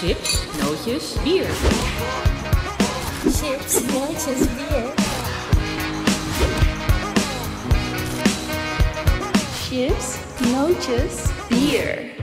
Chips, 0.00 0.46
nootjes, 0.58 1.18
bier. 1.24 1.50
Chips, 3.24 3.80
nootjes, 3.90 4.46
bier. 4.56 4.94
Chips, 9.64 10.18
nootjes, 10.38 11.32
bier. 11.50 12.18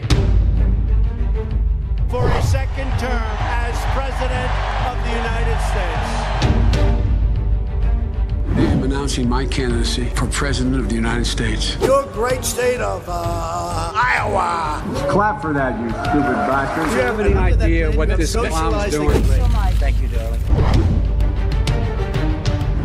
for 2.09 2.29
a 2.29 2.41
second 2.43 2.89
term 2.97 3.37
as 3.41 3.75
President 3.91 4.51
of 4.87 4.95
the 5.03 5.11
United 5.21 5.59
States. 5.67 7.04
I 8.85 8.87
am 8.87 8.91
announcing 8.91 9.27
my 9.27 9.47
candidacy 9.47 10.05
for 10.09 10.27
President 10.27 10.75
of 10.75 10.89
the 10.89 10.93
United 10.93 11.25
States. 11.25 11.75
Your 11.81 12.05
great 12.13 12.45
state 12.45 12.79
of 12.81 13.03
uh, 13.09 13.91
Iowa. 13.95 14.83
Clap 15.09 15.41
for 15.41 15.53
that, 15.53 15.81
you 15.81 15.89
stupid 15.89 16.35
bastard. 16.45 16.91
Do 16.91 16.95
you 16.95 17.01
have 17.01 17.19
any 17.19 17.33
idea 17.33 17.91
what 17.97 18.09
this 18.09 18.35
clown's 18.35 18.91
doing? 18.91 19.23
Thank 19.79 19.99
you, 20.03 20.07
darling. 20.09 20.39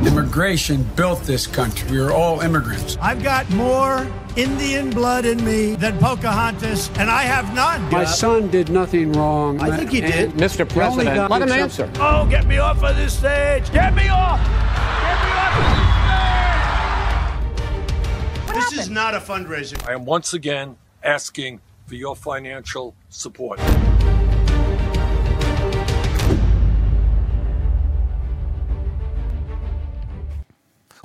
Immigration 0.06 0.84
built 0.96 1.22
this 1.24 1.46
country. 1.46 1.90
We 1.90 1.98
are 1.98 2.12
all 2.12 2.40
immigrants. 2.40 2.96
I've 3.02 3.22
got 3.22 3.50
more 3.50 4.10
Indian 4.36 4.88
blood 4.88 5.26
in 5.26 5.44
me 5.44 5.74
than 5.74 5.98
Pocahontas, 5.98 6.88
and 6.96 7.10
I 7.10 7.24
have 7.24 7.54
none. 7.54 7.82
My 7.90 8.06
son 8.06 8.48
did 8.48 8.70
nothing 8.70 9.12
wrong. 9.12 9.60
I 9.60 9.76
think 9.76 9.90
he 9.90 10.00
did. 10.00 10.30
Mr. 10.30 10.66
President, 10.66 11.30
let 11.30 11.42
him 11.42 11.50
answer. 11.50 11.90
Oh, 11.96 12.26
get 12.30 12.46
me 12.46 12.56
off 12.56 12.82
of 12.82 12.96
this 12.96 13.18
stage! 13.18 13.70
Get 13.70 13.94
me 13.94 14.08
off! 14.08 14.40
Of 18.72 18.76
this 18.76 18.86
stage! 18.86 18.88
This 18.88 18.88
is 18.88 18.90
not 18.90 19.14
a 19.14 19.20
fundraiser. 19.20 19.88
I 19.88 19.94
am 19.94 20.04
once 20.04 20.32
again 20.34 20.76
asking 21.02 21.60
for 21.86 21.94
your 21.94 22.14
financial 22.16 22.94
support. 23.08 23.58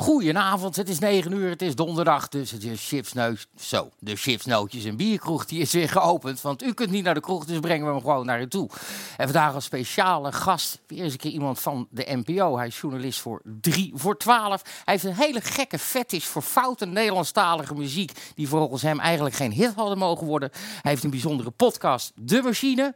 Goedenavond, 0.05 0.75
het 0.75 0.89
is 0.89 0.99
9 0.99 1.31
uur, 1.31 1.49
het 1.49 1.61
is 1.61 1.75
donderdag, 1.75 2.27
dus 2.27 2.51
het 2.51 2.63
is 2.63 2.87
chipsneus. 2.87 3.47
Zo, 3.59 3.89
de 3.99 4.15
chipsnootjes 4.15 4.85
en 4.85 4.95
bierkroeg 4.95 5.45
die 5.45 5.61
is 5.61 5.73
weer 5.73 5.89
geopend. 5.89 6.41
Want 6.41 6.63
u 6.63 6.73
kunt 6.73 6.89
niet 6.89 7.03
naar 7.03 7.13
de 7.13 7.19
kroeg, 7.19 7.45
dus 7.45 7.59
brengen 7.59 7.85
we 7.85 7.91
hem 7.91 8.01
gewoon 8.01 8.25
naar 8.25 8.41
u 8.41 8.47
toe. 8.47 8.69
En 9.17 9.23
vandaag 9.23 9.53
als 9.53 9.65
speciale 9.65 10.31
gast, 10.31 10.81
weer 10.87 11.03
eens 11.03 11.11
een 11.11 11.19
keer 11.19 11.31
iemand 11.31 11.59
van 11.59 11.87
de 11.89 12.21
NPO. 12.25 12.57
Hij 12.57 12.67
is 12.67 12.79
journalist 12.79 13.19
voor 13.19 13.41
3 13.61 13.91
voor 13.95 14.17
12. 14.17 14.61
Hij 14.63 14.93
heeft 14.93 15.03
een 15.03 15.25
hele 15.25 15.41
gekke 15.41 15.79
fetish 15.79 16.25
voor 16.25 16.41
foute 16.41 16.85
Nederlandstalige 16.85 17.75
muziek... 17.75 18.11
die 18.35 18.47
volgens 18.47 18.81
hem 18.81 18.99
eigenlijk 18.99 19.35
geen 19.35 19.51
hit 19.51 19.73
hadden 19.75 19.97
mogen 19.97 20.27
worden. 20.27 20.49
Hij 20.53 20.91
heeft 20.91 21.03
een 21.03 21.09
bijzondere 21.09 21.51
podcast, 21.51 22.11
De 22.15 22.41
Machine... 22.41 22.95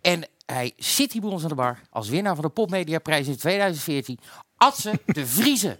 En 0.00 0.28
hij 0.46 0.72
zit 0.76 1.12
hier 1.12 1.20
bij 1.20 1.30
ons 1.30 1.42
aan 1.42 1.48
de 1.48 1.54
bar 1.54 1.80
als 1.90 2.08
winnaar 2.08 2.34
van 2.34 2.44
de 2.44 2.50
Popmediaprijs 2.50 3.26
in 3.26 3.36
2014. 3.36 4.18
Atze 4.56 5.00
de 5.06 5.26
Vriezen. 5.26 5.78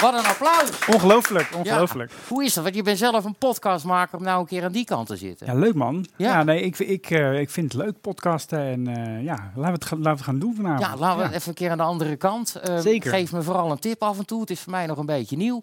Wat 0.00 0.14
een 0.14 0.24
applaus. 0.26 0.70
Ongelooflijk, 0.94 1.48
Ja. 1.50 1.56
ongelooflijk. 1.58 2.12
Hoe 2.28 2.44
is 2.44 2.54
dat? 2.54 2.62
Want 2.64 2.76
je 2.76 2.82
bent 2.82 2.98
zelf 2.98 3.24
een 3.24 3.34
podcastmaker 3.34 4.18
om 4.18 4.24
nou 4.24 4.40
een 4.40 4.46
keer 4.46 4.64
aan 4.64 4.72
die 4.72 4.84
kant 4.84 5.06
te 5.06 5.16
zitten. 5.16 5.46
Ja, 5.46 5.54
leuk 5.54 5.74
man. 5.74 6.06
Ja. 6.16 6.28
Ja, 6.28 6.42
nee, 6.42 6.60
ik, 6.62 6.78
ik, 6.78 7.10
eh, 7.10 7.40
ik 7.40 7.50
vind 7.50 7.72
het 7.72 7.82
leuk, 7.82 8.00
podcasten. 8.00 8.58
En 8.58 8.86
eh, 8.86 9.22
ja, 9.24 9.34
laten 9.54 9.62
we, 9.64 9.70
het, 9.70 9.84
gaan- 9.84 9.98
laten 9.98 10.10
we 10.12 10.16
het 10.16 10.20
gaan 10.20 10.38
doen 10.38 10.54
vanavond. 10.54 10.80
Ja, 10.80 10.96
laten 10.96 11.28
we 11.28 11.34
even 11.34 11.48
een 11.48 11.54
keer 11.54 11.70
aan 11.70 11.76
de 11.76 11.82
andere 11.82 12.16
kant. 12.16 12.54
Ehm, 12.56 12.80
Zeker. 12.80 13.10
Geef 13.10 13.32
me 13.32 13.42
vooral 13.42 13.70
een 13.70 13.78
tip 13.78 14.02
af 14.02 14.18
en 14.18 14.26
toe. 14.26 14.40
Het 14.40 14.50
is 14.50 14.60
voor 14.60 14.72
mij 14.72 14.86
nog 14.86 14.98
een 14.98 15.06
beetje 15.06 15.36
nieuw. 15.36 15.62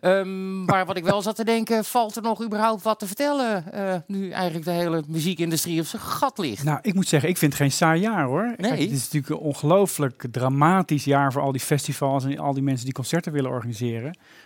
Ehm, 0.00 0.64
maar 0.64 0.86
wat 0.86 0.96
ik 0.96 1.04
wel 1.04 1.22
zat 1.22 1.36
te 1.36 1.44
denken, 1.44 1.84
valt 1.96 2.16
er 2.16 2.22
nog 2.22 2.42
überhaupt 2.44 2.82
wat 2.82 2.98
te 2.98 3.06
vertellen? 3.06 3.72
eh, 3.72 3.94
nu 4.06 4.30
eigenlijk 4.30 4.64
de 4.64 4.70
hele 4.70 5.02
muziekindustrie 5.08 5.80
op 5.80 5.86
zijn 5.86 6.02
gat 6.02 6.38
ligt. 6.38 6.64
Nou, 6.64 6.78
ik 6.82 6.94
moet 6.94 7.08
zeggen, 7.08 7.28
ik 7.28 7.36
vind 7.38 7.52
het 7.52 7.60
geen 7.62 7.72
saai 7.72 8.00
jaar 8.00 8.24
hoor. 8.24 8.42
Nee. 8.44 8.56
Kijk, 8.70 8.80
het 8.80 8.90
is 8.90 9.02
natuurlijk 9.04 9.28
een 9.28 9.46
ongelooflijk 9.46 10.24
dramatisch 10.30 11.04
jaar 11.04 11.32
voor 11.32 11.42
al 11.42 11.52
die 11.52 11.60
festivals 11.60 12.24
en 12.24 12.38
al 12.38 12.54
die 12.54 12.62
mensen 12.62 12.84
die 12.84 12.94
concerten 12.94 13.32
willen 13.32 13.50
organiseren. 13.50 13.74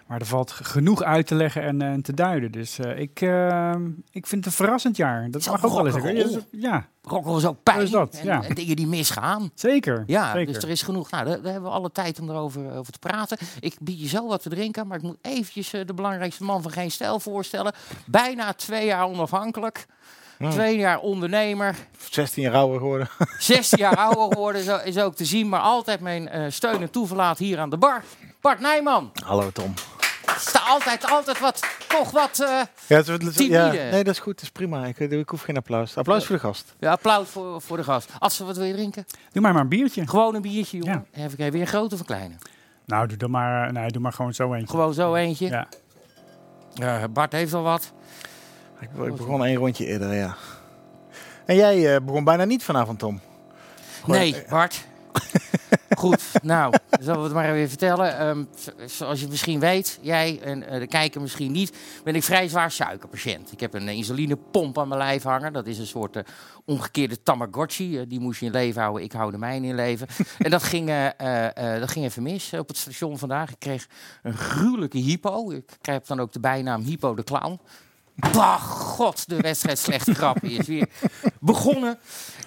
Maar 0.06 0.20
er 0.20 0.26
valt 0.26 0.50
genoeg 0.50 1.02
uit 1.02 1.26
te 1.26 1.34
leggen 1.34 1.62
en, 1.62 1.82
eh, 1.82 1.94
te 1.94 2.14
duiden. 2.14 2.52
Dus 2.52 2.78
eh, 2.78 2.98
ik, 2.98 3.20
eh, 3.20 3.74
ik 4.10 4.26
vind 4.26 4.44
het 4.44 4.46
een 4.46 4.52
verrassend 4.64 4.96
jaar. 4.96 5.30
Dat 5.30 5.46
mag 5.46 5.64
ook 5.64 5.72
wel 5.72 5.86
eens. 6.10 6.36
Ja, 6.50 6.86
Rock'n'roll 7.02 7.36
is 7.38 7.44
ook 7.46 7.62
pijn 7.62 7.76
Zo 7.78 7.82
is 7.84 7.90
dat, 7.90 8.14
en, 8.14 8.24
ja. 8.26 8.42
en 8.42 8.54
dingen 8.54 8.76
die 8.76 8.86
misgaan. 8.86 9.50
zeker. 9.54 10.04
Ja, 10.06 10.32
zeker. 10.32 10.52
dus 10.54 10.62
er 10.62 10.68
is 10.70 10.82
genoeg. 10.82 11.10
Nou, 11.10 11.24
daar, 11.24 11.42
daar 11.42 11.52
hebben 11.52 11.70
we 11.70 11.76
alle 11.76 11.92
tijd 11.92 12.20
om 12.20 12.30
erover 12.30 12.72
over 12.76 12.92
te 12.92 12.98
praten. 12.98 13.38
Ik 13.60 13.76
bied 13.80 14.00
je 14.00 14.08
zo 14.08 14.26
wat 14.28 14.42
te 14.42 14.48
drinken, 14.48 14.86
maar 14.86 14.96
ik 14.96 15.02
moet 15.02 15.18
eventjes 15.22 15.72
eh, 15.72 15.86
de 15.86 15.94
belangrijkste 15.94 16.44
man 16.44 16.62
van 16.62 16.70
Geen 16.72 16.90
Stijl 16.90 17.20
voorstellen. 17.20 17.72
Bijna 18.06 18.52
twee 18.52 18.86
jaar 18.86 19.04
onafhankelijk. 19.08 19.86
Twee 20.50 20.76
jaar 20.78 20.98
ondernemer. 20.98 21.74
16 22.10 22.42
jaar 22.42 22.54
ouder 22.54 22.78
geworden. 22.78 23.08
16 23.38 23.78
jaar 23.78 23.96
ouder 23.96 24.22
geworden 24.32 24.60
is, 24.62 24.70
ook- 24.70 24.82
is 24.82 24.98
ook 24.98 25.14
te 25.14 25.24
zien. 25.24 25.48
Maar 25.48 25.60
altijd 25.60 26.00
mijn 26.00 26.28
eh, 26.28 26.44
steun 26.48 26.80
en 26.80 26.90
toeverlaat 26.90 27.38
hier 27.38 27.58
aan 27.58 27.70
de 27.70 27.76
bar. 27.78 28.02
Bart 28.40 28.60
Nijman. 28.60 29.10
Hallo 29.24 29.50
Tom. 29.50 29.74
Sta 30.36 30.58
altijd, 30.58 31.10
altijd 31.10 31.38
wat, 31.40 31.60
toch 31.88 32.10
wat... 32.10 32.40
eh, 32.40 32.46
Ja, 32.86 32.96
het, 32.96 33.06
het- 33.06 33.36
Timide. 33.36 33.54
ja, 33.54 33.70
nee, 33.72 34.04
dat 34.04 34.14
is 34.14 34.20
goed. 34.20 34.34
Dat 34.34 34.42
is 34.42 34.50
prima. 34.50 34.86
Ik, 34.86 34.98
ik 34.98 35.28
hoef 35.28 35.42
geen 35.42 35.56
applaus. 35.56 35.96
Applaus 35.96 36.26
voor 36.26 36.34
de 36.36 36.42
gast. 36.42 36.74
ja, 36.78 36.90
applaus 36.90 37.28
voor, 37.28 37.60
voor 37.60 37.76
de 37.76 37.84
gast. 37.84 38.10
Als 38.18 38.36
ze 38.36 38.44
wat 38.44 38.56
wil 38.56 38.64
je 38.66 38.72
drinken? 38.72 39.04
Doe 39.32 39.42
maar 39.42 39.52
maar 39.52 39.62
een 39.62 39.68
biertje. 39.68 40.06
Gewoon 40.08 40.34
een 40.34 40.42
biertje, 40.42 40.76
jongen. 40.78 41.06
Ja. 41.12 41.18
Even 41.24 41.36
kijken, 41.36 41.52
weer 41.52 41.60
een 41.62 41.66
grote 41.66 41.94
of 41.94 42.00
een 42.00 42.06
kleine? 42.06 42.34
Nou, 42.84 43.06
doe, 43.06 43.16
dan 43.16 43.30
maar, 43.30 43.66
eh, 43.66 43.72
nee, 43.72 43.90
doe 43.90 44.02
maar 44.02 44.12
gewoon 44.12 44.34
zo 44.34 44.52
eentje. 44.54 44.68
Gewoon 44.68 44.94
zo 44.94 45.14
eentje. 45.14 45.46
Ja. 45.48 45.68
Eh, 46.74 47.04
Bart 47.10 47.32
heeft 47.32 47.54
al 47.54 47.62
wat. 47.62 47.92
Ik, 48.80 48.88
ik 49.06 49.16
begon 49.16 49.44
één 49.44 49.56
rondje 49.56 49.86
eerder, 49.86 50.14
ja. 50.14 50.34
En 51.44 51.56
jij 51.56 51.94
eh, 51.94 52.00
begon 52.02 52.24
bijna 52.24 52.44
niet 52.44 52.62
vanavond, 52.64 52.98
Tom. 52.98 53.20
Gewoon, 54.00 54.16
Nee, 54.20 54.42
eh, 54.42 54.50
Bart. 54.50 54.84
Goed, 55.98 56.22
nou, 56.42 56.74
zullen 57.00 57.18
we 57.18 57.24
het 57.24 57.32
maar 57.32 57.54
even 57.54 57.68
vertellen. 57.68 58.48
Z- 58.56 58.96
zoals 58.96 59.20
je 59.20 59.28
misschien 59.28 59.60
weet, 59.60 59.98
jij 60.02 60.40
en 60.42 60.68
eh, 60.68 60.78
de 60.80 60.86
kijker 60.86 61.20
misschien 61.20 61.52
niet, 61.52 61.76
ben 62.04 62.14
ik 62.14 62.22
vrij 62.22 62.48
zwaar 62.48 62.70
suikerpatiënt. 62.70 63.52
Ik 63.52 63.60
heb 63.60 63.74
een 63.74 63.88
insulinepomp 63.88 64.78
aan 64.78 64.88
mijn 64.88 65.00
lijf 65.00 65.22
hangen. 65.22 65.52
Dat 65.52 65.66
is 65.66 65.78
een 65.78 65.86
soort 65.86 66.16
eh, 66.16 66.22
omgekeerde 66.64 67.22
Tamagotchi. 67.22 67.98
Eh, 67.98 68.04
die 68.08 68.20
moest 68.20 68.40
je 68.40 68.46
in 68.46 68.52
leven 68.52 68.80
houden, 68.82 69.02
ik 69.02 69.12
hou 69.12 69.30
de 69.30 69.38
mijne 69.38 69.66
in 69.66 69.74
leven. 69.74 70.06
en 70.38 70.50
dat 70.50 70.62
ging, 70.62 70.88
eh, 70.88 71.06
eh, 71.06 71.74
eh, 71.74 71.80
dat 71.80 71.90
ging 71.90 72.04
even 72.04 72.22
mis 72.22 72.52
op 72.52 72.68
het 72.68 72.76
station 72.76 73.18
vandaag. 73.18 73.50
Ik 73.50 73.58
kreeg 73.58 73.86
een 74.22 74.36
gruwelijke 74.36 74.98
hypo. 74.98 75.50
Ik 75.50 75.76
krijg 75.80 76.02
dan 76.02 76.20
ook 76.20 76.32
de 76.32 76.40
bijnaam 76.40 76.82
Hypo 76.82 77.14
de 77.14 77.24
Clown. 77.24 77.60
Bah, 78.32 78.60
god, 78.60 79.28
de 79.28 79.36
wedstrijd 79.36 79.78
slechte 79.78 80.14
grap 80.14 80.42
is 80.42 80.66
weer 80.66 80.88
begonnen. 81.40 81.98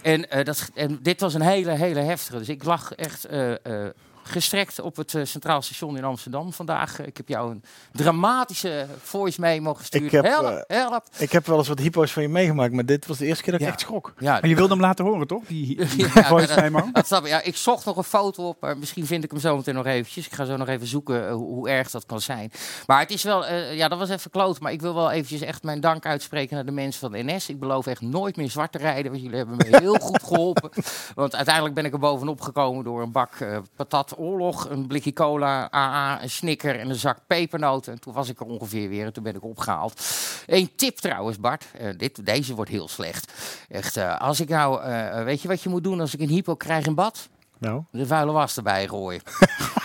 En, 0.01 0.29
eh, 0.29 0.45
dat, 0.45 0.69
en 0.73 1.00
dit 1.01 1.19
was 1.19 1.34
een 1.34 1.41
hele, 1.41 1.72
hele 1.72 2.00
heftige. 2.00 2.38
Dus 2.38 2.50
ik 2.50 2.63
lag 2.63 2.94
echt 2.94 3.25
eh, 3.25 3.51
eh, 3.51 3.89
gestrekt 4.23 4.79
op 4.79 4.95
het 4.95 5.16
eh, 5.16 5.25
Centraal 5.25 5.61
Station 5.61 5.97
in 5.97 6.03
Amsterdam 6.03 6.53
vandaag. 6.53 7.00
Ik 7.00 7.17
heb 7.17 7.28
jou 7.28 7.51
een 7.51 7.63
dramatische 7.91 8.85
voice 9.01 9.41
memo 9.41 9.73
gestuurd. 9.73 10.03
Ik 10.03 10.11
heb, 10.11 10.23
help, 10.25 10.45
eh, 10.45 10.78
help. 10.78 11.03
Ik 11.17 11.31
heb 11.31 11.45
wel 11.45 11.57
eens 11.57 11.67
wat 11.67 11.79
hypo's 11.79 12.11
van 12.11 12.22
je 12.23 12.29
meegemaakt, 12.29 12.73
maar 12.73 12.85
dit 12.85 13.06
was 13.06 13.17
de 13.17 13.25
eerste 13.25 13.44
keer 13.44 13.51
dat 13.51 13.62
ik 13.62 13.67
echt 13.67 13.79
schrok. 13.79 14.13
Ja, 14.17 14.31
Maar 14.31 14.47
je 14.47 14.56
wilde 14.56 14.73
hem 14.73 14.81
laten 14.81 15.06
horen, 15.06 15.28
toch? 15.28 15.44
Die, 15.45 15.75
die 15.85 16.07
Ja, 16.13 16.23
voice 16.23 16.47
dat- 16.47 16.59
memo. 16.59 16.89
dat 16.91 17.07
snap 17.07 17.23
ik. 17.23 17.29
Ja, 17.29 17.41
ik 17.41 17.56
zocht 17.56 17.85
nog 17.85 17.97
een 17.97 18.03
foto 18.03 18.47
op, 18.47 18.62
maar 18.62 18.78
misschien 18.78 19.06
vind 19.06 19.23
ik 19.23 19.31
hem 19.31 19.39
zo 19.39 19.56
meteen 19.56 19.75
nog 19.75 19.85
eventjes. 19.85 20.25
Ik 20.25 20.33
ga 20.33 20.45
zo 20.45 20.57
nog 20.57 20.67
even 20.67 20.88
zoeken 20.88 21.28
eh, 21.28 21.33
hoe, 21.33 21.45
hoe 21.53 21.69
erg 21.69 21.89
dat 21.89 22.06
kan 22.06 22.22
zijn. 22.22 22.51
Maar 22.88 23.00
het 23.00 23.12
is 23.12 23.23
wel, 23.23 23.45
ja, 23.53 23.88
dat 23.88 24.00
was 24.00 24.09
even 24.09 24.31
kloot. 24.31 24.59
Maar 24.59 24.72
ik 24.72 24.81
wil 24.81 24.94
wel 24.94 25.12
eventjes 25.12 25.41
echt 25.41 25.63
mijn 25.63 25.79
dank 25.81 26.06
uitspreken 26.06 26.56
naar 26.56 26.66
de 26.66 26.72
mensen 26.72 27.00
van 27.00 27.12
de 27.12 27.23
NS. 27.33 27.50
Ik 27.50 27.59
beloof 27.59 27.88
echt 27.88 28.01
nooit 28.01 28.35
meer 28.35 28.50
zwart 28.50 28.72
te 28.72 28.78
rijden, 28.78 29.12
want 29.12 29.23
jullie 29.23 29.38
hebben 29.38 29.56
me 29.57 29.78
heel 29.78 29.95
goed 29.95 30.23
geholpen. 30.23 30.69
Want 31.16 31.35
uiteindelijk 31.35 31.75
ben 31.75 31.85
ik 31.85 31.94
er 31.94 32.00
bovenop 32.00 32.41
gekomen 32.41 32.83
door 32.83 33.01
een 33.01 33.12
bak 33.12 33.31
patat 33.75 34.12
oorlog, 34.18 34.69
een 34.69 34.88
blikje 34.88 35.13
cola, 35.13 35.72
AA, 35.72 36.22
een 36.24 36.29
snicker 36.29 36.79
en 36.79 36.90
een 36.90 36.96
zak 36.96 37.18
pepernoten. 37.28 37.94
En 37.94 38.00
toen 38.00 38.13
was 38.13 38.29
ik 38.29 38.40
er 38.40 38.46
ongeveer 38.46 38.90
weer 38.90 39.06
en 39.06 39.13
toen 39.13 39.24
ben 39.24 39.35
ik 39.35 39.44
opgehaald. 39.44 40.01
Eén 40.46 40.75
tip 40.75 40.97
trouwens, 40.97 41.40
Bart. 41.40 41.66
Eh, 41.78 41.89
dit, 41.98 42.25
deze 42.25 42.56
wordt 42.56 42.71
heel 42.71 42.88
slecht. 42.88 43.33
Echt, 43.69 43.98
eh, 43.98 44.19
als 44.19 44.39
ik 44.39 44.50
nou, 44.50 44.81
eh, 44.83 45.24
weet 45.24 45.42
je 45.42 45.48
wat 45.48 45.62
je 45.62 45.69
moet 45.69 45.83
doen 45.83 46.00
als 46.00 46.13
ik 46.13 46.19
een 46.19 46.27
hypo 46.30 46.56
krijg 46.56 46.86
in 46.86 46.95
bad? 46.95 47.30
Nou, 47.60 47.83
De 47.92 48.06
vuile 48.07 48.31
was 48.31 48.57
erbij 48.57 48.88
gooien. 48.88 49.21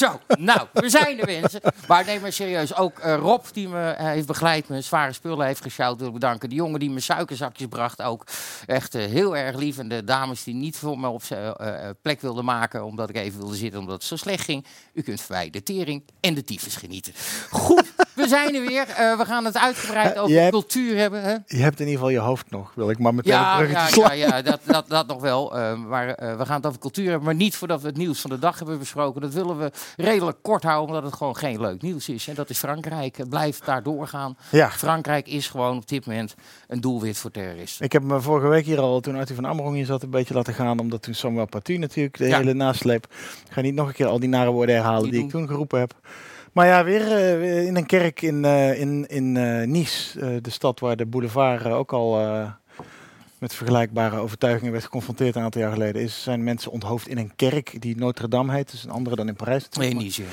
Zo, 0.00 0.20
nou, 0.38 0.68
we 0.72 0.88
zijn 0.88 1.20
er 1.20 1.40
mensen. 1.40 1.60
Maar 1.88 2.04
neem 2.04 2.20
maar 2.20 2.32
serieus. 2.32 2.74
Ook 2.74 2.98
eh, 2.98 3.16
Rob, 3.16 3.44
die 3.52 3.68
me 3.68 3.90
eh, 3.90 4.06
heeft 4.06 4.26
begeleid, 4.26 4.68
me 4.68 4.80
zware 4.80 5.12
spullen 5.12 5.46
heeft 5.46 5.62
gesjouwd, 5.62 5.98
wil 5.98 6.06
ik 6.06 6.12
bedanken. 6.12 6.48
Die 6.48 6.58
jongen 6.58 6.80
die 6.80 6.90
me 6.90 7.00
suikerzakjes 7.00 7.68
bracht 7.68 8.02
ook. 8.02 8.26
Echt 8.66 8.94
eh, 8.94 9.04
heel 9.04 9.36
erg 9.36 9.56
lief. 9.56 9.78
En 9.78 9.88
de 9.88 10.04
dames 10.04 10.44
die 10.44 10.54
niet 10.54 10.76
voor 10.76 10.98
me 10.98 11.08
op 11.08 11.22
plek 12.02 12.20
wilden 12.20 12.44
maken, 12.44 12.84
omdat 12.84 13.08
ik 13.08 13.16
even 13.16 13.40
wilde 13.40 13.56
zitten, 13.56 13.80
omdat 13.80 13.94
het 13.94 14.04
zo 14.04 14.16
slecht 14.16 14.44
ging. 14.44 14.66
U 14.92 15.02
kunt 15.02 15.20
van 15.20 15.36
mij 15.36 15.50
de 15.50 15.62
tering 15.62 16.02
en 16.20 16.34
de 16.34 16.44
tyfus 16.44 16.76
genieten. 16.76 17.12
Goed, 17.50 17.92
we 18.14 18.28
zijn 18.28 18.54
er 18.54 18.66
weer. 18.66 18.88
Eh, 18.88 19.18
we 19.18 19.24
gaan 19.24 19.44
het 19.44 19.58
uitgebreid 19.58 20.14
Eh, 20.14 20.22
over 20.22 20.36
hebt- 20.36 20.50
cultuur 20.52 20.96
hebben. 20.96 21.22
Hè? 21.22 21.30
Je 21.46 21.56
hebt 21.62 21.80
in 21.80 21.86
ieder 21.86 21.92
geval 21.92 22.08
je 22.08 22.18
hoofd 22.18 22.50
nog, 22.50 22.72
wil 22.74 22.90
ik 22.90 22.98
maar 22.98 23.14
meteen 23.14 23.32
Ja, 23.32 23.60
ja, 23.60 23.86
slaan. 23.86 24.18
ja, 24.18 24.26
ja 24.28 24.42
dat, 24.42 24.60
dat, 24.64 24.88
dat 24.88 25.06
nog 25.06 25.20
wel. 25.20 25.56
Eh, 25.58 25.74
maar 25.76 26.06
we 26.06 26.46
gaan 26.46 26.56
het 26.56 26.66
over 26.66 26.78
cultuur 26.80 27.04
hebben. 27.08 27.24
Maar 27.24 27.34
niet 27.34 27.56
voordat 27.56 27.80
we 27.80 27.86
het 27.88 27.96
nieuws 27.96 28.20
van 28.20 28.30
de 28.30 28.38
dag 28.38 28.58
hebben 28.58 28.78
besproken. 28.78 29.20
Dat 29.20 29.32
willen 29.32 29.58
we 29.58 29.70
redelijk 29.96 30.38
kort 30.42 30.62
houden, 30.62 30.86
omdat 30.88 31.02
het 31.10 31.14
gewoon 31.14 31.36
geen 31.36 31.60
leuk 31.60 31.82
nieuws 31.82 32.08
is. 32.08 32.28
En 32.28 32.34
dat 32.34 32.50
is 32.50 32.58
Frankrijk. 32.58 33.16
Het 33.16 33.28
blijft 33.28 33.64
daar 33.66 33.82
doorgaan. 33.82 34.36
Ja. 34.50 34.70
Frankrijk 34.70 35.26
is 35.28 35.48
gewoon 35.48 35.76
op 35.76 35.88
dit 35.88 36.06
moment 36.06 36.34
een 36.68 36.80
doelwit 36.80 37.18
voor 37.18 37.30
terroristen. 37.30 37.84
Ik 37.84 37.92
heb 37.92 38.02
me 38.02 38.20
vorige 38.20 38.46
week 38.48 38.64
hier 38.64 38.78
al, 38.80 39.00
toen 39.00 39.16
Arthur 39.16 39.34
van 39.34 39.46
Amerong 39.46 39.74
hier 39.74 39.86
zat, 39.86 40.02
een 40.02 40.10
beetje 40.10 40.34
laten 40.34 40.54
gaan. 40.54 40.78
Omdat 40.78 41.02
toen 41.02 41.14
Samuel 41.14 41.46
Paty 41.46 41.76
natuurlijk 41.76 42.18
de 42.18 42.26
Ja. 42.26 42.36
hele 42.36 42.52
nasleep. 42.54 43.04
Ik 43.46 43.52
ga 43.52 43.60
niet 43.60 43.74
nog 43.74 43.88
een 43.88 43.94
keer 43.94 44.06
al 44.06 44.20
die 44.20 44.28
nare 44.28 44.50
woorden 44.50 44.74
herhalen 44.74 45.10
die 45.10 45.22
ik 45.24 45.30
toen 45.30 45.46
geroepen 45.46 45.78
heb. 45.78 45.94
Maar 46.52 46.66
ja, 46.66 46.84
weer 46.84 47.12
eh, 47.12 47.66
in 47.66 47.76
een 47.76 47.86
kerk 47.86 48.22
in, 48.22 48.44
eh, 48.44 48.80
in, 48.80 49.06
in 49.08 49.36
eh, 49.36 49.66
Nice. 49.66 50.40
de 50.40 50.50
stad 50.50 50.80
waar 50.80 50.96
de 50.96 51.06
boulevard 51.06 51.64
ook 51.64 51.92
al 51.92 52.18
met 53.38 53.54
vergelijkbare 53.54 54.16
overtuigingen 54.16 54.72
werd 54.72 54.84
geconfronteerd 54.84 55.34
een 55.34 55.42
aantal 55.42 55.60
jaar 55.60 55.72
geleden. 55.72 56.02
Is, 56.02 56.22
zijn 56.22 56.44
mensen 56.44 56.72
onthoofd 56.72 57.08
in 57.08 57.18
een 57.18 57.32
kerk 57.36 57.82
die 57.82 57.96
Notre 57.96 58.28
Dame 58.28 58.52
heet. 58.52 58.70
Dus 58.70 58.84
een 58.84 58.90
andere 58.90 59.16
dan 59.16 59.28
in 59.28 59.34
Parijs. 59.34 59.68
Nee, 59.68 59.94
Niger. 59.94 60.24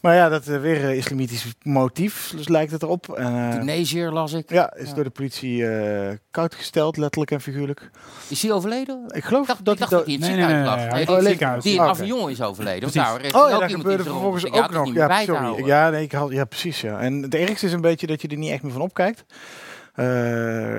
Maar 0.00 0.14
ja, 0.14 0.28
dat 0.28 0.46
eh, 0.48 0.60
weer 0.60 0.84
eh, 0.84 0.96
islamitisch 0.96 1.46
motief, 1.62 2.32
dus 2.36 2.48
lijkt 2.48 2.72
het 2.72 2.82
erop. 2.82 3.08
Eh, 3.14 3.50
Tunesiër 3.50 4.10
las 4.12 4.32
ik. 4.32 4.50
ja, 4.50 4.74
is 4.76 4.88
Ja. 4.88 4.94
door 4.94 5.04
de 5.04 5.10
politie 5.10 5.66
eh, 5.68 6.16
koud 6.30 6.54
gesteld, 6.54 6.96
letterlijk 6.96 7.30
en 7.30 7.40
figuurlijk. 7.40 7.90
Is 8.28 8.42
hij 8.42 8.52
overleden? 8.52 9.04
Ik 9.14 9.24
geloof 9.24 9.40
Ik 9.42 9.46
dacht, 9.48 9.64
dat 9.64 9.74
ik 9.74 9.80
dacht 9.80 9.90
dat 9.90 10.04
hij 10.04 10.14
in 10.14 10.20
het 10.20 10.28
Nee, 10.30 10.38
nee, 10.38 10.46
ziekenhuis 10.46 10.80
nee, 10.80 10.88
lag. 11.06 11.22
nee, 11.22 11.60
die- 11.60 11.72
in 11.72 11.80
Oh. 11.80 11.86
Avignon 11.86 12.30
is 12.30 12.42
overleden. 12.42 12.88
Is 12.88 12.96
Oh 12.96 13.12
ook 13.12 13.20
ja, 13.22 13.32
daar 13.32 13.52
iemand 13.52 13.70
gebeurde 13.72 14.02
vervolgens 14.02 14.44
ook 14.46 14.70
nog. 14.70 14.86
dat 14.86 14.94
Ja, 14.94 15.20
sorry. 15.24 15.66
Ja, 15.66 15.90
nee, 15.90 16.02
ik 16.02 16.12
had, 16.12 16.30
ja, 16.30 16.44
precies. 16.44 16.80
Ja. 16.80 16.98
En 17.00 17.22
het 17.22 17.34
ergste 17.34 17.66
is 17.66 17.72
een 17.72 17.80
beetje 17.80 18.06
dat 18.06 18.22
je 18.22 18.28
er 18.28 18.36
niet 18.36 18.50
echt 18.50 18.62
meer 18.62 18.72
van 18.72 18.80
opkijkt. 18.82 19.24
Eh, 19.94 20.06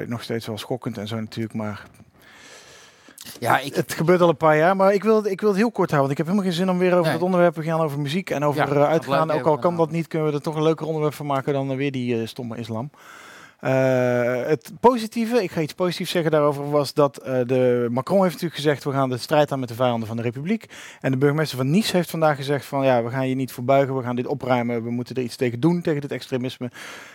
nog 0.08 0.24
steeds 0.24 0.48
wel 0.48 0.58
schokkend 0.58 0.98
en 0.98 1.08
zo 1.08 1.20
natuurlijk, 1.20 1.54
maar 1.54 1.84
Ja, 3.40 3.60
ik, 3.60 3.76
het 3.76 3.94
gebeurt 3.94 4.22
al 4.22 4.30
een 4.30 4.38
paar 4.38 4.58
jaar. 4.58 4.76
Maar 4.76 4.94
ik 4.94 5.04
wil, 5.04 5.16
het- 5.16 5.26
ik 5.32 5.40
wil 5.42 5.50
het 5.50 5.58
heel 5.58 5.72
kort 5.72 5.92
houden, 5.92 6.00
want 6.00 6.12
ik 6.12 6.18
heb 6.18 6.26
helemaal 6.26 6.46
geen 6.50 6.60
zin 6.66 6.70
om 6.70 6.78
weer 6.78 6.92
over 6.92 7.04
Nee. 7.04 7.14
het 7.14 7.22
onderwerp 7.22 7.54
te 7.54 7.64
gaan, 7.64 7.80
over 7.82 8.00
muziek 8.00 8.30
en 8.30 8.44
over 8.44 8.68
Ja, 8.68 8.76
eh, 8.76 8.84
uitgaan. 8.90 9.32
Ook 9.32 9.46
al 9.46 9.58
kan 9.58 9.78
dat 9.78 9.92
niet, 9.92 10.08
kunnen 10.08 10.28
we 10.28 10.34
er 10.34 10.42
toch 10.42 10.56
een 10.56 10.64
leuker 10.64 10.86
onderwerp 10.86 11.14
van 11.14 11.26
maken 11.26 11.54
dan 11.54 11.72
eh, 11.72 11.78
weer 11.78 11.92
die 11.92 12.22
eh, 12.22 12.28
stomme 12.28 12.58
islam. 12.58 12.90
Het 14.48 14.72
positieve, 14.80 15.44
ik 15.44 15.52
ga 15.52 15.62
iets 15.62 15.74
positiefs 15.74 16.12
zeggen 16.12 16.32
daarover, 16.32 16.70
was 16.70 16.94
dat 16.94 17.16
de 17.46 17.88
Macron 17.92 18.20
heeft 18.22 18.32
natuurlijk 18.34 18.62
gezegd: 18.62 18.84
we 18.84 18.92
gaan 18.92 19.10
de 19.10 19.18
strijd 19.18 19.52
aan 19.52 19.60
met 19.60 19.70
de 19.70 19.76
vijanden 19.76 20.08
van 20.08 20.18
de 20.18 20.22
Republiek. 20.24 20.66
En 21.02 21.12
de 21.12 21.18
burgemeester 21.18 21.58
van 21.58 21.70
Nice 21.70 21.96
heeft 21.96 22.10
vandaag 22.10 22.36
gezegd: 22.36 22.66
van 22.66 22.86
ja, 22.86 23.04
we 23.04 23.10
gaan 23.10 23.30
je 23.30 23.36
niet 23.36 23.52
voorbuigen, 23.52 23.96
we 23.98 24.04
gaan 24.04 24.16
dit 24.16 24.28
opruimen, 24.28 24.84
we 24.84 24.90
moeten 24.92 25.16
er 25.16 25.22
iets 25.24 25.36
tegen 25.36 25.60
doen 25.60 25.82
tegen 25.82 26.02
dit 26.02 26.12
extremisme. 26.12 26.72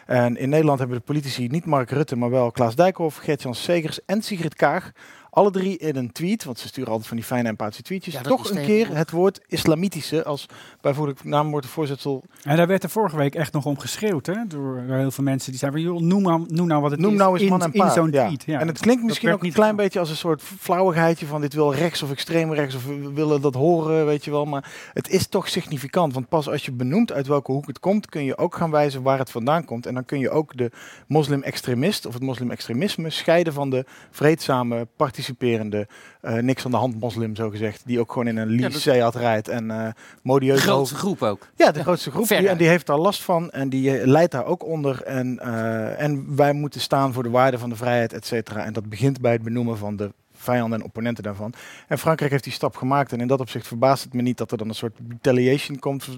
En 0.07 0.37
in 0.37 0.49
Nederland 0.49 0.79
hebben 0.79 0.97
de 0.97 1.03
politici 1.05 1.47
niet 1.49 1.67
Mark 1.67 1.91
Rutte, 1.91 2.17
maar 2.17 2.31
wel 2.31 2.51
Klaas 2.51 2.75
Dijkhoff, 2.75 3.17
Gert-Jan 3.17 3.55
Segers 3.55 4.05
en 4.05 4.23
Sigrid 4.23 4.55
Kaag. 4.55 4.93
Alle 5.37 5.50
drie 5.50 5.79
in 5.79 5.97
een 5.97 6.12
tweet, 6.12 6.44
want 6.44 6.59
ze 6.59 6.67
sturen 6.67 6.91
altijd 6.91 7.09
van 7.09 7.17
die 7.17 7.27
fijne 7.27 7.49
empathische 7.49 7.83
tweetjes. 7.83 8.15
Ja, 8.15 8.21
toch 8.21 8.50
een 8.50 8.65
keer 8.65 8.97
het 8.97 9.11
woord 9.11 9.41
islamitische 9.47 10.25
als 10.25 10.47
bijvoorbeeld 10.81 11.25
naamwoordvoorzitter 11.25 12.21
En 12.43 12.56
daar 12.56 12.67
werd 12.67 12.83
er 12.83 12.91
vorige 12.91 13.17
week 13.17 13.35
echt 13.35 13.53
nog 13.53 13.65
om 13.65 13.79
geschreeuwd, 13.79 14.27
hè? 14.27 14.47
Door, 14.49 14.83
heel 14.88 15.11
veel 15.11 15.25
mensen 15.25 15.50
die 15.50 15.61
zeiden 15.61 15.81
joh, 15.81 16.00
noem 16.00 16.23
nou, 16.23 16.44
noem 16.49 16.67
nou 16.67 16.83
wat 16.83 16.91
het 16.91 17.00
Noem 17.00 17.12
is 17.12 17.19
nou 17.19 17.33
eens 17.33 17.43
in, 17.43 17.49
man 17.49 17.62
en 17.62 17.73
in 17.73 17.91
zo'n 17.91 18.11
ja. 18.12 18.27
tweet. 18.27 18.44
Ja. 18.44 18.61
En 18.61 18.67
het 18.67 18.79
klinkt 18.79 19.03
misschien 19.03 19.33
ook 19.33 19.43
een 19.43 19.53
klein 19.53 19.77
beetje 19.77 19.99
als 19.99 20.11
een 20.11 20.17
soort 20.17 20.43
flauwigheidje 20.43 21.27
van 21.27 21.41
dit 21.41 21.55
wil 21.55 21.75
rechts 21.75 22.03
of 22.03 22.11
extreem 22.11 22.53
rechts 22.53 22.75
of 22.75 22.87
we 22.87 23.12
willen 23.12 23.41
dat 23.41 23.55
horen, 23.55 24.06
weet 24.06 24.25
je 24.25 24.31
wel. 24.31 24.44
Maar 24.44 24.73
het 24.93 25.09
is 25.09 25.27
toch 25.27 25.49
significant, 25.49 26.15
want 26.15 26.29
pas 26.29 26.49
als 26.49 26.65
je 26.65 26.73
benoemt 26.73 27.12
uit 27.12 27.27
welke 27.27 27.53
hoek 27.53 27.67
het 27.67 27.81
komt, 27.81 28.09
kun 28.09 28.25
je 28.25 28.38
ook 28.38 28.55
gaan 28.55 28.71
wijzen 28.71 29.03
waar 29.03 29.19
het 29.19 29.31
vandaan 29.31 29.65
komt. 29.65 29.87
En 29.87 29.94
dan 29.94 30.05
kun 30.05 30.19
je 30.19 30.31
ook 30.31 30.56
de 30.56 30.71
moslim-extremist 31.06 32.06
of 32.06 32.15
het 32.15 32.23
moslim-extremisme 32.23 33.11
scheiden 33.11 33.53
van 33.53 33.71
de 33.71 33.85
vreedzame, 34.11 34.87
participerende, 35.34 35.87
eh, 36.20 36.34
niks 36.34 36.64
aan 36.64 36.70
de 36.70 36.76
hand 36.76 37.00
moslim, 37.00 37.37
zo 37.37 37.50
gezegd, 37.50 37.82
die 37.84 38.00
ook 38.00 38.12
gewoon 38.12 38.28
in 38.28 38.37
een 38.37 38.49
lycée 38.49 39.02
had 39.02 39.14
rijdt 39.14 39.49
en 39.49 39.70
eh 39.70 39.84
de 39.87 39.93
modieus 40.23 40.62
grootste 40.62 40.96
groep 40.96 41.23
ook. 41.23 41.49
ja, 41.56 41.73
de 41.73 41.82
grootste 41.82 42.11
groep. 42.11 42.28
Die, 42.28 42.49
en 42.49 42.56
die 42.56 42.69
heeft 42.69 42.87
daar 42.87 42.99
last 42.99 43.23
van 43.23 43.50
en 43.50 43.69
die 43.69 43.99
eh, 43.99 44.06
leidt 44.06 44.32
daar 44.32 44.44
ook 44.44 44.64
onder. 44.64 45.02
En, 45.02 45.38
eh, 45.38 46.02
en 46.02 46.37
wij 46.37 46.52
moeten 46.52 46.81
staan 46.81 47.12
voor 47.12 47.23
de 47.23 47.31
waarde 47.31 47.58
van 47.58 47.69
de 47.69 47.76
vrijheid, 47.76 48.12
et 48.12 48.26
cetera. 48.26 48.64
En 48.64 48.73
dat 48.73 48.88
begint 48.88 49.20
bij 49.20 49.32
het 49.32 49.43
benoemen 49.43 49.78
van 49.78 49.96
de 49.96 50.12
vijanden 50.32 50.78
en 50.78 50.84
opponenten 50.84 51.23
daarvan. 51.23 51.52
En 51.88 51.99
Frankrijk 51.99 52.31
heeft 52.31 52.44
die 52.44 52.52
stap 52.52 52.76
gemaakt. 52.76 53.12
En 53.12 53.20
in 53.20 53.26
dat 53.26 53.40
opzicht 53.40 53.67
verbaast 53.67 54.05
het 54.05 54.12
me 54.12 54.23
niet 54.23 54.38
dat 54.38 54.50
er 54.50 54.58
dan 54.58 54.69
een 54.69 54.75
soort 54.75 54.99
retaliation 55.08 55.78
komt, 55.78 56.08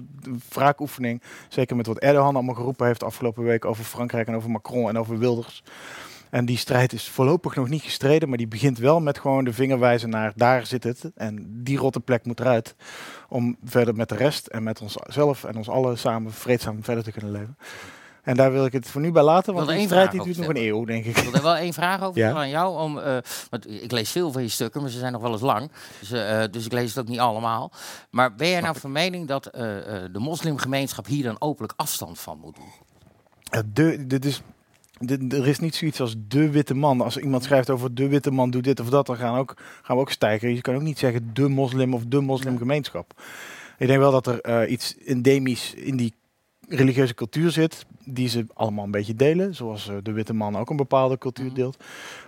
wraakoefening. 0.49 1.21
Zeker 1.47 1.75
met 1.75 1.87
wat 1.87 1.97
Erdogan 1.97 2.35
allemaal 2.35 2.55
geroepen 2.55 2.85
heeft 2.85 3.03
afgelopen 3.03 3.43
week 3.43 3.65
over 3.65 3.83
Frankrijk 3.83 4.27
en 4.27 4.35
over 4.35 4.49
Macron 4.49 4.89
en 4.89 4.97
over 4.97 5.17
Wilders. 5.17 5.63
En 6.29 6.45
die 6.45 6.57
strijd 6.57 6.93
is 6.93 7.09
voorlopig 7.09 7.55
nog 7.55 7.69
niet 7.69 7.81
gestreden, 7.81 8.29
maar 8.29 8.37
die 8.37 8.47
begint 8.47 8.77
wel 8.77 8.99
met 8.99 9.19
gewoon 9.19 9.43
de 9.43 9.53
vinger 9.53 9.79
wijzen 9.79 10.09
naar 10.09 10.31
daar 10.35 10.65
zit 10.65 10.83
het. 10.83 11.11
En 11.15 11.63
die 11.63 11.77
rotte 11.77 11.99
plek 11.99 12.25
moet 12.25 12.39
eruit. 12.39 12.75
Om 13.29 13.57
verder 13.63 13.95
met 13.95 14.09
de 14.09 14.15
rest 14.15 14.47
en 14.47 14.63
met 14.63 14.81
onszelf 14.81 15.43
en 15.43 15.57
ons 15.57 15.69
allen 15.69 15.97
samen 15.97 16.31
vreedzaam 16.31 16.83
verder 16.83 17.03
te 17.03 17.11
kunnen 17.11 17.31
leven. 17.31 17.57
En 18.23 18.35
daar 18.35 18.51
wil 18.51 18.65
ik 18.65 18.71
het 18.71 18.89
voor 18.89 19.01
nu 19.01 19.11
bij 19.11 19.23
laten, 19.23 19.53
want 19.53 19.69
die 19.69 19.85
strijd 19.85 20.11
die 20.11 20.23
duurt 20.23 20.37
nog 20.37 20.47
een 20.47 20.57
eeuw, 20.57 20.85
denk 20.85 21.05
ik. 21.05 21.17
Ik 21.17 21.23
wil 21.23 21.33
er 21.33 21.41
wel 21.41 21.55
één 21.55 21.73
vraag 21.73 22.01
over 22.01 22.21
Ja. 22.21 22.33
aan 22.33 22.49
jou. 22.49 22.79
Om, 22.79 22.99
eh, 22.99 23.17
want 23.49 23.71
ik 23.71 23.91
lees 23.91 24.11
veel 24.11 24.31
van 24.31 24.41
je 24.41 24.47
stukken, 24.47 24.81
maar 24.81 24.89
ze 24.89 24.99
zijn 24.99 25.11
nog 25.11 25.21
wel 25.21 25.31
eens 25.31 25.41
lang. 25.41 25.71
Dus, 25.99 26.11
eh, 26.11 26.43
dus 26.51 26.65
ik 26.65 26.71
lees 26.71 26.89
het 26.89 26.99
ook 27.03 27.09
niet 27.09 27.19
allemaal. 27.19 27.71
Maar 28.09 28.35
ben 28.35 28.47
jij 28.49 28.61
nou 28.61 28.79
van 28.79 28.91
mening 28.91 29.27
dat 29.27 29.45
eh, 29.45 30.03
eh, 30.03 30.13
de 30.13 30.19
moslimgemeenschap 30.19 31.05
hier 31.05 31.23
dan 31.23 31.35
openlijk 31.41 31.73
afstand 31.75 32.19
van 32.19 32.39
moet 32.39 32.55
doen? 32.55 34.07
Dit 34.07 34.25
is, 34.25 34.41
er 35.29 35.47
is 35.47 35.59
niet 35.59 35.75
zoiets 35.75 36.01
als 36.01 36.15
de 36.27 36.49
witte 36.49 36.73
man. 36.73 37.01
Als 37.01 37.17
iemand 37.17 37.43
schrijft 37.43 37.69
over 37.69 37.93
de 37.95 38.07
witte 38.07 38.31
man 38.31 38.49
doet 38.49 38.63
dit 38.63 38.79
of 38.79 38.89
dat, 38.89 39.05
dan 39.05 39.15
gaan, 39.17 39.37
ook, 39.37 39.53
gaan 39.81 39.95
we 39.95 40.01
ook 40.01 40.11
stijgen. 40.11 40.55
Je 40.55 40.61
kan 40.61 40.75
ook 40.75 40.81
niet 40.81 40.99
zeggen 40.99 41.29
de 41.33 41.47
moslim 41.47 41.93
of 41.93 42.03
de 42.05 42.19
moslimgemeenschap. 42.21 43.21
Ik 43.77 43.87
denk 43.87 43.99
wel 43.99 44.11
dat 44.11 44.27
er 44.27 44.41
eh, 44.41 44.71
iets 44.71 44.95
endemisch 45.05 45.73
in 45.73 45.97
die 45.97 46.13
religieuze 46.67 47.13
cultuur 47.13 47.51
zit, 47.51 47.85
die 48.05 48.29
ze 48.29 48.45
allemaal 48.53 48.85
een 48.85 48.91
beetje 48.91 49.15
delen. 49.15 49.55
Zoals 49.55 49.89
eh, 49.89 49.95
de 50.03 50.11
witte 50.11 50.33
man 50.33 50.57
ook 50.57 50.69
een 50.69 50.75
bepaalde 50.75 51.17
cultuur 51.17 51.45
Mhm. 51.45 51.55
deelt. 51.55 51.77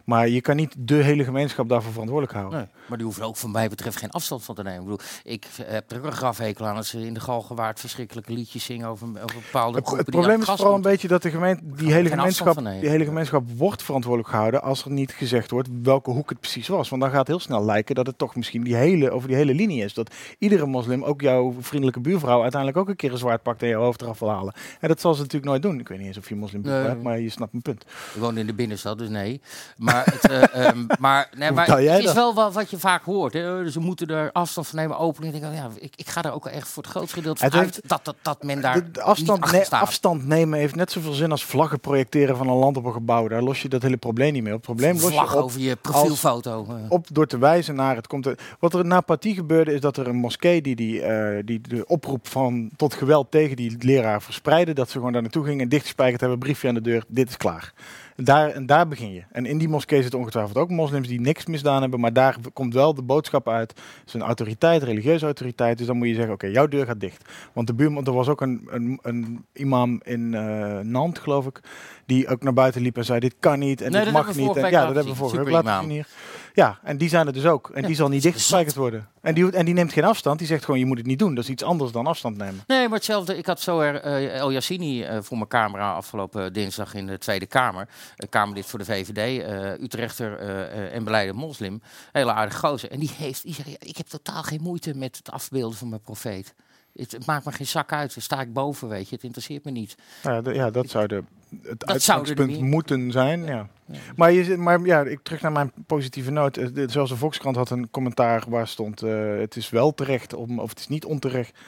Maar 0.05 0.27
je 0.29 0.41
kan 0.41 0.55
niet 0.55 0.75
de 0.77 0.95
hele 0.95 1.23
gemeenschap 1.23 1.69
daarvoor 1.69 1.91
verantwoordelijk 1.91 2.37
houden. 2.37 2.59
Nee, 2.59 2.67
maar 2.87 2.97
die 2.97 3.05
hoeven 3.05 3.25
ook 3.25 3.37
van 3.37 3.51
mij 3.51 3.69
betreft 3.69 3.97
geen 3.97 4.11
afstand 4.11 4.43
van 4.43 4.55
te 4.55 4.63
nemen. 4.63 4.79
Ik, 4.79 4.87
bedoel, 4.87 4.99
ik 5.23 5.47
heb 5.65 5.91
er 5.91 5.97
ook 5.97 6.05
een 6.05 6.11
grafhekel 6.11 6.65
aan 6.65 6.75
als 6.75 6.89
ze 6.89 7.05
in 7.05 7.13
de 7.13 7.19
Galgenwaard 7.19 7.79
verschrikkelijke 7.79 8.33
liedjes 8.33 8.63
zingen 8.63 8.87
over, 8.87 9.07
over 9.07 9.35
bepaalde 9.35 9.77
Het, 9.77 9.85
groepen 9.87 10.05
het 10.05 10.15
probleem 10.15 10.39
is 10.41 10.45
vooral 10.45 10.75
een 10.75 10.81
beetje 10.81 11.07
dat 11.07 11.21
de 11.21 11.29
gemeente, 11.29 11.63
die 11.65 11.93
hele 11.93 12.09
gemeenschap, 12.09 12.55
die 12.79 12.89
hele 12.89 13.05
gemeenschap 13.05 13.43
wordt 13.57 13.83
verantwoordelijk 13.83 14.29
gehouden 14.33 14.61
als 14.61 14.83
er 14.85 14.91
niet 14.91 15.11
gezegd 15.11 15.51
wordt 15.51 15.69
welke 15.83 16.11
hoek 16.11 16.29
het 16.29 16.39
precies 16.39 16.67
was. 16.67 16.89
Want 16.89 17.01
dan 17.01 17.11
gaat 17.11 17.19
het 17.19 17.27
heel 17.27 17.39
snel 17.39 17.65
lijken 17.65 17.95
dat 17.95 18.07
het 18.07 18.17
toch 18.17 18.35
misschien 18.35 18.63
die 18.63 18.75
hele, 18.75 19.11
over 19.11 19.27
die 19.27 19.37
hele 19.37 19.53
linie 19.53 19.83
is. 19.83 19.93
Dat 19.93 20.15
iedere 20.37 20.65
moslim, 20.65 21.03
ook 21.03 21.21
jouw 21.21 21.55
vriendelijke 21.59 21.99
buurvrouw, 21.99 22.41
uiteindelijk 22.41 22.81
ook 22.81 22.89
een 22.89 22.95
keer 22.95 23.11
een 23.11 23.17
zwaard 23.17 23.43
pakt 23.43 23.61
en 23.61 23.67
jouw 23.67 23.81
hoofd 23.81 24.01
eraf 24.01 24.19
wil 24.19 24.29
halen. 24.29 24.53
En 24.79 24.87
dat 24.87 25.01
zal 25.01 25.13
ze 25.13 25.21
natuurlijk 25.21 25.51
nooit 25.51 25.61
doen. 25.61 25.79
Ik 25.79 25.87
weet 25.87 25.97
niet 25.97 26.07
eens 26.07 26.17
of 26.17 26.29
je 26.29 26.35
moslim 26.35 26.61
Nee. 26.61 26.73
hebt, 26.73 27.03
maar 27.03 27.19
je 27.19 27.29
snapt 27.29 27.51
mijn 27.51 27.63
punt. 27.63 27.81
Ik 28.13 28.19
woon 28.19 28.37
in 28.37 28.47
de 28.47 28.53
binnenstad, 28.53 28.97
dus 28.97 29.09
nee. 29.09 29.41
Maar, 29.77 29.90
het, 29.95 30.29
eh, 30.29 30.65
ehm, 30.67 30.85
maar, 30.99 31.29
nee, 31.37 31.51
maar 31.51 31.67
het 31.77 31.99
is 31.99 32.05
dat? 32.05 32.15
wel 32.15 32.33
wat, 32.33 32.53
wat 32.53 32.69
je 32.69 32.77
vaak 32.77 33.03
hoort. 33.03 33.33
Hè. 33.33 33.63
Dus 33.63 33.73
Ze 33.73 33.79
moeten 33.79 34.07
er 34.07 34.31
afstand 34.31 34.67
van 34.67 34.79
nemen, 34.79 34.97
opening. 34.97 35.33
Ik, 35.33 35.41
denk, 35.41 35.53
oh 35.53 35.57
ja, 35.59 35.69
ik, 35.79 35.93
ik 35.95 36.09
ga 36.09 36.23
er 36.23 36.33
ook 36.33 36.45
echt 36.45 36.67
voor 36.67 36.83
het 36.83 36.91
grootste 36.91 37.15
gedeelte 37.15 37.49
van 37.49 37.59
uit 37.59 37.81
dat, 37.87 38.05
dat, 38.05 38.15
dat 38.21 38.43
men 38.43 38.61
daar 38.61 38.91
De, 38.91 39.01
afstand, 39.01 39.51
nee, 39.51 39.65
afstand 39.69 40.27
nemen 40.27 40.59
heeft 40.59 40.75
net 40.75 40.91
zoveel 40.91 41.13
zin 41.13 41.31
als 41.31 41.45
vlaggen 41.45 41.79
projecteren 41.79 42.37
van 42.37 42.47
een 42.49 42.55
land 42.57 42.77
op 42.77 42.85
een 42.85 42.93
gebouw. 42.93 43.27
Daar 43.27 43.41
los 43.41 43.61
je 43.61 43.69
dat 43.69 43.81
hele 43.81 43.97
probleem 43.97 44.33
niet 44.33 44.43
mee 44.43 44.53
op. 44.53 44.61
Probleem 44.61 44.93
los 44.93 45.01
je 45.03 45.09
vlag 45.09 45.35
op 45.35 45.43
over 45.43 45.59
je 45.59 45.75
profielfoto. 45.75 46.65
eh. 46.69 46.75
op 46.91 47.07
door 47.11 47.27
te 47.27 47.37
wijzen 47.37 47.75
naar 47.75 47.95
het 47.95 48.07
komt. 48.07 48.25
er- 48.25 48.37
Wat 48.59 48.73
er 48.73 48.85
na 48.85 49.01
Paty 49.01 49.33
gebeurde 49.33 49.73
is 49.73 49.81
dat 49.81 49.97
er 49.97 50.07
een 50.07 50.15
moskee 50.15 50.61
die, 50.61 50.75
die, 50.75 51.01
eh, 51.01 51.41
die 51.45 51.61
de 51.61 51.85
oproep 51.87 52.27
van 52.27 52.69
tot 52.75 52.93
geweld 52.93 53.31
tegen 53.31 53.55
die 53.55 53.75
leraar 53.79 54.21
verspreidde, 54.21 54.73
dat 54.73 54.89
ze 54.89 54.97
gewoon 54.97 55.11
daar 55.13 55.21
naartoe 55.21 55.45
gingen, 55.45 55.69
dichtgespijkerd 55.69 56.21
hebben, 56.21 56.39
briefje 56.39 56.67
aan 56.67 56.73
de 56.73 56.81
deur, 56.81 57.03
dit 57.07 57.29
is 57.29 57.37
klaar. 57.37 57.73
Daar, 58.15 58.65
daar 58.65 58.87
begin 58.87 59.13
je. 59.13 59.23
En 59.31 59.45
in 59.45 59.57
die 59.57 59.69
moskee 59.69 60.01
zitten 60.01 60.19
ongetwijfeld 60.19 60.57
ook 60.57 60.69
moslims 60.69 61.07
die 61.07 61.21
niks 61.21 61.45
misdaan 61.45 61.81
hebben, 61.81 61.99
maar 61.99 62.13
daar 62.13 62.35
komt 62.53 62.73
wel 62.73 62.93
de 62.93 63.01
boodschap 63.01 63.49
uit. 63.49 63.69
Het 63.69 64.07
is 64.07 64.13
een 64.13 64.21
autoriteit, 64.21 64.83
religieuze 64.83 65.25
autoriteit, 65.25 65.77
dus 65.77 65.87
dan 65.87 65.97
moet 65.97 66.07
je 66.07 66.13
zeggen, 66.13 66.33
oké, 66.33 66.47
jouw 66.47 66.67
deur 66.67 66.85
gaat 66.85 66.99
dicht. 66.99 67.29
Want 67.53 67.67
de 67.67 67.73
buurman, 67.73 68.05
er 68.05 68.13
was 68.13 68.27
ook 68.27 68.41
een, 68.41 68.67
een, 68.71 68.99
een 69.01 69.45
imam 69.53 70.01
in 70.03 70.33
eh 70.33 70.79
Nantes, 70.79 71.23
geloof 71.23 71.45
ik, 71.45 71.59
die 72.05 72.27
ook 72.27 72.43
naar 72.43 72.53
buiten 72.53 72.81
liep 72.81 72.97
en 72.97 73.05
zei, 73.05 73.19
dit 73.19 73.35
kan 73.39 73.59
niet 73.59 73.81
en 73.81 73.91
Nee, 73.91 74.03
dit 74.03 74.13
mag 74.13 74.35
niet. 74.35 74.55
En, 74.55 74.71
ja, 74.71 74.85
dat 74.85 74.95
hebben 74.95 75.13
we 75.13 75.19
vorige 75.19 75.43
week 75.43 75.53
laten 75.53 75.81
zien 75.81 75.89
hier. 75.89 76.07
Ja, 76.53 76.79
en 76.83 76.97
die 76.97 77.09
zijn 77.09 77.27
er 77.27 77.33
dus 77.33 77.45
ook. 77.45 77.69
En 77.69 77.81
Ja, 77.81 77.87
die 77.87 77.95
zal 77.95 78.09
niet 78.09 78.23
dichtgespijkerd 78.23 78.75
worden. 78.75 79.07
En 79.21 79.33
die, 79.33 79.51
en 79.51 79.65
die 79.65 79.73
neemt 79.73 79.93
geen 79.93 80.03
afstand. 80.03 80.37
Die 80.37 80.47
zegt 80.47 80.65
gewoon, 80.65 80.79
je 80.79 80.85
moet 80.85 80.97
het 80.97 81.05
niet 81.05 81.19
doen. 81.19 81.35
Dat 81.35 81.43
is 81.43 81.49
iets 81.49 81.63
anders 81.63 81.91
dan 81.91 82.07
afstand 82.07 82.37
nemen. 82.37 82.63
Nee, 82.67 82.87
maar 82.87 82.97
hetzelfde. 82.97 83.37
Ik 83.37 83.45
had 83.45 83.61
zo 83.61 83.79
er 83.79 84.01
eh, 84.01 84.37
El 84.39 84.51
Yassini 84.51 85.03
eh, 85.03 85.17
voor 85.21 85.37
mijn 85.37 85.49
camera 85.49 85.93
afgelopen 85.93 86.53
dinsdag 86.53 86.93
in 86.93 87.07
de 87.07 87.17
Tweede 87.17 87.45
Kamer. 87.45 87.87
Uh, 88.17 88.29
Kamerlid 88.29 88.65
voor 88.65 88.79
de 88.79 88.85
VVD, 88.85 89.43
eh, 89.43 89.83
Utrechter 89.83 90.37
eh, 90.39 90.61
eh, 90.61 90.95
en 90.95 91.03
beleide 91.03 91.33
moslim. 91.33 91.81
Hele 92.11 92.33
aardige 92.33 92.67
gozer. 92.67 92.91
En 92.91 92.99
die 92.99 93.11
heeft, 93.17 93.43
die 93.43 93.53
zegt, 93.53 93.69
ik 93.79 93.97
heb 93.97 94.07
totaal 94.07 94.43
geen 94.43 94.61
moeite 94.61 94.95
met 94.95 95.17
het 95.17 95.31
afbeelden 95.31 95.77
van 95.77 95.89
mijn 95.89 96.01
profeet. 96.01 96.53
Het, 96.95 97.11
het 97.11 97.25
maakt 97.25 97.45
me 97.45 97.51
geen 97.51 97.67
zak 97.67 97.91
uit. 97.93 98.13
Dan 98.13 98.23
sta 98.23 98.41
ik 98.41 98.53
boven, 98.53 98.87
weet 98.87 99.09
je. 99.09 99.15
Het 99.15 99.23
interesseert 99.23 99.63
me 99.65 99.71
niet. 99.71 99.95
Ja, 100.23 100.41
de- 100.41 100.53
ja, 100.53 100.71
dat 100.71 100.89
zou 100.89 101.07
de, 101.07 101.23
het 101.61 101.85
uitgangspunt 101.85 102.61
moeten 102.61 103.11
zijn. 103.11 103.43
Ja. 103.45 103.67
Maar, 104.15 104.31
je, 104.31 104.57
maar 104.57 104.81
ja, 104.85 105.01
ik 105.03 105.19
terug 105.23 105.41
naar 105.41 105.51
mijn 105.51 105.71
positieve 105.87 106.31
noot. 106.31 106.57
Eh, 106.57 106.67
de- 106.73 106.89
Zelfs 106.89 107.11
de 107.11 107.17
Volkskrant 107.17 107.55
had 107.55 107.69
een 107.69 107.89
commentaar 107.89 108.43
waar 108.47 108.67
stond: 108.67 109.01
eh, 109.01 109.37
het 109.39 109.55
is 109.55 109.69
wel 109.69 109.93
terecht, 109.93 110.33
om, 110.33 110.59
of 110.59 110.69
het 110.69 110.79
is 110.79 110.87
niet 110.87 111.05
onterecht. 111.05 111.59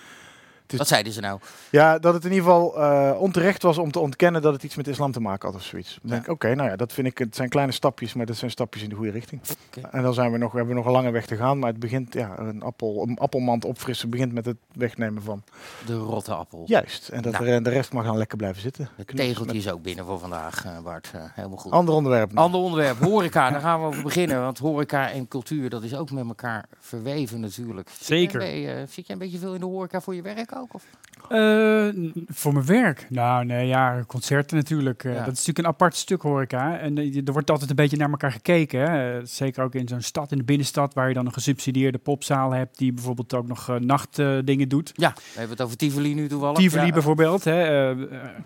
Is, 0.74 0.80
Wat 0.80 0.88
zeiden 0.88 1.14
ze 1.14 1.22
nou? 1.22 1.40
ja, 1.70 2.00
dat 2.00 2.14
het 2.14 2.26
in 2.26 2.32
ieder 2.32 2.46
geval 2.46 2.78
eh, 2.82 3.22
onterecht 3.22 3.62
was 3.62 3.78
om 3.78 3.92
te 3.92 4.00
ontkennen 4.00 4.42
dat 4.42 4.54
het 4.54 4.64
iets 4.64 4.76
met 4.76 4.88
islam 4.88 5.12
te 5.12 5.20
maken 5.20 5.48
had 5.48 5.58
of 5.58 5.64
zoiets. 5.64 5.98
Dan 6.02 6.10
denk 6.12 6.24
ik, 6.24 6.32
oké, 6.32 6.56
nou 6.56 6.70
ja, 6.70 6.76
dat 6.76 6.94
vind 6.94 7.08
ik, 7.08 7.18
het 7.18 7.36
zijn 7.36 7.50
kleine 7.50 7.72
stapjes, 7.72 8.14
maar 8.14 8.26
dat 8.26 8.36
zijn 8.36 8.52
stapjes 8.52 8.84
in 8.84 8.90
de 8.90 8.96
goede 8.96 9.12
richting. 9.12 9.42
Oké. 9.68 9.88
En 9.92 10.02
dan 10.04 10.14
zijn 10.14 10.32
we 10.32 10.38
nog, 10.38 10.52
we 10.52 10.58
hebben 10.58 10.76
nog 10.76 10.86
een 10.86 10.92
lange 10.92 11.12
weg 11.12 11.26
te 11.26 11.36
gaan, 11.36 11.60
maar 11.60 11.70
het 11.70 11.80
begint, 11.80 12.14
ja, 12.14 12.40
een, 12.40 12.62
appel, 12.64 13.06
een 13.08 13.18
appelmand 13.18 13.66
opfrissen 13.66 14.10
begint 14.10 14.34
met 14.34 14.46
het 14.46 14.58
wegnemen 14.74 15.24
van. 15.24 15.44
De 15.86 15.96
rotte 15.98 16.34
appel. 16.34 16.64
Juist, 16.66 17.10
en 17.10 17.22
dat 17.22 17.32
Nou. 17.34 17.46
er- 17.48 17.64
de 17.64 17.70
rest 17.70 17.94
mag 17.94 18.06
dan 18.06 18.18
lekker 18.18 18.38
blijven 18.38 18.62
zitten. 18.62 18.90
Het 18.96 19.08
tegeltje 19.16 19.58
is 19.58 19.72
ook 19.72 19.82
binnen 19.82 20.06
voor 20.06 20.20
vandaag, 20.20 20.66
eh, 20.66 20.80
Bart. 20.80 21.12
Eh, 21.14 21.22
helemaal 21.34 21.58
goed. 21.58 21.72
Ander 21.72 21.94
onderwerp. 21.94 22.32
nog. 22.34 22.44
Ander 22.44 22.60
onderwerp, 22.62 23.00
horeca. 23.00 23.50
Daar 23.50 23.62
gaan 23.62 23.80
we 23.80 23.86
over 23.86 24.04
beginnen. 24.04 24.42
Want 24.42 24.58
horeca 24.58 25.12
en 25.12 25.28
cultuur, 25.28 25.70
dat 25.70 25.84
is 25.84 25.96
ook 25.96 26.12
met 26.12 26.28
elkaar 26.28 26.66
verweven 26.80 27.40
natuurlijk. 27.40 27.90
Zit 27.90 28.08
jij 28.08 28.18
Zeker. 28.18 28.42
een 28.42 28.48
beetje, 28.52 28.68
eh, 28.72 28.78
zit 28.80 29.08
jij 29.08 29.16
een 29.16 29.18
beetje 29.18 29.38
veel 29.38 29.54
in 29.54 29.60
de 29.60 29.66
horeca 29.66 30.02
voor 30.02 30.16
je 30.16 30.22
werk 30.22 30.56
ook? 30.56 30.63
Of? 30.72 30.84
Eh, 31.30 31.88
voor 32.28 32.54
mijn 32.54 32.66
werk? 32.66 33.08
Nou, 33.10 33.46
nee, 33.46 33.68
ja, 33.68 34.04
concerten 34.08 34.58
natuurlijk. 34.58 35.04
Eh. 35.04 35.12
Dat 35.12 35.22
is 35.22 35.28
natuurlijk 35.28 35.58
een 35.58 35.68
apart 35.68 35.96
stuk 35.96 36.22
horeca. 36.22 36.80
En 36.80 36.98
eh, 36.98 37.28
er 37.28 37.32
wordt 37.34 37.52
altijd 37.52 37.70
een 37.70 37.76
beetje 37.76 37.98
naar 37.98 38.10
elkaar 38.10 38.32
gekeken. 38.32 38.92
Hè? 38.92 39.26
Zeker 39.26 39.64
ook 39.64 39.76
in 39.76 39.88
zo'n 39.88 40.02
stad, 40.02 40.32
in 40.32 40.38
de 40.38 40.44
binnenstad, 40.44 40.94
waar 40.94 41.08
je 41.08 41.14
dan 41.14 41.26
een 41.26 41.34
gesubsidieerde 41.34 41.98
popzaal 41.98 42.52
hebt, 42.52 42.78
die 42.78 42.94
bijvoorbeeld 42.94 43.34
ook 43.34 43.48
nog 43.48 43.80
nachtdingen 43.80 44.70
doet. 44.70 44.92
Ja, 44.96 45.14
we 45.16 45.22
hebben 45.34 45.50
het 45.58 45.62
over 45.62 45.78
Tivoli 45.78 46.14
nu 46.14 46.28
toevallig. 46.28 46.58
Tivoli 46.58 46.86
Ja. 46.86 46.92
bijvoorbeeld. 46.92 47.44
Hè? 47.44 47.62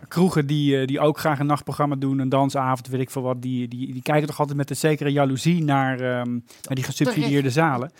kroegen 0.07 0.47
die, 0.47 0.85
die 0.85 0.99
ook 0.99 1.17
graag 1.17 1.39
een 1.39 1.45
nachtprogramma 1.45 1.95
doen, 1.95 2.19
een 2.19 2.29
dansavond, 2.29 2.87
weet 2.87 3.01
ik 3.01 3.09
veel 3.09 3.21
wat. 3.21 3.41
Die, 3.41 3.67
die, 3.67 3.93
die 3.93 4.01
kijken 4.01 4.27
toch 4.27 4.39
altijd 4.39 4.57
met 4.57 4.69
een 4.69 4.75
zekere 4.75 5.11
jaloezie 5.11 5.63
naar, 5.63 5.99
ehm, 5.99 6.31
naar 6.31 6.75
die 6.75 6.83
gesubsidieerde 6.83 7.49
zalen. 7.49 7.91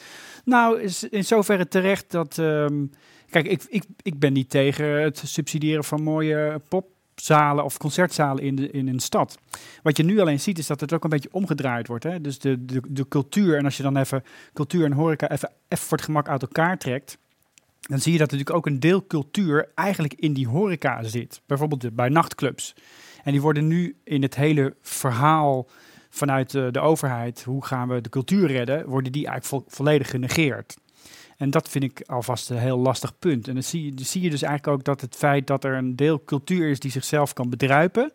Nou, 0.45 0.81
is 0.81 1.03
in 1.03 1.25
zoverre 1.25 1.67
terecht 1.67 2.11
dat... 2.11 2.37
ehm, 2.37 2.85
kijk, 3.29 3.45
ik, 3.45 3.63
ik, 3.69 3.83
ik 4.01 4.19
ben 4.19 4.33
niet 4.33 4.49
tegen 4.49 4.85
het 4.85 5.21
subsidiëren 5.25 5.83
van 5.83 6.03
mooie 6.03 6.61
popzalen 6.67 7.63
of 7.63 7.77
concertzalen 7.77 8.43
in, 8.43 8.71
in 8.71 8.87
een 8.87 8.99
stad. 8.99 9.37
Wat 9.83 9.97
je 9.97 10.03
nu 10.03 10.19
alleen 10.19 10.39
ziet, 10.39 10.57
is 10.57 10.67
dat 10.67 10.79
het 10.79 10.93
ook 10.93 11.03
een 11.03 11.09
beetje 11.09 11.29
omgedraaid 11.31 11.87
wordt. 11.87 12.03
Hè? 12.03 12.21
Dus 12.21 12.39
de, 12.39 12.65
de, 12.65 12.81
de 12.87 13.07
cultuur, 13.07 13.57
en 13.57 13.65
als 13.65 13.77
je 13.77 13.83
dan 13.83 13.97
even 13.97 14.23
cultuur 14.53 14.85
en 14.85 14.91
horeca 14.91 15.31
even, 15.31 15.51
voor 15.69 15.97
het 15.97 16.05
gemak 16.05 16.27
uit 16.27 16.41
elkaar 16.41 16.77
trekt... 16.77 17.17
dan 17.81 17.99
zie 17.99 18.11
je 18.11 18.17
dat 18.17 18.31
er 18.31 18.37
natuurlijk 18.37 18.65
ook 18.65 18.73
een 18.73 18.79
deel 18.79 19.07
cultuur 19.07 19.69
eigenlijk 19.75 20.13
in 20.13 20.33
die 20.33 20.47
horeca 20.47 21.03
zit. 21.03 21.41
Bijvoorbeeld 21.45 21.95
bij 21.95 22.09
nachtclubs. 22.09 22.75
En 23.23 23.31
die 23.31 23.41
worden 23.41 23.67
nu 23.67 23.95
in 24.03 24.21
het 24.21 24.35
hele 24.35 24.75
verhaal 24.81 25.67
vanuit 26.09 26.51
de, 26.51 26.69
de 26.71 26.79
overheid, 26.79 27.43
hoe 27.43 27.65
gaan 27.65 27.87
we 27.87 28.01
de 28.01 28.09
cultuur 28.09 28.47
redden, 28.47 28.85
worden 28.85 29.11
die 29.11 29.27
eigenlijk 29.27 29.65
vo- 29.65 29.75
volledig 29.75 30.09
genegeerd. 30.09 30.77
En 31.37 31.49
dat 31.49 31.69
vind 31.69 31.83
ik 31.83 32.03
alvast 32.05 32.49
een 32.49 32.57
heel 32.57 32.77
lastig 32.77 33.19
punt. 33.19 33.47
En 33.47 33.53
dan 33.53 33.63
zie 33.63 33.85
je, 33.85 34.03
zie 34.03 34.21
je 34.21 34.29
dus 34.29 34.41
eigenlijk 34.41 34.77
ook 34.77 34.83
dat 34.83 35.01
het 35.01 35.15
feit 35.15 35.47
dat 35.47 35.63
er 35.63 35.73
een 35.73 35.95
deel 35.95 36.23
cultuur 36.23 36.69
is 36.69 36.79
die 36.79 36.91
zichzelf 36.91 37.33
kan 37.33 37.49
bedruipen, 37.49 38.11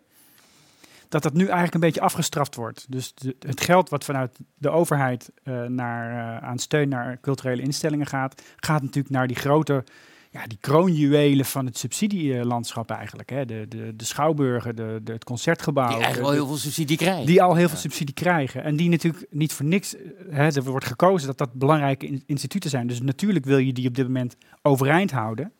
dat 1.08 1.22
dat 1.22 1.32
nu 1.32 1.44
eigenlijk 1.44 1.74
een 1.74 1.80
beetje 1.80 2.00
afgestraft 2.00 2.54
wordt. 2.54 2.86
Dus 2.88 3.14
het 3.38 3.60
geld 3.60 3.88
wat 3.88 4.04
vanuit 4.04 4.38
de 4.54 4.70
overheid 4.70 5.30
eh, 5.42 5.62
naar, 5.62 6.10
eh, 6.10 6.48
aan 6.48 6.58
steun 6.58 6.88
naar 6.88 7.20
culturele 7.20 7.62
instellingen 7.62 8.06
gaat, 8.06 8.42
gaat 8.56 8.82
natuurlijk 8.82 9.14
naar 9.14 9.26
die 9.26 9.36
grote, 9.36 9.84
ja, 10.32 10.46
die 10.46 10.58
kroonjuwelen 10.60 11.44
van 11.44 11.66
het 11.66 11.78
subsidielandschap 11.78 12.90
eigenlijk. 12.90 13.30
Hè? 13.30 13.44
De, 13.44 13.66
de, 13.68 13.96
de 13.96 14.04
schouwburgen, 14.04 14.76
de, 14.76 15.00
de, 15.04 15.12
het 15.12 15.24
concertgebouw. 15.24 15.88
Die 15.88 15.96
eigenlijk 15.96 16.16
de- 16.24 16.30
wel 16.30 16.32
heel 16.32 16.46
veel 16.46 16.56
subsidie 16.56 16.96
krijgen. 16.96 17.26
die 17.26 17.42
al 17.42 17.54
heel 17.54 17.68
veel 17.68 17.78
subsidie 17.78 18.14
krijgen. 18.14 18.62
En 18.64 18.76
die 18.76 18.88
natuurlijk 18.88 19.26
niet 19.30 19.52
voor 19.52 19.66
niks. 19.66 19.94
Hè, 20.30 20.46
er 20.54 20.62
wordt 20.62 20.86
gekozen 20.86 21.26
dat 21.26 21.38
dat 21.38 21.52
belangrijke 21.52 22.06
in- 22.06 22.22
instituten 22.26 22.70
zijn. 22.70 22.86
Dus 22.86 23.00
natuurlijk 23.00 23.44
wil 23.44 23.58
je 23.58 23.72
die 23.72 23.88
op 23.88 23.94
dit 23.94 24.06
moment 24.06 24.36
overeind 24.62 25.10
houden. 25.10 25.52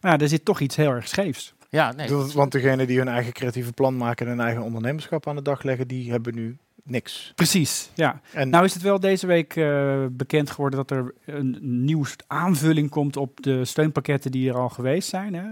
Maar 0.00 0.12
ja, 0.12 0.18
er 0.18 0.28
zit 0.28 0.44
toch 0.44 0.60
iets 0.60 0.76
heel 0.76 0.90
erg 0.90 1.08
scheefs. 1.08 1.54
Ja, 1.70 1.92
nee. 1.92 2.08
Dat- 2.08 2.32
Want 2.32 2.52
degenen 2.52 2.86
die 2.86 2.98
hun 2.98 3.08
eigen 3.08 3.32
creatieve 3.32 3.72
plan 3.72 3.96
maken 3.96 4.26
en 4.26 4.32
hun 4.36 4.46
eigen 4.46 4.62
ondernemerschap 4.62 5.28
aan 5.28 5.36
de 5.36 5.42
dag 5.42 5.62
leggen, 5.62 5.88
die 5.88 6.10
hebben 6.10 6.34
nu 6.34 6.56
niks. 6.86 7.32
Precies, 7.34 7.90
ja. 7.94 8.20
En 8.32 8.48
Nou 8.48 8.64
is 8.64 8.74
het 8.74 8.82
wel 8.82 9.00
deze 9.00 9.26
week 9.26 9.56
eh, 9.56 10.04
bekend 10.10 10.50
geworden 10.50 10.78
dat 10.86 10.90
er 10.98 11.14
een 11.26 11.58
nieuwe 11.60 12.06
aanvulling 12.26 12.90
komt 12.90 13.16
op 13.16 13.42
de 13.42 13.64
steunpakketten 13.64 14.30
die 14.30 14.48
er 14.48 14.56
al 14.58 14.68
geweest 14.68 15.08
zijn. 15.08 15.34
Hè. 15.34 15.42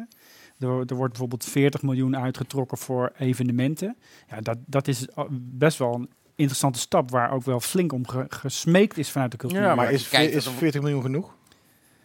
Er, 0.58 0.68
er 0.86 0.94
wordt 0.94 1.10
bijvoorbeeld 1.10 1.44
40 1.44 1.82
miljoen 1.82 2.16
uitgetrokken 2.16 2.78
voor 2.78 3.12
evenementen. 3.18 3.96
Ja, 4.30 4.40
dat, 4.40 4.58
dat 4.66 4.88
is 4.88 5.06
best 5.40 5.78
wel 5.78 5.94
een 5.94 6.08
interessante 6.34 6.78
stap 6.78 7.10
waar 7.10 7.30
ook 7.32 7.44
wel 7.44 7.60
flink 7.60 7.92
om 7.92 8.08
ge- 8.08 8.26
gesmeekt 8.28 8.98
is 8.98 9.10
vanuit 9.10 9.30
de 9.30 9.36
cultuur. 9.36 9.60
Ja, 9.60 9.74
maar 9.74 9.92
is, 9.92 10.10
is 10.12 10.44
dat- 10.44 10.52
40 10.52 10.80
miljoen 10.80 11.02
genoeg? 11.02 11.34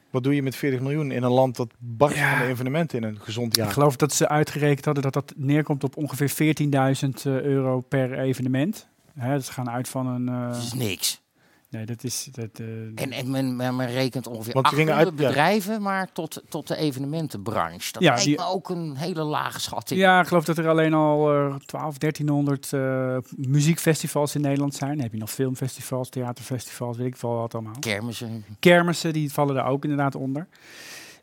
Wat 0.10 0.24
doe 0.24 0.36
je 0.36 0.44
met 0.44 0.56
40 0.56 0.80
miljoen 0.80 1.12
in 1.12 1.24
een 1.24 1.32
land 1.32 1.56
dat 1.56 1.74
barst 1.78 2.16
Ja. 2.18 2.30
van 2.38 2.46
de 2.46 2.52
evenementen 2.52 2.98
in 2.98 3.04
een 3.08 3.20
gezond 3.20 3.58
Ik 3.58 3.64
jaar? 3.64 3.72
geloof 3.72 3.96
dat 3.96 4.14
ze 4.14 4.28
uitgerekend 4.30 4.86
hadden 4.86 5.04
dat 5.04 5.14
dat 5.14 5.34
neerkomt 5.36 5.84
op 5.84 5.98
ongeveer 5.98 6.30
14.000 6.30 7.26
eh, 7.26 7.42
euro 7.42 7.80
per 7.82 8.20
evenement. 8.20 8.88
Hè, 9.20 9.40
ze 9.40 9.52
gaan 9.52 9.70
uit 9.70 9.88
van 9.90 10.08
een... 10.08 10.28
eh, 10.30 10.48
Dat 10.54 10.58
is 10.64 10.74
niks. 10.74 11.22
nee, 11.70 11.86
dat 11.86 12.04
is... 12.04 12.28
Dat, 12.32 12.50
eh, 12.60 12.66
En, 12.68 13.12
en 13.12 13.32
men, 13.32 13.56
men, 13.56 13.76
men 13.76 13.88
rekent 13.88 14.28
ongeveer 14.28 14.54
Want 14.54 14.68
ze 14.68 14.76
gingen 14.76 14.94
800 14.94 15.26
uit- 15.26 15.34
ja. 15.36 15.42
bedrijven, 15.42 15.82
maar 15.82 16.12
tot, 16.12 16.42
tot 16.50 16.68
de 16.68 16.76
evenementenbranche. 16.76 17.92
Dat 17.92 18.02
Ja, 18.02 18.10
lijkt 18.10 18.26
die- 18.26 18.38
me 18.38 18.46
ook 18.46 18.70
een 18.70 18.96
hele 18.96 19.24
lage 19.24 19.60
schatting. 19.60 20.00
Ja, 20.00 20.20
ik 20.22 20.28
geloof 20.28 20.46
dat 20.46 20.58
er 20.58 20.68
alleen 20.70 20.94
al 20.94 21.34
eh 21.34 21.56
12, 21.56 21.98
1300 21.98 22.74
eh, 22.74 23.18
muziekfestivals 23.36 24.36
in 24.36 24.42
Nederland 24.42 24.76
zijn. 24.76 24.92
Dan 24.94 25.00
heb 25.04 25.12
je 25.14 25.20
nog 25.20 25.32
filmfestivals, 25.32 26.10
theaterfestivals, 26.10 26.98
weet 26.98 27.08
ik 27.08 27.18
veel 27.18 27.34
wat 27.36 27.54
allemaal. 27.54 27.80
Kermissen. 27.80 28.46
Kermissen, 28.60 29.14
die 29.14 29.34
vallen 29.34 29.56
daar 29.56 29.68
ook 29.68 29.84
inderdaad 29.84 30.16
onder. 30.16 30.48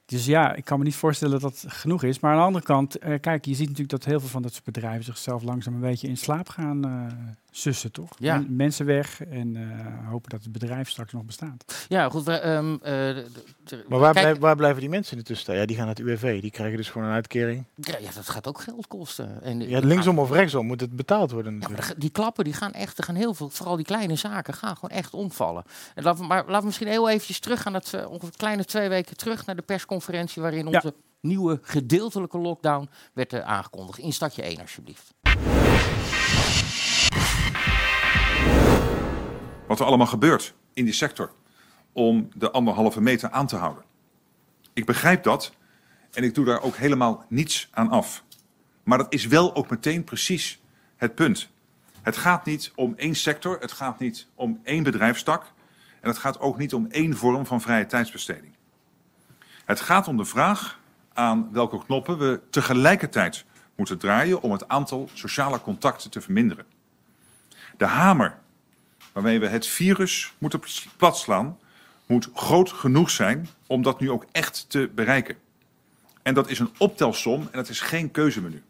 Dus 0.06 0.26
ja, 0.26 0.54
ik 0.54 0.64
kan 0.64 0.78
me 0.78 0.84
niet 0.84 0.94
voorstellen 0.94 1.40
dat 1.40 1.52
dat 1.62 1.72
genoeg 1.72 2.02
is. 2.02 2.20
Maar 2.20 2.30
aan 2.32 2.38
de 2.38 2.44
andere 2.44 2.64
kant, 2.64 2.98
eh, 2.98 3.20
kijk, 3.20 3.44
je 3.44 3.50
ziet 3.54 3.60
natuurlijk 3.68 3.90
dat 3.90 4.04
heel 4.04 4.20
veel 4.20 4.28
van 4.28 4.42
dat 4.42 4.52
soort 4.52 4.64
bedrijven 4.64 5.04
zichzelf 5.04 5.42
langzaam 5.42 5.74
een 5.74 5.80
beetje 5.80 6.08
in 6.08 6.16
slaap 6.16 6.48
gaan 6.48 6.84
sussen, 7.56 7.92
toch? 7.92 8.10
Ja. 8.18 8.36
Men- 8.38 8.56
mensen 8.56 8.86
weg 8.86 9.24
en 9.24 9.56
eh, 9.56 10.08
hopen 10.10 10.30
dat 10.30 10.42
het 10.42 10.52
bedrijf 10.52 10.88
straks 10.90 11.12
nog 11.12 11.24
bestaat. 11.24 11.86
Ja, 11.88 12.08
goed. 12.08 12.24
we, 12.24 12.32
ehm, 12.32 12.72
eh, 12.72 12.80
de- 12.80 13.26
de- 13.64 13.84
Maar 13.88 13.98
waar, 13.98 14.12
kijk, 14.12 14.24
blijf- 14.24 14.38
waar 14.38 14.56
blijven 14.56 14.80
die 14.80 14.88
mensen 14.88 15.12
in 15.12 15.18
de 15.18 15.24
tussentijd? 15.24 15.58
Ja, 15.58 15.66
die 15.66 15.76
gaan 15.76 15.86
naar 15.86 15.94
het 15.94 16.04
UWV. 16.04 16.40
Die 16.40 16.50
krijgen 16.50 16.76
dus 16.76 16.90
gewoon 16.90 17.06
een 17.08 17.14
uitkering. 17.14 17.64
Ja, 17.74 17.98
ja, 18.00 18.10
dat 18.14 18.28
gaat 18.28 18.46
ook 18.46 18.60
geld 18.60 18.86
kosten. 18.86 19.42
En, 19.42 19.68
Ja, 19.68 19.78
linksom 19.78 20.18
of 20.18 20.30
rechtsom 20.30 20.66
moet 20.66 20.80
het 20.80 20.96
betaald 20.96 21.30
worden 21.30 21.60
Ja, 21.60 21.68
die 21.96 22.10
klappen 22.10 22.44
die 22.44 22.52
gaan 22.52 22.72
echt, 22.72 22.98
er 22.98 23.04
gaan 23.04 23.14
heel 23.14 23.34
veel, 23.34 23.48
vooral 23.48 23.76
die 23.76 23.84
kleine 23.84 24.16
zaken, 24.16 24.54
gaan 24.54 24.74
gewoon 24.76 24.96
echt 24.96 25.14
omvallen. 25.14 25.64
En 25.94 26.02
laten 26.02 26.20
we, 26.20 26.26
maar 26.26 26.42
laten 26.44 26.58
we 26.60 26.64
misschien 26.66 26.88
heel 26.88 27.08
eventjes 27.08 27.38
terug 27.40 27.62
gaan, 27.62 27.72
dat, 27.72 28.06
ongeveer 28.08 28.36
kleine 28.36 28.64
twee 28.64 28.88
weken 28.88 29.16
terug 29.16 29.46
naar 29.46 29.56
de 29.56 29.62
persconferentie 29.62 30.42
waarin 30.42 30.68
Ja. 30.68 30.74
onze 30.74 30.94
nieuwe 31.20 31.58
gedeeltelijke 31.62 32.38
lockdown 32.38 32.88
werd 33.12 33.32
eh, 33.32 33.40
aangekondigd. 33.40 33.98
In 33.98 34.12
stadje 34.12 34.42
1 34.42 34.60
alsjeblieft. 34.60 35.14
Wat 39.66 39.80
er 39.80 39.86
allemaal 39.86 40.06
gebeurt 40.06 40.54
in 40.72 40.84
die 40.84 40.94
sector 40.94 41.32
om 41.92 42.28
de 42.34 42.50
anderhalve 42.50 43.00
meter 43.00 43.30
aan 43.30 43.46
te 43.46 43.56
houden. 43.56 43.84
Ik 44.72 44.84
begrijp 44.84 45.22
dat 45.22 45.52
en 46.12 46.24
ik 46.24 46.34
doe 46.34 46.44
daar 46.44 46.62
ook 46.62 46.76
helemaal 46.76 47.24
niets 47.28 47.68
aan 47.70 47.88
af. 47.88 48.24
Maar 48.82 48.98
dat 48.98 49.12
is 49.12 49.26
wel 49.26 49.54
ook 49.54 49.70
meteen 49.70 50.04
precies 50.04 50.60
het 50.96 51.14
punt. 51.14 51.48
Het 52.02 52.16
gaat 52.16 52.44
niet 52.44 52.72
om 52.74 52.94
één 52.96 53.14
sector, 53.14 53.58
het 53.60 53.72
gaat 53.72 53.98
niet 53.98 54.26
om 54.34 54.60
één 54.62 54.82
bedrijfstak 54.82 55.52
en 56.00 56.08
het 56.08 56.18
gaat 56.18 56.40
ook 56.40 56.58
niet 56.58 56.74
om 56.74 56.86
één 56.90 57.16
vorm 57.16 57.46
van 57.46 57.60
vrije 57.60 57.86
tijdsbesteding. 57.86 58.54
Het 59.64 59.80
gaat 59.80 60.08
om 60.08 60.16
de 60.16 60.24
vraag 60.24 60.80
aan 61.12 61.48
welke 61.52 61.78
knoppen 61.78 62.18
we 62.18 62.40
tegelijkertijd 62.50 63.44
moeten 63.74 63.98
draaien 63.98 64.42
om 64.42 64.52
het 64.52 64.68
aantal 64.68 65.08
sociale 65.12 65.60
contacten 65.60 66.10
te 66.10 66.20
verminderen. 66.20 66.66
De 67.76 67.84
hamer 67.84 68.38
waarmee 69.16 69.40
we 69.40 69.46
het 69.46 69.66
virus 69.66 70.32
moeten 70.38 70.60
platslaan, 70.96 71.58
moet 72.06 72.30
groot 72.34 72.72
genoeg 72.72 73.10
zijn 73.10 73.48
om 73.66 73.82
dat 73.82 74.00
nu 74.00 74.10
ook 74.10 74.26
echt 74.32 74.64
te 74.68 74.90
bereiken. 74.94 75.36
En 76.22 76.34
dat 76.34 76.50
is 76.50 76.58
een 76.58 76.70
optelsom 76.78 77.40
en 77.40 77.52
dat 77.52 77.68
is 77.68 77.80
geen 77.80 78.10
keuzemenu. 78.10 78.62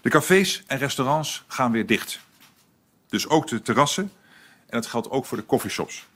De 0.00 0.10
cafés 0.10 0.62
en 0.66 0.78
restaurants 0.78 1.44
gaan 1.46 1.72
weer 1.72 1.86
dicht. 1.86 2.20
Dus 3.08 3.28
ook 3.28 3.46
de 3.46 3.62
terrassen 3.62 4.12
en 4.66 4.80
dat 4.80 4.86
geldt 4.86 5.10
ook 5.10 5.24
voor 5.24 5.36
de 5.36 5.46
coffeeshops. 5.46 6.06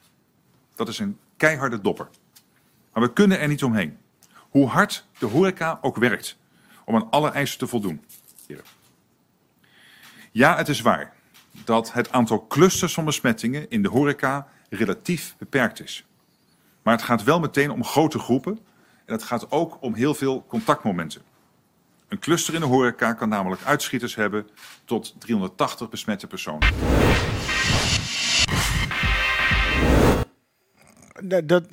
Dat 0.75 0.88
is 0.88 0.99
een 0.99 1.18
keiharde 1.37 1.80
dopper. 1.80 2.08
Maar 2.92 3.02
we 3.02 3.12
kunnen 3.12 3.40
er 3.40 3.49
niet 3.49 3.62
omheen. 3.62 3.99
Hoe 4.32 4.66
hard 4.66 5.04
de 5.18 5.26
horeca 5.26 5.78
ook 5.82 5.97
werkt 5.97 6.37
om 6.85 6.94
aan 6.94 7.11
alle 7.11 7.30
eisen 7.30 7.58
te 7.58 7.66
voldoen. 7.66 8.04
Ja, 10.30 10.56
het 10.56 10.68
is 10.68 10.80
waar 10.80 11.16
dat 11.68 11.92
het 11.92 12.12
aantal 12.12 12.46
clusters 12.46 12.94
van 12.94 13.04
besmettingen 13.04 13.70
in 13.70 13.82
de 13.82 13.88
horeca 13.88 14.46
relatief 14.70 15.34
beperkt 15.38 15.82
is. 15.82 16.06
Maar 16.82 16.94
het 16.94 17.02
gaat 17.02 17.25
wel 17.25 17.40
meteen 17.40 17.70
om 17.70 17.84
grote 17.84 18.18
groepen 18.18 18.58
En 19.04 19.14
het 19.14 19.22
gaat 19.22 19.50
ook 19.50 19.76
om 19.80 19.94
heel 19.94 20.14
veel 20.14 20.44
contactmomenten. 20.48 21.22
Een 22.08 22.18
cluster 22.18 22.54
in 22.54 22.60
de 22.60 22.66
horeca 22.66 23.12
kan 23.12 23.28
namelijk 23.28 23.62
uitschieters 23.64 24.14
hebben 24.14 24.48
tot 24.84 25.14
380 25.18 25.88
besmette 25.88 26.26
personen. 26.26 26.68
Dat, 31.22 31.48
dat, 31.48 31.64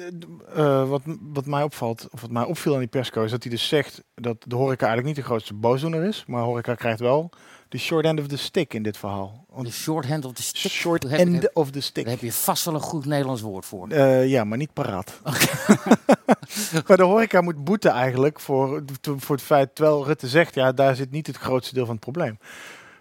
uh, 0.58 0.90
wat, 0.90 1.02
wat 1.22 1.46
mij 1.46 1.64
opvalt, 1.64 2.08
of 2.12 2.22
wat 2.22 2.32
mij 2.32 2.44
opviel 2.44 2.74
aan 2.74 2.80
die 2.80 2.88
persco, 2.88 3.24
is 3.24 3.32
dat 3.32 3.44
hij 3.44 3.52
dus 3.52 3.68
zegt 3.68 4.04
dat 4.16 4.44
de 4.48 4.56
horeca 4.56 4.86
eigenlijk 4.86 5.08
niet 5.08 5.26
de 5.26 5.32
grootste 5.32 5.54
boosdoener 5.54 6.04
is. 6.04 6.26
Maar 6.28 6.42
horeca 6.42 6.76
krijgt 6.76 7.00
wel 7.00 7.32
de 7.70 7.78
short 7.78 8.06
end 8.06 8.20
of 8.20 8.28
the 8.28 8.38
stick 8.38 8.74
in 8.74 8.84
dit 8.84 8.98
verhaal. 8.98 9.46
De 9.62 9.72
short 9.72 10.06
end 10.06 10.26
of 10.26 10.34
the 10.34 10.44
stick? 10.44 10.72
Short 10.72 11.04
heb, 11.04 11.20
end 11.20 11.42
heb, 11.42 11.52
of 11.54 11.72
the 11.72 11.82
stick. 11.82 12.04
Daar 12.04 12.14
heb 12.14 12.24
je 12.24 12.34
vast 12.34 12.66
wel 12.66 12.74
een 12.74 12.80
goed 12.80 13.06
Nederlands 13.06 13.42
woord 13.42 13.66
voor. 13.66 13.92
Uh, 13.92 14.28
ja, 14.28 14.44
maar 14.44 14.58
niet 14.58 14.74
paraat. 14.74 15.20
Okay. 15.24 16.84
maar 16.88 16.98
de 16.98 17.04
horeca 17.04 17.42
moet 17.42 17.64
boeten 17.64 17.92
eigenlijk 17.92 18.40
voor, 18.40 18.84
voor 19.02 19.36
het 19.36 19.46
feit, 19.46 19.76
terwijl 19.76 20.06
Rutte 20.06 20.28
zegt, 20.28 20.56
ja, 20.56 20.72
daar 20.72 20.96
zit 20.96 21.12
niet 21.12 21.28
het 21.28 21.38
grootste 21.38 21.74
deel 21.74 21.86
van 21.86 21.96
het 21.96 22.04
probleem. 22.04 22.38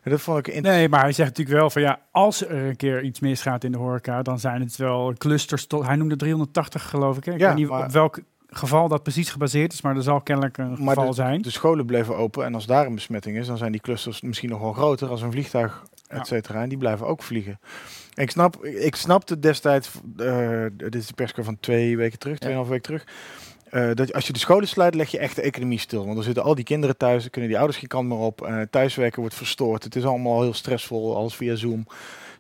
Dat 0.02 0.20
vond 0.20 0.46
ik 0.46 0.60
nee, 0.60 0.88
maar 0.88 1.00
hij 1.00 1.12
zegt 1.12 1.28
natuurlijk 1.28 1.58
wel 1.58 1.70
van 1.70 1.82
ja, 1.82 2.00
als 2.10 2.46
er 2.46 2.66
een 2.66 2.76
keer 2.76 3.02
iets 3.02 3.20
misgaat 3.20 3.64
in 3.64 3.72
de 3.72 3.78
horeca, 3.78 4.22
dan 4.22 4.38
zijn 4.38 4.60
het 4.60 4.76
wel 4.76 5.14
clusters. 5.18 5.66
Hij 5.68 5.96
noemde 5.96 6.16
380 6.16 6.88
geloof 6.88 7.16
ik. 7.16 7.24
Hè? 7.24 7.32
Ik 7.32 7.38
ja, 7.38 7.46
weet 7.46 7.56
niet 7.56 7.68
op 7.68 7.90
welk 7.90 8.20
geval 8.56 8.88
dat 8.88 9.02
precies 9.02 9.30
gebaseerd 9.30 9.72
is, 9.72 9.82
maar 9.82 9.96
er 9.96 10.02
zal 10.02 10.20
kennelijk 10.20 10.58
een 10.58 10.76
geval 10.76 11.06
de, 11.06 11.14
zijn. 11.14 11.42
De 11.42 11.50
scholen 11.50 11.86
bleven 11.86 12.16
open 12.16 12.44
en 12.44 12.54
als 12.54 12.66
daar 12.66 12.86
een 12.86 12.94
besmetting 12.94 13.36
is, 13.36 13.46
dan 13.46 13.56
zijn 13.56 13.72
die 13.72 13.80
clusters 13.80 14.20
misschien 14.20 14.50
nog 14.50 14.60
wel 14.60 14.72
groter 14.72 15.08
als 15.08 15.22
een 15.22 15.32
vliegtuig, 15.32 15.82
et 16.06 16.26
cetera. 16.26 16.62
En 16.62 16.68
die 16.68 16.78
blijven 16.78 17.06
ook 17.06 17.22
vliegen. 17.22 17.60
Ik 18.14 18.30
snap, 18.30 18.64
ik 18.64 18.96
snapte 18.96 19.38
destijds, 19.38 19.90
uh, 20.16 20.66
dit 20.72 20.94
is 20.94 21.06
de 21.06 21.14
persco 21.14 21.42
van 21.42 21.56
twee 21.60 21.96
weken 21.96 22.18
terug, 22.18 22.38
tweeënhalf 22.38 22.66
ja. 22.66 22.72
weken 22.72 22.86
terug. 22.86 23.06
Uh, 23.70 23.94
dat 23.94 24.12
als 24.12 24.26
je 24.26 24.32
de 24.32 24.38
scholen 24.38 24.68
sluit, 24.68 24.94
leg 24.94 25.10
je 25.10 25.18
echt 25.18 25.36
de 25.36 25.42
economie 25.42 25.78
stil. 25.78 26.04
Want 26.04 26.18
er 26.18 26.24
zitten 26.24 26.42
al 26.42 26.54
die 26.54 26.64
kinderen 26.64 26.96
thuis, 26.96 27.30
kunnen 27.30 27.50
die 27.50 27.58
ouders 27.58 27.78
geen 27.78 27.88
kant 27.88 28.08
meer 28.08 28.18
op. 28.18 28.46
Uh, 28.46 28.60
thuiswerken 28.70 29.20
wordt 29.20 29.34
verstoord. 29.34 29.84
Het 29.84 29.96
is 29.96 30.04
allemaal 30.04 30.42
heel 30.42 30.54
stressvol, 30.54 31.16
alles 31.16 31.34
via 31.34 31.54
Zoom. 31.54 31.86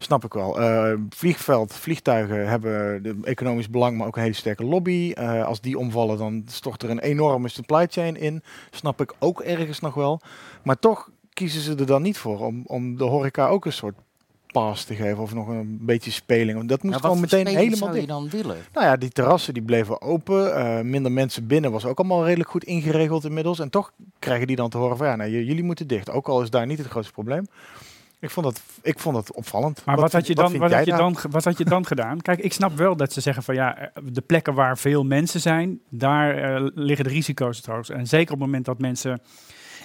Snap 0.04 0.24
ik 0.24 0.32
wel. 0.32 0.60
Uh, 0.60 0.92
vliegveld, 1.08 1.72
vliegtuigen 1.72 2.48
hebben 2.48 3.02
de 3.02 3.16
economisch 3.22 3.70
belang, 3.70 3.96
maar 3.96 4.06
ook 4.06 4.16
een 4.16 4.22
hele 4.22 4.34
sterke 4.34 4.64
lobby. 4.64 5.12
Uh, 5.18 5.44
als 5.44 5.60
die 5.60 5.78
omvallen, 5.78 6.18
dan 6.18 6.42
stort 6.46 6.82
er 6.82 6.90
een 6.90 6.98
enorme 6.98 7.48
supply 7.48 7.86
chain 7.90 8.16
in. 8.16 8.42
Snap 8.70 9.00
ik 9.00 9.14
ook 9.18 9.40
ergens 9.40 9.80
nog 9.80 9.94
wel. 9.94 10.20
Maar 10.62 10.78
toch 10.78 11.10
kiezen 11.32 11.60
ze 11.60 11.74
er 11.74 11.86
dan 11.86 12.02
niet 12.02 12.18
voor 12.18 12.46
om, 12.46 12.62
om 12.66 12.96
de 12.96 13.04
horeca 13.04 13.48
ook 13.48 13.64
een 13.64 13.72
soort 13.72 13.94
pass 14.52 14.84
te 14.84 14.94
geven 14.94 15.18
of 15.18 15.34
nog 15.34 15.48
een 15.48 15.78
beetje 15.80 16.10
speling. 16.10 16.56
Want 16.56 16.68
dat 16.68 16.82
moest 16.82 17.00
gewoon 17.00 17.20
meteen 17.20 17.46
helemaal 17.46 17.76
zou 17.76 18.00
je 18.00 18.06
dan 18.06 18.28
willen? 18.28 18.56
Nou 18.72 18.86
ja, 18.86 18.96
die 18.96 19.10
terrassen 19.10 19.54
die 19.54 19.62
bleven 19.62 20.02
open. 20.02 20.46
Uh, 20.46 20.80
minder 20.80 21.12
mensen 21.12 21.46
binnen 21.46 21.72
was 21.72 21.84
ook 21.84 21.98
allemaal 21.98 22.24
redelijk 22.24 22.50
goed 22.50 22.64
ingeregeld 22.64 23.24
inmiddels. 23.24 23.58
En 23.58 23.70
toch 23.70 23.92
krijgen 24.18 24.46
die 24.46 24.56
dan 24.56 24.70
te 24.70 24.78
horen 24.78 24.96
van 24.96 25.06
ja, 25.06 25.16
nou, 25.16 25.30
jullie 25.30 25.64
moeten 25.64 25.86
dicht. 25.86 26.10
Ook 26.10 26.28
al 26.28 26.42
is 26.42 26.50
daar 26.50 26.66
niet 26.66 26.78
het 26.78 26.86
grootste 26.86 27.12
probleem. 27.12 27.46
Ik 28.24 28.30
vond 28.30 28.46
dat, 28.46 28.62
ik 28.82 28.98
vond 28.98 29.14
dat 29.14 29.32
opvallend. 29.32 29.84
Maar 29.84 29.96
wat, 29.96 30.12
had 30.12 30.26
je 30.26 30.34
dan, 30.34 30.58
wat, 30.58 30.72
had 30.72 30.84
je 30.84 30.96
dan, 30.96 31.16
wat 31.30 31.44
had 31.44 31.58
je 31.58 31.64
dan 31.64 31.86
gedaan? 31.86 32.20
Kijk, 32.20 32.38
ik 32.38 32.52
snap 32.52 32.76
wel 32.76 32.96
dat 32.96 33.12
ze 33.12 33.20
zeggen 33.20 33.42
van 33.42 33.54
ja, 33.54 33.76
eh, 33.78 33.88
de 34.04 34.20
plekken 34.20 34.54
waar 34.54 34.78
veel 34.78 35.04
mensen 35.04 35.40
zijn, 35.40 35.80
daar 35.88 36.60
uh, 36.62 36.68
liggen 36.74 37.04
de 37.04 37.10
risico's 37.10 37.56
het 37.56 37.66
hoogst. 37.66 37.90
En 37.90 38.06
zeker 38.06 38.32
op 38.32 38.38
het 38.38 38.46
moment 38.46 38.64
dat 38.64 38.78
mensen 38.78 39.20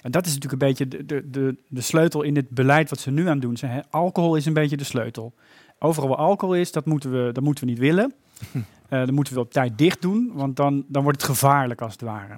en 0.01 0.11
dat 0.11 0.25
is 0.25 0.33
natuurlijk 0.33 0.61
een 0.61 0.67
beetje 0.67 0.87
de, 0.87 1.05
de, 1.05 1.29
de, 1.29 1.55
de 1.67 1.81
sleutel 1.81 2.21
in 2.21 2.35
het 2.35 2.49
beleid 2.49 2.89
wat 2.89 2.99
ze 2.99 3.11
nu 3.11 3.27
aan 3.27 3.39
doen 3.39 3.57
zijn. 3.57 3.71
Hè? 3.71 3.79
Alcohol 3.89 4.35
is 4.35 4.45
een 4.45 4.53
beetje 4.53 4.77
de 4.77 4.83
sleutel. 4.83 5.33
Overal 5.79 6.09
waar 6.09 6.17
alcohol 6.17 6.55
is, 6.55 6.71
dat 6.71 6.85
moeten 6.85 7.11
we, 7.11 7.31
dat 7.31 7.43
moeten 7.43 7.63
we 7.63 7.69
niet 7.69 7.79
willen. 7.79 8.13
Uh, 8.89 9.05
dan 9.05 9.13
moeten 9.13 9.33
we 9.33 9.39
op 9.39 9.51
tijd 9.51 9.77
dicht 9.77 10.01
doen, 10.01 10.31
want 10.33 10.55
dan, 10.55 10.85
dan 10.87 11.03
wordt 11.03 11.21
het 11.21 11.29
gevaarlijk 11.29 11.81
als 11.81 11.91
het 11.91 12.01
ware. 12.01 12.37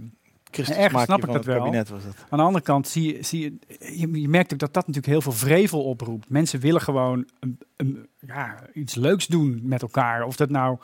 Christus 0.51 1.03
snap 1.03 1.23
ik 1.23 1.31
dat 1.31 1.45
wel. 1.45 1.71
Was. 1.71 2.03
Aan 2.29 2.37
de 2.37 2.43
andere 2.43 2.63
kant 2.63 2.87
zie 2.87 3.15
je, 3.15 3.23
zie 3.23 3.59
je, 3.79 4.21
je, 4.21 4.29
merkt 4.29 4.53
ook 4.53 4.59
dat 4.59 4.73
dat 4.73 4.87
natuurlijk 4.87 5.13
heel 5.13 5.21
veel 5.21 5.47
vrevel 5.47 5.83
oproept. 5.83 6.29
Mensen 6.29 6.59
willen 6.59 6.81
gewoon 6.81 7.27
een, 7.39 7.59
een, 7.75 8.07
ja, 8.19 8.67
iets 8.73 8.95
leuks 8.95 9.27
doen 9.27 9.59
met 9.63 9.81
elkaar. 9.81 10.23
Of 10.23 10.35
dat 10.35 10.49
nou 10.49 10.77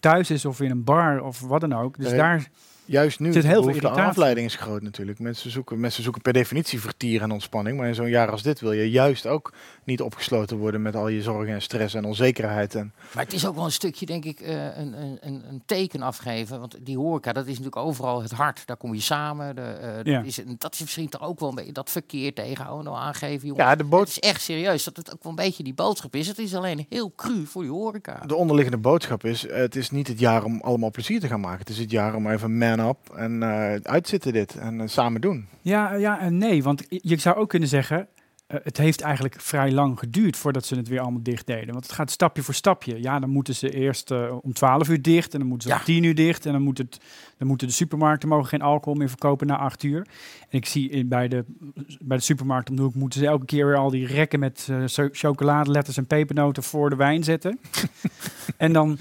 thuis 0.00 0.30
is 0.30 0.44
of 0.44 0.60
in 0.60 0.70
een 0.70 0.84
bar 0.84 1.22
of 1.22 1.40
wat 1.40 1.60
dan 1.60 1.72
ook. 1.72 1.98
Dus 1.98 2.10
daar 2.10 2.50
Juist 2.86 3.20
nu, 3.20 3.32
zit 3.32 3.44
heel 3.44 3.62
veel 3.62 3.80
de 3.80 3.88
afleiding 3.88 4.46
is 4.46 4.54
groot 4.54 4.82
natuurlijk. 4.82 5.18
Mensen 5.18 5.50
zoeken, 5.50 5.80
mensen 5.80 6.02
zoeken 6.02 6.22
per 6.22 6.32
definitie 6.32 6.80
vertier 6.80 7.22
en 7.22 7.30
ontspanning. 7.30 7.76
Maar 7.76 7.88
in 7.88 7.94
zo'n 7.94 8.08
jaar 8.08 8.30
als 8.30 8.42
dit 8.42 8.60
wil 8.60 8.72
je 8.72 8.90
juist 8.90 9.26
ook 9.26 9.52
niet 9.84 10.00
opgesloten 10.00 10.56
worden 10.56 10.82
met 10.82 10.96
al 10.96 11.08
je 11.08 11.22
zorgen 11.22 11.54
en 11.54 11.62
stress 11.62 11.94
en 11.94 12.04
onzekerheid. 12.04 12.74
En 12.74 12.92
maar 13.14 13.24
het 13.24 13.32
is 13.32 13.46
ook 13.46 13.54
wel 13.54 13.64
een 13.64 13.72
stukje, 13.72 14.06
denk 14.06 14.24
ik, 14.24 14.40
uh, 14.40 14.76
een, 14.76 14.94
een, 15.20 15.42
een 15.48 15.62
teken 15.66 16.02
afgeven. 16.02 16.60
Want 16.60 16.76
die 16.80 16.98
horeca, 16.98 17.32
dat 17.32 17.44
is 17.44 17.58
natuurlijk 17.58 17.76
overal 17.76 18.22
het 18.22 18.32
hart. 18.32 18.66
Daar 18.66 18.76
kom 18.76 18.94
je 18.94 19.00
samen. 19.00 19.54
De, 19.54 19.78
uh, 19.82 20.12
ja. 20.12 20.18
dat, 20.18 20.26
is, 20.26 20.40
dat 20.58 20.74
is 20.74 20.80
misschien 20.80 21.08
toch 21.08 21.22
ook 21.22 21.40
wel 21.40 21.48
een 21.48 21.54
beetje 21.54 21.72
dat 21.72 21.90
verkeer 21.90 22.34
tegenhouden, 22.34 22.92
aangeven. 22.92 23.48
Jongen. 23.48 23.64
Ja, 23.64 23.76
de 23.76 23.84
boot... 23.84 24.00
Het 24.00 24.08
is 24.08 24.30
echt 24.30 24.42
serieus 24.42 24.84
dat 24.84 24.96
het 24.96 25.12
ook 25.12 25.22
wel 25.22 25.32
een 25.32 25.44
beetje 25.44 25.62
die 25.62 25.74
boodschap 25.74 26.14
is. 26.14 26.26
Het 26.26 26.38
is 26.38 26.54
alleen 26.54 26.86
heel 26.88 27.12
cru 27.16 27.46
voor 27.46 27.62
die 27.62 27.70
horeca. 27.70 28.20
De 28.26 28.34
onderliggende 28.34 28.78
boodschap 28.78 29.24
is, 29.24 29.46
het 29.48 29.76
is 29.76 29.90
niet 29.90 30.08
het 30.08 30.18
jaar 30.18 30.44
om 30.44 30.60
allemaal 30.60 30.90
plezier 30.90 31.20
te 31.20 31.28
gaan 31.28 31.40
maken. 31.40 31.58
Het 31.58 31.68
is 31.68 31.78
het 31.78 31.90
jaar 31.90 32.14
om 32.14 32.30
even 32.30 32.58
man 32.58 32.73
up 32.80 33.10
en 33.16 33.32
uh, 33.32 33.74
uitzitten 33.82 34.32
dit 34.32 34.54
en 34.54 34.88
samen 34.88 35.20
doen. 35.20 35.48
Ja, 35.60 35.94
ja 35.94 36.20
en 36.20 36.38
nee, 36.38 36.62
want 36.62 36.84
je 36.88 37.18
zou 37.18 37.36
ook 37.36 37.48
kunnen 37.48 37.68
zeggen, 37.68 38.08
uh, 38.48 38.58
het 38.62 38.76
heeft 38.76 39.00
eigenlijk 39.00 39.40
vrij 39.40 39.72
lang 39.72 39.98
geduurd 39.98 40.36
voordat 40.36 40.64
ze 40.64 40.76
het 40.76 40.88
weer 40.88 41.00
allemaal 41.00 41.22
dicht 41.22 41.46
deden. 41.46 41.72
Want 41.72 41.84
het 41.84 41.94
gaat 41.94 42.10
stapje 42.10 42.42
voor 42.42 42.54
stapje. 42.54 43.02
Ja, 43.02 43.18
dan 43.18 43.30
moeten 43.30 43.54
ze 43.54 43.70
eerst 43.70 44.10
uh, 44.10 44.36
om 44.40 44.52
12 44.52 44.88
uur 44.88 45.02
dicht 45.02 45.32
en 45.32 45.38
dan 45.38 45.48
moeten 45.48 45.68
ze 45.68 45.74
ja. 45.74 45.80
om 45.80 45.86
10 45.86 46.02
uur 46.02 46.14
dicht. 46.14 46.46
En 46.46 46.52
dan, 46.52 46.62
moet 46.62 46.78
het, 46.78 47.00
dan 47.38 47.48
moeten 47.48 47.66
de 47.66 47.72
supermarkten 47.72 48.28
mogen 48.28 48.48
geen 48.48 48.62
alcohol 48.62 48.98
meer 48.98 49.08
verkopen 49.08 49.46
na 49.46 49.56
8 49.56 49.82
uur. 49.82 50.06
En 50.48 50.58
ik 50.58 50.66
zie 50.66 50.90
in, 50.90 51.08
bij, 51.08 51.28
de, 51.28 51.44
bij 52.00 52.16
de 52.16 52.22
supermarkt 52.22 52.70
om 52.70 52.76
de 52.76 52.82
hoek 52.82 52.94
moeten 52.94 53.20
ze 53.20 53.26
elke 53.26 53.44
keer 53.44 53.66
weer 53.66 53.76
al 53.76 53.90
die 53.90 54.06
rekken 54.06 54.40
met 54.40 54.68
uh, 54.70 55.08
chocoladeletters 55.12 55.96
en 55.96 56.06
pepernoten 56.06 56.62
voor 56.62 56.90
de 56.90 56.96
wijn 56.96 57.24
zetten. 57.24 57.58
en 58.56 58.72
dan 58.72 58.98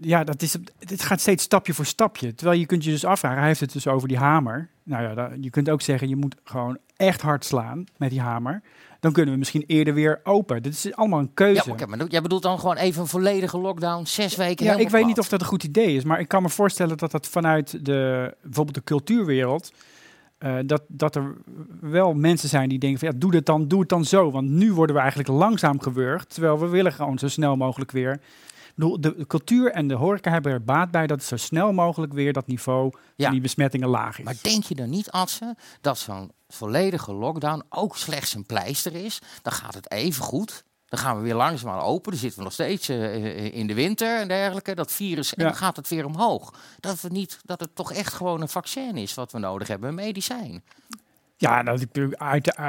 ja, 0.00 0.24
dat 0.24 0.42
is, 0.42 0.56
het 0.78 1.02
gaat 1.02 1.20
steeds 1.20 1.42
stapje 1.44 1.74
voor 1.74 1.86
stapje. 1.86 2.34
Terwijl 2.34 2.58
je 2.58 2.66
kunt 2.66 2.84
je 2.84 2.90
dus 2.90 3.04
afvragen, 3.04 3.38
hij 3.38 3.46
heeft 3.46 3.60
het 3.60 3.72
dus 3.72 3.86
over 3.86 4.08
die 4.08 4.16
hamer. 4.16 4.68
Nou 4.82 5.02
ja, 5.02 5.30
je 5.40 5.50
kunt 5.50 5.70
ook 5.70 5.82
zeggen, 5.82 6.08
je 6.08 6.16
moet 6.16 6.36
gewoon 6.44 6.78
echt 6.96 7.20
hard 7.20 7.44
slaan 7.44 7.84
met 7.96 8.10
die 8.10 8.20
hamer. 8.20 8.62
Dan 9.00 9.12
kunnen 9.12 9.32
we 9.32 9.38
misschien 9.38 9.64
eerder 9.66 9.94
weer 9.94 10.20
open. 10.24 10.62
Dit 10.62 10.72
is 10.72 10.94
allemaal 10.94 11.18
een 11.18 11.34
keuze. 11.34 11.74
Ja, 11.76 11.86
maar 11.86 12.06
jij 12.06 12.22
bedoelt 12.22 12.42
dan 12.42 12.58
gewoon 12.58 12.76
even 12.76 13.00
een 13.02 13.08
volledige 13.08 13.58
lockdown, 13.58 14.04
zes 14.04 14.36
weken 14.36 14.64
Ja, 14.64 14.76
ik 14.76 14.90
weet 14.90 15.06
niet 15.06 15.18
of 15.18 15.28
dat 15.28 15.40
een 15.40 15.46
goed 15.46 15.64
idee 15.64 15.96
is. 15.96 16.04
Maar 16.04 16.20
ik 16.20 16.28
kan 16.28 16.42
me 16.42 16.48
voorstellen 16.48 16.96
dat 16.96 17.10
dat 17.10 17.26
vanuit 17.26 17.84
de, 17.84 18.34
bijvoorbeeld 18.42 18.76
de 18.76 18.84
cultuurwereld... 18.84 19.72
Uh, 20.38 20.56
dat, 20.66 20.82
dat 20.88 21.16
er 21.16 21.34
wel 21.80 22.14
mensen 22.14 22.48
zijn 22.48 22.68
die 22.68 22.78
denken 22.78 22.98
van 22.98 23.08
ja, 23.08 23.14
doe 23.18 23.34
het 23.34 23.46
dan, 23.46 23.68
doe 23.68 23.80
het 23.80 23.88
dan 23.88 24.04
zo. 24.04 24.30
Want 24.30 24.48
nu 24.48 24.72
worden 24.72 24.94
we 24.94 25.00
eigenlijk 25.00 25.30
langzaam 25.30 25.80
gewurgd. 25.80 26.34
Terwijl 26.34 26.58
we 26.58 26.66
willen 26.66 26.92
gewoon 26.92 27.18
zo 27.18 27.28
snel 27.28 27.56
mogelijk 27.56 27.90
weer 27.90 28.20
de 28.76 29.24
cultuur 29.26 29.70
en 29.70 29.88
de 29.88 29.94
horeca 29.94 30.30
hebben 30.30 30.52
er 30.52 30.64
baat 30.64 30.90
bij 30.90 31.06
dat 31.06 31.18
het 31.18 31.26
zo 31.26 31.36
snel 31.36 31.72
mogelijk 31.72 32.12
weer 32.12 32.32
dat 32.32 32.46
niveau 32.46 32.92
ja. 33.16 33.24
van 33.24 33.32
die 33.32 33.40
besmettingen 33.40 33.88
laag 33.88 34.18
is. 34.18 34.24
Maar 34.24 34.36
denk 34.42 34.64
je 34.64 34.74
dan 34.74 34.90
niet, 34.90 35.10
Adse, 35.10 35.56
dat 35.80 35.98
zo'n 35.98 36.30
volledige 36.48 37.12
lockdown 37.12 37.62
ook 37.68 37.96
slechts 37.96 38.34
een 38.34 38.46
pleister 38.46 38.94
is? 38.94 39.18
Dan 39.42 39.52
gaat 39.52 39.74
het 39.74 39.90
even 39.90 40.22
goed. 40.22 40.64
Dan 40.86 40.98
gaan 40.98 41.16
we 41.16 41.22
weer 41.22 41.34
langzaam 41.34 41.78
open. 41.78 42.10
Dan 42.10 42.20
zitten 42.20 42.38
we 42.38 42.44
nog 42.44 42.52
steeds 42.52 42.90
uh, 42.90 43.54
in 43.54 43.66
de 43.66 43.74
winter 43.74 44.20
en 44.20 44.28
dergelijke. 44.28 44.74
Dat 44.74 44.92
virus, 44.92 45.34
en 45.34 45.44
dan 45.44 45.54
gaat 45.54 45.76
het 45.76 45.88
weer 45.88 46.04
omhoog. 46.04 46.54
Dat, 46.80 47.00
we 47.00 47.08
niet, 47.08 47.38
dat 47.44 47.60
het 47.60 47.74
toch 47.74 47.92
echt 47.92 48.12
gewoon 48.12 48.40
een 48.40 48.48
vaccin 48.48 48.96
is 48.96 49.14
wat 49.14 49.32
we 49.32 49.38
nodig 49.38 49.68
hebben, 49.68 49.88
een 49.88 49.94
medicijn. 49.94 50.62
Ja, 51.36 51.62
nou, 51.62 51.86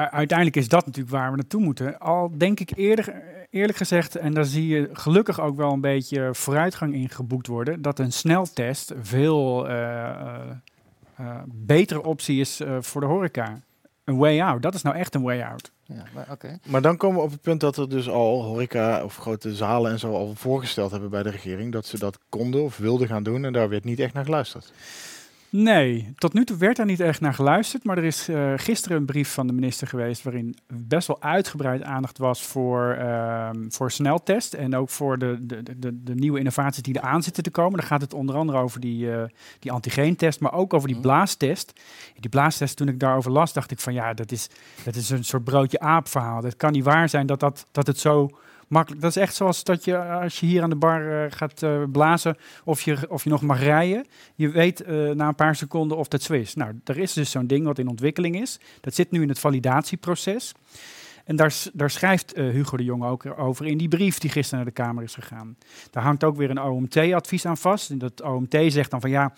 uiteindelijk 0.09 0.55
is 0.55 0.67
dat 0.67 0.85
natuurlijk 0.85 1.15
waar 1.15 1.29
we 1.29 1.37
naartoe 1.37 1.61
moeten. 1.61 1.99
Al 1.99 2.31
denk 2.37 2.59
ik 2.59 2.71
eerder, 2.75 3.23
eerlijk 3.57 3.77
gezegd, 3.77 4.15
en 4.15 4.33
daar 4.33 4.45
zie 4.45 4.67
je 4.67 4.89
gelukkig 4.93 5.41
ook 5.41 5.57
wel 5.57 5.71
een 5.71 5.81
beetje 5.81 6.29
vooruitgang 6.31 6.93
in 6.93 7.09
geboekt 7.09 7.47
worden, 7.47 7.81
dat 7.81 7.99
een 7.99 8.11
sneltest 8.11 8.93
veel 9.01 9.69
uh, 9.69 9.75
uh, 11.19 11.35
betere 11.45 12.03
optie 12.03 12.39
is 12.39 12.61
voor 12.79 13.01
de 13.01 13.07
horeca. 13.07 13.61
Een 14.03 14.17
way 14.17 14.41
out, 14.41 14.61
dat 14.61 14.73
is 14.73 14.81
nou 14.81 14.95
echt 14.95 15.15
een 15.15 15.21
way 15.21 15.41
out. 15.41 15.71
Ja, 15.83 16.03
maar, 16.13 16.27
okay. 16.31 16.59
maar 16.65 16.81
dan 16.81 16.97
komen 16.97 17.17
we 17.17 17.23
op 17.23 17.31
het 17.31 17.41
punt 17.41 17.59
dat 17.59 17.77
er 17.77 17.89
dus 17.89 18.09
al 18.09 18.43
horeca 18.43 19.03
of 19.03 19.17
grote 19.17 19.55
zalen 19.55 19.91
en 19.91 19.99
zo 19.99 20.13
al 20.13 20.35
voorgesteld 20.35 20.91
hebben 20.91 21.09
bij 21.09 21.23
de 21.23 21.29
regering 21.29 21.71
dat 21.71 21.85
ze 21.85 21.99
dat 21.99 22.19
konden 22.29 22.63
of 22.63 22.77
wilden 22.77 23.07
gaan 23.07 23.23
doen 23.23 23.45
en 23.45 23.53
daar 23.53 23.69
werd 23.69 23.83
niet 23.83 23.99
echt 23.99 24.13
naar 24.13 24.25
geluisterd. 24.25 24.71
Nee, 25.49 26.13
tot 26.15 26.33
nu 26.33 26.45
toe 26.45 26.57
werd 26.57 26.75
daar 26.75 26.85
niet 26.85 26.99
echt 26.99 27.21
naar 27.21 27.33
geluisterd. 27.33 27.83
Maar 27.83 27.97
er 27.97 28.03
is 28.03 28.29
uh, 28.29 28.53
gisteren 28.55 28.97
een 28.97 29.05
brief 29.05 29.33
van 29.33 29.47
de 29.47 29.53
minister 29.53 29.87
geweest 29.87 30.23
waarin 30.23 30.55
best 30.67 31.07
wel 31.07 31.21
uitgebreid 31.21 31.83
aandacht 31.83 32.17
was 32.17 32.43
voor, 32.43 32.97
uh, 32.99 33.49
voor 33.69 33.91
sneltest. 33.91 34.53
En 34.53 34.75
ook 34.75 34.89
voor 34.89 35.17
de, 35.17 35.37
de, 35.41 35.63
de, 35.63 36.03
de, 36.03 36.15
nieuwe 36.15 36.39
innovaties 36.39 36.83
die 36.83 36.97
eraan 36.97 37.23
zitten 37.23 37.43
te 37.43 37.51
komen. 37.51 37.77
Dan 37.77 37.87
gaat 37.87 38.01
het 38.01 38.13
onder 38.13 38.35
andere 38.35 38.57
over 38.57 38.79
die, 38.79 39.05
uh, 39.05 39.23
die 39.59 39.71
antigeentest, 39.71 40.39
maar 40.39 40.53
ook 40.53 40.73
over 40.73 40.87
die 40.87 40.97
mhm. 40.97 41.05
blaastest. 41.05 41.73
Die 42.19 42.29
blaastest, 42.29 42.77
toen 42.77 42.87
ik 42.87 42.99
daarover 42.99 43.31
las, 43.31 43.53
dacht 43.53 43.71
ik 43.71 43.79
van 43.79 43.93
ja, 43.93 44.13
dat 44.13 44.31
is, 44.31 44.49
dat 44.83 44.95
is 44.95 45.09
een 45.09 45.25
soort 45.25 45.43
broodje 45.43 45.79
aap 45.79 46.07
verhaal. 46.07 46.41
Dat 46.41 46.57
kan 46.57 46.71
niet 46.71 46.83
waar 46.83 47.09
zijn 47.09 47.25
dat, 47.25 47.39
dat, 47.39 47.65
dat 47.71 47.87
het 47.87 47.99
zo 47.99 48.29
makkelijk. 48.67 49.01
Dat 49.01 49.09
is 49.09 49.21
echt 49.21 49.35
zoals 49.35 49.63
dat 49.63 49.85
je 49.85 49.97
als 49.97 50.39
je 50.39 50.45
hier 50.45 50.63
aan 50.63 50.69
de 50.69 50.75
bar 50.75 51.23
eh, 51.23 51.31
gaat 51.31 51.63
eh, 51.63 51.83
blazen 51.91 52.37
of 52.63 52.81
je, 52.81 53.09
of 53.09 53.23
je 53.23 53.29
nog 53.29 53.41
mag 53.41 53.59
rijden. 53.59 54.05
Je 54.35 54.49
weet 54.49 54.81
eh, 54.81 55.09
na 55.09 55.27
een 55.27 55.35
paar 55.35 55.55
seconden 55.55 55.97
of 55.97 56.07
dat 56.07 56.21
zo 56.21 56.33
is. 56.33 56.55
Nou, 56.55 56.79
er 56.83 56.97
is 56.97 57.13
dus 57.13 57.31
zo'n 57.31 57.47
ding 57.47 57.65
wat 57.65 57.79
in 57.79 57.87
ontwikkeling 57.87 58.41
is. 58.41 58.59
Dat 58.81 58.95
zit 58.95 59.11
nu 59.11 59.21
in 59.21 59.29
het 59.29 59.39
validatieproces. 59.39 60.53
En 61.27 61.35
daar, 61.35 61.55
daar 61.73 61.89
schrijft 61.89 62.33
eh, 62.33 62.49
Hugo 62.49 62.77
de 62.77 62.83
Jong 62.83 63.03
ook 63.03 63.39
over 63.39 63.65
in 63.65 63.77
die 63.77 63.87
brief 63.87 64.17
die 64.17 64.29
gisteren 64.29 64.63
naar 64.63 64.73
de 64.73 64.81
Kamer 64.81 65.03
is 65.03 65.13
gegaan. 65.13 65.57
Daar 65.91 66.03
hangt 66.03 66.23
ook 66.23 66.35
weer 66.35 66.49
een 66.49 66.61
OMT-advies 66.61 67.45
aan 67.45 67.57
vast. 67.57 67.89
En 67.89 67.97
dat 67.97 68.21
OMT 68.21 68.55
zegt 68.67 68.91
dan 68.91 69.01
van 69.01 69.09
ja, 69.09 69.33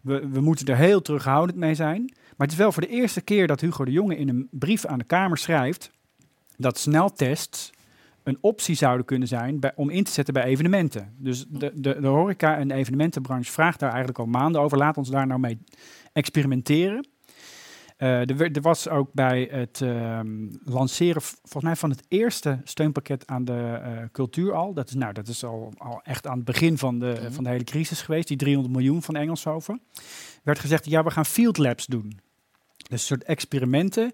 we, 0.00 0.28
we 0.28 0.40
moeten 0.40 0.66
er 0.66 0.76
heel 0.76 1.02
terughoudend 1.02 1.58
mee 1.58 1.74
zijn. 1.74 2.02
Maar 2.04 2.46
het 2.46 2.52
is 2.52 2.56
wel 2.56 2.72
voor 2.72 2.82
de 2.82 2.88
eerste 2.88 3.20
keer 3.20 3.46
dat 3.46 3.60
Hugo 3.60 3.84
de 3.84 3.90
Jonge 3.90 4.16
in 4.16 4.28
een 4.28 4.48
brief 4.50 4.86
aan 4.86 4.98
de 4.98 5.04
Kamer 5.04 5.38
schrijft 5.38 5.90
dat 6.56 6.78
sneltests 6.78 7.72
een 8.24 8.38
optie 8.40 8.74
zouden 8.74 9.06
kunnen 9.06 9.28
zijn 9.28 9.60
bij, 9.60 9.72
om 9.76 9.90
in 9.90 10.04
te 10.04 10.12
zetten 10.12 10.34
bij 10.34 10.44
evenementen. 10.44 11.14
Dus 11.18 11.44
de, 11.48 11.72
de, 11.74 12.00
de 12.00 12.06
horeca- 12.06 12.56
en 12.56 12.68
de 12.68 12.74
evenementenbranche 12.74 13.52
vraagt 13.52 13.78
daar 13.80 13.88
eigenlijk 13.88 14.18
al 14.18 14.26
maanden 14.26 14.60
over. 14.60 14.78
Laat 14.78 14.96
ons 14.96 15.10
daar 15.10 15.26
nou 15.26 15.40
mee 15.40 15.58
experimenteren. 16.12 17.06
Eh, 17.96 18.30
er, 18.30 18.40
er 18.52 18.60
was 18.60 18.88
ook 18.88 19.12
bij 19.12 19.48
het 19.50 19.80
ehm, 19.80 20.46
lanceren, 20.64 21.22
volgens 21.22 21.64
mij 21.64 21.76
van 21.76 21.90
het 21.90 22.02
eerste 22.08 22.60
steunpakket 22.64 23.26
aan 23.26 23.44
de 23.44 23.80
eh, 23.82 23.92
cultuur 24.12 24.52
al. 24.52 24.74
Dat 24.74 24.88
is, 24.88 24.94
nou, 24.94 25.12
dat 25.12 25.28
is 25.28 25.44
al, 25.44 25.72
al 25.76 26.00
echt 26.02 26.26
aan 26.26 26.36
het 26.36 26.44
begin 26.44 26.78
van 26.78 26.98
de, 26.98 27.18
Mhm. 27.22 27.32
van 27.32 27.44
de 27.44 27.50
hele 27.50 27.64
crisis 27.64 28.02
geweest, 28.02 28.28
die 28.28 28.36
300 28.36 28.74
miljoen 28.74 29.02
van 29.02 29.16
Engelshoven. 29.16 29.80
Werd 30.42 30.58
gezegd, 30.58 30.84
ja, 30.86 31.02
we 31.02 31.10
gaan 31.10 31.26
field 31.26 31.58
labs 31.58 31.86
doen. 31.86 32.20
Dus 32.76 32.90
een 32.90 32.98
soort 32.98 33.24
experimenten 33.24 34.12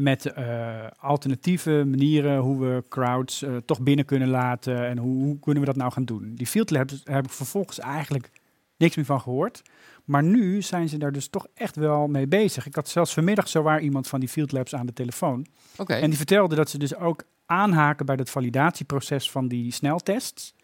met 0.00 0.32
eh, 0.32 0.86
alternatieve 0.98 1.84
manieren 1.86 2.38
hoe 2.38 2.58
we 2.58 2.84
crowds 2.88 3.42
eh, 3.42 3.56
toch 3.56 3.80
binnen 3.80 4.04
kunnen 4.04 4.28
laten 4.28 4.86
en 4.86 4.98
hoe, 4.98 5.24
hoe 5.24 5.38
kunnen 5.38 5.60
we 5.62 5.68
dat 5.68 5.76
nou 5.76 5.92
gaan 5.92 6.04
doen. 6.04 6.34
Die 6.34 6.46
field 6.46 6.70
labs 6.70 7.00
heb 7.04 7.24
ik 7.24 7.30
vervolgens 7.30 7.78
eigenlijk 7.78 8.30
niks 8.76 8.96
meer 8.96 9.04
van 9.04 9.20
gehoord. 9.20 9.62
Maar 10.04 10.22
nu 10.22 10.62
zijn 10.62 10.88
ze 10.88 10.98
daar 10.98 11.12
dus 11.12 11.28
toch 11.28 11.46
echt 11.54 11.76
wel 11.76 12.06
mee 12.06 12.26
bezig. 12.26 12.66
Ik 12.66 12.74
had 12.74 12.88
zelfs 12.88 13.14
vanmiddag 13.14 13.48
zowaar 13.48 13.80
iemand 13.80 14.08
van 14.08 14.20
die 14.20 14.28
field 14.28 14.52
labs 14.52 14.74
aan 14.74 14.86
de 14.86 14.92
telefoon. 14.92 15.46
Oké. 15.76 15.94
En 15.94 16.08
die 16.08 16.16
vertelde 16.16 16.54
dat 16.54 16.70
ze 16.70 16.78
dus 16.78 16.96
ook 16.96 17.24
aanhaken 17.46 18.06
bij 18.06 18.14
het 18.14 18.30
validatieproces 18.30 19.30
van 19.30 19.48
die 19.48 19.72
sneltests. 19.72 20.54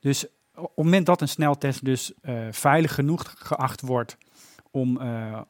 Dus 0.00 0.26
op 0.54 0.76
het 0.76 0.84
moment 0.84 1.06
dat 1.06 1.20
een 1.20 1.28
sneltest 1.28 1.84
dus 1.84 2.12
eh, 2.20 2.46
veilig 2.50 2.94
genoeg 2.94 3.34
geacht 3.36 3.80
wordt 3.80 4.16
om, 4.70 5.00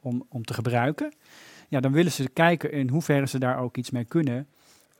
om, 0.01 0.25
om 0.29 0.43
te 0.43 0.53
gebruiken, 0.53 1.13
ja, 1.73 1.79
dan 1.79 1.91
willen 1.91 2.11
ze 2.11 2.29
kijken 2.29 2.71
in 2.71 2.89
hoeverre 2.89 3.27
ze 3.27 3.39
daar 3.39 3.57
ook 3.59 3.77
iets 3.77 3.89
mee 3.91 4.03
kunnen 4.03 4.47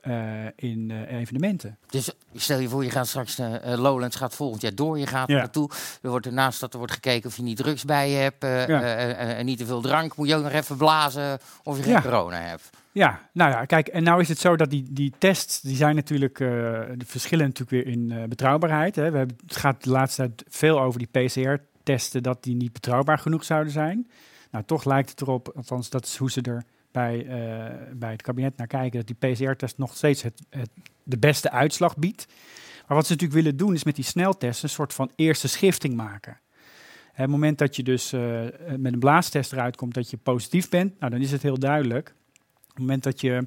eh, 0.00 0.46
in 0.56 0.90
eh, 0.90 1.18
evenementen. 1.18 1.78
Dus 1.90 2.10
stel 2.34 2.58
je 2.58 2.68
voor, 2.68 2.84
je 2.84 2.90
gaat 2.90 3.06
straks 3.06 3.36
naar 3.36 3.60
eh, 3.60 3.78
Lowlands, 3.78 4.16
gaat 4.16 4.34
volgend 4.34 4.62
jaar 4.62 4.74
door, 4.74 4.98
je 4.98 5.06
gaat 5.06 5.28
Ja. 5.28 5.36
naartoe. 5.36 5.70
Er 6.02 6.10
wordt 6.10 6.26
ernaast 6.26 6.60
dat 6.60 6.72
er 6.72 6.78
wordt 6.78 6.92
gekeken 6.92 7.28
of 7.28 7.36
je 7.36 7.42
niet 7.42 7.56
drugs 7.56 7.84
bij 7.84 8.10
je 8.10 8.16
hebt 8.16 8.42
Ja. 8.42 8.82
en 9.16 9.44
niet 9.46 9.58
te 9.58 9.66
veel 9.66 9.80
drank. 9.80 10.16
Moet 10.16 10.28
je 10.28 10.34
ook 10.34 10.42
nog 10.42 10.52
even 10.52 10.76
blazen 10.76 11.38
of 11.62 11.76
je 11.76 11.82
geen 11.82 11.92
Ja. 11.92 12.00
corona 12.00 12.40
hebt. 12.40 12.70
Ja, 12.92 13.20
nou 13.32 13.50
ja, 13.50 13.64
kijk, 13.64 13.88
en 13.88 14.02
nou 14.02 14.20
is 14.20 14.28
het 14.28 14.38
zo 14.38 14.56
dat 14.56 14.70
die, 14.70 14.86
die 14.90 15.12
tests, 15.18 15.60
die 15.60 15.76
zijn 15.76 15.94
natuurlijk, 15.94 16.38
de 16.38 17.04
verschillen 17.06 17.46
natuurlijk 17.46 17.70
weer 17.84 17.94
in 17.94 18.28
betrouwbaarheid. 18.28 18.96
Hè. 18.96 19.10
We 19.10 19.18
hebben, 19.18 19.36
het 19.46 19.56
gaat 19.56 19.84
de 19.84 19.90
laatste 19.90 20.22
tijd 20.22 20.44
veel 20.48 20.80
over 20.80 20.98
die 20.98 21.26
PCR-testen, 21.26 22.22
dat 22.22 22.42
die 22.42 22.54
niet 22.54 22.72
betrouwbaar 22.72 23.18
genoeg 23.18 23.44
zouden 23.44 23.72
zijn. 23.72 24.06
Nou, 24.54 24.66
toch 24.66 24.84
lijkt 24.84 25.10
het 25.10 25.20
erop, 25.20 25.52
althans 25.56 25.90
dat 25.90 26.04
is 26.04 26.16
hoe 26.16 26.30
ze 26.30 26.40
er 26.40 26.64
bij, 26.92 27.26
eh, 27.26 27.92
bij 27.92 28.10
het 28.10 28.22
kabinet 28.22 28.56
naar 28.56 28.66
kijken, 28.66 29.04
dat 29.04 29.06
die 29.06 29.32
PCR-test 29.32 29.78
nog 29.78 29.96
steeds 29.96 30.22
het, 30.22 30.42
het, 30.50 30.70
de 31.02 31.18
beste 31.18 31.50
uitslag 31.50 31.96
biedt. 31.96 32.26
Maar 32.86 32.96
wat 32.96 33.06
ze 33.06 33.12
natuurlijk 33.12 33.40
willen 33.40 33.56
doen, 33.56 33.74
is 33.74 33.84
met 33.84 33.94
die 33.94 34.04
sneltests 34.04 34.62
een 34.62 34.68
soort 34.68 34.94
van 34.94 35.10
eerste 35.16 35.48
schifting 35.48 35.94
maken. 35.94 36.40
Hè, 37.12 37.22
het 37.22 37.30
moment 37.30 37.58
dat 37.58 37.76
je 37.76 37.82
dus 37.82 38.12
eh, 38.12 38.20
met 38.76 38.92
een 38.92 38.98
blaastest 38.98 39.52
eruit 39.52 39.76
komt 39.76 39.94
dat 39.94 40.10
je 40.10 40.16
positief 40.16 40.68
bent, 40.68 40.98
nou, 41.00 41.12
dan 41.12 41.20
is 41.20 41.32
het 41.32 41.42
heel 41.42 41.58
duidelijk. 41.58 42.14
Op 42.62 42.68
het 42.68 42.78
moment 42.78 43.02
dat 43.02 43.20
je. 43.20 43.46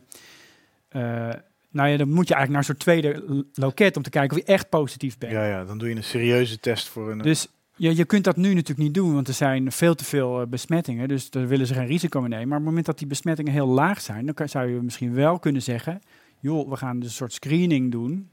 eh, 0.89 1.29
nou 1.69 1.89
ja, 1.89 1.97
dan 1.97 2.09
moet 2.09 2.27
je 2.27 2.33
eigenlijk 2.33 2.49
naar 2.49 2.57
een 2.57 2.63
soort 2.63 2.79
tweede 2.79 3.45
loket 3.53 3.97
om 3.97 4.03
te 4.03 4.09
kijken 4.09 4.37
of 4.37 4.43
je 4.45 4.53
echt 4.53 4.69
positief 4.69 5.17
bent. 5.17 5.31
Ja, 5.31 5.45
ja, 5.45 5.65
dan 5.65 5.77
doe 5.77 5.89
je 5.89 5.95
een 5.95 6.03
serieuze 6.03 6.59
test 6.59 6.87
voor 6.87 7.11
een... 7.11 7.17
Dus 7.17 7.47
je, 7.77 7.95
je 7.95 8.05
kunt 8.05 8.23
dat 8.23 8.35
nu 8.35 8.53
natuurlijk 8.53 8.79
niet 8.79 8.93
doen, 8.93 9.13
want 9.13 9.27
er 9.27 9.33
zijn 9.33 9.71
veel 9.71 9.95
te 9.95 10.03
veel 10.05 10.41
eh, 10.41 10.47
besmettingen. 10.47 11.07
Dus 11.07 11.29
daar 11.29 11.47
willen 11.47 11.67
ze 11.67 11.73
geen 11.73 11.85
risico 11.85 12.19
mee 12.19 12.29
nemen. 12.29 12.47
Maar 12.47 12.57
op 12.57 12.63
het 12.63 12.69
moment 12.69 12.85
dat 12.85 12.97
die 12.97 13.07
besmettingen 13.07 13.51
heel 13.51 13.67
laag 13.67 14.01
zijn, 14.01 14.25
dan 14.25 14.49
zou 14.49 14.69
je 14.69 14.81
misschien 14.81 15.13
wel 15.13 15.39
kunnen 15.39 15.61
zeggen: 15.61 16.01
joh, 16.39 16.69
we 16.69 16.75
gaan 16.75 16.99
dus 16.99 17.09
een 17.09 17.15
soort 17.15 17.33
screening 17.33 17.91
doen. 17.91 18.29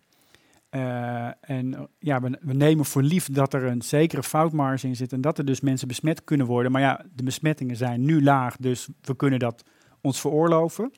Eh, 0.69 1.27
en 1.41 1.75
eh, 1.75 1.83
ja, 1.99 2.21
we 2.21 2.55
nemen 2.55 2.85
voor 2.85 3.03
lief 3.03 3.29
dat 3.29 3.55
er 3.55 3.65
een 3.65 3.83
zekere 3.83 4.23
foutmarge 4.23 4.87
in 4.87 4.97
zit 4.97 5.13
en 5.13 5.21
dat 5.21 5.39
er 5.39 5.45
dus 5.45 5.61
mensen 5.61 5.89
besmet 5.89 6.25
kunnen 6.25 6.47
worden. 6.47 6.73
Maar 6.73 6.81
ja, 6.81 7.05
de 7.15 7.23
besmettingen 7.23 7.77
zijn 7.77 8.05
nu 8.05 8.23
laag, 8.23 8.57
dus 8.57 8.89
we 9.01 9.17
kunnen 9.17 9.39
dat 9.39 9.65
ons 10.01 10.21
veroorloven. 10.21 10.93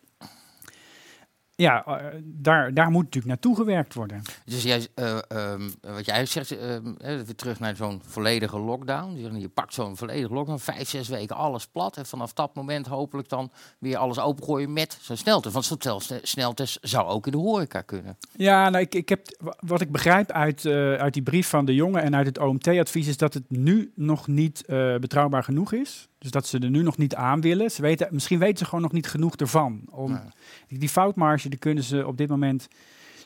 Ja, 1.57 1.85
eh, 1.85 2.07
daar, 2.25 2.75
daar 2.75 2.90
moet 2.90 3.03
natuurlijk 3.05 3.27
naartoe 3.27 3.57
gewerkt 3.57 3.95
worden. 3.95 4.23
Dus 4.45 4.62
jij, 4.62 4.87
eh, 4.95 5.19
ehm, 5.29 5.69
wat 5.81 6.07
jij 6.07 6.27
zegt, 6.27 6.59
ehm, 6.59 6.87
eh, 6.99 7.14
weer 7.21 7.35
terug 7.37 7.61
naar 7.61 7.77
zo'n 7.77 8.01
volledige 8.07 8.59
lockdown. 8.59 9.37
Je 9.38 9.49
pakt 9.49 9.75
zo'n 9.75 9.97
volledige 9.97 10.35
lockdown, 10.35 10.59
vijf, 10.59 10.88
zes 10.88 11.09
weken 11.09 11.37
alles 11.37 11.66
plat. 11.66 11.97
En 11.97 12.07
vanaf 12.07 12.33
dat 12.33 12.55
moment 12.55 12.87
hopelijk 12.87 13.29
dan 13.29 13.51
weer 13.79 13.97
alles 13.97 14.19
opengooien 14.19 14.73
met 14.73 14.99
zo'n 15.01 15.16
sneltest. 15.16 15.55
Want 15.55 15.83
zo'n 15.83 16.01
sneltest 16.23 16.79
zou 16.83 17.07
ook 17.09 17.27
in 17.27 17.33
de 17.33 17.38
horeca 17.38 17.81
kunnen. 17.81 18.16
Ja, 18.33 18.69
nou, 18.71 18.85
ik, 18.85 18.95
ik 18.95 19.09
heb, 19.09 19.37
wa- 19.40 19.57
wat 19.59 19.81
ik 19.81 19.92
begrijp 19.92 20.31
uit, 20.33 20.64
eh, 20.64 20.95
uit 20.95 21.12
die 21.14 21.23
brief 21.23 21.49
van 21.49 21.64
de 21.64 21.75
jongen 21.75 22.03
en 22.03 22.16
uit 22.16 22.27
het 22.27 22.38
OMT-advies 22.38 23.07
is 23.09 23.16
dat 23.16 23.35
het 23.35 23.45
nu 23.51 23.92
nog 23.95 24.27
niet 24.27 24.64
eh, 24.64 24.97
betrouwbaar 24.97 25.45
genoeg 25.45 25.73
is. 25.73 26.09
Dus 26.18 26.31
dat 26.31 26.46
ze 26.46 26.59
er 26.59 26.70
nu 26.70 26.83
nog 26.83 26.96
niet 26.96 27.14
aan 27.14 27.40
willen. 27.40 27.70
Ze 27.70 27.83
weten, 27.83 28.09
misschien 28.11 28.38
weten 28.38 28.59
ze 28.59 28.64
gewoon 28.64 28.81
nog 28.81 28.92
niet 28.92 29.07
genoeg 29.07 29.37
ervan. 29.37 29.83
Om, 29.90 30.12
Nee. 30.12 30.20
die, 30.66 30.79
die 30.79 30.88
foutmarge, 30.88 31.48
die 31.48 31.59
kunnen 31.59 31.85
ze 31.85 32.07
op 32.07 32.16
dit 32.16 32.29
moment, 32.29 32.68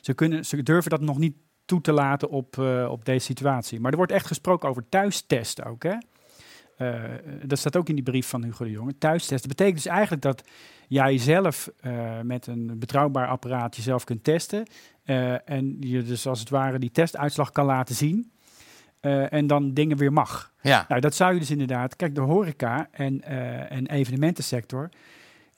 ze, 0.01 0.13
kunnen, 0.13 0.45
ze 0.45 0.63
durven 0.63 0.89
dat 0.89 1.01
nog 1.01 1.17
niet 1.17 1.35
toe 1.65 1.81
te 1.81 1.91
laten 1.91 2.29
op, 2.29 2.57
eh, 2.57 2.87
op 2.91 3.05
deze 3.05 3.25
situatie. 3.25 3.79
Maar 3.79 3.91
er 3.91 3.97
wordt 3.97 4.11
echt 4.11 4.27
gesproken 4.27 4.69
over 4.69 4.89
thuistesten 4.89 5.65
ook, 5.65 5.83
hè? 5.83 5.95
Eh, 6.77 7.03
dat 7.43 7.59
staat 7.59 7.75
ook 7.75 7.89
in 7.89 7.95
die 7.95 8.03
brief 8.03 8.27
van 8.27 8.43
Hugo 8.43 8.65
de 8.65 8.71
Jonge. 8.71 8.97
Thuistesten 8.97 9.49
betekent 9.49 9.75
dus 9.75 9.85
eigenlijk 9.85 10.21
dat 10.21 10.43
jij 10.87 11.17
zelf 11.17 11.69
eh, 11.79 12.19
met 12.21 12.47
een 12.47 12.79
betrouwbaar 12.79 13.27
apparaat 13.27 13.75
jezelf 13.75 14.03
kunt 14.03 14.23
testen. 14.23 14.65
en 15.45 15.77
je 15.79 16.03
dus 16.03 16.27
als 16.27 16.39
het 16.39 16.49
ware 16.49 16.79
die 16.79 16.91
testuitslag 16.91 17.51
kan 17.51 17.65
laten 17.65 17.95
zien. 17.95 18.30
Eh, 19.01 19.33
en 19.33 19.47
dan 19.47 19.73
dingen 19.73 19.97
weer 19.97 20.13
mag. 20.13 20.51
Ja, 20.61 20.85
Nou, 20.87 21.01
dat 21.01 21.15
zou 21.15 21.33
je 21.33 21.39
dus 21.39 21.51
inderdaad. 21.51 21.95
Kijk, 21.95 22.15
de 22.15 22.21
horeca 22.21 22.87
en, 22.91 23.21
eh, 23.23 23.71
en 23.71 23.87
evenementensector 23.87 24.89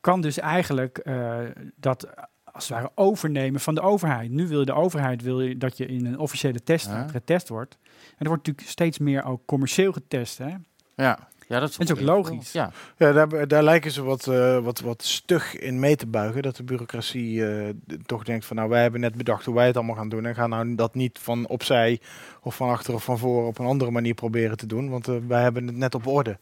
kan 0.02 0.22
dus 0.22 0.40
eigenlijk 0.40 0.98
eh, 0.98 1.38
dat 1.76 2.08
als 2.44 2.68
het 2.68 2.78
ware 2.78 2.92
overnemen 2.96 3.60
van 3.60 3.76
de 3.76 3.82
overheid. 3.82 4.32
Nu 4.32 4.48
wil 4.48 4.66
de 4.66 4.74
overheid 4.74 5.22
wil 5.22 5.42
je 5.42 5.58
dat 5.58 5.78
je 5.78 5.86
in 5.86 6.06
een 6.06 6.20
officiële 6.20 6.64
test 6.64 6.86
Ja. 6.86 7.08
getest 7.08 7.50
wordt. 7.50 7.78
En 7.82 8.18
er 8.18 8.28
wordt 8.28 8.46
natuurlijk 8.48 8.68
steeds 8.70 8.98
meer 8.98 9.24
ook 9.26 9.46
commercieel 9.46 9.92
getest. 9.92 10.38
Hè? 10.38 10.50
ja. 10.96 11.20
Ja 11.48 11.60
dat 11.60 11.70
is, 11.70 11.76
Dat 11.78 11.90
is 11.90 11.94
ook 11.94 12.02
logisch. 12.02 12.52
Ja. 12.52 12.72
Ja, 12.98 13.12
daar, 13.12 13.48
daar 13.48 13.64
lijken 13.64 13.92
ze 13.92 14.04
wat, 14.04 14.28
eh, 14.28 14.60
wat, 14.60 14.80
wat 14.80 15.04
stug 15.04 15.56
in 15.60 15.80
mee 15.80 15.96
te 15.96 16.08
buigen. 16.08 16.42
Dat 16.42 16.56
de 16.56 16.64
bureaucratie 16.64 17.46
eh, 17.48 17.70
toch 18.06 18.24
denkt 18.24 18.46
van 18.46 18.56
nou, 18.56 18.70
wij 18.70 18.82
hebben 18.82 19.00
net 19.00 19.16
bedacht 19.16 19.46
hoe 19.46 19.56
wij 19.56 19.68
het 19.68 19.78
allemaal 19.78 19.96
gaan 19.96 20.10
doen. 20.10 20.26
En 20.26 20.36
gaan 20.36 20.50
nou 20.50 20.76
dat 20.76 20.96
niet 20.96 21.20
van 21.22 21.48
opzij 21.48 22.00
of 22.42 22.56
van 22.56 22.70
achter 22.70 22.94
of 22.94 23.04
van 23.04 23.18
voor 23.18 23.48
op 23.48 23.60
een 23.60 23.66
andere 23.66 23.92
manier 23.92 24.14
proberen 24.14 24.58
te 24.58 24.66
doen. 24.66 24.90
Want 24.90 25.08
eh, 25.08 25.16
wij 25.28 25.42
hebben 25.42 25.68
het 25.68 25.76
net 25.76 25.96
op 25.96 26.08
orde. 26.08 26.38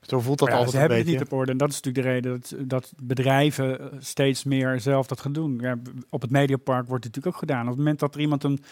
Zo 0.00 0.20
voelt 0.20 0.38
dat 0.38 0.48
Ja, 0.48 0.54
altijd 0.54 0.70
ze 0.70 0.76
een 0.76 0.80
hebben 0.80 0.98
beetje. 0.98 1.12
het 1.18 1.22
niet 1.24 1.32
op 1.32 1.38
orde. 1.38 1.52
En 1.52 1.58
dat 1.58 1.68
is 1.68 1.80
natuurlijk 1.80 2.04
de 2.04 2.12
reden 2.12 2.40
dat, 2.40 2.68
dat 2.68 2.92
bedrijven 3.02 3.90
steeds 3.98 4.44
meer 4.44 4.80
zelf 4.80 5.06
dat 5.06 5.20
gaan 5.20 5.32
doen. 5.32 5.58
Ja, 5.60 5.78
op 6.10 6.20
het 6.22 6.30
Mediapark 6.30 6.88
wordt 6.88 7.04
het 7.04 7.14
natuurlijk 7.14 7.34
ook 7.34 7.48
gedaan. 7.48 7.62
Op 7.62 7.68
het 7.68 7.76
moment 7.76 7.98
dat 7.98 8.14
er 8.14 8.20
iemand 8.20 8.44
een, 8.44 8.64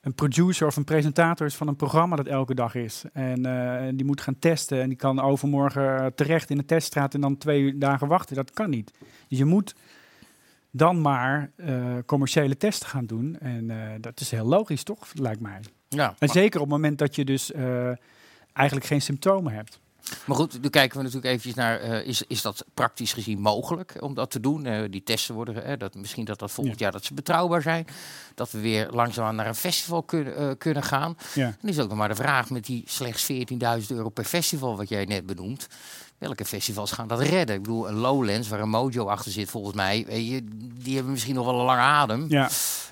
een 0.00 0.14
producer 0.14 0.66
of 0.66 0.76
een 0.76 0.84
presentator 0.84 1.46
is 1.46 1.54
van 1.54 1.68
een 1.68 1.76
programma 1.76 2.16
dat 2.16 2.26
elke 2.26 2.54
dag 2.54 2.74
is. 2.74 3.04
En 3.12 3.46
eh, 3.46 3.88
die 3.94 4.06
moet 4.06 4.20
gaan 4.20 4.38
testen. 4.38 4.80
En 4.80 4.88
die 4.88 4.96
kan 4.96 5.20
overmorgen 5.20 6.14
terecht 6.14 6.50
in 6.50 6.56
de 6.56 6.64
teststraat 6.64 7.14
en 7.14 7.20
dan 7.20 7.38
twee 7.38 7.78
dagen 7.78 8.08
wachten. 8.08 8.36
Dat 8.36 8.50
kan 8.50 8.70
niet. 8.70 8.92
Dus 9.28 9.38
je 9.38 9.44
moet 9.44 9.74
dan 10.70 11.00
maar 11.00 11.50
eh, 11.56 11.96
commerciële 12.06 12.56
testen 12.56 12.88
gaan 12.88 13.06
doen. 13.06 13.38
En 13.40 13.70
eh, 13.70 13.76
dat 14.00 14.20
is 14.20 14.30
heel 14.30 14.46
logisch, 14.46 14.82
toch? 14.82 15.08
Lijkt 15.14 15.40
mij. 15.40 15.60
Ja. 15.88 16.14
En 16.18 16.28
zeker 16.28 16.60
op 16.60 16.66
het 16.66 16.76
moment 16.76 16.98
dat 16.98 17.14
je 17.14 17.24
dus 17.24 17.52
eigenlijk 18.52 18.86
geen 18.86 19.02
symptomen 19.02 19.52
hebt. 19.52 19.80
Maar 20.24 20.36
goed, 20.36 20.62
nu 20.62 20.68
kijken 20.68 20.96
we 20.96 21.02
natuurlijk 21.02 21.32
eventjes 21.32 21.54
naar, 21.54 21.80
eh, 21.80 22.06
is, 22.06 22.22
is 22.22 22.42
dat 22.42 22.64
praktisch 22.74 23.12
gezien 23.12 23.40
mogelijk 23.40 23.96
om 24.00 24.14
dat 24.14 24.30
te 24.30 24.40
doen? 24.40 24.66
Eh, 24.66 24.82
die 24.90 25.02
testen 25.02 25.34
worden, 25.34 25.64
eh, 25.64 25.78
dat, 25.78 25.94
misschien 25.94 26.24
dat 26.24 26.38
dat 26.38 26.50
volgend 26.50 26.78
jaar 26.78 26.92
dat 26.92 27.04
ze 27.04 27.14
betrouwbaar 27.14 27.62
zijn. 27.62 27.86
Dat 28.34 28.50
we 28.50 28.60
weer 28.60 28.88
langzaamaan 28.90 29.34
naar 29.34 29.46
een 29.46 29.54
festival 29.54 30.02
kunnen, 30.02 30.58
kunnen 30.58 30.82
gaan. 30.82 31.16
Ja. 31.34 31.56
Dan 31.60 31.70
is 31.70 31.78
ook 31.78 31.88
nog 31.88 31.98
maar 31.98 32.08
de 32.08 32.14
vraag 32.14 32.50
met 32.50 32.64
die 32.64 32.82
slechts 32.86 33.24
14.000 33.24 33.90
euro 33.90 34.08
per 34.08 34.24
festival, 34.24 34.76
wat 34.76 34.88
jij 34.88 35.04
net 35.04 35.26
benoemt. 35.26 35.66
Welke 36.18 36.44
festivals 36.44 36.92
gaan 36.92 37.08
dat 37.08 37.20
redden? 37.20 37.56
Ik 37.56 37.62
bedoel, 37.62 37.88
een 37.88 37.94
Lowlands, 37.94 38.48
waar 38.48 38.60
een 38.60 38.68
Mojo 38.68 39.06
achter 39.06 39.32
zit 39.32 39.50
volgens 39.50 39.74
mij, 39.74 40.04
weet 40.08 40.28
je, 40.28 40.44
die 40.82 40.94
hebben 40.94 41.12
misschien 41.12 41.34
nog 41.34 41.44
wel 41.44 41.58
een 41.58 41.64
lange 41.64 41.80
adem. 41.80 42.26
Ja. 42.28 42.48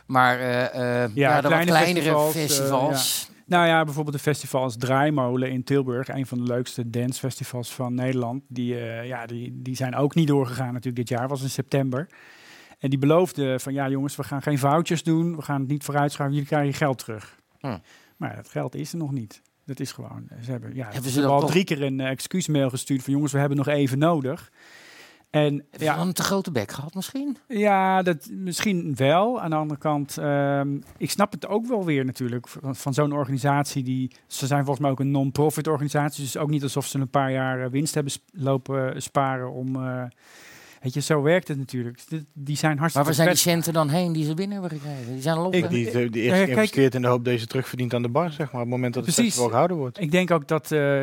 Maar 0.06 0.40
eh, 0.40 1.14
ja, 1.14 1.40
de 1.40 1.48
wat 1.48 1.64
kleine 1.64 1.70
kleinere 1.70 2.30
festivals, 2.30 2.32
festivals. 2.34 3.28
Nou 3.48 3.66
ja, 3.66 3.84
bijvoorbeeld 3.84 4.20
festival 4.20 4.62
als 4.62 4.76
Draaimolen 4.76 5.50
in 5.50 5.64
Tilburg, 5.64 6.08
een 6.08 6.26
van 6.26 6.38
de 6.38 6.44
leukste 6.44 6.90
dancefestivals 6.90 7.74
van 7.74 7.94
Nederland. 7.94 8.42
Die, 8.48 8.78
eh, 8.78 9.06
ja, 9.06 9.26
die, 9.26 9.62
die 9.62 9.76
zijn 9.76 9.94
ook 9.94 10.14
niet 10.14 10.26
doorgegaan 10.26 10.72
natuurlijk 10.72 10.96
dit 10.96 11.08
jaar, 11.08 11.28
was 11.28 11.42
in 11.42 11.50
september. 11.50 12.08
En 12.78 12.90
die 12.90 12.98
beloofden 12.98 13.60
van 13.60 13.72
ja 13.72 13.88
jongens, 13.88 14.16
we 14.16 14.24
gaan 14.24 14.42
geen 14.42 14.58
foutjes 14.58 15.02
doen, 15.02 15.36
we 15.36 15.42
gaan 15.42 15.60
het 15.60 15.68
niet 15.68 15.84
vooruitschuiven, 15.84 16.36
jullie 16.36 16.50
krijgen 16.50 16.70
je 16.70 16.84
geld 16.84 16.98
terug. 16.98 17.38
Hm. 17.58 17.78
Maar 18.16 18.36
dat 18.36 18.48
geld 18.48 18.74
is 18.74 18.92
er 18.92 18.98
nog 18.98 19.12
niet. 19.12 19.42
Dat 19.64 19.80
is 19.80 19.92
gewoon, 19.92 20.28
ze 20.42 20.50
hebben, 20.50 20.74
ja, 20.74 20.84
Hebben 20.84 21.10
ze 21.10 21.20
ze 21.20 21.26
al 21.26 21.46
drie 21.46 21.64
keer 21.64 21.82
een 21.82 22.00
excuusmail 22.00 22.70
gestuurd 22.70 23.02
van 23.02 23.12
jongens, 23.12 23.32
we 23.32 23.38
hebben 23.38 23.58
nog 23.58 23.68
even 23.68 23.98
nodig. 23.98 24.50
En 25.30 25.66
ja, 25.70 25.98
een 25.98 26.12
te 26.12 26.22
grote 26.22 26.50
bek 26.52 26.72
gehad 26.72 26.94
misschien? 26.94 27.36
ja, 27.48 28.02
dat 28.02 28.28
misschien 28.32 28.94
wel. 28.96 29.40
Aan 29.40 29.50
de 29.50 29.56
andere 29.56 29.80
kant, 29.80 30.18
ehm, 30.18 30.78
ik 30.96 31.10
snap 31.10 31.32
het 31.32 31.46
ook 31.46 31.66
wel 31.66 31.84
weer 31.84 32.04
natuurlijk 32.04 32.48
van, 32.48 32.76
van 32.76 32.94
zo'n 32.94 33.12
organisatie 33.12 33.82
die, 33.82 34.10
ze 34.26 34.46
zijn 34.46 34.60
volgens 34.60 34.80
mij 34.80 34.90
ook 34.90 35.00
een 35.00 35.10
non-profit 35.10 35.66
organisatie, 35.66 36.22
dus 36.24 36.36
ook 36.36 36.50
niet 36.50 36.62
alsof 36.62 36.86
ze 36.86 36.98
een 36.98 37.10
paar 37.10 37.32
jaar 37.32 37.64
eh, 37.64 37.70
winst 37.70 37.94
hebben 37.94 38.12
sp- 38.12 38.28
lopen 38.32 39.02
sparen 39.02 39.52
om, 39.52 39.76
eh, 39.76 40.02
weet 40.82 40.94
je, 40.94 41.00
zo 41.00 41.22
werkt 41.22 41.48
het 41.48 41.58
natuurlijk. 41.58 42.00
Die, 42.08 42.26
die 42.34 42.56
zijn 42.56 42.70
Maar 42.72 42.80
hartstikke 42.80 43.06
waar 43.08 43.16
zijn 43.16 43.28
die 43.28 43.38
centen 43.38 43.72
dan 43.72 43.88
heen 43.88 44.12
die 44.12 44.24
ze 44.24 44.34
binnen 44.34 44.60
hebben 44.60 44.78
gekregen? 44.78 45.12
Die 45.12 45.22
zijn 45.22 45.36
al 45.36 45.46
op. 45.46 45.52
Die, 45.52 45.68
die, 45.68 46.10
die 46.10 46.28
kijk- 46.28 46.48
investeert 46.48 46.94
in 46.94 47.02
de 47.02 47.08
hoop 47.08 47.24
deze 47.24 47.46
terugverdient 47.46 47.94
aan 47.94 48.02
de 48.02 48.08
bar, 48.08 48.30
zeg 48.32 48.52
maar. 48.52 48.62
Op 48.62 48.68
het 48.68 48.68
moment 48.76 48.94
dat 48.94 49.04
het 49.06 49.14
Precies. 49.14 49.30
festival 49.30 49.50
gehouden 49.50 49.76
wordt. 49.76 50.00
Ik 50.00 50.10
denk 50.10 50.30
ook 50.30 50.48
dat, 50.48 50.72
eh, 50.72 51.02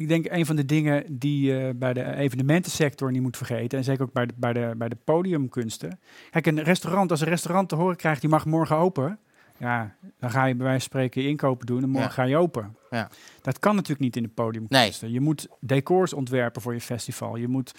ik 0.00 0.08
denk 0.08 0.26
een 0.30 0.46
van 0.46 0.56
de 0.56 0.64
dingen 0.64 1.04
die 1.18 1.58
eh, 1.58 1.74
bij 1.74 1.92
de 1.92 2.14
evenementensector 2.14 3.10
niet 3.10 3.22
moet 3.22 3.36
vergeten, 3.36 3.78
en 3.78 3.84
zeker 3.84 4.02
ook 4.02 4.12
bij 4.12 4.26
de, 4.26 4.32
bij, 4.36 4.52
de, 4.52 4.74
bij 4.76 4.88
de 4.88 4.96
podiumkunsten. 5.04 6.00
Kijk, 6.30 6.46
een 6.46 6.62
restaurant, 6.62 7.10
als 7.10 7.20
een 7.20 7.28
restaurant 7.28 7.68
te 7.68 7.74
horen 7.74 7.96
krijgt, 7.96 8.20
die 8.20 8.30
mag 8.30 8.46
morgen 8.46 8.76
open. 8.76 9.18
Ja, 9.56 9.94
dan 10.18 10.30
ga 10.30 10.44
je 10.44 10.54
bij 10.54 10.66
wijze 10.66 10.80
van 10.80 10.88
spreken 10.88 11.22
je 11.22 11.28
inkopen 11.28 11.66
doen 11.66 11.82
en 11.82 11.88
morgen 11.88 12.08
Ja. 12.08 12.14
ga 12.14 12.22
je 12.22 12.36
open. 12.36 12.76
Ja. 12.90 13.08
Dat 13.42 13.58
kan 13.58 13.74
natuurlijk 13.74 14.00
niet 14.00 14.16
in 14.16 14.22
de 14.22 14.28
podiumkunsten. 14.28 15.12
Je 15.12 15.20
moet 15.20 15.48
decors 15.60 16.12
ontwerpen 16.12 16.62
voor 16.62 16.72
je 16.74 16.80
festival. 16.80 17.36
Je 17.36 17.48
moet, 17.48 17.74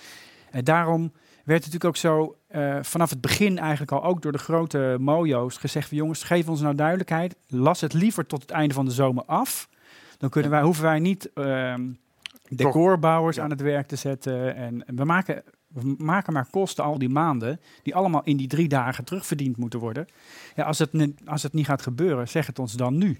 en 0.51 0.63
daarom 0.63 1.11
werd 1.43 1.63
het 1.63 1.73
natuurlijk 1.73 1.85
ook 1.85 1.97
zo 1.97 2.37
eh, 2.47 2.77
vanaf 2.81 3.09
het 3.09 3.21
begin 3.21 3.57
eigenlijk 3.57 3.91
al 3.91 4.03
ook 4.03 4.21
door 4.21 4.31
de 4.31 4.37
grote 4.37 4.97
mojo's 4.99 5.57
gezegd 5.57 5.87
van 5.87 5.97
jongens, 5.97 6.23
geef 6.23 6.49
ons 6.49 6.61
nou 6.61 6.75
duidelijkheid. 6.75 7.35
Las 7.47 7.81
het 7.81 7.93
liever 7.93 8.25
tot 8.25 8.41
het 8.41 8.51
einde 8.51 8.73
van 8.73 8.85
de 8.85 8.91
zomer 8.91 9.23
af. 9.25 9.69
Dan 10.17 10.29
kunnen 10.29 10.51
wij, 10.51 10.61
hoeven 10.61 10.83
wij 10.83 10.99
niet 10.99 11.33
ehm, 11.33 11.89
decorbouwers 12.57 13.39
aan 13.39 13.49
het 13.49 13.61
werk 13.61 13.87
te 13.87 13.95
zetten. 13.95 14.55
En 14.55 14.83
we 14.95 15.03
maken, 15.05 15.43
we 15.67 15.95
maken 15.97 16.33
maar 16.33 16.47
kosten 16.51 16.83
al 16.83 16.97
die 16.97 17.09
maanden, 17.09 17.59
die 17.83 17.95
allemaal 17.95 18.23
in 18.23 18.37
die 18.37 18.47
drie 18.47 18.67
dagen 18.67 19.03
terugverdiend 19.03 19.57
moeten 19.57 19.79
worden. 19.79 20.07
Ja, 20.55 20.63
als, 20.63 20.79
het, 20.79 20.91
als 21.25 21.43
het 21.43 21.53
niet 21.53 21.65
gaat 21.65 21.81
gebeuren, 21.81 22.27
zeg 22.27 22.45
het 22.47 22.59
ons 22.59 22.73
dan 22.73 22.97
nu. 22.97 23.19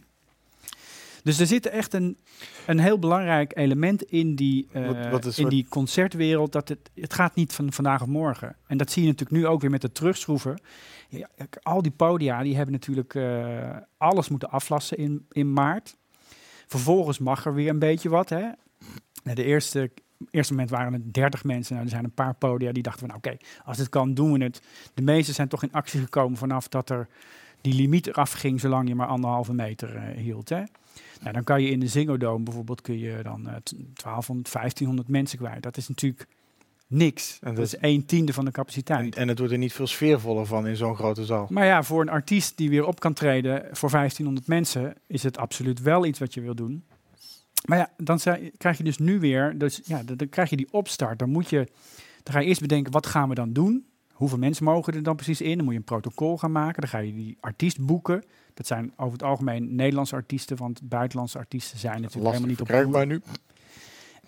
Dus 1.24 1.40
er 1.40 1.48
zit 1.48 1.66
echt 1.66 1.94
een, 1.94 2.18
een 2.68 2.80
heel 2.80 3.00
belangrijk 3.00 3.58
element 3.58 4.04
in 4.04 4.36
die, 4.36 4.68
eh, 4.72 4.86
Wat- 4.88 5.10
wat 5.10 5.26
is 5.26 5.40
in 5.40 5.50
die 5.50 5.66
concertwereld. 5.70 6.52
Dat 6.52 6.70
het, 6.70 6.90
het 6.96 7.14
gaat 7.14 7.36
niet 7.36 7.54
van 7.54 7.72
vandaag 7.74 8.02
op 8.02 8.08
morgen. 8.08 8.56
En 8.68 8.78
dat 8.78 8.92
zie 8.92 9.02
je 9.04 9.08
natuurlijk 9.10 9.42
nu 9.42 9.48
ook 9.48 9.62
weer 9.62 9.70
met 9.70 9.82
de 9.82 9.92
terugschroeven. 9.92 10.62
Ja, 11.10 11.30
al 11.62 11.82
die 11.82 11.92
podia 11.92 12.44
die 12.44 12.56
hebben 12.56 12.74
natuurlijk 12.74 13.16
eh, 13.16 13.78
alles 13.98 14.30
moeten 14.30 14.50
aflassen 14.50 14.98
in, 14.98 15.26
in 15.32 15.54
maart. 15.54 15.98
Vervolgens 16.68 17.20
mag 17.20 17.46
er 17.46 17.54
weer 17.54 17.70
een 17.70 17.80
beetje 17.80 18.10
wat. 18.10 18.30
Hè? 18.30 18.48
Nou, 19.24 19.36
de 19.36 19.44
eerste, 19.44 19.92
eerste 20.32 20.54
moment 20.54 20.72
waren 20.72 20.94
het 20.94 21.14
30 21.14 21.44
mensen. 21.44 21.74
Nou, 21.74 21.86
er 21.86 21.92
zijn 21.92 22.04
een 22.04 22.12
paar 22.14 22.34
podia 22.34 22.72
die 22.72 22.84
dachten 22.84 23.08
van 23.08 23.16
oké, 23.18 23.38
als 23.66 23.78
het 23.78 23.90
kan, 23.90 24.14
doen 24.14 24.32
we 24.38 24.44
het. 24.44 24.62
De 24.94 25.02
meeste 25.02 25.34
zijn 25.34 25.48
toch 25.48 25.64
in 25.64 25.72
actie 25.72 26.00
gekomen 26.00 26.38
vanaf 26.38 26.68
dat 26.68 26.90
er 26.90 27.08
die 27.62 27.74
limiet 27.74 28.08
eraf 28.08 28.32
ging, 28.32 28.60
zolang 28.60 28.88
je 28.88 28.96
maar 28.96 29.08
anderhalve 29.08 29.54
meter 29.54 29.96
eh, 29.96 30.18
hield. 30.18 30.50
Hè? 30.50 30.64
Nou, 31.22 31.34
dan 31.34 31.44
kan 31.44 31.62
je 31.64 31.70
in 31.70 31.80
de 31.80 31.88
Ziggo 31.88 32.18
Dome 32.18 32.44
bijvoorbeeld 32.44 32.82
kun 32.82 33.00
je 33.00 33.20
dan 33.24 33.48
eh, 33.50 33.56
t- 33.56 33.74
1200, 33.94 34.52
1500 34.54 35.08
mensen 35.08 35.38
kwijt. 35.38 35.64
Dat 35.64 35.78
is 35.78 35.88
natuurlijk 35.88 36.28
niks. 36.88 37.38
En 37.42 37.48
dat, 37.48 37.56
dat- 37.56 37.66
is 37.66 37.76
een 37.80 38.06
tiende 38.06 38.34
van 38.34 38.46
de 38.46 38.52
capaciteit. 38.52 39.16
En, 39.16 39.22
en 39.22 39.28
het 39.28 39.38
wordt 39.38 39.54
er 39.54 39.60
niet 39.60 39.74
veel 39.74 39.88
sfeervoller 39.88 40.46
van 40.46 40.68
in 40.68 40.76
zo'n 40.76 40.96
grote 40.96 41.26
zaal. 41.26 41.48
Maar 41.50 41.66
ja, 41.66 41.84
voor 41.84 42.02
een 42.02 42.10
artiest 42.10 42.58
die 42.58 42.70
weer 42.70 42.86
op 42.86 43.00
kan 43.00 43.14
treden 43.14 43.60
voor 43.72 43.90
1500 43.92 44.48
mensen, 44.48 44.96
is 45.08 45.24
het 45.24 45.38
absoluut 45.38 45.82
wel 45.82 46.06
iets 46.06 46.20
wat 46.20 46.34
je 46.34 46.42
wil 46.42 46.56
doen. 46.56 46.84
Maar 47.62 47.78
ja, 47.78 47.90
dan 47.98 48.20
krijg 48.58 48.78
je 48.78 48.84
dus 48.84 48.98
nu 48.98 49.20
weer, 49.20 49.58
dus 49.58 49.82
ja, 49.84 50.04
dan, 50.04 50.18
dan 50.18 50.30
krijg 50.30 50.50
je 50.50 50.56
die 50.56 50.68
opstart. 50.72 51.20
Dan 51.20 51.30
moet 51.30 51.50
je, 51.50 51.68
dan 52.24 52.34
ga 52.34 52.40
je 52.40 52.48
eerst 52.48 52.62
bedenken, 52.62 52.92
wat 52.92 53.06
gaan 53.06 53.30
we 53.30 53.36
dan 53.36 53.54
doen? 53.54 53.86
Hoeveel 54.12 54.38
mensen 54.38 54.64
mogen 54.64 54.94
er 54.94 55.04
dan 55.04 55.16
precies 55.16 55.42
in? 55.42 55.56
Dan 55.56 55.64
moet 55.64 55.74
je 55.74 55.80
een 55.80 55.86
protocol 55.86 56.38
gaan 56.38 56.52
maken. 56.52 56.82
Dan 56.82 56.90
ga 56.90 56.98
je 56.98 57.14
die 57.14 57.38
artiest 57.40 57.86
boeken. 57.86 58.24
Dat 58.54 58.68
zijn 58.68 58.94
over 58.96 59.14
het 59.14 59.24
algemeen 59.24 59.76
Nederlandse 59.76 60.16
artiesten, 60.16 60.58
want 60.58 60.82
buitenlandse 60.84 61.38
artiesten 61.38 61.80
zijn 61.80 62.02
natuurlijk 62.02 62.24
Lastig 62.24 62.58
helemaal 62.68 63.06
niet 63.06 63.22
op 63.22 63.28
nu. 63.28 63.34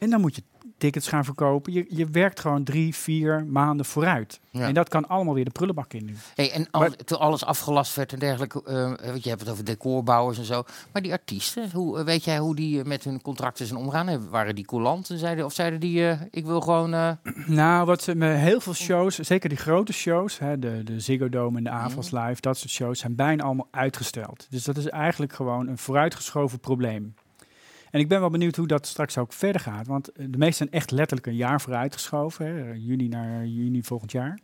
En 0.04 0.10
dan 0.10 0.22
moet 0.22 0.36
je 0.36 0.44
tickets 0.78 1.08
gaan 1.08 1.26
verkopen. 1.26 1.74
Je, 1.74 1.86
je 1.90 2.06
werkt 2.06 2.40
gewoon 2.40 2.64
drie, 2.64 2.96
vier 2.96 3.46
maanden 3.46 3.86
vooruit. 3.86 4.40
Ja. 4.52 4.68
En 4.68 4.74
dat 4.74 4.90
kan 4.90 5.08
allemaal 5.08 5.34
weer 5.34 5.46
de 5.46 5.52
prullenbak 5.52 5.94
in 5.94 6.06
nu. 6.06 6.16
Hey, 6.36 6.52
en 6.52 6.68
al, 6.72 6.90
toen 7.06 7.20
alles 7.20 7.46
afgelast 7.46 7.96
werd 7.96 8.14
en 8.14 8.20
dergelijke, 8.20 8.62
want 9.02 9.24
je 9.24 9.30
hebt 9.30 9.42
het 9.42 9.50
over 9.50 9.66
decorbouwers 9.66 10.38
en 10.38 10.46
zo. 10.46 10.64
Maar 10.92 11.02
die 11.02 11.12
artiesten, 11.12 11.72
hoe, 11.72 12.00
eh, 12.00 12.06
weet 12.06 12.24
jij 12.24 12.38
hoe 12.40 12.56
die 12.56 12.80
eh, 12.80 12.86
met 12.86 13.04
hun 13.04 13.22
contracten 13.22 13.66
zijn 13.66 13.80
omgaan? 13.80 14.30
Waren 14.30 14.56
die 14.56 14.66
coulant 14.66 15.10
en 15.10 15.18
zeiden, 15.18 15.46
of 15.46 15.54
zeiden 15.54 15.80
die, 15.80 16.18
ik 16.32 16.46
wil 16.46 16.62
gewoon... 16.62 16.90
Nou, 17.46 17.86
wat 17.86 18.02
ze 18.02 18.16
met 18.16 18.38
heel 18.38 18.60
veel 18.60 18.74
shows, 18.74 19.16
zeker 19.16 19.50
die 19.50 19.58
grote 19.58 19.94
shows, 19.94 20.40
hè, 20.40 20.60
de, 20.60 20.84
de 20.84 21.00
Ziggo 21.00 21.30
Dome 21.30 21.58
en 21.58 21.64
de 21.64 21.70
Avals 21.70 22.12
Live, 22.12 22.42
dat 22.42 22.58
soort 22.58 22.72
shows, 22.72 23.00
zijn 23.00 23.16
bijna 23.16 23.44
allemaal 23.44 23.68
uitgesteld. 23.72 24.48
Dus 24.50 24.64
dat 24.64 24.78
is 24.78 24.90
eigenlijk 24.90 25.34
gewoon 25.34 25.68
een 25.68 25.78
vooruitgeschoven 25.78 26.60
probleem. 26.60 27.14
En 27.94 28.00
ik 28.00 28.08
ben 28.08 28.20
wel 28.20 28.30
benieuwd 28.30 28.56
hoe 28.56 28.68
dat 28.68 28.88
straks 28.88 29.18
ook 29.18 29.34
verder 29.34 29.62
gaat. 29.62 29.88
Want 29.88 30.12
eh, 30.12 30.26
de 30.30 30.38
meeste 30.38 30.56
zijn 30.56 30.72
echt 30.72 30.92
letterlijk 30.92 31.28
een 31.28 31.36
jaar 31.36 31.62
vooruitgeschoven. 31.62 32.46
Hè, 32.46 32.72
juni 32.72 33.08
naar 33.08 33.46
juni 33.46 33.84
volgend 33.84 34.12
jaar. 34.12 34.40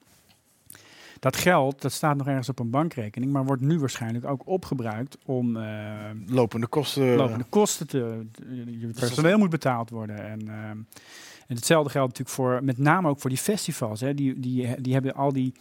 Dat 1.20 1.36
geld, 1.36 1.82
dat 1.82 1.92
staat 1.92 2.18
nog 2.18 2.28
ergens 2.28 2.50
op 2.50 2.60
een 2.60 2.70
bankrekening, 2.70 3.32
maar 3.32 3.46
wordt 3.46 3.62
nu 3.62 3.80
waarschijnlijk 3.80 4.26
ook 4.26 4.48
opgebruikt 4.48 5.18
om 5.26 5.58
eh, 5.58 6.10
Lopende 6.28 6.68
kosten. 6.68 7.16
lopende 7.16 7.46
kosten 7.50 7.88
te. 7.88 8.26
Je 8.80 8.92
personeel 9.00 9.38
moet 9.38 9.50
betaald 9.50 9.90
worden. 9.90 10.30
En, 10.30 10.50
en 11.48 11.56
hetzelfde 11.56 11.90
geldt 11.90 12.08
natuurlijk 12.08 12.36
voor, 12.36 12.64
met 12.64 12.78
name 12.78 13.10
ook 13.10 13.20
voor 13.20 13.30
die 13.30 13.40
festivals. 13.40 14.00
Hè. 14.00 14.14
Die, 14.14 14.40
die, 14.40 14.82
die 14.82 14.94
hebben 14.94 15.14
al 15.14 15.34
die. 15.34 15.52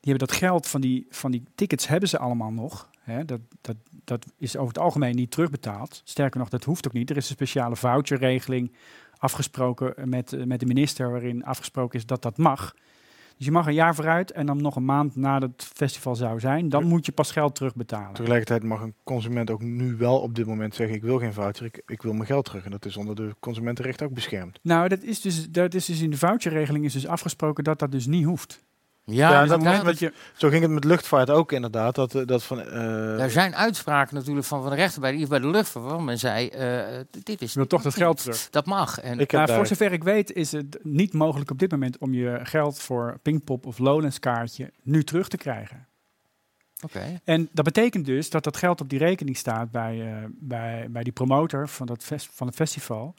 Die 0.00 0.10
hebben 0.10 0.28
dat 0.28 0.36
geld 0.36 0.66
van 0.66 0.80
die, 0.80 1.06
van 1.10 1.30
die 1.30 1.42
tickets 1.54 1.88
hebben 1.88 2.08
ze 2.08 2.18
allemaal 2.18 2.52
nog. 2.52 2.90
Hè. 3.00 3.24
Dat, 3.24 3.40
dat, 3.60 3.76
dat 4.08 4.26
is 4.38 4.56
over 4.56 4.68
het 4.68 4.78
algemeen 4.78 5.14
niet 5.14 5.30
terugbetaald. 5.30 6.00
Sterker 6.04 6.40
nog, 6.40 6.48
dat 6.48 6.64
hoeft 6.64 6.86
ook 6.86 6.92
niet. 6.92 7.10
Er 7.10 7.16
is 7.16 7.28
een 7.28 7.34
speciale 7.34 7.76
voucherregeling 7.76 8.72
afgesproken 9.18 10.08
met, 10.08 10.32
eh, 10.32 10.44
met 10.44 10.60
de 10.60 10.66
minister, 10.66 11.10
waarin 11.10 11.44
afgesproken 11.44 11.98
is 11.98 12.06
dat 12.06 12.22
dat 12.22 12.36
mag. 12.36 12.74
Dus 13.36 13.46
je 13.46 13.52
mag 13.52 13.66
een 13.66 13.74
jaar 13.74 13.94
vooruit 13.94 14.30
en 14.32 14.46
dan 14.46 14.62
nog 14.62 14.76
een 14.76 14.84
maand 14.84 15.16
nadat 15.16 15.50
het 15.50 15.64
festival 15.64 16.16
zou 16.16 16.40
zijn, 16.40 16.68
dan 16.68 16.84
moet 16.84 17.06
je 17.06 17.12
pas 17.12 17.30
geld 17.30 17.54
terugbetalen. 17.54 18.14
Tegelijkertijd 18.14 18.62
mag 18.62 18.80
een 18.80 18.94
consument 19.04 19.50
ook 19.50 19.62
nu 19.62 19.96
wel 19.96 20.20
op 20.20 20.34
dit 20.34 20.46
moment 20.46 20.74
zeggen: 20.74 20.96
ik 20.96 21.02
wil 21.02 21.18
geen 21.18 21.32
voucher, 21.32 21.66
ik, 21.66 21.82
ik 21.86 22.02
wil 22.02 22.12
mijn 22.12 22.26
geld 22.26 22.44
terug. 22.44 22.64
En 22.64 22.70
dat 22.70 22.84
is 22.84 22.96
onder 22.96 23.16
de 23.16 23.34
consumentenrecht 23.40 24.02
ook 24.02 24.14
beschermd. 24.14 24.58
Nou, 24.62 24.88
dat 24.88 25.02
is 25.02 25.20
dus, 25.20 25.50
dat 25.50 25.74
is 25.74 25.84
dus 25.84 26.00
in 26.00 26.10
de 26.10 26.18
voucherregeling 26.18 26.84
is 26.84 26.92
dus 26.92 27.06
afgesproken 27.06 27.64
dat 27.64 27.78
dat 27.78 27.92
dus 27.92 28.06
niet 28.06 28.24
hoeft. 28.24 28.66
Ja, 29.10 29.30
Ja, 29.30 29.46
dat 29.46 29.58
moment 29.58 29.84
dat 29.84 29.98
je, 29.98 30.12
Zo 30.36 30.48
ging 30.48 30.62
het 30.62 30.70
met 30.70 30.84
luchtvaart 30.84 31.30
ook 31.30 31.52
inderdaad. 31.52 31.94
Dat, 31.94 32.14
eh, 32.14 32.26
dat 32.26 32.44
van, 32.44 32.60
eh, 32.60 33.22
Er 33.22 33.30
zijn 33.30 33.54
uitspraken 33.54 34.14
natuurlijk 34.14 34.46
van, 34.46 34.60
van 34.62 34.70
de 34.70 34.76
rechter 34.76 35.00
bij 35.00 35.16
de, 35.16 35.26
bij 35.26 35.38
de 35.38 35.46
luchtvaart. 35.46 35.84
waarvan 35.84 36.04
Men 36.04 36.18
zei, 36.18 36.48
eh, 36.48 37.00
dit 37.22 37.42
is... 37.42 37.56
toch 37.68 37.82
dat 37.82 37.94
geld 37.94 38.18
terug. 38.18 38.50
Dat 38.50 38.66
mag. 38.66 39.00
En, 39.00 39.18
ik 39.18 39.32
Nou, 39.32 39.52
voor 39.52 39.66
zover 39.66 39.92
ik 39.92 40.04
weet 40.04 40.32
is 40.32 40.52
het 40.52 40.78
niet 40.82 41.12
mogelijk 41.12 41.50
op 41.50 41.58
dit 41.58 41.70
moment 41.70 41.98
om 41.98 42.14
je 42.14 42.40
geld 42.42 42.78
voor 42.78 43.18
Pinkpop 43.22 43.66
of 43.66 43.78
Lowlands 43.78 44.18
kaartje 44.18 44.72
nu 44.82 45.04
terug 45.04 45.28
te 45.28 45.36
krijgen. 45.36 45.86
Oké. 46.84 47.20
En 47.24 47.48
dat 47.52 47.64
betekent 47.64 48.06
dus 48.06 48.30
dat 48.30 48.44
dat 48.44 48.56
geld 48.56 48.80
op 48.80 48.88
die 48.88 48.98
rekening 48.98 49.36
staat 49.36 49.70
bij, 49.70 50.12
eh, 50.12 50.24
bij, 50.30 50.86
bij 50.90 51.02
die 51.02 51.12
promotor 51.12 51.68
van, 51.68 51.86
dat 51.86 52.02
fest, 52.02 52.28
van 52.32 52.46
het 52.46 52.56
festival. 52.56 53.14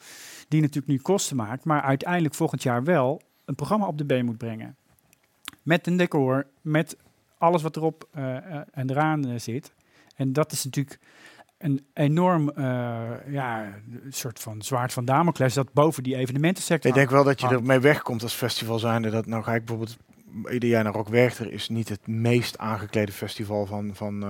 Die 0.48 0.62
natuurlijk 0.62 0.88
nu 0.88 0.98
kosten 0.98 1.36
maakt, 1.36 1.66
maar 1.66 1.82
uiteindelijk 1.82 2.36
volgend 2.36 2.64
jaar 2.64 2.84
wel 2.84 3.22
een 3.46 3.56
programma 3.56 3.88
op 3.88 3.98
de 3.98 4.06
been 4.06 4.26
moet 4.26 4.38
brengen. 4.38 4.78
Met 5.70 5.88
een 5.88 5.98
decor, 5.98 6.46
met 6.62 6.98
alles 7.38 7.62
wat 7.62 7.76
erop 7.76 8.08
eh, 8.12 8.38
eh, 8.38 8.62
en 8.72 8.90
eraan 8.90 9.28
eh, 9.28 9.40
zit. 9.40 9.74
En 10.16 10.34
dat 10.34 10.52
is 10.52 10.64
natuurlijk 10.64 11.00
een 11.58 11.86
enorm 11.94 12.52
ja, 13.28 13.74
soort 14.10 14.40
van 14.40 14.62
zwaard 14.62 14.94
van 14.94 15.06
Damocles 15.06 15.54
dat 15.54 15.74
boven 15.74 16.04
die 16.04 16.16
evenementensector 16.16 16.90
Ik 16.90 16.96
denk 16.96 17.10
wel 17.10 17.24
dat 17.24 17.42
je 17.42 17.48
ermee 17.48 17.80
wegkomt 17.80 18.24
als 18.24 18.34
festival 18.34 18.80
zijnde. 18.80 19.10
Dat 19.10 19.26
nou 19.26 19.44
ga 19.44 19.54
ik 19.54 19.66
bijvoorbeeld 19.66 19.98
ieder 20.52 20.70
jaar 20.70 20.84
naar 20.84 20.94
Rock 20.94 21.08
Werchter 21.08 21.52
is 21.52 21.70
niet 21.70 21.90
het 21.90 22.08
meest 22.08 22.58
aangeklede 22.58 23.12
festival 23.12 23.66
van, 23.66 23.96
van 23.96 24.24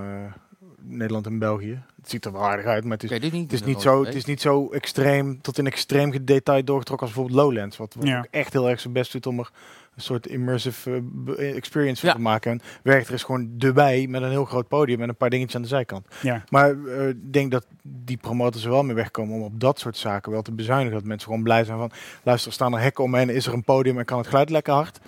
Nederland 0.81 1.25
en 1.25 1.39
België. 1.39 1.81
Het 2.01 2.09
ziet 2.09 2.25
er 2.25 2.31
wel 2.31 2.43
aardig 2.49 2.65
uit, 2.65 2.83
maar 2.83 2.97
het 2.97 3.11
is, 3.11 3.19
niet. 3.31 3.33
het 3.43 3.53
is 3.53 3.63
niet 3.63 3.81
zo, 3.81 4.05
het 4.05 4.15
is 4.15 4.25
niet 4.25 4.41
zo 4.41 4.69
extreem, 4.71 5.41
tot 5.41 5.57
in 5.57 5.65
extreem 5.65 6.25
detail 6.25 6.63
doorgetrokken 6.63 7.07
als 7.07 7.15
bijvoorbeeld 7.15 7.45
Lowlands. 7.45 7.77
Wat, 7.77 7.93
wat 7.93 8.07
Ja. 8.07 8.17
ook 8.17 8.27
echt 8.31 8.53
heel 8.53 8.69
erg 8.69 8.79
zijn 8.79 8.93
best 8.93 9.11
doet 9.11 9.25
om 9.27 9.39
er 9.39 9.51
een 9.95 10.01
soort 10.01 10.27
immersive 10.27 11.03
eh, 11.37 11.55
experience 11.55 11.99
van 12.01 12.09
Ja. 12.09 12.15
te 12.15 12.21
maken. 12.21 12.51
En 12.51 12.61
Werchter 12.83 13.13
is 13.13 13.23
gewoon 13.23 13.53
erbij 13.59 14.07
met 14.07 14.21
een 14.21 14.29
heel 14.29 14.45
groot 14.45 14.67
podium 14.67 15.01
en 15.01 15.09
een 15.09 15.15
paar 15.15 15.29
dingetjes 15.29 15.55
aan 15.55 15.61
de 15.61 15.67
zijkant. 15.67 16.07
Ja. 16.21 16.43
Maar 16.49 16.75
eh, 16.85 17.07
ik 17.07 17.33
denk 17.33 17.51
dat 17.51 17.65
die 17.81 18.17
promotors 18.17 18.63
er 18.63 18.69
wel 18.71 18.83
mee 18.83 18.95
wegkomen 18.95 19.35
om 19.35 19.41
op 19.41 19.59
dat 19.59 19.79
soort 19.79 19.97
zaken 19.97 20.31
wel 20.31 20.41
te 20.41 20.51
bezuinigen. 20.51 20.93
Dat 20.97 21.03
mensen 21.07 21.27
gewoon 21.27 21.43
blij 21.43 21.63
zijn 21.63 21.77
van, 21.77 21.91
luister, 22.23 22.47
er 22.47 22.53
staan 22.53 22.73
er 22.73 22.81
hekken 22.81 23.03
omheen, 23.03 23.29
is 23.29 23.47
er 23.47 23.53
een 23.53 23.63
podium 23.63 23.97
en 23.99 24.05
kan 24.05 24.17
het 24.17 24.27
geluid 24.27 24.49
lekker 24.49 24.73
hard. 24.73 24.99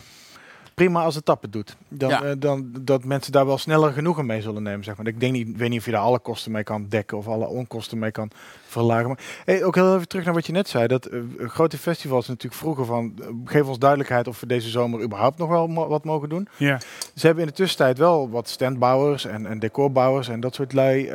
Prima 0.73 1.03
als 1.03 1.15
het 1.15 1.25
tappen 1.25 1.51
doet. 1.51 1.75
Dan, 1.93 2.09
Ja. 2.09 2.21
eh, 2.23 2.31
dan 2.37 2.71
dat 2.81 3.03
mensen 3.03 3.31
daar 3.31 3.45
wel 3.45 3.57
sneller 3.57 3.91
genoegen 3.93 4.25
mee 4.25 4.41
zullen 4.41 4.63
nemen. 4.63 4.83
Zeg 4.83 4.97
maar. 4.97 5.07
Ik 5.07 5.19
denk 5.19 5.33
niet, 5.33 5.57
weet 5.57 5.69
niet 5.69 5.79
of 5.79 5.85
je 5.85 5.91
daar 5.91 6.01
alle 6.01 6.19
kosten 6.19 6.51
mee 6.51 6.63
kan 6.63 6.85
dekken 6.89 7.17
of 7.17 7.27
alle 7.27 7.47
onkosten 7.47 7.99
mee 7.99 8.11
kan 8.11 8.29
verlagen. 8.67 9.07
Maar 9.07 9.19
hey, 9.45 9.63
ook 9.63 9.75
heel 9.75 9.95
even 9.95 10.07
terug 10.07 10.25
naar 10.25 10.33
wat 10.33 10.45
je 10.45 10.51
net 10.51 10.69
zei. 10.69 10.87
Dat 10.87 11.05
eh, 11.05 11.19
grote 11.39 11.77
festivals 11.77 12.27
natuurlijk 12.27 12.61
vroegen 12.61 12.85
van, 12.85 13.13
eh, 13.21 13.27
geef 13.45 13.67
ons 13.67 13.79
duidelijkheid 13.79 14.27
of 14.27 14.39
we 14.39 14.45
deze 14.47 14.69
zomer 14.69 15.01
überhaupt 15.01 15.37
nog 15.37 15.49
wel 15.49 15.67
mo- 15.67 15.87
wat 15.87 16.03
mogen 16.03 16.29
doen. 16.29 16.47
Ja. 16.57 16.79
Ze 17.15 17.25
hebben 17.25 17.43
in 17.43 17.49
de 17.49 17.55
tussentijd 17.55 17.97
wel 17.97 18.29
wat 18.29 18.49
standbouwers 18.49 19.25
en, 19.25 19.45
en 19.45 19.59
decorbouwers 19.59 20.27
en 20.29 20.39
dat 20.39 20.55
soort 20.55 20.73
lui, 20.73 21.05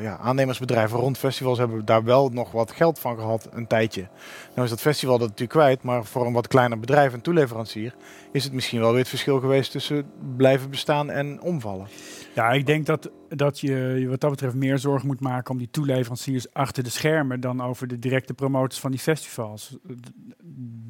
ja, 0.00 0.18
aannemersbedrijven 0.22 0.98
rond 0.98 1.18
festivals 1.18 1.58
hebben 1.58 1.84
daar 1.84 2.04
wel 2.04 2.28
nog 2.28 2.52
wat 2.52 2.72
geld 2.72 2.98
van 2.98 3.16
gehad 3.16 3.48
een 3.52 3.66
tijdje. 3.66 4.06
Nou 4.54 4.62
is 4.64 4.70
dat 4.70 4.80
festival 4.80 5.18
dat 5.18 5.28
natuurlijk 5.28 5.58
kwijt, 5.58 5.82
maar 5.82 6.04
voor 6.04 6.26
een 6.26 6.32
wat 6.32 6.48
kleiner 6.48 6.80
bedrijf 6.80 7.12
en 7.12 7.20
toeleverancier 7.20 7.94
is 8.32 8.44
het 8.44 8.52
misschien 8.52 8.80
wel 8.80 8.90
weer 8.90 8.98
het 8.98 9.08
verschil 9.08 9.40
geweest 9.40 9.53
tussen 9.62 10.06
blijven 10.36 10.70
bestaan 10.70 11.10
en 11.10 11.40
omvallen. 11.40 11.86
Ja, 12.34 12.50
ik 12.52 12.66
denk 12.66 12.86
dat, 12.86 13.10
dat 13.28 13.60
je 13.60 13.72
je 13.98 14.08
wat 14.08 14.20
dat 14.20 14.30
betreft 14.30 14.54
meer 14.54 14.78
zorgen 14.78 15.06
moet 15.06 15.20
maken 15.20 15.50
om 15.52 15.58
die 15.58 15.70
toeleveranciers 15.70 16.52
achter 16.52 16.82
de 16.82 16.90
schermen 16.90 17.40
dan 17.40 17.62
over 17.62 17.86
de 17.86 17.98
directe 17.98 18.34
promotors 18.34 18.80
van 18.80 18.90
die 18.90 19.00
festivals. 19.00 19.76
D- 20.00 20.12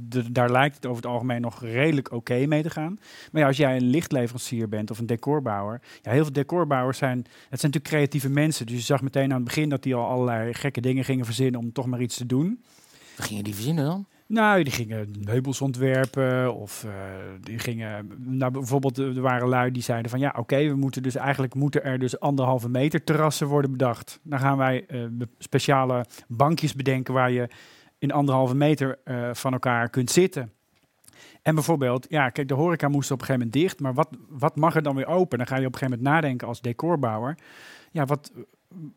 d- 0.08 0.34
daar 0.34 0.50
lijkt 0.50 0.74
het 0.74 0.86
over 0.86 1.02
het 1.02 1.10
algemeen 1.12 1.40
nog 1.40 1.60
redelijk 1.60 2.12
oké 2.12 2.46
mee 2.46 2.62
te 2.62 2.70
gaan. 2.70 2.98
Maar 3.32 3.40
ja, 3.40 3.46
als 3.46 3.56
jij 3.56 3.76
een 3.76 3.86
lichtleverancier 3.86 4.68
bent 4.68 4.90
of 4.90 4.98
een 4.98 5.06
decorbouwer. 5.06 5.80
Ja, 6.02 6.10
heel 6.10 6.22
veel 6.22 6.32
decorbouwers 6.32 6.98
zijn, 6.98 7.18
het 7.18 7.60
zijn 7.60 7.72
natuurlijk 7.72 7.84
creatieve 7.84 8.28
mensen. 8.28 8.66
Dus 8.66 8.76
je 8.76 8.82
zag 8.82 9.02
meteen 9.02 9.30
aan 9.30 9.36
het 9.36 9.44
begin 9.44 9.68
dat 9.68 9.82
die 9.82 9.94
al 9.94 10.08
allerlei 10.08 10.54
gekke 10.54 10.80
dingen 10.80 11.04
gingen 11.04 11.24
verzinnen 11.24 11.60
om 11.60 11.72
toch 11.72 11.86
maar 11.86 12.00
iets 12.00 12.16
te 12.16 12.26
doen. 12.26 12.62
Wat 13.16 13.26
gingen 13.26 13.44
die 13.44 13.54
verzinnen 13.54 13.84
dan? 13.84 14.06
Nou, 14.34 14.62
die 14.62 14.72
gingen 14.72 15.14
meubels 15.24 15.60
ontwerpen 15.60 16.54
of 16.54 16.84
eh, 16.84 16.90
die 17.40 17.58
gingen... 17.58 18.10
Nou, 18.18 18.52
bijvoorbeeld, 18.52 18.98
er 18.98 19.20
waren 19.20 19.48
lui 19.48 19.70
die 19.70 19.82
zeiden 19.82 20.10
van... 20.10 20.20
ja, 20.20 20.34
oké, 20.38 20.68
we 20.68 20.74
moeten 20.74 21.02
dus 21.02 21.14
eigenlijk 21.14 21.54
moeten 21.54 21.84
er 21.84 21.98
dus 21.98 22.20
anderhalve 22.20 22.68
meter 22.68 23.04
terrassen 23.04 23.46
worden 23.46 23.70
bedacht. 23.70 24.20
Dan 24.22 24.38
gaan 24.38 24.56
wij 24.56 24.86
eh, 24.86 25.00
speciale 25.38 26.04
bankjes 26.28 26.74
bedenken... 26.74 27.14
waar 27.14 27.30
je 27.30 27.48
in 27.98 28.12
anderhalve 28.12 28.54
meter 28.54 28.98
eh, 29.04 29.30
van 29.32 29.52
elkaar 29.52 29.90
kunt 29.90 30.10
zitten. 30.10 30.52
En 31.42 31.54
bijvoorbeeld, 31.54 32.06
ja, 32.08 32.28
kijk, 32.28 32.48
de 32.48 32.54
horeca 32.54 32.88
moest 32.88 33.10
op 33.10 33.20
een 33.20 33.26
gegeven 33.26 33.46
moment 33.46 33.62
dicht... 33.62 33.80
maar 33.80 33.94
wat, 33.94 34.08
wat 34.28 34.56
mag 34.56 34.74
er 34.74 34.82
dan 34.82 34.94
weer 34.96 35.06
open? 35.06 35.38
Dan 35.38 35.46
ga 35.46 35.56
je 35.56 35.66
op 35.66 35.72
een 35.72 35.78
gegeven 35.78 35.98
moment 35.98 36.14
nadenken 36.14 36.48
als 36.48 36.60
decorbouwer... 36.60 37.38
ja, 37.90 38.04
wat, 38.04 38.32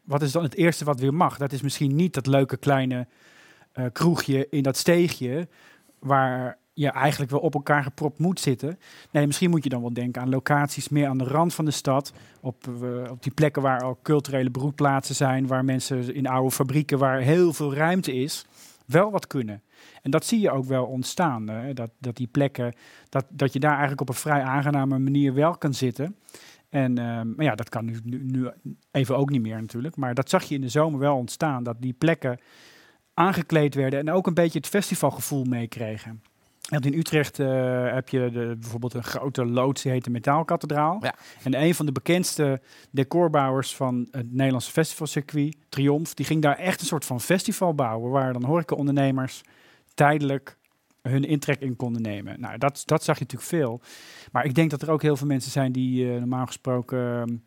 wat 0.03 0.21
is 0.21 0.31
dan 0.31 0.43
het 0.43 0.55
eerste 0.55 0.85
wat 0.85 0.99
weer 0.99 1.13
mag? 1.13 1.37
Dat 1.37 1.51
is 1.51 1.61
misschien 1.61 1.95
niet 1.95 2.13
dat 2.13 2.27
leuke 2.27 2.57
kleine 2.57 3.07
eh, 3.77 3.85
kroegje 3.91 4.47
in 4.49 4.63
dat 4.63 4.77
steegje 4.77 5.47
waar 5.99 6.57
je 6.73 6.89
eigenlijk 6.89 7.31
wel 7.31 7.39
op 7.39 7.53
elkaar 7.53 7.83
gepropt 7.83 8.19
moet 8.19 8.39
zitten. 8.39 8.79
Nee, 9.11 9.25
misschien 9.25 9.49
moet 9.49 9.63
je 9.63 9.69
dan 9.69 9.81
wel 9.81 9.93
denken 9.93 10.21
aan 10.21 10.29
locaties 10.29 10.89
meer 10.89 11.07
aan 11.07 11.17
de 11.17 11.23
rand 11.23 11.53
van 11.53 11.65
de 11.65 11.71
stad, 11.71 12.13
op, 12.41 12.67
eh, 12.67 13.11
op 13.11 13.23
die 13.23 13.31
plekken 13.31 13.61
waar 13.61 13.83
al 13.83 13.99
culturele 14.01 14.49
broedplaatsen 14.49 15.15
zijn, 15.15 15.47
waar 15.47 15.65
mensen 15.65 16.13
in 16.13 16.27
oude 16.27 16.51
fabrieken 16.51 16.97
waar 16.97 17.19
heel 17.19 17.53
veel 17.53 17.73
ruimte 17.73 18.13
is, 18.13 18.45
wel 18.85 19.11
wat 19.11 19.27
kunnen. 19.27 19.61
En 20.01 20.11
dat 20.11 20.25
zie 20.25 20.39
je 20.39 20.51
ook 20.51 20.65
wel 20.65 20.85
ontstaan, 20.85 21.47
hè, 21.47 21.73
dat, 21.73 21.91
dat 21.97 22.15
die 22.15 22.27
plekken, 22.27 22.73
dat, 23.09 23.25
dat 23.29 23.53
je 23.53 23.59
daar 23.59 23.71
eigenlijk 23.71 24.01
op 24.01 24.09
een 24.09 24.15
vrij 24.15 24.41
aangename 24.41 24.99
manier 24.99 25.33
wel 25.33 25.57
kan 25.57 25.73
zitten. 25.73 26.15
En, 26.69 26.97
ehm, 26.97 27.35
maar 27.35 27.45
ja, 27.45 27.55
dat 27.55 27.69
kan 27.69 27.85
nu, 27.85 27.99
nu 28.03 28.49
even 28.91 29.17
ook 29.17 29.29
niet 29.29 29.41
meer 29.41 29.61
natuurlijk. 29.61 29.95
Maar 29.95 30.13
dat 30.13 30.29
zag 30.29 30.43
je 30.43 30.55
in 30.55 30.61
de 30.61 30.69
zomer 30.69 30.99
wel 30.99 31.15
ontstaan, 31.15 31.63
dat 31.63 31.75
die 31.79 31.93
plekken 31.93 32.39
aangekleed 33.17 33.75
werden 33.75 33.99
en 33.99 34.11
ook 34.11 34.27
een 34.27 34.33
beetje 34.33 34.59
het 34.59 34.67
festivalgevoel 34.67 35.43
meekregen. 35.43 36.21
Want 36.69 36.85
in 36.85 36.93
Utrecht 36.93 37.39
eh, 37.39 37.93
heb 37.93 38.09
je 38.09 38.29
de, 38.31 38.55
bijvoorbeeld 38.59 38.93
een 38.93 39.03
grote 39.03 39.45
loods, 39.45 39.81
die 39.81 39.91
heet 39.91 40.03
de 40.03 40.09
Metaalkathedraal. 40.09 40.97
Ja. 41.01 41.15
En 41.43 41.61
een 41.61 41.75
van 41.75 41.85
de 41.85 41.91
bekendste 41.91 42.61
decorbouwers 42.91 43.75
van 43.75 44.07
het 44.11 44.33
Nederlandse 44.33 44.71
festivalcircuit, 44.71 45.57
Triomf, 45.69 46.13
die 46.13 46.25
ging 46.25 46.41
daar 46.41 46.57
echt 46.57 46.81
een 46.81 46.87
soort 46.87 47.05
van 47.05 47.21
festival 47.21 47.73
bouwen, 47.73 48.11
waar 48.11 48.33
dan 48.33 48.43
horecaondernemers 48.43 49.41
tijdelijk 49.93 50.57
hun 51.01 51.23
intrek 51.23 51.59
in 51.59 51.75
konden 51.75 52.01
nemen. 52.01 52.39
Nou, 52.39 52.57
dat, 52.57 52.83
dat 52.85 53.03
zag 53.03 53.17
je 53.17 53.23
natuurlijk 53.23 53.49
veel. 53.49 53.81
Maar 54.31 54.45
ik 54.45 54.55
denk 54.55 54.69
dat 54.69 54.81
er 54.81 54.91
ook 54.91 55.01
heel 55.01 55.17
veel 55.17 55.27
mensen 55.27 55.51
zijn 55.51 55.71
die 55.71 56.11
eh, 56.11 56.17
normaal 56.17 56.45
gesproken 56.45 57.43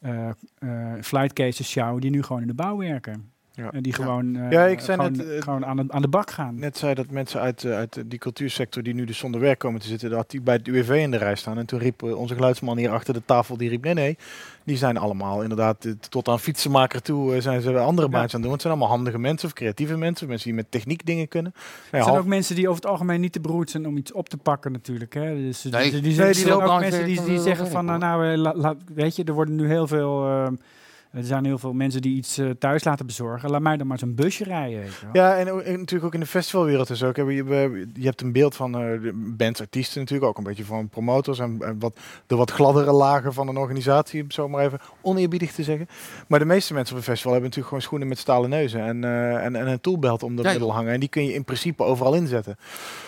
eh 0.00 0.28
eh 0.58 0.92
flight 1.00 1.32
cases 1.32 1.70
sjouwen, 1.70 2.00
die 2.00 2.10
nu 2.10 2.22
gewoon 2.22 2.42
in 2.42 2.48
de 2.48 2.54
bouw 2.54 2.76
werken. 2.76 3.31
Ja. 3.54 3.70
En 3.72 3.82
die 3.82 3.92
gewoon, 3.92 4.36
eh, 4.36 4.50
Ja, 4.50 4.64
ik 4.66 4.80
zei 4.80 4.96
gewoon, 4.96 5.16
net, 5.16 5.28
eh, 5.28 5.42
gewoon 5.42 5.66
aan, 5.66 5.76
de, 5.76 5.84
aan 5.88 6.02
de 6.02 6.08
bak 6.08 6.30
gaan. 6.30 6.58
Net 6.58 6.76
zei 6.78 6.94
dat 6.94 7.10
mensen 7.10 7.40
uit, 7.40 7.64
eh, 7.64 7.72
uit 7.76 8.02
die 8.06 8.18
cultuursector 8.18 8.82
die 8.82 8.94
nu 8.94 9.04
dus 9.04 9.18
zonder 9.18 9.40
werk 9.40 9.58
komen 9.58 9.80
te 9.80 9.86
zitten, 9.86 10.10
dat 10.10 10.30
die 10.30 10.40
bij 10.40 10.54
het 10.54 10.66
UWV 10.68 10.88
in 11.02 11.10
de 11.10 11.16
rij 11.16 11.34
staan. 11.34 11.58
En 11.58 11.66
toen 11.66 11.78
riep 11.78 12.02
eh, 12.02 12.16
onze 12.18 12.34
geluidsman 12.34 12.76
hier 12.78 12.90
achter 12.90 13.14
de 13.14 13.22
tafel, 13.24 13.56
die 13.56 13.68
riep 13.68 13.84
nee 13.84 13.94
nee, 13.94 14.16
die 14.64 14.76
zijn 14.76 14.96
allemaal 14.96 15.42
inderdaad 15.42 15.84
eh, 15.84 15.92
tot 16.08 16.28
aan 16.28 16.40
fietsenmaker 16.40 17.02
toe 17.02 17.34
eh, 17.34 17.40
zijn 17.40 17.60
ze 17.60 17.78
andere 17.78 18.06
Ja. 18.06 18.12
baantjes 18.12 18.34
aan 18.34 18.40
het 18.40 18.42
doen. 18.42 18.52
Het 18.52 18.60
zijn 18.60 18.72
allemaal 18.72 18.96
handige 18.96 19.18
mensen 19.18 19.48
of 19.48 19.54
creatieve 19.54 19.96
mensen, 19.96 20.28
mensen 20.28 20.46
die 20.48 20.56
met 20.56 20.70
techniek 20.70 21.06
dingen 21.06 21.28
kunnen. 21.28 21.52
Nou 21.54 21.64
ja, 21.64 21.70
Er 21.82 21.88
zijn 21.90 22.04
half- 22.14 22.18
ook 22.18 22.26
mensen 22.30 22.54
die 22.54 22.68
over 22.68 22.82
het 22.82 22.90
algemeen 22.90 23.20
niet 23.20 23.32
te 23.32 23.40
beroerd 23.40 23.70
zijn 23.70 23.86
om 23.86 23.96
iets 23.96 24.12
op 24.12 24.28
te 24.28 24.36
pakken 24.36 24.72
natuurlijk. 24.72 25.14
Hè. 25.14 25.34
Dus, 25.36 25.62
Nee. 25.62 25.82
die, 25.90 25.90
die, 25.90 26.00
Nee, 26.02 26.14
die 26.16 26.24
die 26.24 26.34
zijn 26.34 26.52
ook 26.54 26.80
mensen 26.80 27.04
die, 27.06 27.40
zeggen 27.40 27.66
van, 27.68 27.84
nou, 27.84 27.98
nou 27.98 28.26
eh, 28.32 28.38
la- 28.38 28.54
la- 28.56 28.76
weet 28.94 29.16
je, 29.16 29.24
er 29.24 29.32
worden 29.34 29.54
nu 29.54 29.66
heel 29.66 29.86
veel, 29.86 30.26
eh, 30.26 30.46
er 31.12 31.24
zijn 31.24 31.44
heel 31.44 31.58
veel 31.58 31.72
mensen 31.72 32.02
die 32.02 32.16
iets 32.16 32.38
eh, 32.38 32.50
thuis 32.50 32.84
laten 32.84 33.06
bezorgen. 33.06 33.50
Laat 33.50 33.60
mij 33.60 33.76
dan 33.76 33.86
maar 33.86 33.98
zo'n 33.98 34.14
busje 34.14 34.44
rijden. 34.44 34.80
Weet 34.80 34.94
je 34.94 35.06
wel. 35.12 35.22
Ja, 35.22 35.36
en, 35.36 35.46
natuurlijk 35.78 36.04
ook 36.04 36.14
in 36.14 36.20
de 36.20 36.26
festivalwereld 36.26 36.90
is 36.90 37.02
ook. 37.02 37.16
Je, 37.16 37.24
je, 37.94 38.04
hebt 38.04 38.20
een 38.20 38.32
beeld 38.32 38.56
van 38.56 38.74
eh, 38.74 38.80
de 38.80 39.32
bands, 39.36 39.60
artiesten 39.60 40.00
natuurlijk, 40.00 40.28
ook 40.28 40.38
een 40.38 40.44
beetje 40.44 40.64
van 40.64 40.88
promotors 40.88 41.38
en, 41.38 41.56
en 41.60 41.78
wat, 41.78 41.98
de 42.26 42.36
wat 42.36 42.50
gladdere 42.50 42.92
lagen 42.92 43.32
van 43.32 43.48
een 43.48 43.56
organisatie, 43.56 44.20
om 44.20 44.26
het 44.26 44.34
zo 44.34 44.48
maar 44.48 44.64
even 44.64 44.80
oneerbiedig 45.00 45.52
te 45.52 45.62
zeggen. 45.62 45.88
Maar 46.28 46.38
de 46.38 46.44
meeste 46.44 46.74
mensen 46.74 46.94
op 46.94 47.00
een 47.00 47.06
festival 47.06 47.32
hebben 47.32 47.50
natuurlijk 47.50 47.74
gewoon 47.74 47.88
schoenen 47.88 48.08
met 48.08 48.18
stalen 48.18 48.50
neuzen 48.50 48.84
en, 48.84 49.04
eh, 49.04 49.44
en, 49.44 49.56
en 49.56 49.66
een 49.66 49.80
toolbelt 49.80 50.22
om 50.22 50.36
de 50.36 50.42
Ja. 50.42 50.50
middel 50.50 50.72
hangen. 50.72 50.92
En 50.92 51.00
die 51.00 51.08
kun 51.08 51.24
je 51.26 51.34
in 51.34 51.44
principe 51.44 51.82
overal 51.82 52.14
inzetten. 52.14 52.56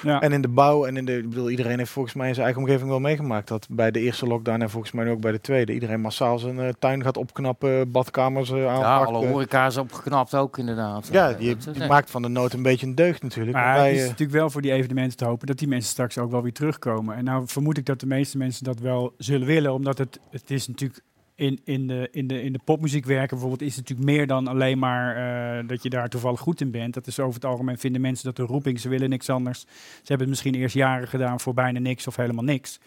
Ja. 0.03 0.21
En 0.21 0.33
in 0.33 0.43
de 0.43 0.49
bouw 0.49 0.85
en 0.85 0.97
in 0.97 1.05
de, 1.05 1.19
ik 1.19 1.29
bedoel, 1.29 1.51
iedereen 1.51 1.79
heeft 1.79 1.91
volgens 1.91 2.15
mij 2.15 2.29
in 2.29 2.35
zijn 2.35 2.47
eigen 2.47 2.63
omgeving 2.63 2.89
wel 2.89 3.01
meegemaakt 3.01 3.49
dat 3.49 3.67
bij 3.71 3.91
de 3.91 4.01
eerste 4.01 4.27
lockdown 4.27 4.61
en 4.61 4.71
volgens 4.71 4.93
mij 4.93 5.11
ook 5.11 5.21
bij 5.21 5.33
de 5.33 5.41
tweede, 5.41 5.73
iedereen 5.73 6.01
massaal 6.01 6.39
zijn 6.39 6.61
eh, 6.61 6.69
tuin 6.79 7.03
gaat 7.03 7.17
opknappen, 7.17 7.93
badkamers 7.95 8.51
eh, 8.51 8.63
Ja, 8.63 8.97
alle 8.97 9.27
horeca 9.27 9.67
is 9.67 9.77
opgeknapt 9.77 10.35
ook 10.35 10.59
inderdaad. 10.59 11.09
ja, 11.13 11.33
die, 11.33 11.57
maakt 11.89 12.11
van 12.11 12.23
de 12.23 12.29
nood 12.29 12.53
een 12.53 12.63
beetje 12.63 12.87
een 12.87 12.95
deugd 12.95 13.23
natuurlijk. 13.23 13.57
Maar 13.57 13.75
Wij, 13.75 13.87
het 13.87 13.95
is 13.95 14.03
eh, 14.03 14.09
natuurlijk 14.09 14.39
wel 14.39 14.51
voor 14.51 14.63
die 14.63 14.73
evenementen 14.73 15.17
te 15.17 15.25
hopen 15.25 15.47
dat 15.47 15.59
die 15.59 15.69
mensen 15.69 15.91
straks 15.91 16.19
ook 16.19 16.31
wel 16.31 16.43
weer 16.43 16.53
terugkomen. 16.53 17.17
En 17.17 17.25
nou 17.25 17.43
vermoed 17.47 17.79
ik 17.79 17.87
dat 17.87 18.01
de 18.01 18.07
meeste 18.07 18.39
mensen 18.39 18.65
dat 18.65 18.79
wel 18.79 19.15
zullen 19.19 19.47
willen, 19.47 19.73
omdat 19.73 19.99
het, 19.99 20.21
het 20.31 20.51
is 20.51 20.67
natuurlijk 20.67 21.03
in, 21.37 21.61
in, 21.65 21.87
de, 21.87 22.09
in, 22.11 22.27
de, 22.27 22.43
in 22.43 22.53
de 22.53 22.61
popmuziek 22.65 23.05
werken 23.05 23.29
bijvoorbeeld 23.29 23.63
is 23.63 23.77
het 23.77 23.89
natuurlijk 23.89 24.17
meer 24.17 24.27
dan 24.27 24.47
alleen 24.47 24.79
maar 24.79 25.17
eh, 25.17 25.69
dat 25.69 25.83
je 25.83 25.91
daar 25.91 26.09
toevallig 26.09 26.41
goed 26.41 26.61
in 26.61 26.71
bent. 26.71 26.95
Dat 26.95 27.07
is 27.07 27.21
over 27.21 27.35
het 27.35 27.45
algemeen 27.45 27.79
vinden 27.79 28.01
mensen 28.01 28.25
dat 28.25 28.37
de 28.37 28.43
roeping, 28.43 28.81
ze 28.81 28.89
willen 28.89 29.09
niks 29.09 29.31
anders. 29.31 29.61
Ze 29.61 29.67
hebben 29.99 30.19
het 30.19 30.29
misschien 30.29 30.55
eerst 30.55 30.75
jaren 30.75 31.09
gedaan 31.09 31.41
voor 31.41 31.55
bijna 31.55 31.79
niks 31.79 32.07
of 32.07 32.17
helemaal 32.17 32.45
niks. 32.45 32.81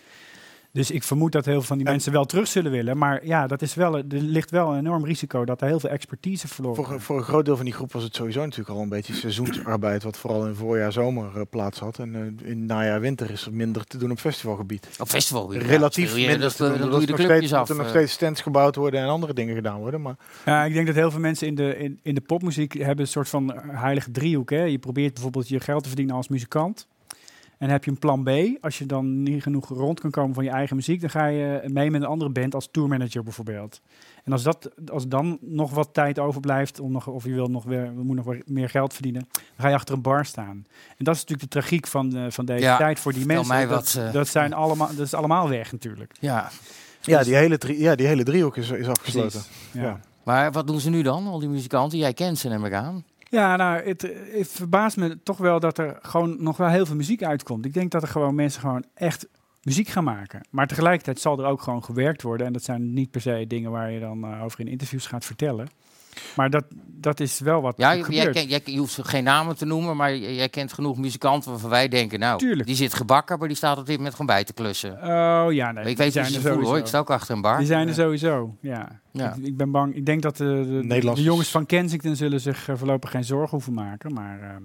Dus 0.78 0.92
ik 0.92 1.04
vermoed 1.04 1.32
dat 1.32 1.46
heel 1.46 1.54
veel 1.54 1.63
van 1.63 1.78
die 1.78 1.86
En- 1.86 1.92
mensen 1.92 2.12
wel 2.12 2.26
terug 2.26 2.48
zullen 2.48 2.72
willen. 2.72 2.98
Maar 2.98 3.26
ja, 3.26 3.48
dat 3.48 3.62
is 3.62 3.74
wel, 3.74 3.98
er 3.98 4.04
ligt 4.08 4.52
wel 4.52 4.72
een 4.72 4.78
enorm 4.80 5.06
risico 5.06 5.46
dat 5.46 5.62
er 5.62 5.68
heel 5.68 5.80
veel 5.80 5.90
expertise 5.90 6.48
verloren 6.48 6.76
Voor, 6.76 6.86
gaat. 6.94 7.02
voor 7.02 7.18
een 7.18 7.24
groot 7.24 7.46
deel 7.46 7.56
van 7.56 7.66
die 7.66 7.74
groep 7.74 7.92
was 7.92 8.04
het 8.04 8.16
sowieso 8.16 8.42
natuurlijk 8.42 8.70
al 8.70 8.82
een 8.82 8.90
beetje 8.90 9.13
seizoensarbeid, 9.13 10.04
wat 10.04 10.18
vooral 10.18 10.48
in 10.48 10.56
voorjaar, 10.56 10.92
zomer 10.92 11.30
eh, 11.36 11.42
plaats 11.50 11.80
had. 11.80 12.00
En 12.00 12.16
eh, 12.44 12.50
in 12.50 12.66
najaar, 12.66 13.00
winter 13.00 13.32
is 13.32 13.46
er 13.46 13.54
minder 13.54 13.84
te 13.86 13.98
doen 13.98 14.12
op 14.12 14.20
festivalgebied. 14.20 14.90
Op 15.00 15.08
festival 15.08 15.50
weer. 15.50 15.62
Relatief 15.62 16.16
minder 16.16 16.40
dat- 16.40 16.56
te 16.56 16.63
doen. 16.63 16.72
Dan 16.78 16.82
Er 16.82 16.90
doe 16.90 17.00
je 17.00 17.06
de 17.06 17.12
nog 17.12 17.20
steeds- 17.22 17.32
clubjes 17.32 17.54
af. 17.54 17.58
moeten 17.60 17.76
nog 17.78 17.86
eh. 17.86 17.92
steeds 17.92 18.12
stands 18.12 18.42
gebouwd 18.42 18.76
worden 18.76 19.00
en 19.02 19.08
andere 19.08 19.34
dingen 19.34 19.56
gedaan 19.56 19.80
worden. 19.80 20.02
Maar 20.02 20.16
Ja, 20.46 20.63
ik 20.63 20.74
denk 20.74 20.86
dat 20.88 20.96
heel 20.96 21.12
veel 21.12 21.20
mensen 21.20 21.48
in 21.48 21.56
de, 21.56 21.78
in, 21.78 22.00
in 22.04 22.16
de 22.16 22.22
popmuziek 22.22 22.74
hebben 22.74 23.00
een 23.06 23.12
soort 23.12 23.30
van 23.30 23.54
heilige 23.68 24.12
driehoek. 24.12 24.50
Hè? 24.50 24.63
Je 24.63 24.80
probeert 24.80 25.13
bijvoorbeeld 25.13 25.48
je 25.48 25.60
geld 25.60 25.82
te 25.84 25.88
verdienen 25.90 26.16
als 26.16 26.28
muzikant. 26.28 26.88
En 27.58 27.70
heb 27.70 27.84
je 27.84 27.91
een 27.91 28.00
plan 28.00 28.24
B, 28.24 28.30
als 28.62 28.78
je 28.78 28.86
dan 28.86 29.24
niet 29.24 29.43
genoeg 29.43 29.67
rond 29.70 30.00
kan 30.00 30.12
komen 30.12 30.36
van 30.36 30.43
je 30.43 30.50
eigen 30.50 30.76
muziek, 30.76 31.02
dan 31.02 31.10
ga 31.10 31.26
je 31.26 31.62
mee 31.67 31.91
met 31.91 32.02
een 32.02 32.08
andere 32.08 32.30
band 32.30 32.56
als 32.56 32.67
tourmanager 32.72 33.24
bijvoorbeeld. 33.24 33.82
En 34.24 34.32
als, 34.32 34.43
dat, 34.43 34.72
als 34.91 35.08
dan 35.08 35.38
nog 35.41 35.72
wat 35.72 35.93
tijd 35.93 36.20
overblijft, 36.20 36.80
om 36.80 36.91
nog, 36.91 37.08
of 37.08 37.24
je 37.24 37.34
wil 37.34 37.48
nog 37.48 37.63
weer, 37.63 37.96
we 37.96 38.04
moeten 38.04 38.26
nog 38.26 38.36
meer 38.46 38.70
geld 38.70 38.93
verdienen, 38.93 39.28
dan 39.32 39.41
ga 39.58 39.67
je 39.67 39.76
achter 39.76 39.96
een 39.96 40.02
bar 40.02 40.25
staan. 40.25 40.65
En 40.98 41.06
dat 41.06 41.15
is 41.15 41.21
natuurlijk 41.21 41.52
de 41.52 41.60
tragiek 41.60 41.88
van, 41.88 42.15
eh, 42.15 42.25
van 42.29 42.46
deze 42.46 42.63
Ja, 42.63 42.77
tijd 42.77 43.00
voor 43.00 43.13
die 43.13 43.25
mensen. 43.25 43.48
mij 43.48 43.65
dat, 43.65 43.94
wat, 43.94 44.04
eh. 44.06 44.12
dat, 44.13 44.27
zijn 44.27 44.54
allemaal, 44.54 44.88
dat 44.88 45.06
is 45.06 45.13
allemaal 45.13 45.50
weg 45.50 45.71
natuurlijk. 45.71 46.12
Ja. 46.19 46.50
Ja, 47.02 47.23
die 47.23 47.36
hele, 47.36 47.58
drie, 47.58 47.79
ja, 47.79 47.96
die 47.96 48.08
hele 48.08 48.23
driehoek 48.23 48.58
is, 48.58 48.69
is 48.69 48.88
afgesloten. 48.88 49.29
Precies, 49.42 49.71
Ja. 49.71 49.81
ja. 49.81 50.00
Maar 50.23 50.52
wat 50.52 50.67
doen 50.67 50.79
ze 50.79 50.90
nu 50.90 51.02
dan, 51.02 51.27
al 51.27 51.40
die 51.40 51.50
muzikanten? 51.50 51.98
Jij 51.98 52.13
kent 52.13 52.38
ze, 52.38 52.50
neem 52.50 52.65
ik 52.65 52.73
aan. 52.73 53.04
Ja, 53.30 53.56
nou, 53.56 53.82
het, 53.84 54.12
verbaast 54.52 54.98
me 54.98 55.23
toch 55.23 55.38
wel 55.38 55.60
dat 55.60 55.78
er 55.78 55.98
gewoon 56.02 56.44
nog 56.44 56.58
wel 56.58 56.67
heel 56.67 56.86
veel 56.86 56.96
muziek 56.96 57.23
uitkomt. 57.23 57.65
Ik 57.65 57.73
denk 57.73 57.92
dat 57.92 58.02
er 58.02 58.08
gewoon 58.08 58.36
mensen 58.36 58.62
gewoon 58.62 58.86
echt 58.94 59.28
muziek 59.62 59.88
gaan 59.88 60.04
maken. 60.04 60.42
Maar 60.50 60.67
tegelijkertijd 60.67 61.19
zal 61.19 61.40
er 61.40 61.46
ook 61.46 61.62
gewoon 61.62 61.84
gewerkt 61.84 62.21
worden. 62.21 62.48
En 62.48 62.54
dat 62.54 62.63
zijn 62.63 62.94
niet 62.94 63.12
per 63.12 63.21
se 63.21 63.46
dingen 63.48 63.71
waar 63.71 63.92
je 63.92 64.00
dan 64.00 64.23
eh, 64.23 64.44
over 64.44 64.60
in 64.60 64.67
interviews 64.67 65.08
gaat 65.08 65.25
vertellen. 65.25 65.67
Maar 66.36 66.50
dat, 66.50 66.63
dat 66.86 67.20
is 67.20 67.40
wel 67.40 67.62
wat 67.62 67.74
Ja, 67.78 67.94
jij, 67.96 68.04
gebeurt. 68.04 68.30
ken- 68.36 68.48
jij, 68.48 68.62
je 68.65 68.78
hoeft 68.78 69.00
geen 69.08 69.24
namen 69.24 69.58
te 69.58 69.65
noemen, 69.65 69.96
maar 69.96 70.15
jij, 70.15 70.36
jij 70.36 70.50
kent 70.50 70.74
genoeg 70.74 70.98
muzikanten 70.98 71.52
waarvan 71.52 71.70
wij 71.70 71.88
denken, 71.88 72.20
nou, 72.20 72.38
Tuurlijk. 72.40 72.68
die 72.68 72.76
zit 72.76 72.94
gebakken, 72.94 73.40
maar 73.40 73.48
die 73.48 73.58
staat 73.58 73.78
op 73.78 73.86
dit 73.86 73.96
moment 73.96 74.12
gewoon 74.15 74.28
bij 74.36 74.44
te 74.44 74.54
klussen. 74.54 74.92
Oh 74.94 75.46
ja, 75.50 75.72
nee. 75.72 75.86
ik 75.86 75.98
weet 75.98 76.13
zijn 76.13 76.26
ze 76.26 76.36
er 76.36 76.42
voelen 76.42 76.65
hoor, 76.68 76.78
ik 76.78 76.86
sta 76.86 77.00
ook 77.00 77.10
achter 77.12 77.36
een 77.36 77.42
bar. 77.42 77.58
Die 77.58 77.68
zijn 77.68 77.88
er 77.88 77.94
sowieso, 77.94 78.56
ja. 78.62 79.00
Ja. 79.12 79.34
Ik, 79.36 79.46
ik 79.46 79.58
ben 79.58 79.72
bang. 79.72 79.96
Ik 79.96 80.06
denk 80.06 80.22
dat 80.22 80.38
de, 80.38 80.84
de, 80.88 81.22
jongens 81.22 81.50
van 81.50 81.65
Kensington 81.65 82.15
zullen 82.15 82.40
zich 82.42 82.70
eh, 82.70 82.76
voorlopig 82.78 83.12
geen 83.12 83.24
zorgen 83.24 83.50
hoeven 83.50 83.74
maken. 83.74 84.13
Maar 84.13 84.40
ehm, 84.42 84.63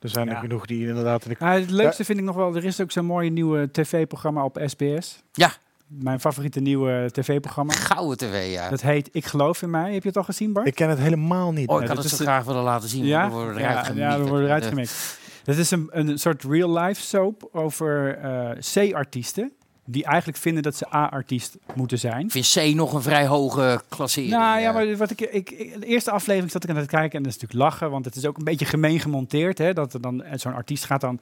Er 0.00 0.08
zijn 0.08 0.28
er 0.28 0.36
genoeg 0.36 0.66
die 0.66 0.88
inderdaad... 0.88 1.24
in 1.24 1.30
de- 1.38 1.44
ah, 1.44 1.52
het 1.52 1.70
leukste 1.70 2.04
vind 2.04 2.18
ik 2.18 2.24
nog 2.24 2.36
wel, 2.36 2.56
er 2.56 2.64
is 2.64 2.80
ook 2.80 2.90
zo'n 2.90 3.04
mooie 3.04 3.30
nieuwe 3.30 3.68
tv-programma 3.72 4.44
op 4.44 4.60
SBS. 4.66 5.22
Ja. 5.32 5.52
Mijn 5.88 6.20
favoriete 6.20 6.60
nieuwe 6.60 7.08
tv-programma. 7.12 7.72
Gouden 7.72 8.18
tv, 8.18 8.52
ja. 8.52 8.68
Dat 8.68 8.80
heet 8.80 9.08
Ik 9.12 9.24
geloof 9.24 9.62
in 9.62 9.70
mij. 9.70 9.92
Heb 9.92 10.02
je 10.02 10.08
het 10.08 10.16
al 10.16 10.24
gezien, 10.24 10.52
Bart? 10.52 10.66
Ik 10.66 10.74
ken 10.74 10.88
het 10.88 10.98
helemaal 10.98 11.52
niet. 11.52 11.68
oh, 11.68 11.80
ik 11.80 11.86
had 11.86 11.96
dat 11.96 12.04
het 12.04 12.14
zo 12.14 12.24
graag 12.24 12.44
willen 12.44 12.62
laten 12.62 12.88
zien. 12.88 13.04
Ja, 13.04 13.20
maar 13.20 13.30
we 13.30 13.34
worden 13.44 13.62
ja, 13.62 13.70
eruit 13.70 13.86
ja, 13.86 13.92
we 13.92 13.98
gemieterd. 14.00 14.28
worden 14.28 14.46
eruit 14.46 14.66
gemikt. 14.66 15.18
Dat 15.44 15.56
is 15.56 15.70
een, 15.70 15.88
een 15.90 16.18
soort 16.18 16.44
real-life 16.44 17.00
soap 17.00 17.48
over 17.52 18.18
eh, 18.18 18.50
C-artiesten. 18.90 19.52
Die 19.90 20.04
eigenlijk 20.04 20.38
vinden 20.38 20.62
dat 20.62 20.76
ze 20.76 20.94
A-artiest 20.94 21.56
moeten 21.74 21.98
zijn. 21.98 22.30
Vind 22.30 22.52
C 22.54 22.74
nog 22.74 22.92
een 22.92 23.02
vrij 23.02 23.26
hoge 23.26 23.80
klassering. 23.88 24.32
Nou 24.32 24.60
ja, 24.60 24.68
eh. 24.68 24.74
maar 24.74 24.96
wat 24.96 25.10
ik, 25.10 25.20
ik, 25.20 25.50
ik- 25.50 25.80
de 25.80 25.86
eerste 25.86 26.10
aflevering 26.10 26.50
zat 26.52 26.64
ik 26.64 26.70
aan 26.70 26.76
het 26.76 26.86
kijken 26.86 27.16
en 27.16 27.22
dat 27.22 27.32
is 27.34 27.38
natuurlijk 27.40 27.70
lachen, 27.70 27.90
want 27.90 28.04
het 28.04 28.16
is 28.16 28.26
ook 28.26 28.38
een 28.38 28.44
beetje 28.44 28.64
gemeen 28.64 29.00
gemonteerd. 29.00 29.58
Hè, 29.58 29.72
dat 29.72 29.94
er 29.94 30.00
dan 30.00 30.22
en 30.22 30.40
zo'n 30.40 30.54
artiest 30.54 30.84
gaat 30.84 31.00
dan, 31.00 31.20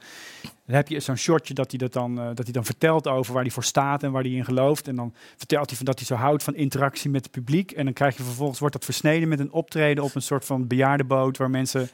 dan 0.65 0.75
heb 0.75 0.87
je 0.87 0.99
zo'n 0.99 1.15
shotje 1.17 1.53
dat 1.53 1.69
hij 1.69 1.79
dat 1.79 1.93
dan, 1.93 2.19
eh, 2.19 2.25
dat 2.25 2.43
hij 2.43 2.51
dan 2.53 2.65
vertelt 2.65 3.07
over 3.07 3.33
waar 3.33 3.41
hij 3.43 3.51
voor 3.51 3.63
staat 3.63 4.03
en 4.03 4.11
waar 4.11 4.21
hij 4.23 4.31
in 4.31 4.45
gelooft. 4.45 4.87
En 4.87 4.95
dan 4.95 5.13
vertelt 5.37 5.67
hij 5.67 5.77
van 5.77 5.85
dat 5.85 5.97
hij 5.97 6.05
zo 6.07 6.15
houdt 6.15 6.43
van 6.43 6.55
interactie 6.55 7.09
met 7.09 7.23
het 7.23 7.31
publiek. 7.31 7.71
En 7.71 7.83
dan 7.85 7.93
krijg 7.93 8.17
je 8.17 8.23
vervolgens 8.23 8.59
wordt 8.59 8.73
dat 8.73 8.85
versneden 8.85 9.27
met 9.29 9.39
een 9.39 9.51
optreden 9.51 10.03
op 10.03 10.15
een 10.15 10.21
soort 10.21 10.45
van 10.45 10.67
bejaardenboot 10.67 11.37
waar 11.37 11.49
mensen 11.49 11.89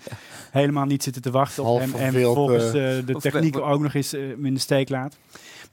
helemaal 0.52 0.86
niet 0.86 1.04
zitten 1.04 1.22
te 1.22 1.32
wachten 1.32 1.64
op 1.64 1.70
Half 1.80 1.82
hem 1.92 2.02
en 2.02 2.12
vervolgens 2.12 2.74
eh, 2.74 2.98
eh, 2.98 3.06
de 3.06 3.14
techniek 3.16 3.58
ook 3.58 3.82
nog 3.82 3.94
eens 3.94 4.14
eh, 4.14 4.30
in 4.30 4.54
de 4.54 4.60
steek 4.60 4.90
laat. 4.90 5.18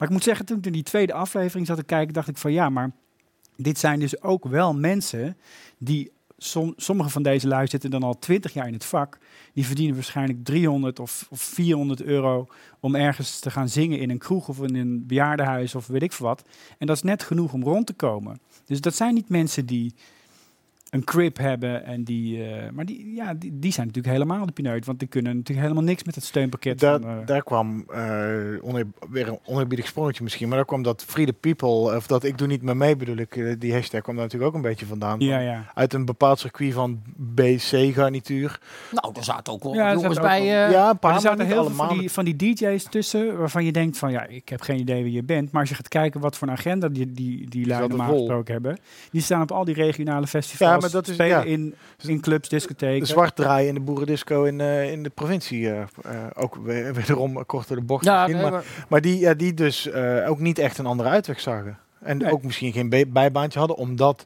Maar 0.01 0.09
ik 0.09 0.15
moet 0.15 0.25
zeggen, 0.25 0.45
toen 0.45 0.57
ik 0.57 0.65
in 0.65 0.71
die 0.71 0.83
tweede 0.83 1.13
aflevering 1.13 1.67
zat 1.67 1.77
te 1.77 1.83
kijken, 1.83 2.13
dacht 2.13 2.27
ik 2.27 2.37
van 2.37 2.51
ja, 2.51 2.69
maar 2.69 2.91
dit 3.55 3.79
zijn 3.79 3.99
dus 3.99 4.21
ook 4.21 4.45
wel 4.45 4.73
mensen 4.73 5.37
die, 5.77 6.11
som, 6.37 6.73
sommige 6.77 7.09
van 7.09 7.23
deze 7.23 7.47
lui 7.47 7.67
zitten 7.67 7.91
dan 7.91 8.03
al 8.03 8.19
twintig 8.19 8.53
jaar 8.53 8.67
in 8.67 8.73
het 8.73 8.85
vak. 8.85 9.17
Die 9.53 9.65
verdienen 9.65 9.95
waarschijnlijk 9.95 10.43
300 10.43 10.99
of, 10.99 11.27
of 11.29 11.41
400 11.41 12.01
euro 12.01 12.47
om 12.79 12.95
ergens 12.95 13.39
te 13.39 13.51
gaan 13.51 13.69
zingen 13.69 13.99
in 13.99 14.09
een 14.09 14.17
kroeg 14.17 14.47
of 14.47 14.61
in 14.61 14.75
een 14.75 15.05
bejaardenhuis 15.07 15.75
of 15.75 15.87
weet 15.87 16.03
ik 16.03 16.11
veel 16.11 16.25
wat. 16.25 16.43
En 16.77 16.87
dat 16.87 16.95
is 16.95 17.03
net 17.03 17.23
genoeg 17.23 17.53
om 17.53 17.63
rond 17.63 17.85
te 17.85 17.93
komen. 17.93 18.39
Dus 18.65 18.81
dat 18.81 18.95
zijn 18.95 19.13
niet 19.13 19.29
mensen 19.29 19.65
die 19.65 19.93
een 20.91 21.03
crib 21.03 21.37
hebben 21.37 21.85
en 21.85 22.03
die, 22.03 22.43
eh, 22.43 22.69
maar 22.71 22.85
die, 22.85 23.13
ja, 23.13 23.33
die, 23.33 23.59
die 23.59 23.71
zijn 23.71 23.87
natuurlijk 23.87 24.13
helemaal 24.13 24.45
de 24.45 24.51
pineut, 24.51 24.85
want 24.85 24.99
die 24.99 25.07
kunnen 25.07 25.35
natuurlijk 25.35 25.67
helemaal 25.67 25.87
niks 25.89 26.03
met 26.03 26.15
het 26.15 26.23
steunpakket. 26.23 26.79
Daar, 26.79 26.99
van, 26.99 27.09
eh, 27.09 27.25
daar 27.25 27.43
kwam 27.43 27.83
eh, 27.89 28.03
oneer- 28.61 28.87
weer 29.09 29.27
een 29.27 29.39
oneerbiedig 29.45 29.87
sprongetje 29.87 30.23
misschien, 30.23 30.47
maar 30.47 30.57
daar 30.57 30.65
kwam 30.65 30.83
dat 30.83 31.03
Free 31.07 31.25
the 31.25 31.33
People, 31.33 31.95
of 31.95 32.07
dat 32.07 32.23
ik 32.23 32.37
doe 32.37 32.47
niet 32.47 32.61
meer 32.61 32.77
mee 32.77 32.95
bedoel 32.95 33.17
ik, 33.17 33.55
die 33.59 33.73
hashtag 33.73 34.01
kwam 34.01 34.15
daar 34.15 34.23
natuurlijk 34.23 34.51
ook 34.51 34.55
een 34.63 34.69
beetje 34.69 34.85
vandaan. 34.85 35.19
ja, 35.19 35.39
ja. 35.39 35.71
Uit 35.73 35.93
een 35.93 36.05
bepaald 36.05 36.39
circuit 36.39 36.73
van 36.73 37.01
BC-garnituur. 37.15 38.59
Nou, 38.91 39.13
er 39.17 39.23
zaten 39.23 39.53
ook 39.53 39.63
wel 39.63 39.73
Ja, 39.73 39.93
jongens 39.93 40.19
bij... 40.19 40.39
eh, 40.39 40.47
ja, 40.47 40.65
een 40.65 40.71
Maar 40.85 40.95
paar, 40.95 41.09
er 41.09 41.15
maar 41.15 41.21
zaten 41.21 41.45
heel 41.45 41.65
veel 41.65 41.75
van 41.75 41.97
die, 41.97 42.11
van 42.11 42.25
die 42.25 42.35
DJ's 42.35 42.83
tussen 42.89 43.37
waarvan 43.37 43.65
je 43.65 43.71
denkt 43.71 43.97
van 43.97 44.11
ja, 44.11 44.25
ik 44.27 44.49
heb 44.49 44.61
geen 44.61 44.79
idee 44.79 45.03
wie 45.03 45.13
je 45.13 45.23
bent. 45.23 45.51
Maar 45.51 45.61
als 45.61 45.69
je 45.69 45.75
gaat 45.75 45.87
kijken 45.87 46.19
wat 46.21 46.37
voor 46.37 46.47
een 46.47 46.53
agenda 46.53 46.87
die, 46.87 47.11
die, 47.11 47.49
die 47.49 47.65
lui 47.67 47.79
zaten 47.81 47.89
normaal 47.97 48.15
vol. 48.15 48.17
gesproken 48.25 48.53
hebben. 48.53 48.77
Die 49.11 49.21
staan 49.21 49.41
op 49.41 49.51
al 49.51 49.65
die 49.65 49.75
regionale 49.75 50.27
festivals. 50.27 50.73
Ja, 50.80 50.80
maar 50.81 50.91
dat 50.91 51.07
is- 51.07 51.13
spelen 51.13 51.37
ja. 51.37 51.43
in, 51.43 51.75
in 52.07 52.21
clubs, 52.21 52.49
discotheken. 52.49 53.07
zwart 53.07 53.35
draaien 53.35 53.67
in 53.67 53.73
de 53.73 53.79
boerendisco 53.79 54.43
in, 54.43 54.61
eh, 54.61 54.91
in 54.91 55.03
de 55.03 55.09
provincie. 55.09 55.69
eh, 55.69 55.81
eh, 55.81 55.87
ook 56.35 56.55
we- 56.55 56.93
wederom 56.99 57.45
kort 57.45 57.67
door 57.67 57.77
de 57.77 57.83
bocht. 57.83 58.05
ja, 58.05 58.15
misschien, 58.15 58.33
nee, 58.41 58.43
maar, 58.51 58.51
maar- 58.51 58.85
maar 58.89 59.01
die, 59.01 59.19
ja, 59.19 59.33
die 59.33 59.53
dus 59.53 59.91
ook 60.27 60.39
niet 60.39 60.59
echt 60.59 60.77
een 60.77 60.85
andere 60.85 61.09
uitweg 61.09 61.39
zagen. 61.39 61.77
En 61.99 62.17
Nee. 62.17 62.31
ook 62.31 62.43
misschien 62.43 62.71
geen 62.71 62.89
bij- 62.89 63.07
bijbaantje 63.07 63.59
hadden, 63.59 63.77
omdat 63.77 64.25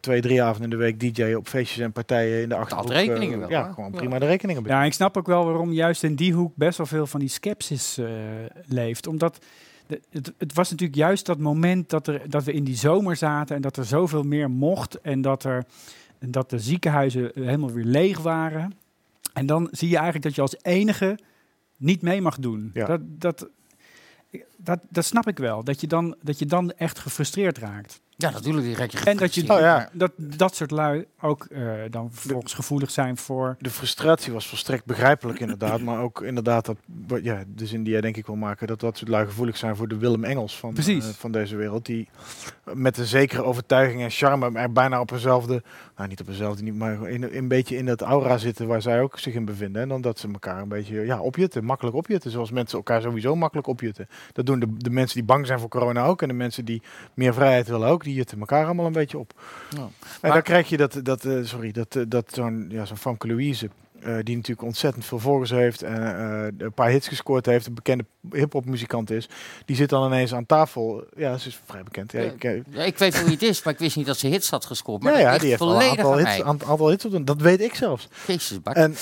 twee, 0.00 0.20
drie 0.20 0.42
avonden 0.42 0.62
in 0.64 0.70
de 0.70 0.76
week 0.76 1.00
DJ 1.00 1.32
op 1.34 1.48
feestjes 1.48 1.78
en 1.84 1.92
partijen 1.92 2.42
in 2.42 2.48
de 2.48 2.54
achterhoek. 2.54 2.88
rekeningen 2.90 3.38
wel, 3.38 3.50
Ja, 3.50 3.72
gewoon 3.74 3.90
Ja. 3.92 3.96
prima 3.98 4.18
de 4.18 4.26
rekeningen. 4.26 4.62
Ja, 4.66 4.84
ik 4.84 4.92
snap 4.92 5.16
ook 5.16 5.26
wel 5.26 5.44
waarom 5.44 5.72
juist 5.72 6.02
in 6.02 6.14
die 6.14 6.32
hoek 6.32 6.52
best 6.56 6.78
wel 6.78 6.86
veel 6.86 7.06
van 7.06 7.20
die 7.20 7.28
skepsis 7.28 7.98
eh, 7.98 8.06
leeft. 8.66 9.06
Omdat 9.06 9.38
de, 9.86 10.00
het, 10.10 10.32
het 10.38 10.54
was 10.54 10.70
natuurlijk 10.70 10.98
juist 10.98 11.26
dat 11.26 11.38
moment 11.38 11.90
dat, 11.90 12.06
er, 12.06 12.30
dat 12.30 12.44
we 12.44 12.52
in 12.52 12.64
die 12.64 12.76
zomer 12.76 13.16
zaten 13.16 13.56
en 13.56 13.62
dat 13.62 13.76
er 13.76 13.84
zoveel 13.84 14.22
meer 14.22 14.50
mocht 14.50 15.00
en 15.00 15.20
dat, 15.20 15.44
er, 15.44 15.64
dat 16.18 16.50
de 16.50 16.58
ziekenhuizen 16.58 17.30
helemaal 17.34 17.72
weer 17.72 17.84
leeg 17.84 18.18
waren. 18.18 18.72
En 19.32 19.46
dan 19.46 19.68
zie 19.70 19.88
je 19.88 19.94
eigenlijk 19.94 20.24
dat 20.24 20.34
je 20.34 20.40
als 20.40 20.56
enige 20.62 21.18
niet 21.76 22.02
mee 22.02 22.20
mag 22.20 22.38
doen. 22.38 22.70
Ja. 22.74 22.86
Dat, 22.86 23.00
dat, 23.04 23.48
dat, 24.56 24.80
dat 24.88 25.04
snap 25.04 25.28
ik 25.28 25.38
wel. 25.38 25.64
Dat 25.64 25.80
je, 25.80 25.86
dan, 25.86 26.16
dat 26.22 26.38
je 26.38 26.46
dan 26.46 26.72
echt 26.72 26.98
gefrustreerd 26.98 27.58
raakt. 27.58 28.00
Ja, 28.16 28.30
natuurlijk, 28.30 28.66
die 28.66 29.00
je 29.00 29.04
En 29.04 29.16
dat 29.16 29.34
je 29.34 29.52
Oh 29.52 29.58
ja. 29.60 29.88
dat, 29.92 30.12
dat 30.16 30.54
soort 30.54 30.70
lui 30.70 31.06
ook 31.20 31.44
eh, 31.44 31.62
dan 31.90 32.12
vervolgens 32.12 32.54
gevoelig 32.54 32.90
zijn 32.90 33.16
voor 33.16 33.56
De 33.58 33.70
frustratie 33.70 34.32
was 34.32 34.48
volstrekt 34.48 34.84
begrijpelijk 34.84 35.40
inderdaad, 35.40 35.80
maar 35.80 36.00
ook 36.00 36.22
inderdaad 36.22 36.66
dat, 36.66 36.76
ja, 37.22 37.44
de 37.54 37.66
zin 37.66 37.82
die 37.82 37.92
jij 37.92 38.00
denk 38.00 38.16
ik 38.16 38.26
wil 38.26 38.36
maken, 38.36 38.66
dat 38.66 38.80
dat 38.80 38.96
soort 38.96 39.10
lui 39.10 39.26
gevoelig 39.26 39.56
zijn 39.56 39.76
voor 39.76 39.88
de 39.88 39.96
Willem 39.96 40.24
Engels 40.24 40.58
van, 40.58 40.76
eh, 40.76 41.00
van 41.00 41.32
deze 41.32 41.56
wereld, 41.56 41.86
die 41.86 42.08
met 42.74 42.98
een 42.98 43.04
zekere 43.04 43.42
overtuiging 43.42 44.02
en 44.02 44.10
charme 44.10 44.58
er 44.58 44.72
bijna 44.72 45.00
op 45.00 45.10
eenzelfde, 45.10 45.62
nou 45.96 46.08
niet 46.08 46.20
op 46.20 46.28
eenzelfde, 46.28 46.62
niet, 46.62 46.74
maar 46.74 47.08
in, 47.08 47.32
in 47.32 47.38
een 47.38 47.48
beetje 47.48 47.76
in 47.76 47.86
dat 47.86 48.00
aura 48.00 48.38
zitten 48.38 48.66
waar 48.66 48.82
zij 48.82 49.00
ook 49.00 49.18
zich 49.18 49.34
in 49.34 49.44
bevinden. 49.44 49.82
En 49.82 49.88
dan 49.88 50.00
dat 50.00 50.18
ze 50.18 50.28
elkaar 50.32 50.62
een 50.62 50.68
beetje 50.68 51.00
ja, 51.00 51.20
opjutten, 51.20 51.64
makkelijk 51.64 51.96
opjutten, 51.96 52.30
zoals 52.30 52.50
mensen 52.50 52.78
elkaar 52.78 53.02
sowieso 53.02 53.36
makkelijk 53.36 53.66
opjutten. 53.66 54.08
Dat 54.32 54.46
doen 54.46 54.60
de, 54.60 54.76
de 54.76 54.90
mensen 54.90 55.16
die 55.16 55.26
bang 55.26 55.46
zijn 55.46 55.58
voor 55.58 55.68
corona 55.68 56.04
ook. 56.04 56.22
En 56.22 56.28
de 56.28 56.34
mensen 56.34 56.64
die 56.64 56.82
meer 57.14 57.34
vrijheid 57.34 57.68
willen 57.68 57.88
ook, 57.88 58.04
die 58.06 58.14
jutten 58.14 58.38
elkaar 58.38 58.64
allemaal 58.64 58.86
een 58.86 58.92
beetje 58.92 59.18
op. 59.18 59.32
Ja. 59.70 59.78
En 59.78 59.90
Maar- 60.20 60.32
dan 60.32 60.42
krijg 60.42 60.68
je 60.68 60.76
dat, 60.76 61.00
dat 61.02 61.24
eh, 61.24 61.38
sorry, 61.42 61.72
dat, 61.72 61.96
eh, 61.96 62.02
dat 62.08 62.24
zo'n 62.32 62.66
ja, 62.68 62.84
zo'n 62.84 62.96
Famke 62.96 63.26
Louise, 63.26 63.68
eh, 64.00 64.14
die 64.22 64.36
natuurlijk 64.36 64.66
ontzettend 64.66 65.04
veel 65.04 65.18
volgers 65.18 65.50
heeft 65.50 65.82
en 65.82 66.54
een 66.58 66.72
paar 66.72 66.90
hits 66.90 67.08
gescoord 67.08 67.46
heeft, 67.46 67.66
een 67.66 67.74
bekende 67.74 68.04
hip-hop 68.30 68.64
muzikant 68.64 69.10
is, 69.10 69.28
die 69.64 69.76
zit 69.76 69.88
dan 69.88 70.06
ineens 70.06 70.34
aan 70.34 70.46
tafel. 70.46 71.04
Ja, 71.16 71.38
ze 71.38 71.48
is 71.48 71.60
vrij 71.64 71.82
bekend. 71.82 72.12
Ja, 72.12 72.20
ik, 72.20 72.42
Ja, 72.70 72.84
ik 72.84 72.98
weet 72.98 73.24
wie 73.24 73.32
het 73.32 73.42
is, 73.42 73.62
maar 73.62 73.72
ik 73.72 73.78
wist 73.78 73.96
niet 73.96 74.06
dat 74.06 74.18
ze 74.18 74.26
hits 74.26 74.50
had 74.50 74.64
gescoord. 74.64 75.02
Maar 75.02 75.12
ja, 75.12 75.18
ja, 75.18 75.38
die 75.38 75.48
heeft 75.48 75.60
al 75.60 75.82
een 75.82 75.88
aantal 75.90 76.12
aan 76.12 76.18
hits, 76.18 76.42
aantal 76.42 76.88
hits 76.88 77.04
op 77.04 77.10
doen. 77.10 77.24
Dat 77.24 77.40
weet 77.40 77.60
ik 77.60 77.74
zelfs. 77.74 78.08
Jezus, 78.26 78.62
bak. 78.62 78.74
En 78.74 78.94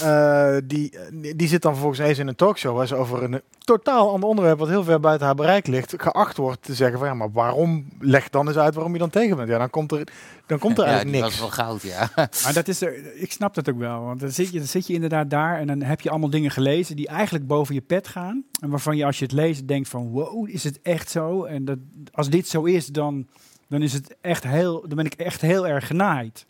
die, 0.67 0.99
die 1.37 1.49
zit 1.49 1.63
dan 1.63 1.73
vervolgens 1.73 2.01
eens 2.01 2.19
in 2.19 2.29
een 2.29 2.37
talkshow 2.37 2.77
waar 2.77 2.87
ze 2.87 2.95
over 2.95 3.23
een 3.23 3.43
totaal 3.65 4.11
ander 4.11 4.29
onderwerp, 4.29 4.59
wat 4.59 4.69
heel 4.69 4.85
ver 4.85 5.01
buiten 5.01 5.27
haar 5.27 5.35
bereik 5.35 5.67
ligt, 5.67 5.95
geacht 5.97 6.37
wordt 6.37 6.63
te 6.63 6.75
zeggen 6.75 6.99
van 6.99 7.09
ja, 7.09 7.15
maar 7.15 7.33
waarom, 7.33 7.89
leg 7.99 8.29
dan 8.31 8.49
eens 8.49 8.57
uit 8.57 8.75
waarom 8.75 8.93
je 8.93 8.99
dan 8.99 9.11
tegen 9.11 9.37
bent. 9.37 9.49
Ja, 9.49 9.59
dan 9.59 9.71
komt 9.71 9.93
er, 9.93 10.09
dan 10.47 10.59
komt 10.59 10.79
er 10.79 10.85
ja, 10.85 10.91
eigenlijk 10.91 11.23
niks. 11.23 11.41
was 11.41 11.57
wel 11.57 11.67
goud, 11.67 11.83
ja. 11.83 12.11
Maar 12.17 12.53
dat 12.53 12.69
is 12.69 12.81
er, 12.81 13.17
ik 13.17 13.33
snap 13.33 13.55
dat 13.55 13.69
ook 13.71 13.79
wel. 13.79 14.05
Want 14.05 14.21
dan 14.21 14.31
zit, 14.31 14.53
je, 14.53 14.59
dan 14.59 14.67
zit 14.67 14.87
je 14.87 14.93
inderdaad 14.93 15.31
daar 15.31 15.59
en 15.59 15.67
dan 15.67 15.83
heb 15.83 16.01
je 16.01 16.11
allemaal 16.11 16.31
dingen 16.31 16.51
gelezen 16.51 16.97
die 16.97 17.09
eigenlijk 17.09 17.47
boven 17.47 17.75
je 17.75 17.81
pet 17.81 18.09
gaan. 18.09 18.45
En 18.61 18.71
waarvan 18.71 18.97
je 18.97 19.05
als 19.05 19.19
je 19.19 19.25
het 19.25 19.35
leest 19.35 19.69
denkt 19.69 19.89
van 19.89 20.11
wow, 20.11 20.49
is 20.49 20.65
het 20.65 20.83
echt 20.83 21.11
zo? 21.11 21.45
En 21.45 21.65
dat, 21.65 21.79
als 22.13 22.31
dit 22.31 22.49
zo 22.49 22.65
is, 22.65 22.87
dan, 22.87 23.27
dan, 23.69 23.83
is 23.83 23.93
het 23.93 24.17
echt 24.21 24.45
heel, 24.45 24.81
dan 24.81 24.97
ben 24.97 25.07
ik 25.07 25.15
echt 25.15 25.41
heel 25.41 25.67
erg 25.67 25.87
genaaid. 25.87 26.47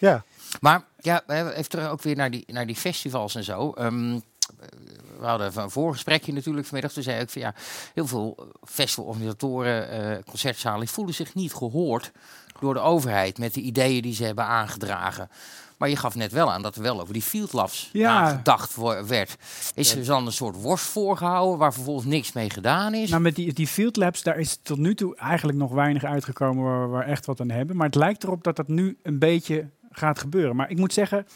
Ja, 0.00 0.24
Maar 0.60 0.84
ja, 0.98 1.22
we 1.26 1.34
hebben 1.34 1.54
even 1.54 1.70
terug 1.70 1.88
ook 1.88 2.02
weer 2.02 2.16
naar 2.16 2.30
die, 2.30 2.44
naar 2.46 2.66
die 2.66 2.76
festivals 2.76 3.34
en 3.34 3.44
zo. 3.44 3.70
Ehm, 3.70 4.18
we 5.20 5.26
hadden 5.26 5.52
een 5.62 5.70
voorgesprekje 5.70 6.32
natuurlijk 6.32 6.66
vanmiddag. 6.66 6.92
Toen 6.92 7.02
zei 7.02 7.20
ik 7.20 7.30
van 7.30 7.42
ja, 7.42 7.54
heel 7.94 8.06
veel 8.06 8.34
eh, 8.38 8.44
festivalorganisatoren, 8.68 9.90
eh 9.90 10.22
concertzalen, 10.24 10.80
die 10.80 10.88
voelen 10.88 11.14
zich 11.14 11.34
niet 11.34 11.52
gehoord 11.54 12.12
door 12.60 12.74
de 12.74 12.80
overheid 12.80 13.38
met 13.38 13.54
de 13.54 13.60
ideeën 13.60 14.02
die 14.02 14.14
ze 14.14 14.24
hebben 14.24 14.44
aangedragen. 14.44 15.28
Maar 15.78 15.88
je 15.88 15.96
gaf 15.96 16.14
net 16.14 16.32
wel 16.32 16.52
aan 16.52 16.62
dat 16.62 16.76
er 16.76 16.82
wel 16.82 17.00
over 17.00 17.12
die 17.12 17.22
field 17.22 17.52
labs 17.52 17.90
Ja. 17.92 18.20
nagedacht 18.22 18.74
wo- 18.74 19.06
werd. 19.06 19.36
Is 19.74 19.94
er 19.94 20.04
dan 20.04 20.26
een 20.26 20.32
soort 20.32 20.60
worst 20.62 20.84
voorgehouden 20.84 21.58
waar 21.58 21.72
vervolgens 21.72 22.06
niks 22.06 22.32
mee 22.32 22.50
gedaan 22.50 22.94
is? 22.94 23.10
Nou, 23.10 23.22
met 23.22 23.34
die, 23.34 23.52
die 23.52 23.66
field 23.66 23.96
labs, 23.96 24.22
daar 24.22 24.38
is 24.38 24.58
tot 24.62 24.78
nu 24.78 24.94
toe 24.94 25.16
eigenlijk 25.16 25.58
nog 25.58 25.70
weinig 25.72 26.04
uitgekomen 26.04 26.64
waar 26.64 26.82
we 26.82 26.88
waar 26.88 27.06
echt 27.06 27.26
wat 27.26 27.40
aan 27.40 27.50
hebben. 27.50 27.76
Maar 27.76 27.86
het 27.86 27.94
lijkt 27.94 28.22
erop 28.24 28.44
dat 28.44 28.56
dat 28.56 28.68
nu 28.68 28.98
een 29.02 29.18
beetje 29.18 29.68
gaat 29.90 30.18
gebeuren. 30.18 30.56
Maar 30.56 30.70
ik 30.70 30.78
moet 30.78 30.92
zeggen, 30.92 31.26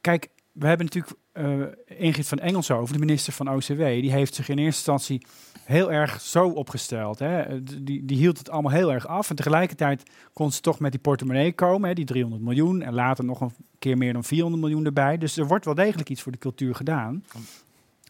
kijk, 0.00 0.28
we 0.52 0.66
hebben 0.66 0.86
natuurlijk 0.86 1.14
eh 1.34 1.62
Ingrid 1.86 2.28
van 2.28 2.38
Engelshoven, 2.38 2.92
de 2.92 2.98
minister 2.98 3.32
van 3.32 3.50
OCW, 3.50 3.78
die 3.78 4.12
heeft 4.12 4.34
zich 4.34 4.48
in 4.48 4.58
eerste 4.58 4.92
instantie 4.92 5.26
heel 5.64 5.92
erg 5.92 6.20
zo 6.20 6.48
opgesteld. 6.48 7.18
Hè. 7.18 7.62
Die, 7.62 8.04
die 8.04 8.16
hield 8.16 8.38
het 8.38 8.50
allemaal 8.50 8.72
heel 8.72 8.92
erg 8.92 9.06
af. 9.06 9.30
En 9.30 9.36
tegelijkertijd 9.36 10.02
kon 10.32 10.52
ze 10.52 10.60
toch 10.60 10.78
met 10.80 10.92
die 10.92 11.00
portemonnee 11.00 11.52
komen, 11.52 11.88
hè, 11.88 11.94
die 11.94 12.04
300 12.04 12.42
miljoen. 12.42 12.82
En 12.82 12.94
later 12.94 13.24
nog 13.24 13.40
een 13.40 13.52
keer 13.78 13.98
meer 13.98 14.12
dan 14.12 14.24
400 14.24 14.62
miljoen 14.62 14.84
erbij. 14.84 15.18
Dus 15.18 15.36
er 15.36 15.46
wordt 15.46 15.64
wel 15.64 15.74
degelijk 15.74 16.08
iets 16.08 16.22
voor 16.22 16.32
de 16.32 16.38
cultuur 16.38 16.74
gedaan. 16.74 17.24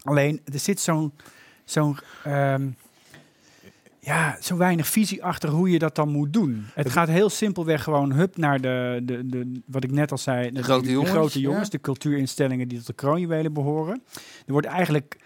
Alleen, 0.02 0.40
er 0.52 0.58
zit 0.58 0.80
zo'n 0.80 1.12
zo'n 1.64 1.96
ehm, 2.24 2.68
ja, 4.04 4.36
zo 4.40 4.56
weinig 4.56 4.86
visie 4.86 5.24
achter 5.24 5.48
hoe 5.48 5.70
je 5.70 5.78
dat 5.78 5.94
dan 5.94 6.08
moet 6.08 6.32
doen. 6.32 6.66
Het 6.74 6.90
gaat 6.90 7.08
heel 7.08 7.30
simpelweg 7.30 7.82
gewoon 7.82 8.12
hup 8.12 8.36
naar 8.36 8.60
de, 8.60 9.00
de, 9.02 9.26
de 9.26 9.60
wat 9.66 9.84
ik 9.84 9.90
net 9.90 10.10
al 10.10 10.18
zei, 10.18 10.52
de, 10.52 10.62
grote 10.62 10.90
jongens, 10.90 11.10
grote 11.10 11.40
ja. 11.40 11.48
jongens 11.48 11.70
de 11.70 11.80
cultuurinstellingen 11.80 12.68
die 12.68 12.78
tot 12.78 12.86
de 12.86 12.92
kroonjuwelen 12.92 13.52
behoren. 13.52 14.02
Er 14.46 14.52
wordt 14.52 14.66
eigenlijk 14.66 15.16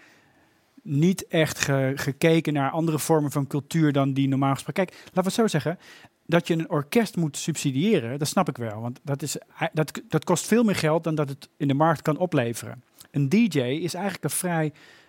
niet 0.81 1.27
echt 1.27 1.59
ge- 1.59 1.91
gekeken 1.95 2.53
naar 2.53 2.71
andere 2.71 2.99
vormen 2.99 3.31
van 3.31 3.47
cultuur 3.47 3.91
dan 3.91 4.13
die 4.13 4.27
normaal 4.27 4.53
gesproken. 4.53 4.85
Kijk, 4.85 4.97
laten 4.99 5.13
we 5.13 5.21
het 5.21 5.33
zo 5.33 5.47
zeggen. 5.47 5.79
Dat 6.25 6.47
je 6.47 6.53
een 6.53 6.69
orkest 6.69 7.15
moet 7.15 7.37
subsidiëren, 7.37 8.19
dat 8.19 8.27
snap 8.27 8.49
ik 8.49 8.57
wel. 8.57 8.81
Want 8.81 8.99
dat, 9.03 9.21
is, 9.21 9.37
dat, 9.73 10.01
dat 10.09 10.23
kost 10.23 10.47
veel 10.47 10.63
meer 10.63 10.75
geld 10.75 11.03
dan 11.03 11.15
dat 11.15 11.29
het 11.29 11.49
in 11.57 11.67
de 11.67 11.73
markt 11.73 12.01
kan 12.01 12.17
opleveren. 12.17 12.83
Een 13.11 13.29
DJ 13.29 13.59
is 13.59 13.93
eigenlijk, 13.93 14.23
een 14.23 14.29
vrij, 14.29 14.65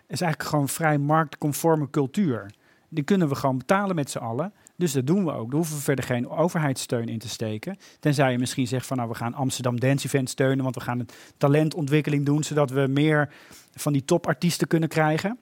is 0.09 0.21
eigenlijk 0.21 0.51
gewoon 0.51 0.69
vrij 0.69 0.99
marktconforme 0.99 1.91
cultuur. 1.91 2.51
Die 2.91 3.05
kunnen 3.05 3.29
we 3.29 3.35
gewoon 3.35 3.59
betalen 3.59 3.95
met 3.95 4.11
z'n 4.11 4.19
allen. 4.19 4.53
Dus 4.77 4.93
dat 4.93 5.07
doen 5.07 5.25
we 5.25 5.33
ook. 5.33 5.47
Daar 5.47 5.57
hoeven 5.57 5.77
we 5.77 5.83
verder 5.83 6.05
geen 6.05 6.29
overheidssteun 6.29 7.09
in 7.09 7.19
te 7.19 7.29
steken. 7.29 7.77
Tenzij 8.01 8.33
je 8.33 8.39
misschien 8.39 8.67
zegt 8.67 8.87
van 8.87 8.97
nou 8.97 9.09
we 9.09 9.15
gaan 9.15 9.35
Amsterdam 9.35 9.81
Dance 9.81 10.07
Event 10.07 10.31
steunen. 10.31 10.63
Want 10.63 10.75
we 10.75 10.81
gaan 10.81 10.99
een 10.99 11.09
talentontwikkeling 11.37 12.27
doen. 12.27 12.45
Zodat 12.45 12.71
we 12.71 12.87
meer 12.87 13.33
van 13.75 13.93
die 13.93 14.05
topartiesten 14.05 14.69
kunnen 14.69 14.89
krijgen. 14.89 15.39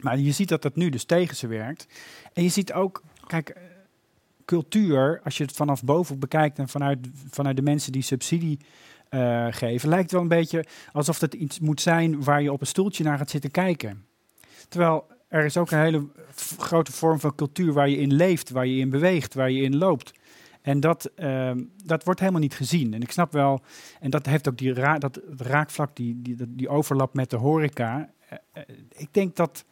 Maar 0.00 0.18
je 0.18 0.32
ziet 0.32 0.48
dat 0.48 0.62
dat 0.62 0.76
nu 0.76 0.88
dus 0.88 1.04
tegen 1.04 1.36
ze 1.36 1.46
werkt. 1.46 1.86
En 2.32 2.42
je 2.42 2.48
ziet 2.48 2.72
ook, 2.72 3.02
kijk, 3.26 3.48
eh, 3.48 3.62
cultuur, 4.44 5.20
als 5.24 5.36
je 5.36 5.44
het 5.44 5.52
vanaf 5.52 5.84
boven 5.84 6.18
bekijkt 6.18 6.58
en 6.58 6.68
vanuit, 6.68 6.98
vanuit 7.30 7.56
de 7.56 7.62
mensen 7.62 7.92
die 7.92 8.02
subsidie 8.02 8.58
eh, 9.08 9.46
geven, 9.50 9.88
lijkt 9.88 10.10
wel 10.10 10.20
een 10.20 10.28
beetje 10.28 10.64
alsof 10.92 11.20
het 11.20 11.34
iets 11.34 11.60
moet 11.60 11.80
zijn 11.80 12.24
waar 12.24 12.42
je 12.42 12.52
op 12.52 12.60
een 12.60 12.66
stoeltje 12.66 13.04
naar 13.04 13.18
gaat 13.18 13.30
zitten 13.30 13.50
kijken. 13.50 14.04
Terwijl 14.68 15.06
er 15.34 15.44
is 15.44 15.56
ook 15.56 15.70
een 15.70 15.78
hele 15.78 16.06
grote 16.58 16.92
vorm 16.92 17.20
van 17.20 17.34
cultuur 17.34 17.72
waar 17.72 17.88
je 17.88 17.96
in 17.96 18.14
leeft, 18.14 18.50
waar 18.50 18.66
je 18.66 18.80
in 18.80 18.90
beweegt, 18.90 19.34
waar 19.34 19.50
je 19.50 19.62
in 19.62 19.76
loopt. 19.76 20.12
En 20.62 20.80
dat, 20.80 21.10
ehm, 21.14 21.62
dat 21.84 22.04
wordt 22.04 22.20
helemaal 22.20 22.40
niet 22.40 22.54
gezien. 22.54 22.94
En 22.94 23.02
ik 23.02 23.10
snap 23.10 23.32
wel, 23.32 23.60
en 24.00 24.10
dat 24.10 24.26
heeft 24.26 24.48
ook 24.48 24.58
die 24.58 24.72
ra 24.72 24.98
dat 24.98 25.20
raakvlak, 25.36 25.96
die, 25.96 26.22
die, 26.22 26.36
die 26.48 26.68
overlap 26.68 27.14
met 27.14 27.30
de 27.30 27.36
horeca. 27.36 28.10
Eh, 28.28 28.38
eh, 28.52 28.62
ik 28.96 29.08
denk 29.10 29.36
dat, 29.36 29.64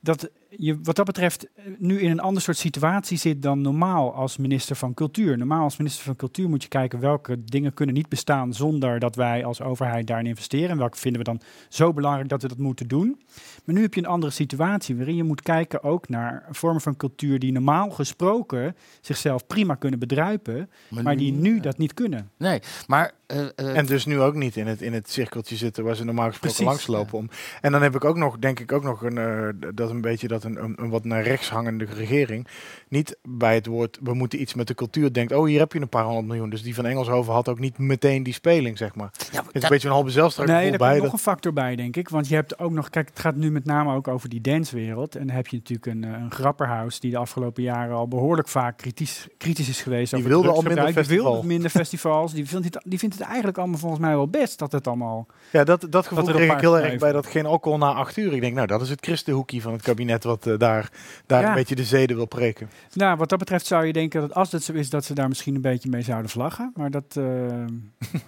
dat 0.00 0.30
je 0.56 0.78
wat 0.82 0.96
dat 0.96 1.06
betreft 1.06 1.52
eh, 1.54 1.64
nu 1.78 2.00
in 2.00 2.10
een 2.10 2.20
ander 2.20 2.42
soort 2.42 2.56
situatie 2.56 3.18
zit 3.18 3.42
dan 3.42 3.60
normaal 3.60 4.14
als 4.14 4.36
minister 4.36 4.76
van 4.76 4.94
Cultuur. 4.94 5.38
Normaal 5.38 5.62
als 5.62 5.76
minister 5.76 6.04
van 6.04 6.16
Cultuur 6.16 6.48
moet 6.48 6.62
je 6.62 6.68
kijken 6.68 7.00
welke 7.00 7.44
dingen 7.44 7.74
kunnen 7.74 7.94
niet 7.94 8.08
bestaan 8.08 8.54
zonder 8.54 8.98
dat 8.98 9.16
wij 9.16 9.44
als 9.44 9.60
overheid 9.60 10.06
daarin 10.06 10.26
investeren. 10.26 10.70
En 10.70 10.78
welke 10.78 10.98
vinden 10.98 11.20
we 11.20 11.26
dan 11.26 11.40
zo 11.68 11.92
belangrijk 11.92 12.28
dat 12.28 12.42
we 12.42 12.48
dat 12.48 12.58
moeten 12.58 12.88
doen. 12.88 13.22
Maar 13.64 13.74
nu 13.74 13.82
heb 13.82 13.94
je 13.94 14.00
een 14.00 14.06
andere 14.06 14.32
situatie 14.32 14.96
waarin 14.96 15.16
je 15.16 15.24
moet 15.24 15.42
kijken 15.42 15.82
ook 15.82 16.08
naar 16.08 16.46
vormen 16.50 16.80
van 16.80 16.96
cultuur 16.96 17.38
die 17.38 17.52
normaal 17.52 17.90
gesproken 17.90 18.76
zichzelf 19.00 19.46
prima 19.46 19.74
kunnen 19.74 19.98
bedruipen, 19.98 20.70
maar, 20.88 21.16
die 21.16 21.32
nu 21.32 21.60
dat 21.60 21.78
niet 21.78 21.94
kunnen. 21.94 22.30
Nee, 22.38 22.60
maar... 22.86 23.12
eh, 23.26 23.46
eh, 23.56 23.76
En 23.76 23.86
dus 23.86 24.04
nu 24.04 24.20
ook 24.20 24.34
niet 24.34 24.56
in 24.56 24.66
het, 24.66 24.82
in 24.82 24.92
het 24.92 25.10
cirkeltje 25.10 25.56
zitten 25.56 25.84
waar 25.84 25.94
ze 25.96 26.04
normaal 26.04 26.28
gesproken 26.28 26.56
Precies, 26.56 26.86
langslopen. 26.86 27.18
Om. 27.18 27.28
En 27.60 27.72
dan 27.72 27.82
heb 27.82 27.94
ik 27.94 28.04
ook 28.04 28.16
nog, 28.16 28.38
denk 28.38 28.60
ik 28.60 28.72
ook 28.72 28.82
nog 28.82 29.02
een, 29.02 29.18
eh, 29.18 29.70
dat 29.74 29.90
een 29.90 30.00
beetje 30.00 30.28
dat 30.28 30.43
een, 30.44 30.64
een, 30.64 30.74
een 30.76 30.90
wat 30.90 31.04
naar 31.04 31.22
rechts 31.22 31.50
hangende 31.50 31.84
regering 31.84 32.46
niet 32.88 33.16
bij 33.22 33.54
het 33.54 33.66
woord 33.66 33.98
we 34.02 34.14
moeten 34.14 34.40
iets 34.40 34.54
met 34.54 34.66
de 34.66 34.74
cultuur 34.74 35.12
denkt. 35.12 35.32
Oh, 35.32 35.46
hier 35.46 35.58
heb 35.58 35.72
je 35.72 35.80
een 35.80 35.88
paar 35.88 36.04
honderd 36.04 36.26
miljoen. 36.26 36.50
Dus 36.50 36.62
die 36.62 36.74
van 36.74 36.86
Engelshoven 36.86 37.32
had 37.32 37.48
ook 37.48 37.58
niet 37.58 37.78
meteen 37.78 38.22
die 38.22 38.32
speling, 38.32 38.78
zeg 38.78 38.94
maar. 38.94 39.10
ja, 39.12 39.20
Het 39.20 39.30
is 39.32 39.52
dat- 39.52 39.62
een 39.62 39.68
beetje 39.68 39.88
een 39.88 39.94
halve 39.94 40.10
zelfstrijd 40.10 40.48
Nee, 40.50 40.70
er 40.72 40.78
komt 40.78 40.90
dat- 40.90 41.02
nog 41.02 41.12
een 41.12 41.18
factor 41.18 41.52
bij, 41.52 41.76
denk 41.76 41.96
ik. 41.96 42.08
Want 42.08 42.28
je 42.28 42.34
hebt 42.34 42.58
ook 42.58 42.70
nog, 42.72 42.90
kijk, 42.90 43.08
het 43.08 43.18
gaat 43.18 43.36
nu 43.36 43.50
met 43.50 43.64
name 43.64 43.94
ook 43.94 44.08
over 44.08 44.28
die 44.28 44.40
dancewereld. 44.40 45.16
En 45.16 45.26
dan 45.26 45.36
heb 45.36 45.46
je 45.46 45.56
natuurlijk 45.56 45.86
een, 45.86 46.04
eh, 46.04 46.10
een 46.10 46.30
grapperhaus 46.30 47.00
die 47.00 47.10
de 47.10 47.16
afgelopen 47.16 47.62
jaren 47.62 47.96
al 47.96 48.08
behoorlijk 48.08 48.48
vaak 48.48 48.76
kritisch, 48.76 49.26
kritisch 49.38 49.68
is 49.68 49.82
geweest. 49.82 50.10
Die 50.10 50.18
over 50.18 50.30
wilde 50.30 50.48
al 50.48 50.62
minder 50.62 50.94
Die 50.94 51.04
wilde 51.04 51.46
minder 51.46 51.70
festivals. 51.70 52.32
Die 52.32 52.48
vindt, 52.48 52.64
het, 52.74 52.84
die 52.86 52.98
vindt 52.98 53.14
het 53.18 53.24
eigenlijk 53.26 53.58
allemaal 53.58 53.78
volgens 53.78 54.00
mij 54.00 54.10
wel 54.14 54.28
best 54.28 54.58
dat 54.58 54.72
het 54.72 54.86
allemaal... 54.86 55.26
Ja, 55.50 55.64
dat, 55.64 55.86
dat 55.90 56.06
gevoel 56.06 56.28
een 56.28 56.34
kreeg 56.34 56.52
ik 56.52 56.60
heel 56.60 56.78
erg 56.78 56.98
bij 56.98 57.12
dat 57.12 57.26
geen 57.26 57.46
alcohol 57.46 57.78
na 57.78 57.92
acht 57.92 58.16
uur. 58.16 58.32
Ik 58.32 58.40
denk, 58.40 58.54
nou, 58.54 58.66
dat 58.66 58.80
is 58.82 58.88
het 58.90 59.04
christenhoekie 59.04 59.62
van 59.62 59.72
het 59.72 59.82
kabinet 59.82 60.24
wat 60.24 60.33
eh, 60.46 60.58
daar, 60.58 60.90
daar 61.26 61.40
Ja. 61.42 61.48
een 61.48 61.54
beetje 61.54 61.74
de 61.74 61.84
zeden 61.84 62.16
wil 62.16 62.26
preken. 62.26 62.70
Nou, 62.92 63.16
wat 63.16 63.28
dat 63.28 63.38
betreft 63.38 63.66
zou 63.66 63.86
je 63.86 63.92
denken 63.92 64.20
dat 64.20 64.34
als 64.34 64.50
dat 64.50 64.62
zo 64.62 64.72
is, 64.72 64.90
dat 64.90 65.04
ze 65.04 65.14
daar 65.14 65.28
misschien 65.28 65.54
een 65.54 65.60
beetje 65.60 65.88
mee 65.88 66.02
zouden 66.02 66.30
vlaggen. 66.30 66.72
Maar 66.74 66.90
dat 66.90 67.04
eh, 67.16 67.24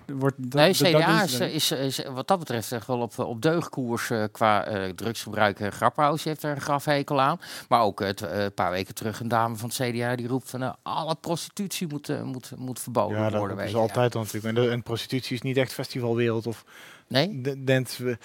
wordt... 0.21 0.37
Dat, 0.39 0.53
Nee, 0.61 0.73
dat- 0.73 0.79
dat 0.93 1.01
CDA 1.03 1.13
doen 1.17 1.25
is, 1.25 1.33
ze 1.33 1.39
dan. 1.39 1.49
is, 1.49 1.71
is 1.71 2.03
wat 2.15 2.29
dat 2.29 2.39
betreft 2.39 2.73
echt 2.73 2.87
wel 2.87 2.99
op, 3.01 3.19
op 3.19 3.43
deugdkoers 3.43 4.11
eh, 4.11 4.25
qua 4.33 4.65
eh, 4.65 4.89
drugsgebruik. 4.91 5.61
Uh, 5.61 5.69
Grapperhaus 5.69 6.25
heeft 6.25 6.43
er 6.43 6.51
een 6.51 6.61
grafhekel 6.61 7.21
aan. 7.21 7.39
Maar 7.69 7.81
ook 7.81 8.01
eh, 8.01 8.09
eh, 8.09 8.45
een 8.45 8.55
paar 8.55 8.71
weken 8.71 8.95
terug 8.95 9.21
een 9.21 9.29
dame 9.29 9.57
van 9.57 9.69
het 9.75 9.79
CDA 9.91 10.17
die 10.17 10.29
roept 10.29 10.51
van 10.51 10.63
eh, 10.63 10.73
alle 10.83 11.15
prostitutie 11.21 11.87
moet, 11.89 12.09
eh, 12.09 12.23
moet, 12.23 12.53
moet 12.57 12.81
verboden 12.81 13.17
Ja, 13.19 13.31
dat, 13.31 13.39
worden. 13.39 13.57
dat 13.57 13.67
is 13.67 13.75
altijd 13.75 14.15
al 14.15 14.23
natuurlijk. 14.23 14.57
En, 14.57 14.63
de, 14.63 14.71
en 14.71 14.83
prostitutie 14.83 15.35
is 15.35 15.43
niet 15.43 15.57
echt 15.57 15.73
festivalwereld 15.73 16.47
of 16.47 16.65
Nee? 17.09 17.41
de- 17.41 17.65
dance. 17.65 18.05
we- 18.05 18.19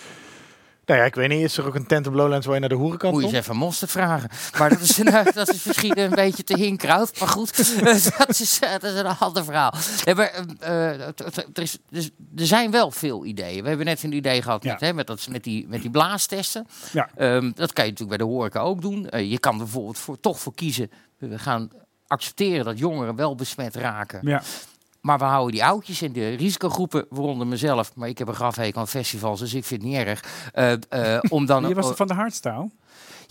Nou 0.92 1.04
ja, 1.04 1.10
ik 1.10 1.16
weet 1.16 1.30
niet. 1.30 1.42
Is 1.42 1.58
er 1.58 1.66
ook 1.66 1.76
een 1.76 1.86
tent 1.86 2.08
op 2.08 2.14
Lowlands 2.14 2.46
waar 2.46 2.56
je 2.56 2.60
naar 2.62 2.70
de 2.70 2.76
hoerenkant 2.76 3.14
Moet 3.14 3.22
je 3.22 3.28
eens 3.28 3.38
even 3.38 3.56
Mosterd 3.56 3.92
vragen. 3.92 4.30
Maar 4.58 4.70
dat 4.70 4.80
is, 4.80 4.98
een, 4.98 5.08
eh, 5.08 5.34
dat 5.34 5.50
is 5.50 5.64
misschien 5.64 6.00
een 6.00 6.10
beetje 6.10 6.44
te 6.44 6.58
hinkrout. 6.58 7.20
Maar 7.20 7.28
goed, 7.28 7.58
dat, 8.18 8.40
is, 8.40 8.60
eh, 8.60 8.72
dat 8.72 8.84
is 8.84 9.00
een 9.00 9.06
ander 9.06 9.44
verhaal. 9.44 9.74
Nee, 10.06 10.16
maar, 10.16 10.46
eh, 10.60 10.94
eh, 10.94 11.08
er, 11.54 11.62
is, 11.62 11.78
dus, 11.90 12.10
er 12.36 12.46
zijn 12.46 12.72
wel 12.72 12.92
veel 12.92 13.26
ideeën. 13.26 13.62
We 13.62 13.68
hebben 13.68 13.86
net 13.86 14.04
een 14.04 14.14
idee 14.14 14.42
gehad 14.42 14.64
Ja. 14.64 14.72
met, 14.72 14.82
hè, 14.82 14.94
met, 14.94 15.08
dat, 15.08 15.28
met, 15.30 15.44
die, 15.44 15.68
met 15.68 15.82
die 15.82 15.92
blaastesten. 15.92 16.68
Ja. 16.92 17.10
Ehm, 17.16 17.52
dat 17.56 17.74
kan 17.74 17.86
je 17.86 17.92
natuurlijk 17.92 18.18
bij 18.18 18.28
de 18.28 18.34
horeca 18.34 18.60
ook 18.60 18.82
doen. 18.82 19.10
Eh, 19.10 19.32
je 19.32 19.40
kan 19.40 19.54
er 19.54 19.58
bijvoorbeeld 19.64 19.98
voor, 19.98 20.20
toch 20.20 20.40
voor 20.40 20.54
kiezen. 20.54 20.92
We 21.18 21.40
gaan 21.40 21.70
accepteren 22.08 22.66
dat 22.66 22.80
jongeren 22.80 23.16
wel 23.16 23.36
besmet 23.36 23.76
raken. 23.76 24.20
Ja. 24.24 24.42
Maar 25.02 25.18
we 25.18 25.24
houden 25.24 25.52
die 25.52 25.66
oudjes 25.66 26.02
in 26.02 26.12
de 26.12 26.30
risicogroepen, 26.30 27.06
waaronder 27.10 27.48
mezelf. 27.48 27.96
Maar 27.96 28.10
ik 28.10 28.18
heb 28.18 28.28
een 28.28 28.34
grafhekel 28.34 28.82
aan 28.82 28.88
festivals, 28.88 29.40
dus 29.40 29.54
ik 29.54 29.66
vind 29.66 29.82
het 29.82 29.92
niet 29.92 30.00
erg. 30.00 30.24
Eh, 30.90 31.18
om 31.30 31.46
dan, 31.46 31.68
Je 31.68 31.76
was 31.76 31.90
er 31.90 31.96
van 31.96 32.08
de 32.08 32.14
hardstyle? 32.14 32.70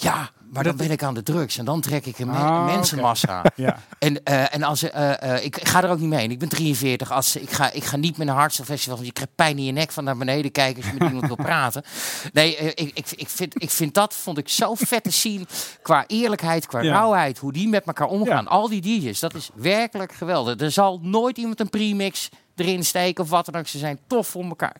Ja, 0.03 0.30
maar 0.53 0.64
dan 0.64 0.76
ben 0.76 0.90
ik 0.90 1.03
aan 1.03 1.14
de 1.14 1.22
drugs 1.22 1.59
en 1.59 1.64
dan 1.64 1.80
trek 1.80 2.07
ik 2.07 2.18
een, 2.18 2.30
Ah, 2.30 2.64
mensenmassa. 2.64 3.42
Ja. 3.57 3.78
En, 3.98 4.24
eh, 4.24 4.55
en 4.55 4.62
als 4.62 4.82
eh, 4.82 5.34
eh, 5.36 5.44
ik, 5.44 5.68
ga 5.68 5.82
er 5.82 5.90
ook 5.90 5.98
niet 5.98 6.09
mee. 6.09 6.28
Ik 6.28 6.38
ben 6.38 6.48
43. 6.48 7.12
Als, 7.12 7.36
ik, 7.36 7.51
ga, 7.51 7.72
ik 7.72 7.84
ga 7.84 7.96
niet 7.96 8.16
met 8.16 8.28
een 8.28 8.34
hardstyle 8.34 8.66
festival. 8.66 8.94
Want 8.94 9.07
je 9.07 9.12
krijgt 9.12 9.34
pijn 9.34 9.59
in 9.59 9.64
je 9.64 9.72
nek 9.72 9.92
van 9.92 10.05
naar 10.05 10.16
beneden 10.16 10.53
kijken 10.53 10.82
als 10.82 10.92
je 10.92 10.98
met 10.98 11.09
iemand 11.09 11.26
wil 11.26 11.36
praten. 11.36 11.82
Nee, 12.32 12.57
ik, 12.57 12.90
ik, 12.94 13.11
ik, 13.16 13.28
vind, 13.28 13.62
ik 13.62 13.70
vind 13.70 13.94
dat 13.94 14.14
vond 14.14 14.38
ik 14.38 14.48
zo 14.48 14.74
vet 14.74 15.03
te 15.03 15.11
zien. 15.11 15.46
Qua 15.82 16.05
eerlijkheid, 16.07 16.66
qua 16.66 16.80
Ja. 16.80 16.92
rauwheid. 16.92 17.38
Hoe 17.38 17.53
die 17.53 17.68
met 17.68 17.84
elkaar 17.84 18.09
omgaan. 18.09 18.44
Ja. 18.44 18.51
Al 18.51 18.68
die 18.68 18.80
DJ's. 18.80 19.20
Dat 19.20 19.34
is 19.34 19.51
werkelijk 19.55 20.12
geweldig. 20.12 20.61
Er 20.61 20.70
zal 20.70 20.98
nooit 21.03 21.38
iemand 21.38 21.61
een 21.61 21.70
premix 21.70 22.28
erin 22.61 22.84
steken 22.84 23.24
of 23.24 23.30
wat 23.30 23.44
dan 23.46 23.56
ook. 23.56 23.66
Ze 23.66 23.78
zijn 23.78 23.98
tof 24.06 24.26
voor 24.28 24.44
elkaar. 24.44 24.76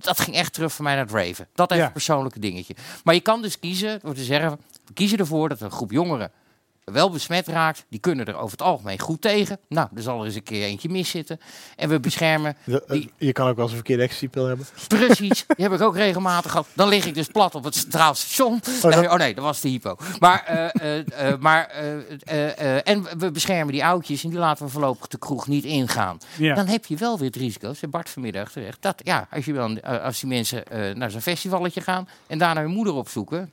Dat 0.00 0.20
ging 0.20 0.36
echt 0.36 0.52
terug 0.52 0.72
voor 0.72 0.84
mij 0.84 0.94
naar 0.94 1.04
het 1.04 1.14
raven. 1.14 1.46
Dat 1.54 1.70
even 1.70 1.82
Ja. 1.82 1.86
een 1.86 1.92
persoonlijke 1.92 2.38
dingetje. 2.38 2.74
Maar 3.04 3.14
je 3.14 3.20
kan 3.20 3.42
dus 3.42 3.58
kiezen 3.58 4.00
door 4.02 4.14
te 4.14 4.24
zeggen... 4.24 4.50
we 4.86 4.92
kiezen 4.92 5.18
ervoor 5.18 5.48
dat 5.48 5.60
een 5.60 5.70
groep 5.70 5.90
jongeren 5.90 6.30
wel 6.84 7.10
besmet 7.10 7.46
raakt. 7.46 7.84
Die 7.88 8.00
kunnen 8.00 8.26
er 8.26 8.36
over 8.36 8.50
het 8.50 8.62
algemeen 8.62 8.98
goed 8.98 9.20
tegen. 9.20 9.58
Nou, 9.68 9.88
er 9.94 10.02
zal 10.02 10.18
er 10.20 10.24
eens 10.26 10.34
een 10.34 10.42
keer 10.42 10.64
eentje 10.64 10.88
miszitten. 10.88 11.40
En 11.76 11.88
we 11.88 12.00
beschermen 12.00 12.56
De- 12.64 12.84
eh, 12.84 12.90
die- 12.92 13.10
je 13.16 13.32
kan 13.32 13.48
ook 13.48 13.52
wel 13.54 13.62
eens 13.62 13.70
een 13.72 13.78
verkeerde 13.78 14.02
ecstasy-pil 14.02 14.46
hebben. 14.46 14.66
Precies, 14.88 15.44
die 15.56 15.64
heb 15.64 15.72
ik 15.72 15.80
ook 15.80 15.96
regelmatig 15.96 16.50
gehad. 16.50 16.66
Dan 16.74 16.88
lig 16.88 17.06
ik 17.06 17.14
dus 17.14 17.26
plat 17.26 17.54
op 17.54 17.64
het 17.64 17.74
Centraal 17.74 18.14
Station. 18.14 18.60
dat- 18.80 18.94
Nee, 18.94 19.10
oh 19.10 19.16
nee, 19.16 19.34
dat 19.34 19.44
was 19.44 19.60
de 19.60 19.68
hypo. 19.68 19.96
Maar, 20.18 20.44
eh, 20.44 21.28
eh, 21.30 21.38
maar 21.40 21.66
eh, 21.66 21.98
eh, 22.24 22.76
eh, 22.76 22.80
en 22.84 23.18
we 23.18 23.30
beschermen 23.30 23.72
die 23.72 23.84
oudjes 23.84 24.24
en 24.24 24.30
die 24.30 24.38
laten 24.38 24.64
we 24.66 24.70
voorlopig 24.72 25.06
de 25.06 25.18
kroeg 25.18 25.46
niet 25.46 25.64
ingaan. 25.64 26.18
Ja. 26.38 26.54
Dan 26.54 26.66
heb 26.66 26.86
je 26.86 26.96
wel 26.96 27.18
weer 27.18 27.26
het 27.26 27.36
risico, 27.36 27.74
zei 27.74 27.90
Bart 27.90 28.10
vanmiddag 28.10 28.52
terecht, 28.52 28.82
dat 28.82 29.00
ja, 29.04 29.26
als, 29.30 29.44
je 29.44 29.52
dan, 29.52 29.82
als 29.82 30.20
die 30.20 30.28
mensen 30.28 30.66
eh, 30.66 30.94
naar 30.94 31.10
zo'n 31.10 31.20
festivalletje 31.20 31.80
gaan 31.80 32.08
en 32.26 32.38
daarna 32.38 32.60
hun 32.60 32.70
moeder 32.70 32.94
opzoeken. 32.94 33.52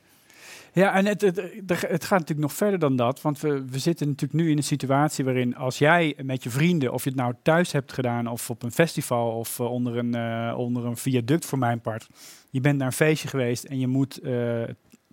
Ja, 0.72 0.94
en 0.94 1.06
het, 1.06 1.20
het, 1.20 1.36
het 1.66 2.04
gaat 2.04 2.18
natuurlijk 2.18 2.38
nog 2.48 2.52
verder 2.52 2.78
dan 2.78 2.96
dat. 2.96 3.22
Want 3.22 3.40
we, 3.40 3.64
we 3.70 3.78
zitten 3.78 4.08
natuurlijk 4.08 4.42
nu 4.42 4.50
in 4.50 4.56
een 4.56 4.62
situatie 4.62 5.24
waarin 5.24 5.56
als 5.56 5.78
jij 5.78 6.16
met 6.22 6.42
je 6.42 6.50
vrienden, 6.50 6.92
of 6.92 7.04
je 7.04 7.10
het 7.10 7.18
nou 7.18 7.34
thuis 7.42 7.72
hebt 7.72 7.92
gedaan 7.92 8.26
of 8.26 8.50
op 8.50 8.62
een 8.62 8.72
festival 8.72 9.30
of 9.30 9.60
eh, 9.60 9.70
onder, 9.70 9.96
een, 9.96 10.14
eh, 10.14 10.58
onder 10.58 10.84
een 10.84 10.96
viaduct 10.96 11.44
voor 11.44 11.58
mijn 11.58 11.80
part. 11.80 12.06
Je 12.50 12.60
bent 12.60 12.78
naar 12.78 12.86
een 12.86 12.92
feestje 12.92 13.28
geweest 13.28 13.64
en 13.64 13.78
je 13.78 13.86
moet 13.86 14.18
eh, 14.18 14.62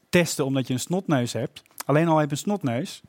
testen 0.10 0.46
omdat 0.46 0.68
je 0.68 0.74
een 0.74 0.80
snotneus 0.80 1.34
hebt. 1.34 1.62
Alleen 1.86 2.08
al 2.08 2.18
heb 2.18 2.30
je 2.30 2.36
een 2.36 2.42
snotneus. 2.42 3.02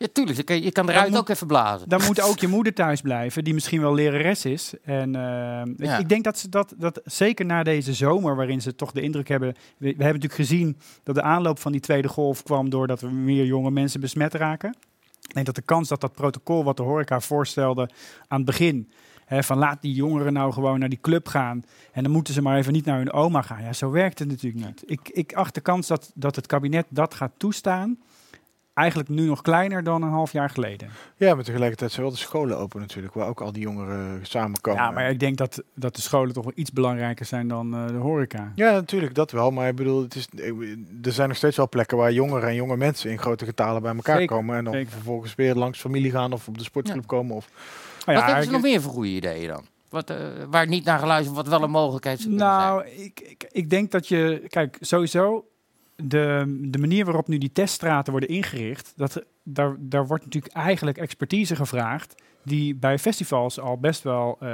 Ja, 0.00 0.06
tuurlijk. 0.12 0.36
Je 0.36 0.42
kan, 0.44 0.62
je 0.62 0.72
kan 0.72 0.88
eruit 0.88 1.10
moet- 1.10 1.18
ook 1.18 1.28
even 1.28 1.46
blazen. 1.46 1.88
Dan 1.88 2.00
moet 2.06 2.20
ook 2.22 2.38
je 2.44 2.48
moeder 2.48 2.74
thuis 2.74 3.00
blijven, 3.00 3.44
die 3.44 3.54
misschien 3.54 3.80
wel 3.80 3.94
lerares 3.94 4.44
is. 4.44 4.74
En 4.82 5.14
eh, 5.14 5.62
ik- 5.76 5.84
Ja. 5.86 5.98
ik, 5.98 6.08
denk 6.08 6.24
dat 6.24 6.38
ze 6.38 6.48
dat, 6.48 6.74
dat 6.78 7.00
zeker 7.04 7.44
na 7.46 7.62
deze 7.62 7.92
zomer, 7.94 8.36
waarin 8.36 8.60
ze 8.62 8.74
toch 8.74 8.92
de 8.92 9.00
indruk 9.00 9.28
hebben. 9.28 9.48
We, 9.48 9.56
we 9.78 9.86
hebben 9.86 10.06
natuurlijk 10.06 10.34
gezien 10.34 10.76
dat 11.02 11.14
de 11.14 11.22
aanloop 11.22 11.58
van 11.58 11.72
die 11.72 11.80
tweede 11.80 12.08
golf 12.08 12.42
kwam 12.42 12.70
doordat 12.70 13.00
we 13.00 13.10
meer 13.10 13.44
jonge 13.44 13.70
mensen 13.70 14.00
besmet 14.00 14.34
raken. 14.34 14.74
Ik 15.28 15.34
denk 15.34 15.46
dat 15.46 15.54
de 15.54 15.62
kans 15.62 15.88
dat 15.88 16.00
dat 16.00 16.12
protocol 16.12 16.64
wat 16.64 16.76
de 16.76 16.82
horeca 16.82 17.20
voorstelde 17.20 17.88
aan 18.28 18.36
het 18.36 18.46
begin. 18.46 18.90
Hè, 19.24 19.42
van 19.42 19.58
laat 19.58 19.82
die 19.82 19.94
jongeren 19.94 20.32
nou 20.32 20.52
gewoon 20.52 20.78
naar 20.78 20.88
die 20.88 21.00
club 21.00 21.28
gaan. 21.28 21.64
En 21.92 22.02
dan 22.02 22.12
moeten 22.12 22.34
ze 22.34 22.42
maar 22.42 22.56
even 22.56 22.72
niet 22.72 22.84
naar 22.84 22.98
hun 22.98 23.12
oma 23.12 23.42
gaan. 23.42 23.62
Ja, 23.62 23.72
zo 23.72 23.90
werkt 23.90 24.18
het 24.18 24.28
natuurlijk 24.28 24.64
niet. 24.66 24.82
Ik, 24.86 25.08
ik 25.08 25.32
acht 25.32 25.54
de 25.54 25.60
kans 25.60 25.86
dat, 25.86 26.10
dat 26.14 26.36
het 26.36 26.46
kabinet 26.46 26.86
dat 26.88 27.14
gaat 27.14 27.32
toestaan. 27.36 27.98
Eigenlijk 28.80 29.08
nu 29.08 29.26
nog 29.26 29.42
kleiner 29.42 29.82
dan 29.82 30.02
een 30.02 30.10
half 30.10 30.32
jaar 30.32 30.50
geleden. 30.50 30.90
Ja, 31.16 31.34
maar 31.34 31.44
tegelijkertijd 31.44 31.90
zijn 31.90 32.02
wel 32.02 32.14
de 32.14 32.20
scholen 32.20 32.58
open 32.58 32.80
natuurlijk, 32.80 33.14
waar 33.14 33.28
ook 33.28 33.40
al 33.40 33.52
die 33.52 33.62
jongeren 33.62 34.26
samenkomen. 34.26 34.82
Ja, 34.82 34.90
maar 34.90 35.10
ik 35.10 35.20
denk 35.20 35.36
dat, 35.36 35.62
dat 35.74 35.94
de 35.94 36.02
scholen 36.02 36.34
toch 36.34 36.44
wel 36.44 36.52
iets 36.56 36.72
belangrijker 36.72 37.26
zijn 37.26 37.48
dan 37.48 37.74
eh, 37.74 37.86
de 37.86 37.92
horeca. 37.92 38.52
Ja, 38.54 38.70
natuurlijk, 38.70 39.14
dat 39.14 39.30
wel. 39.30 39.50
Maar 39.50 39.68
ik 39.68 39.76
bedoel, 39.76 40.02
het 40.02 40.14
is, 40.14 40.28
er 41.02 41.12
zijn 41.12 41.28
nog 41.28 41.36
steeds 41.36 41.56
wel 41.56 41.68
plekken 41.68 41.96
waar 41.96 42.12
jongeren 42.12 42.48
en 42.48 42.54
jonge 42.54 42.76
mensen 42.76 43.10
in 43.10 43.18
grote 43.18 43.44
getalen 43.44 43.82
bij 43.82 43.94
elkaar 43.94 44.18
Zeker, 44.18 44.36
komen. 44.36 44.56
En 44.56 44.64
dan 44.64 44.72
zeker. 44.72 44.90
vervolgens 44.92 45.34
weer 45.34 45.54
langs 45.54 45.80
familie 45.80 46.10
gaan 46.10 46.32
of 46.32 46.48
op 46.48 46.58
de 46.58 46.64
sportclub 46.64 47.06
komen. 47.06 47.36
Of, 47.36 47.48
Nou 48.06 48.18
Wat 48.18 48.26
ja, 48.26 48.26
hebben 48.26 48.44
ze 48.44 48.50
nog 48.50 48.62
meer 48.62 48.80
voor 48.80 48.92
goede 48.92 49.08
ideeën 49.08 49.48
dan? 49.48 49.64
Wat, 49.88 50.10
eh, 50.10 50.16
waar 50.50 50.66
niet 50.66 50.84
naar 50.84 50.98
geluisterd 50.98 51.34
wordt, 51.34 51.48
wat 51.48 51.58
wel 51.58 51.68
een 51.68 51.74
mogelijkheid 51.74 52.20
zou 52.20 52.28
kunnen 52.28 52.48
Nou, 52.48 52.86
ik, 52.86 53.20
ik, 53.20 53.48
ik 53.52 53.70
denk 53.70 53.90
dat 53.90 54.08
je, 54.08 54.42
kijk, 54.48 54.76
sowieso 54.80 55.44
de, 56.02 56.56
de 56.70 56.78
manier 56.78 57.04
waarop 57.04 57.28
nu 57.28 57.38
die 57.38 57.52
teststraten 57.52 58.12
worden 58.12 58.28
ingericht, 58.28 58.92
dat, 58.96 59.24
daar, 59.42 59.76
daar 59.78 60.06
wordt 60.06 60.24
natuurlijk 60.24 60.54
eigenlijk 60.54 60.98
expertise 60.98 61.56
gevraagd 61.56 62.14
die 62.42 62.74
bij 62.74 62.98
festivals 62.98 63.60
al 63.60 63.78
best 63.78 64.02
wel 64.02 64.36
eh, 64.40 64.48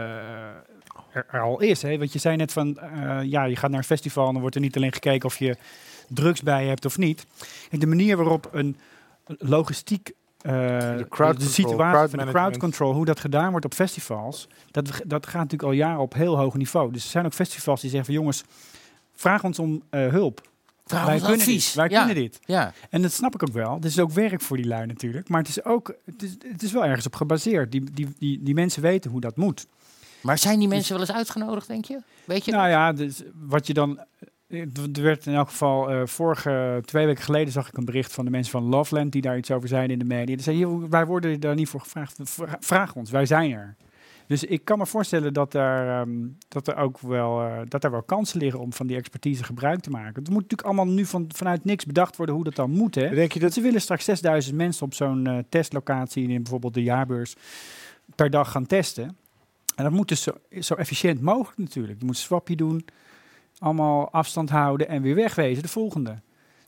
er, 1.12 1.26
er 1.30 1.40
al 1.40 1.60
is. 1.60 1.82
Hè? 1.82 1.98
Want 1.98 2.12
je 2.12 2.18
zei 2.18 2.36
net 2.36 2.52
van, 2.52 2.78
eh, 2.78 3.18
ja, 3.22 3.44
je 3.44 3.56
gaat 3.56 3.70
naar 3.70 3.78
een 3.78 3.84
festival 3.84 4.26
en 4.26 4.32
dan 4.32 4.40
wordt 4.40 4.56
er 4.56 4.62
niet 4.62 4.76
alleen 4.76 4.92
gekeken 4.92 5.28
of 5.28 5.38
je 5.38 5.56
drugs 6.08 6.42
bij 6.42 6.62
je 6.62 6.68
hebt 6.68 6.84
of 6.84 6.98
niet. 6.98 7.26
En 7.70 7.78
de 7.78 7.86
manier 7.86 8.16
waarop 8.16 8.48
een 8.52 8.76
logistiek 9.26 10.12
eh, 10.40 10.52
de, 10.52 11.06
crowd 11.08 11.30
control, 11.30 11.50
situatie 11.50 11.96
crowd 11.96 12.10
van 12.10 12.18
de 12.18 12.32
crowd 12.32 12.56
control, 12.56 12.92
hoe 12.92 13.04
dat 13.04 13.20
gedaan 13.20 13.50
wordt 13.50 13.64
op 13.64 13.74
festivals, 13.74 14.48
dat, 14.70 15.00
dat 15.04 15.26
gaat 15.26 15.42
natuurlijk 15.42 15.62
al 15.62 15.72
jaren 15.72 16.00
op 16.00 16.14
heel 16.14 16.38
hoog 16.38 16.54
niveau. 16.54 16.92
Dus 16.92 17.04
er 17.04 17.10
zijn 17.10 17.24
ook 17.24 17.34
festivals 17.34 17.80
die 17.80 17.90
zeggen 17.90 18.14
van 18.14 18.20
jongens, 18.20 18.44
vraag 19.14 19.44
ons 19.44 19.58
om 19.58 19.82
hulp. 19.90 20.40
Vraag 20.86 21.06
wij 21.06 21.16
kunnen 21.18 21.38
advies. 21.38 21.64
dit. 21.66 21.74
Wij 21.74 21.88
Ja. 21.88 21.98
kunnen 22.04 22.22
dit. 22.22 22.38
Ja. 22.44 22.72
En 22.90 23.02
dat 23.02 23.12
snap 23.12 23.34
ik 23.34 23.42
ook 23.42 23.52
wel. 23.54 23.74
Het 23.74 23.84
is 23.84 23.98
ook 23.98 24.10
werk 24.10 24.40
voor 24.40 24.56
die 24.56 24.66
lui 24.66 24.86
natuurlijk. 24.86 25.28
Maar 25.28 25.38
het 25.40 25.48
is 25.48 25.64
ook, 25.64 25.94
het 26.04 26.22
is, 26.22 26.36
het 26.48 26.62
is 26.62 26.72
wel 26.72 26.84
ergens 26.84 27.06
op 27.06 27.14
gebaseerd. 27.14 27.72
Die, 27.72 27.90
die, 27.92 28.08
die, 28.18 28.42
die 28.42 28.54
mensen 28.54 28.82
weten 28.82 29.10
hoe 29.10 29.20
dat 29.20 29.36
moet. 29.36 29.66
Maar 30.20 30.38
zijn 30.38 30.58
die 30.58 30.68
mensen 30.68 30.92
wel 30.92 31.00
eens 31.00 31.12
uitgenodigd, 31.16 31.66
denk 31.68 31.84
je? 31.84 31.98
Weet 32.24 32.44
je? 32.44 32.50
Nou 32.52 32.68
ja, 32.68 32.92
dus 32.92 33.22
wat 33.34 33.66
je 33.66 33.74
dan. 33.74 34.00
Er 34.48 35.02
werd 35.02 35.26
in 35.26 35.34
elk 35.34 35.48
geval 35.48 35.90
eh, 35.90 36.00
vorige 36.04 36.82
twee 36.84 37.06
weken 37.06 37.24
geleden 37.24 37.52
zag 37.52 37.68
ik 37.68 37.76
een 37.76 37.84
bericht 37.84 38.12
van 38.12 38.24
de 38.24 38.30
mensen 38.30 38.52
van 38.52 38.62
Loveland 38.62 39.12
die 39.12 39.22
daar 39.22 39.36
iets 39.38 39.50
over 39.50 39.68
zeiden 39.68 39.90
in 39.92 39.98
de 39.98 40.14
media. 40.14 40.34
Die 40.34 40.42
zeiden, 40.44 40.68
"Joh, 40.68 40.90
wij 40.90 41.06
worden 41.06 41.40
daar 41.40 41.54
niet 41.54 41.68
voor 41.68 41.80
gevraagd. 41.80 42.18
Vra- 42.22 42.56
Vraag 42.60 42.94
ons, 42.94 43.10
wij 43.10 43.26
zijn 43.26 43.52
er. 43.52 43.76
Dus 44.26 44.44
ik 44.44 44.64
kan 44.64 44.78
me 44.78 44.86
voorstellen 44.86 45.32
dat 45.32 45.54
er, 45.54 45.88
ehm, 45.88 46.28
dat 46.48 46.68
er 46.68 46.76
ook 46.76 46.98
wel, 46.98 47.40
eh, 47.40 47.58
dat 47.68 47.84
er 47.84 47.90
wel 47.90 48.02
kansen 48.02 48.38
liggen 48.38 48.60
om 48.60 48.72
van 48.72 48.86
die 48.86 48.96
expertise 48.96 49.44
gebruik 49.44 49.80
te 49.80 49.90
maken. 49.90 50.22
Het 50.22 50.30
moet 50.30 50.42
natuurlijk 50.42 50.68
allemaal 50.68 50.94
nu 50.94 51.04
van, 51.04 51.24
vanuit 51.28 51.64
niks 51.64 51.84
bedacht 51.84 52.16
worden 52.16 52.34
hoe 52.34 52.44
dat 52.44 52.54
dan 52.54 52.70
moet. 52.70 52.94
Hè? 52.94 53.14
denk 53.14 53.32
je 53.32 53.40
dat... 53.40 53.52
Ze 53.52 53.60
willen 53.60 53.80
straks 53.80 54.04
6000 54.04 54.56
mensen 54.56 54.86
op 54.86 54.94
zo'n 54.94 55.26
eh, 55.26 55.38
testlocatie 55.48 56.28
in 56.28 56.42
bijvoorbeeld 56.42 56.74
de 56.74 56.82
jaarbeurs 56.82 57.36
per 58.14 58.30
dag 58.30 58.50
gaan 58.50 58.66
testen. 58.66 59.16
En 59.74 59.84
dat 59.84 59.92
moet 59.92 60.08
dus 60.08 60.22
zo, 60.22 60.32
zo 60.60 60.74
efficiënt 60.74 61.20
mogelijk 61.20 61.58
natuurlijk. 61.58 61.98
Je 61.98 62.04
moet 62.04 62.14
een 62.14 62.20
swapje 62.20 62.56
doen, 62.56 62.84
allemaal 63.58 64.10
afstand 64.10 64.50
houden 64.50 64.88
en 64.88 65.02
weer 65.02 65.14
wegwezen, 65.14 65.62
de 65.62 65.68
volgende. 65.68 66.18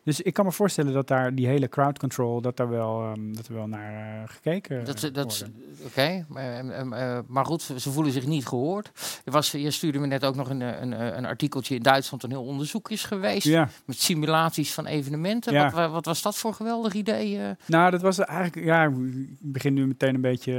Dus 0.08 0.20
ik 0.20 0.32
kan 0.34 0.44
me 0.44 0.52
voorstellen 0.52 0.92
dat 0.92 1.08
daar 1.08 1.34
die 1.34 1.46
hele 1.46 1.68
crowd 1.68 1.98
control, 1.98 2.40
dat 2.40 2.56
daar 2.56 2.68
wel, 2.68 3.02
ehm, 3.02 3.32
dat 3.32 3.46
er 3.46 3.54
wel 3.54 3.66
naar 3.66 4.22
eh, 4.22 4.28
gekeken 4.28 4.84
Dat, 4.84 5.00
ze- 5.00 5.10
dat, 5.10 5.44
Oké, 5.86 6.24
maar, 6.28 6.52
ehm, 6.70 6.92
eh, 6.92 7.18
maar 7.26 7.44
goed, 7.44 7.62
ze, 7.62 7.90
voelen 7.90 8.12
zich 8.12 8.26
niet 8.26 8.46
gehoord. 8.46 8.90
Er 9.24 9.32
was, 9.32 9.50
je 9.50 9.70
stuurde 9.70 9.98
me 9.98 10.06
net 10.06 10.24
ook 10.24 10.34
nog 10.34 10.50
een, 10.50 10.62
eh, 10.62 10.80
een, 10.80 11.16
een 11.16 11.26
artikeltje 11.26 11.74
in 11.74 11.82
Duitsland, 11.82 12.22
een 12.22 12.30
heel 12.30 12.44
onderzoek 12.44 12.90
is 12.90 13.04
geweest. 13.04 13.46
Ja. 13.46 13.68
Met 13.84 14.00
simulaties 14.00 14.74
van 14.74 14.86
evenementen. 14.86 15.52
Ja. 15.52 15.64
Wat, 15.64 15.72
wa- 15.72 15.88
wat 15.88 16.04
was 16.04 16.22
dat 16.22 16.36
voor 16.36 16.54
geweldig 16.54 16.92
idee? 16.92 17.40
Nou, 17.66 17.90
dat 17.90 18.02
was 18.02 18.18
eigenlijk, 18.18 18.66
ja, 18.66 18.84
ik 18.84 18.92
begin 19.40 19.74
nu 19.74 19.86
meteen 19.86 20.14
een 20.14 20.20
beetje 20.20 20.52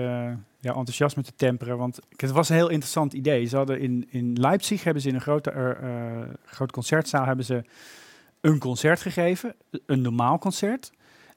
ja, 0.59 0.73
enthousiasme 0.73 1.23
te 1.23 1.33
temperen, 1.35 1.77
want 1.77 1.99
het 2.15 2.31
was 2.31 2.49
een 2.49 2.55
heel 2.55 2.69
interessant 2.69 3.13
idee. 3.13 3.45
Ze 3.45 3.55
hadden 3.55 3.79
in, 3.79 4.07
in 4.09 4.33
Leipzig 4.39 4.83
hebben 4.83 5.01
ze 5.01 5.09
in 5.09 5.15
een 5.15 5.21
grote, 5.21 5.51
eh, 5.51 6.21
grote 6.45 6.73
concertzaal 6.73 7.25
hebben 7.25 7.45
ze 7.45 7.63
een 8.41 8.59
concert 8.59 9.01
gegeven, 9.01 9.55
een 9.85 10.01
normaal 10.01 10.37
concert 10.37 10.91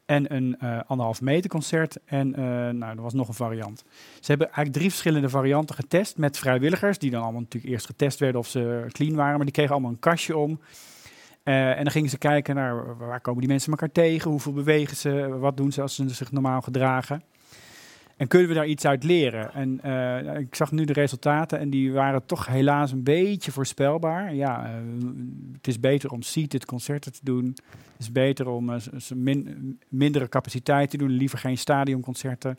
en 0.07 0.35
een 0.35 0.59
eh, 0.59 0.81
anderhalf 0.87 1.21
meter 1.21 1.51
concert 1.51 1.99
en 2.05 2.35
eh, 2.35 2.43
nou, 2.69 2.97
er 2.97 3.03
was 3.03 3.13
nog 3.13 3.29
een 3.29 3.35
variant. 3.35 3.85
Ze 4.21 4.27
hebben 4.27 4.47
eigenlijk 4.47 4.77
drie 4.77 4.91
verschillende 4.91 5.29
varianten 5.29 5.75
getest 5.75 6.17
met 6.17 6.39
vrijwilligers, 6.39 6.99
die 6.99 7.11
dan 7.11 7.23
allemaal 7.23 7.41
natuurlijk 7.41 7.73
eerst 7.73 7.87
getest 7.87 8.19
werden 8.19 8.41
of 8.41 8.47
ze 8.47 8.85
clean 8.89 9.15
waren, 9.15 9.37
maar 9.37 9.45
die 9.45 9.55
kregen 9.55 9.73
allemaal 9.73 9.91
een 9.91 9.99
kastje 9.99 10.37
om. 10.37 10.61
Eh, 11.43 11.71
en 11.71 11.83
dan 11.83 11.93
gingen 11.93 12.11
ze 12.11 12.19
kijken 12.19 12.55
naar 12.55 12.97
waar 12.97 13.21
komen 13.21 13.41
die 13.41 13.49
mensen 13.49 13.71
elkaar 13.71 13.93
tegen, 13.93 14.31
hoeveel 14.31 14.53
bewegen 14.53 14.97
ze, 14.97 15.29
wat 15.39 15.57
doen 15.57 15.73
ze 15.73 15.83
als 15.83 15.95
ze 15.95 16.09
zich 16.09 16.33
normaal 16.33 16.61
gedragen. 16.61 17.23
En 18.23 18.29
kunnen 18.29 18.49
we 18.49 18.55
daar 18.55 18.67
iets 18.67 18.85
uit 18.85 19.05
leren? 19.05 19.55
En 19.55 19.81
eh, 19.83 20.39
ik 20.39 20.55
zag 20.55 20.73
nu 20.73 20.85
de 20.85 20.93
resultaten 20.93 21.59
en 21.59 21.71
die 21.71 21.93
waren 21.93 22.27
toch 22.27 22.47
helaas 22.47 22.93
een 22.93 23.03
beetje 23.03 23.53
voorspelbaar. 23.53 24.35
Ja, 24.35 24.65
eh, 24.65 24.73
het 25.53 25.67
is 25.67 25.81
beter 25.81 26.11
om 26.11 26.23
seated 26.23 26.65
concerten 26.65 27.13
te 27.13 27.21
doen. 27.23 27.45
Het 27.47 27.99
is 27.99 28.13
beter 28.13 28.49
om 28.49 28.71
eh, 28.71 28.81
min, 29.15 29.79
mindere 29.89 30.29
capaciteit 30.29 30.91
te 30.91 30.97
doen, 30.97 31.11
liever 31.11 31.39
geen 31.39 31.59
stadionconcerten. 31.59 32.59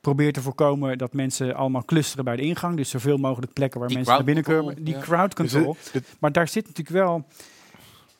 Probeer 0.00 0.32
te 0.32 0.42
voorkomen 0.42 0.98
dat 0.98 1.12
mensen 1.12 1.54
allemaal 1.54 1.84
clusteren 1.84 2.24
bij 2.24 2.36
de 2.36 2.42
ingang. 2.42 2.76
Dus 2.76 2.90
zoveel 2.90 3.16
mogelijk 3.16 3.52
plekken 3.52 3.80
waar 3.80 3.88
Die 3.88 3.96
mensen 3.96 4.16
naar 4.16 4.24
binnen 4.24 4.44
control, 4.44 4.74
Die 4.84 4.94
ja. 4.94 5.00
crowd 5.00 5.34
control. 5.34 5.76
Dus 5.92 6.02
Maar 6.18 6.32
daar 6.32 6.48
zit 6.48 6.66
natuurlijk 6.66 6.96
wel. 6.96 7.26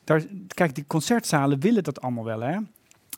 Daar, 0.03 0.23
kijk, 0.47 0.75
die 0.75 0.85
concertzalen 0.87 1.59
willen 1.59 1.83
dat 1.83 2.01
allemaal 2.01 2.25
wel, 2.25 2.39
hè? 2.41 2.57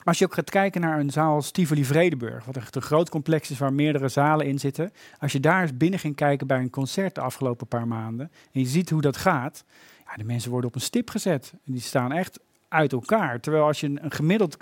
Als 0.03 0.19
je 0.19 0.25
ook 0.25 0.33
gaat 0.33 0.49
kijken 0.49 0.81
naar 0.81 0.99
een 0.99 1.09
zaal 1.09 1.35
als 1.35 1.51
Tivoli 1.51 1.85
Vredenburg, 1.85 2.45
wat 2.45 2.57
echt 2.57 2.75
een 2.75 2.81
groot 2.81 3.09
complex 3.09 3.51
is 3.51 3.57
waar 3.57 3.73
meerdere 3.73 4.07
zalen 4.07 4.45
in 4.45 4.59
zitten. 4.59 4.91
Als 5.19 5.31
je 5.31 5.39
daar 5.39 5.61
eens 5.61 5.77
binnen 5.77 5.99
ging 5.99 6.15
kijken 6.15 6.47
bij 6.47 6.59
een 6.59 6.69
concert 6.69 7.15
de 7.15 7.21
afgelopen 7.21 7.67
paar 7.67 7.87
maanden 7.87 8.31
en 8.51 8.59
je 8.61 8.67
ziet 8.67 8.89
hoe 8.89 9.01
dat 9.01 9.17
gaat, 9.17 9.63
ja, 10.05 10.15
de 10.15 10.23
mensen 10.23 10.51
worden 10.51 10.69
op 10.69 10.75
een 10.75 10.81
stip 10.81 11.09
gezet. 11.09 11.53
En 11.65 11.71
die 11.71 11.81
staan 11.81 12.11
echt 12.11 12.39
uit 12.67 12.91
elkaar. 12.91 13.39
Terwijl 13.39 13.63
als 13.65 13.79
je 13.79 13.87
een, 13.87 14.03
een 14.03 14.11
gemiddeld 14.11 14.57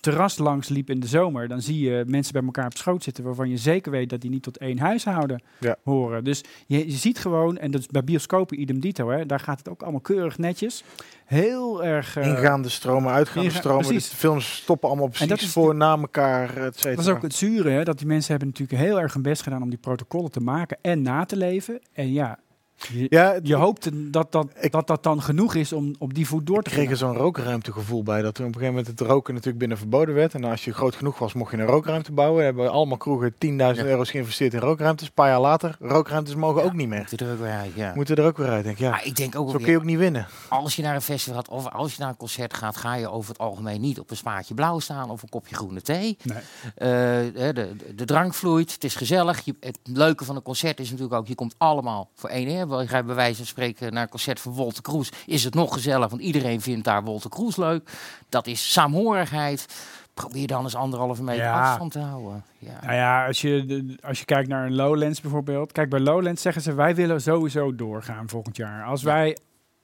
terras 0.00 0.38
langs 0.38 0.68
liep 0.68 0.90
in 0.90 1.00
de 1.00 1.06
zomer, 1.06 1.48
dan 1.48 1.60
zie 1.62 1.78
je 1.90 2.04
mensen 2.06 2.32
bij 2.32 2.42
elkaar 2.42 2.66
op 2.66 2.76
schoot 2.76 3.02
zitten 3.02 3.24
waarvan 3.24 3.48
je 3.50 3.56
zeker 3.56 3.90
weet 3.90 4.10
dat 4.10 4.20
die 4.20 4.30
niet 4.30 4.42
tot 4.42 4.56
één 4.58 4.78
huishouden 4.78 5.42
Ja. 5.60 5.76
horen. 5.84 6.24
Dus 6.24 6.44
je, 6.66 6.86
je 6.86 6.96
ziet 6.96 7.18
gewoon, 7.18 7.58
en 7.58 7.70
dat 7.70 7.80
is 7.80 7.86
bij 7.86 8.04
bioscopen 8.04 8.60
idem 8.60 8.80
dito, 8.80 9.08
hè, 9.10 9.26
daar 9.26 9.40
gaat 9.40 9.58
het 9.58 9.68
ook 9.68 9.82
allemaal 9.82 10.00
keurig 10.00 10.38
netjes. 10.38 10.84
Heel 11.24 11.84
erg... 11.84 12.16
eh, 12.16 12.26
Ingaande 12.26 12.68
stromen, 12.68 13.12
uitgaande 13.12 13.48
inga- 13.48 13.58
stromen. 13.58 13.84
precies. 13.86 14.10
De 14.10 14.16
films 14.16 14.54
stoppen 14.56 14.88
allemaal 14.88 15.08
precies 15.08 15.28
dat 15.28 15.40
is 15.40 15.52
voor 15.52 15.74
na 15.74 15.96
elkaar, 15.98 16.56
et 16.56 16.74
cetera. 16.76 16.94
Dat 16.94 17.04
is 17.04 17.10
ook 17.10 17.22
het 17.22 17.34
zure, 17.34 17.70
hè, 17.70 17.84
dat 17.84 17.98
die 17.98 18.06
mensen 18.06 18.30
hebben 18.30 18.48
natuurlijk 18.48 18.78
heel 18.80 19.00
erg 19.00 19.12
hun 19.12 19.22
best 19.22 19.42
gedaan 19.42 19.62
om 19.62 19.68
die 19.70 19.78
protocollen 19.78 20.30
te 20.30 20.40
maken 20.40 20.78
en 20.82 21.02
na 21.02 21.24
te 21.24 21.36
leven. 21.36 21.80
En 21.92 22.12
ja, 22.12 22.38
je, 22.76 23.06
Ja, 23.10 23.32
het- 23.32 23.46
je 23.48 23.54
hoopt 23.54 23.88
dat 24.12 24.32
dat, 24.32 24.46
Ik- 24.60 24.72
dat 24.72 24.86
dat 24.86 25.02
dan 25.02 25.22
genoeg 25.22 25.54
is 25.54 25.72
om 25.72 25.94
op 25.98 26.14
die 26.14 26.26
voet 26.26 26.46
door 26.46 26.62
te 26.62 26.68
Ik 26.70 26.74
kreeg 26.76 26.84
gaan. 26.84 26.92
er 26.92 26.98
zo'n 26.98 27.16
rookruimtegevoel 27.16 28.02
bij. 28.02 28.22
Dat 28.22 28.38
er 28.38 28.44
op 28.44 28.54
een 28.54 28.60
gegeven 28.60 28.74
moment 28.74 28.98
het 28.98 29.08
roken 29.08 29.32
natuurlijk 29.34 29.58
binnen 29.58 29.78
verboden 29.78 30.14
werd. 30.14 30.34
En 30.34 30.44
als 30.44 30.64
je 30.64 30.72
groot 30.72 30.94
genoeg 30.94 31.18
was, 31.18 31.32
mocht 31.32 31.50
je 31.50 31.56
een 31.56 31.66
rookruimte 31.66 32.12
bouwen. 32.12 32.38
We 32.38 32.44
hebben 32.44 32.70
allemaal 32.70 32.96
kroegen 32.96 33.34
10.000 33.38 33.86
Ja. 33.86 33.92
euro's 33.92 34.10
geïnvesteerd 34.10 34.54
in 34.54 34.60
rookruimtes. 34.60 35.06
Een 35.06 35.12
paar 35.14 35.28
jaar 35.28 35.40
later, 35.40 35.76
rookruimtes 35.80 36.34
mogen 36.34 36.64
ook 36.64 36.72
niet 36.72 36.88
meer. 36.88 37.06
Moet 37.10 37.20
er 37.20 37.32
ook 37.32 37.38
weer 37.38 37.50
uit, 37.50 37.72
ja. 37.74 37.92
Moeten 37.94 38.16
er 38.16 38.24
ook 38.24 38.36
weer 38.36 38.48
uit. 38.48 38.64
Denk, 38.64 38.76
ik. 38.76 38.82
ja, 38.82 38.90
Maar 38.90 39.06
ik 39.06 39.16
denk 39.16 39.36
ook 39.36 39.50
zo 39.50 39.56
kun 39.58 39.70
je 39.70 39.76
ook 39.76 39.84
niet 39.84 39.98
winnen. 39.98 40.26
als 40.48 40.76
je 40.76 40.82
naar 40.82 40.94
een 40.94 41.02
festival 41.02 41.34
gaat 41.34 41.48
of 41.48 41.68
als 41.68 41.94
je 41.94 42.00
naar 42.00 42.08
een 42.08 42.16
concert 42.16 42.54
gaat, 42.54 42.76
ga 42.76 42.94
je 42.94 43.10
over 43.10 43.28
het 43.30 43.38
algemeen 43.38 43.80
niet 43.80 44.00
op 44.00 44.10
een 44.10 44.16
spaatje 44.16 44.54
blauw 44.54 44.78
staan 44.78 45.10
of 45.10 45.22
een 45.22 45.28
kopje 45.28 45.54
groene 45.54 45.82
thee. 45.82 46.16
Nee. 46.22 46.38
Eh, 46.74 46.88
de, 47.34 47.52
de, 47.54 47.94
de 47.94 48.04
drank 48.04 48.34
vloeit, 48.34 48.72
het 48.72 48.84
is 48.84 48.94
gezellig. 48.94 49.40
Je, 49.44 49.54
het 49.60 49.78
leuke 49.82 50.24
van 50.24 50.36
een 50.36 50.42
concert 50.42 50.80
is 50.80 50.90
natuurlijk 50.90 51.16
ook, 51.16 51.26
je 51.26 51.34
komt 51.34 51.54
allemaal 51.58 52.08
voor 52.14 52.28
één. 52.30 52.42
Hè? 52.70 53.04
Bij 53.04 53.14
wijze 53.14 53.36
van 53.36 53.46
spreken 53.46 53.92
naar 53.92 54.02
een 54.02 54.08
concert 54.08 54.40
van 54.40 54.52
Wolter 54.52 54.82
Kroes. 54.82 55.10
Is 55.26 55.44
het 55.44 55.54
nog 55.54 55.72
gezellig, 55.72 56.08
want 56.08 56.22
iedereen 56.22 56.60
vindt 56.60 56.84
daar 56.84 57.02
Wolter 57.04 57.30
Kroes 57.30 57.56
leuk. 57.56 57.90
Dat 58.28 58.46
is 58.46 58.72
saamhorigheid. 58.72 59.66
Probeer 60.14 60.46
dan 60.46 60.64
eens 60.64 60.74
anderhalve 60.74 61.22
meter 61.22 61.44
Ja. 61.44 61.68
afstand 61.70 61.92
te 61.92 61.98
houden. 61.98 62.44
Ja. 62.58 62.78
Nou 62.82 62.94
ja, 62.94 63.26
als 63.26 63.40
je, 63.40 63.96
als 64.02 64.18
je 64.18 64.24
kijkt 64.24 64.48
naar 64.48 64.66
een 64.66 64.74
Lowlands 64.74 65.20
bijvoorbeeld. 65.20 65.72
Kijk, 65.72 65.90
bij 65.90 66.00
Lowlands 66.00 66.42
zeggen 66.42 66.62
ze, 66.62 66.74
wij 66.74 66.94
willen 66.94 67.20
sowieso 67.20 67.74
doorgaan 67.74 68.28
volgend 68.28 68.56
jaar. 68.56 68.84
Als 68.84 69.02
wij 69.02 69.36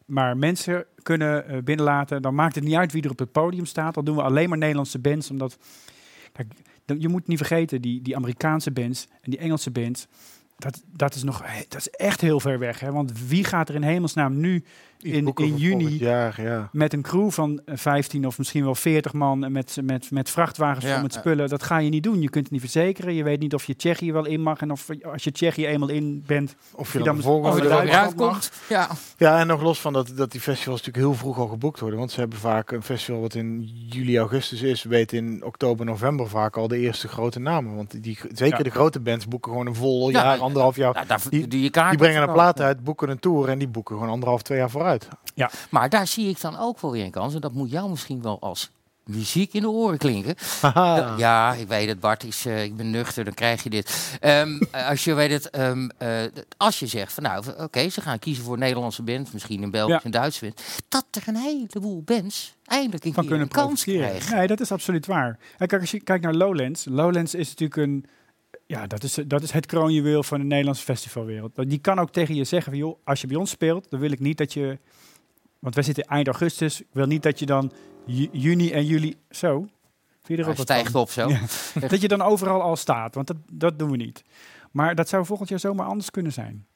maar 0.04 0.36
mensen 0.36 0.84
kunnen 1.02 1.48
eh, 1.48 1.58
binnenlaten, 1.62 2.22
dan 2.22 2.34
maakt 2.34 2.54
het 2.54 2.64
niet 2.64 2.74
uit 2.74 2.92
wie 2.92 3.02
er 3.02 3.10
op 3.10 3.18
het 3.18 3.32
podium 3.32 3.66
staat. 3.66 3.94
Dan 3.94 4.04
doen 4.04 4.16
we 4.16 4.22
alleen 4.22 4.48
maar 4.48 4.58
Nederlandse 4.58 4.98
bands, 4.98 5.30
omdat... 5.30 5.58
Kijk, 6.32 6.52
je 6.98 7.08
moet 7.08 7.26
niet 7.26 7.38
vergeten, 7.38 7.80
die, 7.82 8.02
die 8.02 8.16
Amerikaanse 8.16 8.70
bands 8.70 9.06
en 9.20 9.30
die 9.30 9.38
Engelse 9.38 9.70
bands, 9.70 10.06
dat, 10.60 10.82
dat, 10.86 11.14
is 11.14 11.22
nog, 11.22 11.42
dat 11.68 11.80
is 11.80 11.90
echt 11.90 12.20
heel 12.20 12.40
ver 12.40 12.58
weg. 12.58 12.80
Hè? 12.80 12.92
Want 12.92 13.28
wie 13.28 13.44
gaat 13.44 13.68
er 13.68 13.74
in 13.74 13.82
hemelsnaam 13.82 14.40
nu 14.40 14.64
in, 15.02 15.56
juni 15.56 15.96
jaar, 15.98 16.42
ja. 16.42 16.68
met 16.72 16.92
een 16.92 17.02
crew 17.02 17.30
van 17.30 17.60
eh, 17.64 17.76
15 17.76 18.26
of 18.26 18.38
misschien 18.38 18.64
wel 18.64 18.74
40 18.74 19.12
man 19.12 19.44
en 19.44 19.52
met, 19.52 19.76
met, 19.82 20.10
met 20.10 20.30
vrachtwagens 20.30 20.84
Ja, 20.84 20.92
vol 20.92 21.02
met 21.02 21.14
ja. 21.14 21.20
spullen. 21.20 21.48
Dat 21.48 21.62
ga 21.62 21.78
je 21.78 21.88
niet 21.90 22.02
doen. 22.02 22.20
Je 22.22 22.30
kunt 22.30 22.44
het 22.44 22.52
niet 22.52 22.60
verzekeren. 22.60 23.14
Je 23.14 23.22
weet 23.22 23.40
niet 23.40 23.54
of 23.54 23.64
je 23.64 23.76
Tsjechië 23.76 24.12
wel 24.12 24.26
in 24.26 24.40
mag. 24.42 24.60
En 24.60 24.70
of 24.70 24.86
als 25.12 25.24
je 25.24 25.32
Tsjechië 25.32 25.66
eenmaal 25.66 25.88
in 25.88 26.22
bent, 26.26 26.54
Of 26.74 26.92
je 26.92 26.98
je 26.98 27.04
dan 27.04 27.20
dan 27.20 27.80
weer 27.80 27.84
mag. 27.94 28.04
uitkomt. 28.04 28.52
Ja. 28.68 28.88
Ja, 29.16 29.38
en 29.38 29.46
nog 29.46 29.62
los 29.62 29.80
van 29.80 29.92
dat, 29.92 30.12
dat 30.16 30.30
die 30.32 30.40
festivals 30.40 30.78
natuurlijk 30.78 31.06
heel 31.06 31.14
vroeg 31.20 31.38
al 31.38 31.46
geboekt 31.46 31.80
worden. 31.80 31.98
Want 31.98 32.10
ze 32.10 32.20
hebben 32.20 32.38
vaak 32.38 32.70
een 32.72 32.82
festival 32.82 33.20
wat 33.20 33.34
in 33.34 33.62
juli, 33.88 34.18
augustus 34.18 34.62
is, 34.62 34.82
weet 34.82 35.12
in 35.12 35.44
oktober, 35.44 35.86
november 35.86 36.28
vaak 36.28 36.56
al 36.56 36.68
de 36.68 36.78
eerste 36.78 37.08
grote 37.08 37.38
namen. 37.40 37.76
Want 37.76 38.02
die, 38.02 38.18
zeker 38.32 38.58
Ja. 38.58 38.64
de 38.64 38.70
grote 38.70 39.00
bands 39.00 39.28
boeken 39.28 39.50
gewoon 39.52 39.66
een 39.66 39.74
vol 39.74 40.10
Ja, 40.10 40.22
jaar, 40.22 40.36
ja, 40.36 40.42
anderhalf 40.42 40.76
jaar. 40.76 41.04
Daar 41.06 41.20
Die- 41.30 41.48
doe 41.48 41.62
je 41.62 41.70
kaart 41.70 41.90
Die 41.90 41.98
brengen 41.98 42.22
een 42.22 42.32
plaat 42.32 42.60
uit, 42.60 42.84
boeken 42.84 43.08
een 43.10 43.18
tour 43.18 43.48
en 43.48 43.58
die 43.58 43.68
boeken 43.68 43.94
gewoon 43.96 44.10
anderhalf, 44.10 44.42
twee 44.42 44.58
jaar 44.58 44.70
vooruit. 44.70 44.88
Maar 45.70 45.88
daar 45.88 46.06
zie 46.06 46.28
ik 46.28 46.40
dan 46.40 46.58
ook 46.58 46.80
wel 46.80 46.90
weer 46.90 47.04
een 47.04 47.10
kans. 47.10 47.34
En 47.34 47.40
dat 47.40 47.52
moet 47.52 47.70
jou 47.70 47.90
misschien 47.90 48.22
wel 48.22 48.40
als 48.40 48.70
muziek 49.10 49.52
in 49.52 49.60
de 49.60 49.68
oren 49.70 49.98
klinken. 49.98 50.34
Ja, 51.16 51.54
ik 51.54 51.68
weet 51.68 51.88
het, 51.88 52.00
Bart. 52.00 52.24
Is, 52.24 52.46
eh, 52.46 52.64
ik 52.64 52.76
ben 52.76 52.90
nuchter, 52.90 53.24
dan 53.24 53.34
krijg 53.34 53.62
je 53.62 53.70
dit. 53.70 54.16
Ehm, 54.20 54.60
eh, 54.70 54.88
als 54.88 55.04
je 55.04 55.14
weet 55.14 55.30
het, 55.30 55.50
ehm, 55.50 55.88
eh, 55.98 56.08
als 56.56 56.78
je 56.78 56.86
zegt 56.86 57.12
van 57.12 57.22
nou, 57.22 57.44
oké, 57.58 57.88
ze 57.88 58.00
gaan 58.00 58.18
kiezen 58.18 58.44
voor 58.44 58.52
een 58.52 58.58
Nederlandse 58.58 59.02
band, 59.02 59.32
misschien 59.32 59.62
een 59.62 59.70
Belgische 59.70 59.98
Ja. 59.98 60.04
en 60.04 60.20
Duitse 60.20 60.40
band, 60.44 60.62
dat 60.88 61.04
er 61.10 61.22
een 61.26 61.36
heleboel 61.36 62.02
bands 62.02 62.54
eindelijk 62.64 63.04
een 63.04 63.12
van 63.12 63.22
keer 63.22 63.32
kunnen 63.32 63.48
een 63.56 63.62
kans 63.62 63.84
krijgen. 63.84 64.36
Nee, 64.36 64.46
dat 64.46 64.60
is 64.60 64.72
absoluut 64.72 65.06
waar. 65.06 65.38
En 65.58 65.66
kijk, 65.66 65.80
als 65.80 65.90
je 65.90 66.00
kijkt 66.00 66.24
naar 66.24 66.34
Lowlands. 66.34 66.84
Lowlands 66.88 67.34
is 67.34 67.48
natuurlijk 67.48 67.80
een... 67.80 68.06
Ja, 68.66 68.86
dat 68.86 69.02
is, 69.02 69.14
dat 69.26 69.42
is 69.42 69.50
het 69.50 69.66
kroonjuweel 69.66 70.22
van 70.22 70.38
de 70.38 70.44
Nederlandse 70.46 70.84
festivalwereld. 70.84 71.68
Die 71.70 71.78
kan 71.78 71.98
ook 71.98 72.10
tegen 72.10 72.34
je 72.34 72.44
zeggen 72.44 72.72
van, 72.72 72.80
joh, 72.80 72.98
als 73.04 73.20
je 73.20 73.26
bij 73.26 73.36
ons 73.36 73.50
speelt, 73.50 73.90
dan 73.90 74.00
wil 74.00 74.10
ik 74.12 74.20
niet 74.20 74.38
dat 74.38 74.52
je... 74.52 74.78
Want 75.58 75.74
wij 75.74 75.84
zitten 75.84 76.04
eind 76.04 76.26
augustus. 76.26 76.80
Ik 76.80 76.86
wil 76.92 77.06
niet 77.06 77.22
dat 77.22 77.38
je 77.38 77.46
dan 77.46 77.72
ju- 78.06 78.28
juni 78.32 78.70
en 78.70 78.84
juli... 78.86 79.16
Zo, 79.30 79.58
vind 79.58 79.70
je 80.22 80.32
er 80.36 80.38
Hij 80.40 80.48
ook 80.50 80.56
wat 80.56 80.66
stijgt 80.66 80.90
van? 80.90 81.00
op 81.00 81.10
zo. 81.10 81.28
Ja. 81.80 81.88
Dat 81.88 82.00
je 82.00 82.08
dan 82.08 82.22
overal 82.22 82.62
al 82.62 82.76
staat, 82.76 83.14
want 83.14 83.26
dat, 83.26 83.36
dat 83.52 83.78
doen 83.78 83.90
we 83.90 83.96
niet. 83.96 84.22
Maar 84.70 84.94
dat 84.94 85.08
zou 85.08 85.24
volgend 85.24 85.48
jaar 85.48 85.58
zomaar 85.58 85.86
anders 85.86 86.10
kunnen 86.10 86.32
zijn. 86.32 86.66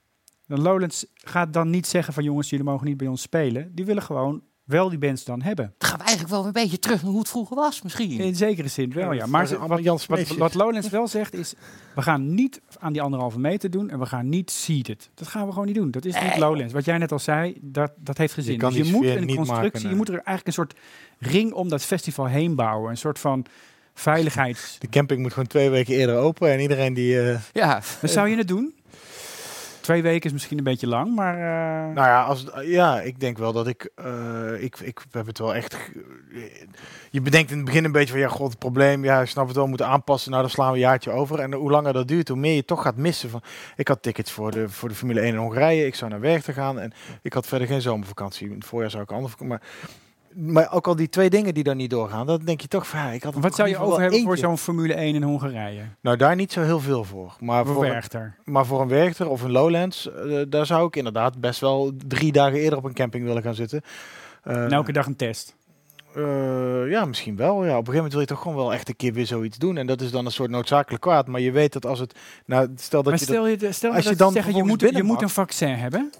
De 0.46 0.58
Lowlands 0.58 1.06
gaat 1.14 1.52
dan 1.52 1.70
niet 1.70 1.86
zeggen 1.86 2.14
van 2.14 2.24
jongens, 2.24 2.50
jullie 2.50 2.64
mogen 2.64 2.86
niet 2.86 2.96
bij 2.96 3.06
ons 3.06 3.22
spelen. 3.22 3.74
Die 3.74 3.84
willen 3.84 4.02
gewoon 4.02 4.42
wel 4.64 4.88
die 4.88 4.98
bands 4.98 5.24
dan 5.24 5.42
hebben. 5.42 5.74
Dan 5.78 5.88
gaan 5.88 5.98
we 5.98 6.04
eigenlijk 6.04 6.34
wel 6.34 6.46
een 6.46 6.52
beetje 6.52 6.78
terug 6.78 7.02
naar 7.02 7.10
hoe 7.10 7.20
het 7.20 7.28
vroeger 7.28 7.56
was, 7.56 7.82
misschien. 7.82 8.10
In 8.20 8.36
zekere 8.36 8.68
zin 8.68 8.92
wel, 8.92 9.12
ja. 9.12 9.18
dat 9.18 9.28
Maar 9.28 9.42
is 9.42 9.48
ze- 9.48 9.56
allemaal 9.56 9.82
wat, 9.82 10.06
wat, 10.06 10.28
wat 10.36 10.54
Lowlands 10.54 10.88
wel 10.88 11.08
zegt 11.08 11.34
is, 11.34 11.54
we 11.94 12.02
gaan 12.02 12.34
niet 12.34 12.60
aan 12.78 12.92
die 12.92 13.02
anderhalve 13.02 13.38
meter 13.38 13.70
doen 13.70 13.90
en 13.90 13.98
we 13.98 14.06
gaan 14.06 14.28
niet 14.28 14.50
seeded. 14.50 15.10
Dat 15.14 15.28
gaan 15.28 15.46
we 15.46 15.50
gewoon 15.52 15.66
niet 15.66 15.74
doen. 15.76 15.90
Dat 15.90 16.04
is 16.04 16.20
niet. 16.22 16.36
Lowlands. 16.36 16.72
Wat 16.72 16.84
jij 16.84 16.98
net 16.98 17.12
al 17.12 17.18
zei, 17.18 17.58
dat, 17.60 17.92
dat 17.96 18.18
heeft 18.18 18.34
geen 18.34 18.44
Je 18.44 18.56
kan 18.56 18.72
dus 18.72 18.86
je 18.86 18.92
moet 18.92 19.04
een 19.06 19.26
constructie, 19.36 19.72
maken, 19.72 19.88
je 19.88 19.94
moet 19.96 20.08
er 20.08 20.14
eigenlijk 20.14 20.46
een 20.46 20.52
soort 20.52 20.74
ring 21.18 21.52
om 21.52 21.68
dat 21.68 21.82
festival 21.84 22.26
heen 22.26 22.54
bouwen. 22.54 22.90
Een 22.90 22.96
soort 22.96 23.18
van 23.18 23.46
veiligheids... 23.94 24.76
De 24.78 24.88
camping 24.88 25.20
moet 25.20 25.32
gewoon 25.32 25.48
twee 25.48 25.70
weken 25.70 25.94
eerder 25.94 26.16
open 26.16 26.50
en 26.52 26.60
iedereen 26.60 26.94
die... 26.94 27.20
eh, 27.30 27.38
Ja, 27.52 27.80
Dan 28.00 28.10
zou 28.10 28.28
je 28.28 28.36
het 28.36 28.48
doen? 28.48 28.74
Twee 29.84 30.02
weken 30.02 30.26
is 30.26 30.32
misschien 30.32 30.58
een 30.58 30.64
beetje 30.64 30.86
lang, 30.86 31.14
maar... 31.14 31.34
eh, 31.34 31.94
Nou 31.94 32.08
ja, 32.08 32.22
als, 32.22 32.46
ja, 32.64 33.00
ik 33.00 33.20
denk 33.20 33.38
wel 33.38 33.52
dat 33.52 33.66
ik, 33.66 33.90
eh, 33.94 34.62
ik, 34.62 34.78
ik 34.80 35.00
heb 35.10 35.26
het 35.26 35.38
wel 35.38 35.54
echt. 35.54 35.76
Je 37.10 37.20
bedenkt 37.20 37.50
in 37.50 37.56
het 37.56 37.66
begin 37.66 37.84
een 37.84 37.92
beetje 37.92 38.10
van 38.12 38.20
ja, 38.20 38.28
god, 38.28 38.50
het 38.50 38.58
probleem, 38.58 39.04
ja, 39.04 39.24
snap 39.24 39.44
het 39.46 39.54
wel, 39.54 39.62
we 39.64 39.68
moeten 39.68 39.86
aanpassen. 39.86 40.30
Nou, 40.30 40.42
dan 40.42 40.50
slaan 40.50 40.68
we 40.68 40.74
een 40.74 40.80
jaartje 40.80 41.10
over. 41.10 41.40
En 41.40 41.52
hoe 41.52 41.70
langer 41.70 41.92
dat 41.92 42.08
duurt, 42.08 42.28
hoe 42.28 42.36
meer 42.38 42.54
je 42.54 42.64
toch 42.64 42.82
gaat 42.82 42.96
missen. 42.96 43.30
Van, 43.30 43.42
ik 43.76 43.88
had 43.88 44.02
tickets 44.02 44.30
voor 44.32 44.50
de, 44.50 44.68
voor 44.68 44.88
de 44.88 44.94
Formule 44.94 45.20
1 45.20 45.28
in 45.32 45.38
Hongarije. 45.38 45.86
Ik 45.86 45.94
zou 45.94 46.10
naar 46.10 46.20
Werchter 46.20 46.54
gaan 46.54 46.80
en 46.80 46.92
ik 47.22 47.32
had 47.32 47.46
verder 47.46 47.66
geen 47.68 47.80
zomervakantie. 47.82 48.48
In 48.48 48.54
het 48.54 48.64
voorjaar 48.64 48.90
zou 48.90 49.02
ik 49.02 49.08
vakantie. 49.08 49.46
Maar, 49.46 49.62
maar 50.34 50.72
ook 50.72 50.86
al 50.86 50.96
die 50.96 51.08
twee 51.08 51.30
dingen 51.30 51.54
die 51.54 51.64
dan 51.64 51.76
niet 51.76 51.90
doorgaan, 51.90 52.26
dan 52.26 52.40
denk 52.44 52.60
je 52.60 52.68
toch 52.68 52.86
van 52.88 52.98
ja, 53.00 53.10
ik 53.10 53.22
had 53.22 53.34
wat 53.34 53.54
zou 53.54 53.68
je 53.68 53.78
over 53.78 54.00
hebben 54.00 54.22
voor 54.22 54.36
zo'n 54.38 54.58
Formule 54.58 54.94
1 54.94 55.14
in 55.14 55.22
Hongarije? 55.22 55.82
Nou, 56.00 56.16
daar 56.16 56.36
niet 56.36 56.52
zo 56.52 56.62
heel 56.62 56.80
veel 56.80 57.04
voor. 57.04 57.36
Maar 57.40 57.64
Voor 57.66 57.74
voor, 57.74 57.84
een, 57.84 58.32
maar 58.44 58.66
voor 58.66 58.80
een 58.80 58.88
Werchter 58.88 59.28
of 59.28 59.42
een 59.42 59.50
Lowlands, 59.50 60.10
eh, 60.12 60.40
daar 60.48 60.66
zou 60.66 60.86
ik 60.86 60.96
inderdaad 60.96 61.40
best 61.40 61.60
wel 61.60 61.92
drie 62.06 62.32
dagen 62.32 62.58
eerder 62.58 62.78
op 62.78 62.84
een 62.84 62.94
camping 62.94 63.24
willen 63.24 63.42
gaan 63.42 63.54
zitten. 63.54 63.80
En 64.42 64.70
elke 64.70 64.92
dag 64.92 65.06
een 65.06 65.16
test. 65.16 65.56
Eh, 66.14 66.90
ja, 66.90 67.04
misschien 67.04 67.36
wel. 67.36 67.54
Ja. 67.54 67.58
Op 67.58 67.64
een 67.64 67.70
gegeven 67.70 67.94
moment 67.94 68.12
wil 68.12 68.20
je 68.20 68.26
toch 68.26 68.40
gewoon 68.40 68.56
wel 68.56 68.72
echt 68.72 68.88
een 68.88 68.96
keer 68.96 69.12
weer 69.12 69.26
zoiets 69.26 69.58
doen. 69.58 69.76
En 69.76 69.86
dat 69.86 70.00
is 70.00 70.10
dan 70.10 70.24
een 70.26 70.32
soort 70.32 70.50
noodzakelijk 70.50 71.02
kwaad. 71.02 71.26
Maar 71.26 71.40
je 71.40 71.50
weet 71.50 71.72
dat 71.72 71.86
als 71.86 71.98
het... 71.98 72.14
Nou, 72.46 72.68
stel 72.76 73.02
dat 73.02 73.12
maar 73.12 73.20
je 73.20 73.26
stel 73.28 73.48
je, 73.48 73.56
de- 73.56 73.72
stel 73.72 73.92
als 73.92 74.04
dat 74.04 74.12
je 74.12 74.18
dan 74.18 74.32
zeggen, 74.32 74.54
je 74.56 74.62
moet, 74.64 74.80
je 74.80 75.02
moet 75.02 75.22
een 75.22 75.28
vaccin 75.28 75.74
hebben. 75.74 76.12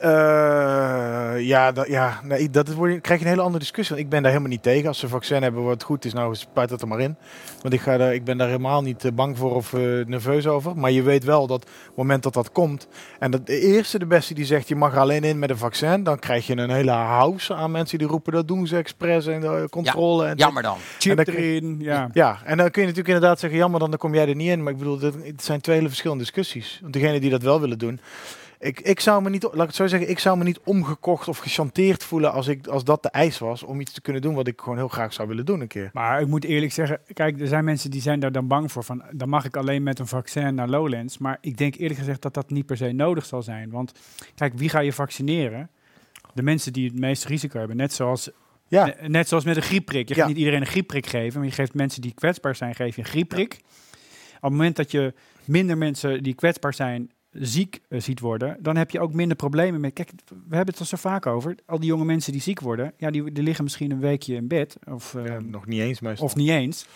Eh, 0.00 1.46
ja, 1.46 1.72
dat, 1.72 1.86
ja 1.86 2.20
nee, 2.22 2.50
dat 2.50 2.74
krijg 2.74 3.20
je 3.20 3.24
een 3.24 3.30
hele 3.30 3.42
andere 3.42 3.58
discussie. 3.58 3.94
Want 3.94 4.06
ik 4.06 4.12
ben 4.12 4.22
daar 4.22 4.30
helemaal 4.30 4.52
niet 4.52 4.62
tegen. 4.62 4.88
Als 4.88 4.98
ze 4.98 5.04
een 5.04 5.10
vaccin 5.10 5.42
hebben 5.42 5.64
wat 5.64 5.82
goed 5.82 6.04
is, 6.04 6.12
nou 6.12 6.34
spuit 6.34 6.70
het 6.70 6.82
er 6.82 6.88
maar 6.88 7.00
in. 7.00 7.16
Want 7.62 7.74
ik, 7.74 7.80
ga 7.80 7.96
daar, 7.96 8.14
ik 8.14 8.24
ben 8.24 8.38
daar 8.38 8.46
helemaal 8.46 8.82
niet 8.82 9.04
eh, 9.04 9.12
bang 9.12 9.38
voor 9.38 9.54
of 9.54 9.72
eh, 9.72 9.80
nerveus 10.06 10.46
over. 10.46 10.76
Maar 10.76 10.90
je 10.90 11.02
weet 11.02 11.24
wel 11.24 11.46
dat 11.46 11.62
op 11.62 11.68
het 11.86 11.96
moment 11.96 12.22
dat 12.22 12.34
dat 12.34 12.52
komt... 12.52 12.88
En 13.18 13.30
dat 13.30 13.46
de 13.46 13.60
eerste, 13.60 13.98
de 13.98 14.06
beste 14.06 14.34
die 14.34 14.44
zegt, 14.44 14.68
je 14.68 14.76
mag 14.76 14.92
er 14.92 15.00
alleen 15.00 15.24
in 15.24 15.38
met 15.38 15.50
een 15.50 15.58
vaccin... 15.58 16.02
dan 16.02 16.18
krijg 16.18 16.46
je 16.46 16.56
een 16.56 16.70
hele 16.70 16.90
house 16.90 17.54
aan 17.54 17.70
mensen 17.70 17.98
die 17.98 18.06
roepen... 18.06 18.32
dat 18.32 18.48
doen 18.48 18.66
ze 18.66 18.76
expres 18.76 19.26
en 19.26 19.40
de 19.40 19.66
controle. 19.70 20.26
en 20.26 20.36
jammer 20.36 20.62
dan. 20.62 20.76
Chip 20.98 21.16
dan 21.16 21.34
erin, 21.34 21.76
ja. 21.80 22.08
Ja, 22.12 22.38
en 22.44 22.56
dan 22.56 22.70
kun 22.70 22.82
je 22.82 22.88
natuurlijk 22.88 23.14
inderdaad 23.14 23.40
zeggen, 23.40 23.58
jammer, 23.58 23.80
dan 23.80 23.96
kom 23.96 24.14
jij 24.14 24.28
er 24.28 24.34
niet 24.34 24.50
in. 24.50 24.62
Maar 24.62 24.72
ik 24.72 24.78
bedoel, 24.78 24.98
dat, 24.98 25.14
het 25.22 25.44
zijn 25.44 25.60
twee 25.60 25.76
hele 25.76 25.88
verschillende 25.88 26.22
discussies. 26.22 26.78
Want 26.82 26.92
degene 26.92 27.20
die 27.20 27.30
dat 27.30 27.42
wel 27.42 27.60
willen 27.60 27.78
doen, 27.78 28.00
ik, 28.58 28.80
ik 28.80 29.00
zou 29.00 29.22
me 29.22 29.30
niet, 29.30 29.42
laat 29.42 29.54
ik 29.54 29.60
het 29.66 29.74
zo 29.74 29.86
zeggen, 29.86 30.10
ik 30.10 30.18
zou 30.18 30.38
me 30.38 30.44
niet 30.44 30.60
omgekocht 30.64 31.28
of 31.28 31.38
gechanteerd 31.38 32.04
voelen 32.04 32.32
als, 32.32 32.48
ik, 32.48 32.66
als 32.66 32.84
dat 32.84 33.02
de 33.02 33.08
eis 33.10 33.38
was 33.38 33.62
om 33.62 33.80
iets 33.80 33.92
te 33.92 34.00
kunnen 34.00 34.22
doen 34.22 34.34
wat 34.34 34.46
ik 34.46 34.60
gewoon 34.60 34.76
heel 34.78 34.88
graag 34.88 35.12
zou 35.12 35.28
willen 35.28 35.44
doen 35.46 35.60
een 35.60 35.66
keer. 35.66 35.90
Maar 35.92 36.20
ik 36.20 36.26
moet 36.26 36.44
eerlijk 36.44 36.72
zeggen, 36.72 37.00
kijk, 37.12 37.40
er 37.40 37.46
zijn 37.46 37.64
mensen 37.64 37.90
die 37.90 38.00
zijn 38.00 38.20
daar 38.20 38.32
dan 38.32 38.46
bang 38.46 38.72
voor. 38.72 38.84
Van, 38.84 39.02
dan 39.12 39.28
mag 39.28 39.44
ik 39.44 39.56
alleen 39.56 39.82
met 39.82 39.98
een 39.98 40.06
vaccin 40.06 40.54
naar 40.54 40.68
Lowlands. 40.68 41.18
Maar 41.18 41.38
ik 41.40 41.56
denk 41.56 41.74
eerlijk 41.76 41.98
gezegd 41.98 42.22
dat 42.22 42.34
dat 42.34 42.50
niet 42.50 42.66
per 42.66 42.76
se 42.76 42.92
nodig 42.92 43.24
zal 43.26 43.42
zijn. 43.42 43.70
Want 43.70 43.92
kijk, 44.34 44.52
wie 44.56 44.68
ga 44.68 44.78
je 44.80 44.92
vaccineren? 44.92 45.70
De 46.34 46.42
mensen 46.42 46.72
die 46.72 46.88
het 46.90 46.98
meeste 46.98 47.28
risico 47.28 47.58
hebben. 47.58 47.76
Net 47.76 47.92
zoals, 47.92 48.30
Ja, 48.68 48.84
ne- 48.86 49.08
net 49.08 49.28
zoals 49.28 49.44
met 49.44 49.56
een 49.56 49.62
griepprik. 49.62 50.08
Je 50.08 50.14
Ja. 50.14 50.20
gaat 50.20 50.28
niet 50.28 50.38
iedereen 50.38 50.60
een 50.60 50.66
griepprik 50.66 51.06
geven. 51.06 51.38
Maar 51.38 51.48
je 51.48 51.54
geeft 51.54 51.74
mensen 51.74 52.02
die 52.02 52.12
kwetsbaar 52.14 52.56
zijn, 52.56 52.74
geef 52.74 52.96
je 52.96 53.02
een 53.02 53.08
griepprik. 53.08 53.60
Op 54.36 54.42
het 54.42 54.50
moment 54.50 54.76
dat 54.76 54.90
je 54.90 55.14
minder 55.44 55.78
mensen 55.78 56.22
die 56.22 56.34
kwetsbaar 56.34 56.74
zijn 56.74 57.10
ziek 57.40 57.80
eh, 57.88 58.00
ziet 58.00 58.20
worden, 58.20 58.56
dan 58.60 58.76
heb 58.76 58.90
je 58.90 59.00
ook 59.00 59.12
minder 59.12 59.36
problemen 59.36 59.80
met. 59.80 59.92
Kijk, 59.92 60.10
we 60.26 60.56
hebben 60.56 60.74
het 60.74 60.78
er 60.78 60.86
zo 60.86 60.96
vaak 60.96 61.26
over. 61.26 61.54
Al 61.66 61.78
die 61.78 61.88
jonge 61.88 62.04
mensen 62.04 62.32
die 62.32 62.40
ziek 62.40 62.60
worden, 62.60 62.92
ja, 62.96 63.10
die, 63.10 63.32
die 63.32 63.44
liggen 63.44 63.64
misschien 63.64 63.90
een 63.90 64.00
weekje 64.00 64.34
in 64.34 64.48
bed. 64.48 64.76
Of, 64.84 65.12
ja, 65.12 65.24
ehm, 65.24 65.50
nog 65.50 65.66
niet 65.66 65.80
eens 65.80 66.00
meestal. 66.00 66.26
of 66.26 66.34
niet 66.34 66.48
eens. 66.48 66.86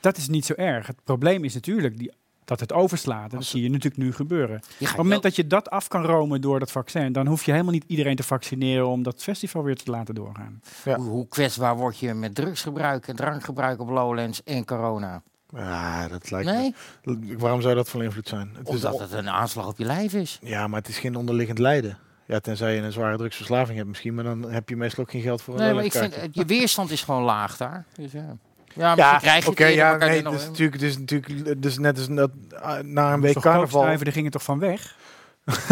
Dat 0.00 0.16
is 0.16 0.28
niet 0.28 0.44
zo 0.44 0.54
erg. 0.56 0.86
Het 0.86 1.04
probleem 1.04 1.44
is 1.44 1.54
natuurlijk 1.54 1.98
die, 1.98 2.12
dat 2.44 2.60
het 2.60 2.72
overslaat. 2.72 3.30
En 3.32 3.38
dat 3.38 3.46
zie 3.46 3.62
je 3.62 3.70
natuurlijk 3.70 4.02
nu 4.02 4.12
gebeuren. 4.12 4.54
Je 4.54 4.60
Op 4.60 4.76
gaat 4.78 4.88
het 4.88 4.96
moment 4.96 5.22
dat 5.22 5.36
je 5.36 5.46
dat 5.46 5.70
af 5.70 5.88
kan 5.88 6.04
romen 6.04 6.40
door 6.40 6.58
dat 6.58 6.70
vaccin, 6.70 7.12
dan 7.12 7.26
hoef 7.26 7.44
je 7.44 7.50
helemaal 7.50 7.72
niet 7.72 7.84
iedereen 7.86 8.16
te 8.16 8.22
vaccineren 8.22 8.88
om 8.88 9.02
dat 9.02 9.22
festival 9.22 9.62
weer 9.62 9.76
te 9.76 9.90
laten 9.90 10.14
doorgaan. 10.14 10.62
Ja. 10.84 10.96
hoe, 10.96 11.08
hoe 11.08 11.28
kwetsbaar 11.28 11.76
word 11.76 11.98
je 11.98 12.14
met 12.14 12.34
drugsgebruik 12.34 13.08
en 13.08 13.16
drankgebruik 13.16 13.80
op 13.80 13.88
Lowlands 13.88 14.42
en 14.42 14.64
corona? 14.64 15.22
Ja, 15.56 16.08
dat 16.08 16.30
lijkt 16.30 16.50
Nee, 16.50 16.74
me. 17.02 17.36
Waarom 17.38 17.60
zou 17.60 17.74
dat 17.74 17.88
van 17.88 18.02
invloed 18.02 18.28
zijn? 18.28 18.50
Het 18.58 18.68
is 18.68 18.84
omdat 18.84 19.00
het 19.00 19.12
een 19.12 19.28
aanslag 19.30 19.66
op 19.66 19.78
je 19.78 19.84
lijf 19.84 20.12
is. 20.12 20.38
Ja, 20.42 20.66
maar 20.66 20.78
het 20.80 20.88
is 20.88 20.98
geen 20.98 21.16
onderliggend 21.16 21.58
lijden. 21.58 21.98
Ja, 22.26 22.38
tenzij 22.40 22.74
je 22.74 22.80
een 22.82 22.92
zware 22.92 23.16
drugsverslaving 23.16 23.76
hebt 23.76 23.88
misschien, 23.88 24.14
maar 24.14 24.24
dan 24.24 24.50
heb 24.50 24.68
je 24.68 24.76
meestal 24.76 25.04
ook 25.04 25.10
geen 25.10 25.22
geld 25.22 25.42
voor 25.42 25.54
een 25.54 25.60
Nee, 25.60 25.74
maar 25.74 25.84
ik 25.84 25.92
vind, 25.92 26.14
eh, 26.14 26.22
je 26.32 26.44
weerstand 26.44 26.90
is 26.90 27.02
gewoon 27.02 27.22
laag 27.22 27.56
daar. 27.56 27.84
Dus 27.94 28.12
ja. 28.12 28.36
Ja, 28.74 28.94
Ja, 28.96 29.18
krijg 29.18 29.44
je 29.44 29.50
eerder, 29.50 29.70
ja, 29.74 29.90
maar 29.90 29.98
kan 29.98 30.14
je 30.14 30.22
nee, 30.22 30.34
is 30.34 30.46
natuurlijk, 30.46 30.72
het 30.72 30.82
is 30.82 30.98
natuurlijk, 30.98 31.62
dus 31.62 31.78
net 31.78 31.98
als 31.98 32.06
dat, 32.08 32.30
ah, 32.60 32.82
na 32.82 33.12
een 33.12 33.20
week 33.20 33.32
carnaval. 33.34 33.60
koopschrijven, 33.60 34.04
daar 34.04 34.12
ging 34.12 34.24
het 34.24 34.32
toch 34.34 34.42
van 34.42 34.58
weg? 34.58 34.96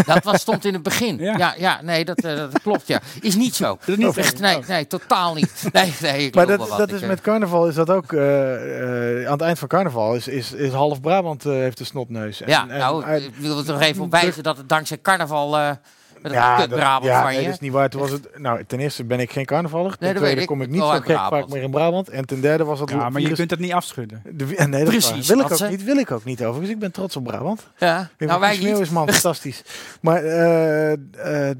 Dat 0.07 0.25
was, 0.25 0.41
stond 0.41 0.65
in 0.65 0.73
het 0.75 0.83
begin. 0.83 1.19
Ja. 1.19 1.37
Ja, 1.37 1.55
ja, 1.59 1.79
nee, 1.83 2.05
dat, 2.05 2.19
eh, 2.19 2.37
dat 2.37 2.63
klopt, 2.63 2.87
ja. 2.87 3.01
Is 3.21 3.35
niet 3.37 3.55
zo. 3.55 3.79
Dat 3.85 3.89
is 3.89 3.97
niet. 4.05 4.17
Echt, 4.17 4.39
nee, 4.41 4.59
nee, 4.69 4.87
totaal 4.87 5.35
niet. 5.35 5.53
Nee, 5.73 5.95
nee, 6.01 6.27
ik 6.27 6.35
Maar 6.35 6.47
dat, 6.47 6.59
wel 6.59 6.69
wat. 6.69 6.79
dat 6.79 6.89
Ik, 6.89 6.95
is 6.95 7.03
eh, 7.03 7.09
met 7.09 7.21
carnaval 7.21 7.69
is 7.69 7.75
dat 7.75 7.91
ook. 7.91 8.13
eh, 8.13 9.21
eh, 9.21 9.27
aan 9.27 9.33
het 9.33 9.41
eind 9.41 9.59
van 9.59 9.69
carnaval 9.69 10.15
is, 10.15 10.29
is, 10.29 10.53
is 10.53 10.73
half 10.73 11.01
Brabant 11.01 11.45
eh, 11.47 11.53
heeft 11.53 11.81
een 11.81 11.87
snotneus. 11.87 12.41
En- 12.41 12.49
Ja, 12.49 12.67
en- 12.69 12.79
nou, 12.79 13.05
en- 13.05 13.23
ik 13.23 13.35
wil 13.37 13.59
er 13.59 13.65
toch 13.65 13.81
even 13.81 14.03
op 14.05 14.11
wijzen 14.11 14.43
dat 14.43 14.57
het 14.57 14.69
dankzij 14.69 14.99
carnaval... 15.03 15.77
met 16.23 16.33
ja, 16.33 16.57
dat, 16.59 16.69
Brabant 16.69 17.05
ja, 17.05 17.21
van 17.23 17.31
nee, 17.31 17.39
je... 17.39 17.45
dat 17.45 17.55
is 17.55 17.61
niet 17.61 17.73
waar. 17.73 17.89
Toen 17.89 18.01
was 18.01 18.11
het, 18.11 18.29
nou, 18.39 18.65
ten 18.65 18.81
eerste 18.81 19.05
ben 19.05 19.21
ik 19.21 19.31
geen 19.33 19.45
carnavaller. 19.45 19.91
Ten 19.91 19.99
Nee, 20.01 20.13
dat 20.13 20.23
tweede 20.23 20.41
ik. 20.41 20.47
kom 20.47 20.63
ik 20.63 20.69
niet 20.69 20.81
zo 20.81 20.89
gek 20.89 21.05
vaak 21.17 21.49
meer 21.49 21.63
in 21.63 21.71
Brabant. 21.71 22.09
En 22.09 22.27
ten 22.27 22.41
derde 22.41 22.65
was 22.65 22.81
het. 22.81 22.91
Ja, 22.91 23.09
maar 23.09 23.21
je 23.21 23.33
kunt 23.33 23.51
het 23.51 23.61
niet 23.61 23.73
afschudden. 23.73 24.23
de, 24.33 24.45
nee, 24.69 24.85
dat 24.85 24.93
is 24.95 25.09
Precies. 25.09 25.29
Wil 25.29 25.37
ik 25.37 25.43
dat 25.43 25.53
ook 25.53 25.59
ze- 25.59 25.69
niet. 25.69 25.85
Wil 25.85 25.97
ik 25.97 26.11
ook 26.11 26.25
niet 26.25 26.43
overigens. 26.45 26.71
Ik 26.71 26.79
ben 26.79 26.93
trots 26.93 27.17
op 27.17 27.25
Brabant. 27.25 27.67
Ja, 27.77 28.09
nou 28.19 28.41
wij 28.41 28.55
Smeeuw 28.55 28.73
niet. 28.73 28.81
is 28.81 28.91
man 28.91 29.09
fantastisch. 29.13 29.63
Maar 30.01 30.23
eh, 30.25 30.93
eh, 30.93 30.99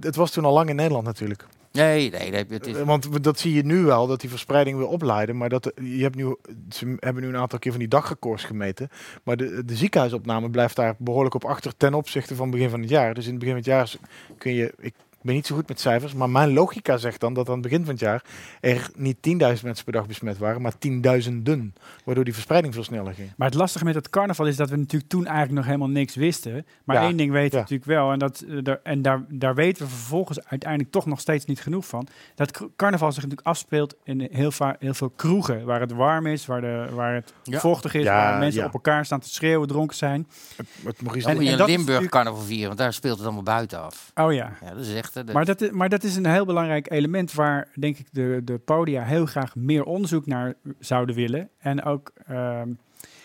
het 0.01 0.17
was 0.17 0.31
toen 0.31 0.45
al 0.45 0.53
lang 0.53 0.69
in 0.69 0.77
Nederland 0.77 1.05
natuurlijk. 1.05 1.45
Nee, 1.79 2.11
nee, 2.11 2.31
nee. 2.31 2.75
Eh, 2.75 2.83
Want 2.83 3.25
dat 3.25 3.39
zie 3.39 3.55
je 3.55 3.65
nu 3.65 3.83
wel, 3.83 4.07
dat 4.07 4.21
die 4.21 4.31
verspreiding 4.31 4.79
weer 4.79 4.87
opleiden. 4.87 5.37
Maar 5.37 5.49
dat, 5.49 5.73
je 5.83 6.03
hebt 6.03 6.17
nu, 6.17 6.37
ze 6.71 6.97
hebben 6.99 7.23
nu 7.23 7.29
een 7.29 7.37
aantal 7.37 7.59
keer 7.59 7.71
van 7.71 7.81
die 7.81 7.89
dagrecords 7.89 8.45
gemeten. 8.45 8.89
Maar 9.23 9.37
de, 9.37 9.65
de 9.65 9.77
ziekenhuisopname 9.77 10.51
blijft 10.51 10.77
daar 10.77 10.95
behoorlijk 10.99 11.35
op 11.35 11.45
achter 11.45 11.77
ten 11.77 11.95
opzichte 11.95 12.35
van 12.35 12.51
begin 12.51 12.71
van 12.71 12.81
het 12.81 12.91
jaar. 12.91 13.15
Dus 13.15 13.25
in 13.25 13.31
het 13.31 13.39
begin 13.39 13.55
van 13.55 13.65
het 13.65 13.73
jaar 13.73 14.11
kun 14.39 14.53
je... 14.53 14.75
Ik, 14.79 14.95
ben 15.29 15.37
niet 15.37 15.47
zo 15.47 15.55
goed 15.55 15.69
met 15.69 15.81
cijfers, 15.81 16.13
maar 16.15 16.31
mijn 16.31 16.53
logica 16.53 16.97
zegt 16.97 17.21
dan 17.21 17.35
dat 17.35 17.47
aan 17.49 17.53
het 17.53 17.63
begin 17.63 17.81
van 17.85 17.91
het 17.91 18.01
jaar 18.01 18.23
er 18.61 18.91
niet 18.97 19.17
10.000 19.17 19.37
mensen 19.39 19.85
per 19.85 19.93
dag 19.93 20.07
besmet 20.07 20.39
waren, 20.39 20.63
maar 20.63 20.79
tienduizenden. 20.79 21.75
Waardoor 22.05 22.25
die 22.25 22.33
verspreiding 22.33 22.75
veel 22.75 22.85
sneller 22.85 23.15
ging. 23.15 23.31
Maar 23.37 23.49
het 23.49 23.57
lastige 23.57 23.85
met 23.85 23.95
het 23.95 24.11
carnaval 24.11 24.47
is 24.47 24.57
dat 24.57 24.71
we 24.71 24.77
natuurlijk 24.77 25.11
toen 25.11 25.25
eigenlijk 25.27 25.55
nog 25.57 25.65
helemaal 25.65 25.89
niks 25.89 26.15
wisten. 26.15 26.67
Maar 26.85 26.97
Ja, 26.97 27.03
één 27.03 27.17
ding 27.17 27.31
weten 27.31 27.51
we 27.51 27.57
ja. 27.57 27.61
natuurlijk 27.63 27.89
wel, 27.91 28.13
en, 28.13 28.19
dat, 28.19 28.41
eh, 28.49 28.57
daar, 28.63 28.81
en 28.83 29.03
daar, 29.03 29.25
daar 29.29 29.55
weten 29.55 29.85
we 29.85 29.91
vervolgens 29.91 30.45
uiteindelijk 30.45 30.91
toch 30.91 31.07
nog 31.07 31.21
steeds 31.21 31.45
niet 31.45 31.61
genoeg 31.61 31.87
van. 31.87 32.07
Dat 32.35 32.61
carnaval 32.77 33.13
zich 33.13 33.23
natuurlijk 33.23 33.49
afspeelt 33.49 33.95
in 34.05 34.29
heel, 34.33 34.51
va- 34.51 34.77
heel 34.79 34.95
veel 34.95 35.11
kroegen, 35.17 35.65
waar 35.65 35.81
het 35.81 35.93
warm 35.93 36.27
is, 36.27 36.47
waar, 36.47 36.61
de, 36.61 36.87
waar 36.93 37.15
het 37.15 37.33
Ja. 37.43 37.59
vochtig 37.61 37.95
is, 37.95 38.03
Ja, 38.05 38.15
waar 38.15 38.39
mensen 38.39 38.61
ja. 38.61 38.67
op 38.67 38.73
elkaar 38.73 39.05
staan 39.05 39.21
te 39.21 39.29
schreeuwen, 39.29 39.69
dronken 39.69 39.97
zijn. 39.97 40.27
Het 40.57 40.67
Dan 40.83 40.93
En- 40.99 41.05
moet 41.05 41.15
je 41.15 41.29
en 41.29 41.37
in 41.37 41.43
Limburg 41.43 41.77
natuurlijk- 41.77 42.11
carnaval 42.11 42.41
vieren, 42.43 42.67
want 42.67 42.79
daar 42.79 42.93
speelt 42.93 43.17
het 43.17 43.25
allemaal 43.27 43.43
buiten 43.43 43.83
af. 43.83 44.11
Oh 44.15 44.33
ja. 44.33 44.53
Ja, 44.65 44.71
dat 44.75 44.85
is 44.87 44.95
echt... 44.95 45.18
Maar 45.33 45.45
dat, 45.45 45.61
is, 45.61 45.71
maar 45.71 45.89
dat 45.89 46.03
is 46.03 46.17
een 46.17 46.27
heel 46.27 46.45
belangrijk 46.45 46.91
element 46.91 47.33
waar, 47.33 47.69
denk 47.75 47.99
ik, 47.99 48.07
de, 48.13 48.41
de 48.45 48.59
podia 48.59 49.05
heel 49.05 49.27
graag 49.27 49.57
meer 49.57 49.85
onderzoek 49.85 50.27
naar 50.27 50.55
zouden 50.79 51.15
willen. 51.15 51.49
En 51.59 51.83
ook, 51.83 52.13
ehm, 52.27 52.73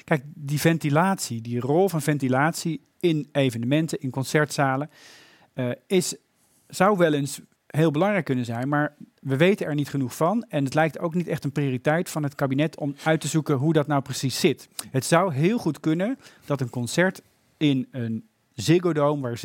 kijk, 0.04 0.24
die 0.26 0.60
ventilatie, 0.60 1.42
die 1.42 1.60
rol 1.60 1.90
van 1.90 2.02
ventilatie 2.02 2.82
in 3.00 3.30
evenementen, 3.32 4.00
in 4.00 4.10
concertzalen, 4.10 4.90
eh, 5.54 5.70
is, 5.88 6.16
zou 6.68 6.98
wel 6.98 7.14
eens 7.14 7.42
heel 7.68 7.92
belangrijk 7.92 8.26
kunnen 8.26 8.46
zijn, 8.46 8.70
maar 8.70 8.96
we 9.20 9.38
weten 9.38 9.66
er 9.66 9.76
niet 9.76 9.90
genoeg 9.90 10.16
van. 10.16 10.46
En 10.50 10.64
het 10.64 10.74
lijkt 10.74 11.00
ook 11.00 11.14
niet 11.14 11.28
echt 11.28 11.44
een 11.44 11.52
prioriteit 11.52 12.10
van 12.10 12.24
het 12.24 12.36
kabinet 12.36 12.78
om 12.78 12.96
uit 13.04 13.22
te 13.22 13.28
zoeken 13.28 13.56
hoe 13.56 13.74
dat 13.74 13.88
nou 13.88 14.02
precies 14.02 14.40
zit. 14.40 14.70
Het 14.92 15.06
zou 15.06 15.34
heel 15.34 15.58
goed 15.58 15.80
kunnen 15.80 16.18
dat 16.46 16.62
een 16.62 16.70
concert 16.70 17.22
in 17.58 17.88
een 17.92 18.28
Ziggo 18.54 18.94
Dome, 18.94 19.22
waar 19.22 19.40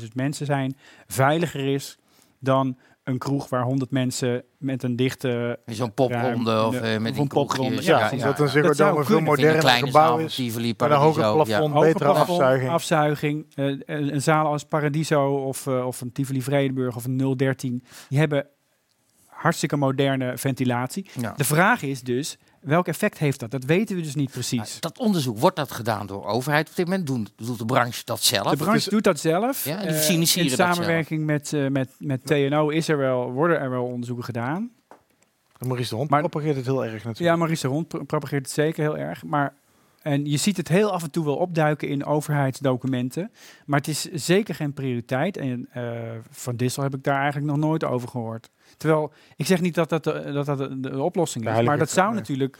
17.000 0.00 0.06
mensen 0.14 0.46
zijn, 0.46 0.76
veiliger 1.06 1.66
is 1.74 1.98
dan 2.38 2.76
een 3.04 3.18
kroeg 3.18 3.48
waar 3.48 3.62
100 3.62 3.90
mensen 3.90 4.42
met 4.58 4.82
een 4.82 4.96
dichte... 4.96 5.58
Met 5.66 5.76
zo'n 5.76 5.94
popronde 5.94 6.64
of 6.66 6.78
ruim- 6.78 6.94
eh, 6.94 7.00
met 7.00 7.12
of 7.12 7.18
een 7.18 7.26
popronde, 7.26 7.82
Ja, 7.82 7.98
ja, 7.98 8.10
ja. 8.16 8.24
dat 8.24 8.40
een 8.40 8.48
Ziggo 8.48 8.72
Dome 8.72 8.98
een 8.98 9.04
veel. 9.04 9.16
Of 9.16 9.22
moderner 9.22 9.60
kleine 9.60 9.86
gebouw 9.86 10.16
zaal, 10.16 10.18
is. 10.18 10.34
Tivoli, 10.34 10.74
Met 10.78 10.90
een 10.90 10.96
hoger 10.96 11.32
plafond, 11.32 11.72
Hoger 11.72 11.92
betere 11.92 12.12
plafond, 12.12 12.28
afzuiging. 12.40 12.70
afzuiging. 12.70 13.46
Eh, 13.54 13.64
een, 13.64 14.14
een 14.14 14.22
zaal 14.22 14.46
als 14.46 14.64
Paradiso 14.64 15.34
of, 15.36 15.66
eh, 15.66 15.86
of 15.86 16.00
een 16.00 16.12
Tivoli 16.12 16.42
Vredenburg 16.42 16.96
of 16.96 17.04
een 17.04 17.34
013, 17.36 17.84
die 18.08 18.18
hebben 18.18 18.46
hartstikke 19.26 19.76
moderne 19.76 20.38
ventilatie. 20.38 21.06
Ja. 21.20 21.32
De 21.36 21.44
vraag 21.44 21.82
is 21.82 22.00
dus, 22.02 22.38
welk 22.66 22.88
effect 22.88 23.18
heeft 23.18 23.40
dat? 23.40 23.50
Dat 23.50 23.64
weten 23.64 23.96
we 23.96 24.02
dus 24.02 24.14
niet 24.14 24.30
precies. 24.30 24.80
Dat 24.80 24.98
onderzoek, 24.98 25.38
wordt 25.38 25.56
dat 25.56 25.70
gedaan 25.72 26.06
door 26.06 26.20
de 26.20 26.26
overheid 26.26 26.68
op 26.68 26.76
dit 26.76 26.86
moment? 26.86 27.06
Doen, 27.06 27.28
doet 27.36 27.58
de 27.58 27.64
branche 27.64 28.02
dat 28.04 28.22
zelf? 28.22 28.50
De 28.50 28.56
branche 28.56 28.90
doet 28.90 29.04
dat 29.04 29.20
zelf. 29.20 29.64
Ja, 29.64 29.80
die 29.80 29.88
Eh, 29.88 30.10
in 30.36 30.48
dat 30.48 30.50
samenwerking 30.50 31.24
met, 31.24 31.52
eh, 31.52 31.66
met, 31.66 31.90
met 31.98 32.26
TNO 32.26 32.68
is 32.68 32.88
er 32.88 32.98
wel, 32.98 33.32
worden 33.32 33.58
er 33.60 33.70
wel 33.70 33.84
onderzoeken 33.84 34.24
gedaan. 34.24 34.70
Maurice 35.58 35.88
de 35.90 35.96
Hond 35.96 36.10
Maar- 36.10 36.20
propageert 36.20 36.56
het 36.56 36.64
heel 36.64 36.82
erg 36.84 36.92
natuurlijk. 36.92 37.18
Ja, 37.18 37.36
Maurice 37.36 37.66
de 37.66 37.72
Hond 37.72 37.88
pro- 37.88 38.04
propageert 38.04 38.42
het 38.44 38.54
zeker 38.54 38.82
heel 38.82 38.98
erg. 38.98 39.24
Maar, 39.24 39.54
en 40.02 40.24
je 40.24 40.36
ziet 40.36 40.56
het 40.56 40.68
heel 40.68 40.92
af 40.92 41.02
en 41.02 41.10
toe 41.10 41.24
wel 41.24 41.36
opduiken 41.36 41.88
in 41.88 42.04
overheidsdocumenten. 42.04 43.30
Maar 43.66 43.78
het 43.78 43.88
is 43.88 44.02
zeker 44.12 44.54
geen 44.54 44.72
prioriteit. 44.72 45.36
En 45.36 45.68
eh, 45.72 45.82
Van 46.30 46.56
Dissel 46.56 46.82
heb 46.82 46.94
ik 46.94 47.02
daar 47.04 47.20
eigenlijk 47.20 47.46
nog 47.46 47.56
nooit 47.56 47.84
over 47.84 48.08
gehoord. 48.08 48.50
Terwijl, 48.76 49.12
ik 49.36 49.46
zeg 49.46 49.60
niet 49.60 49.74
dat 49.74 49.88
dat 49.88 50.04
de, 50.04 50.30
dat, 50.32 50.46
dat 50.46 50.58
de, 50.58 50.80
de 50.80 51.02
oplossing 51.02 51.48
is. 51.48 51.64
Maar 51.64 51.78
dat 51.78 51.90
zou 51.90 52.08
nee. 52.08 52.18
natuurlijk... 52.18 52.58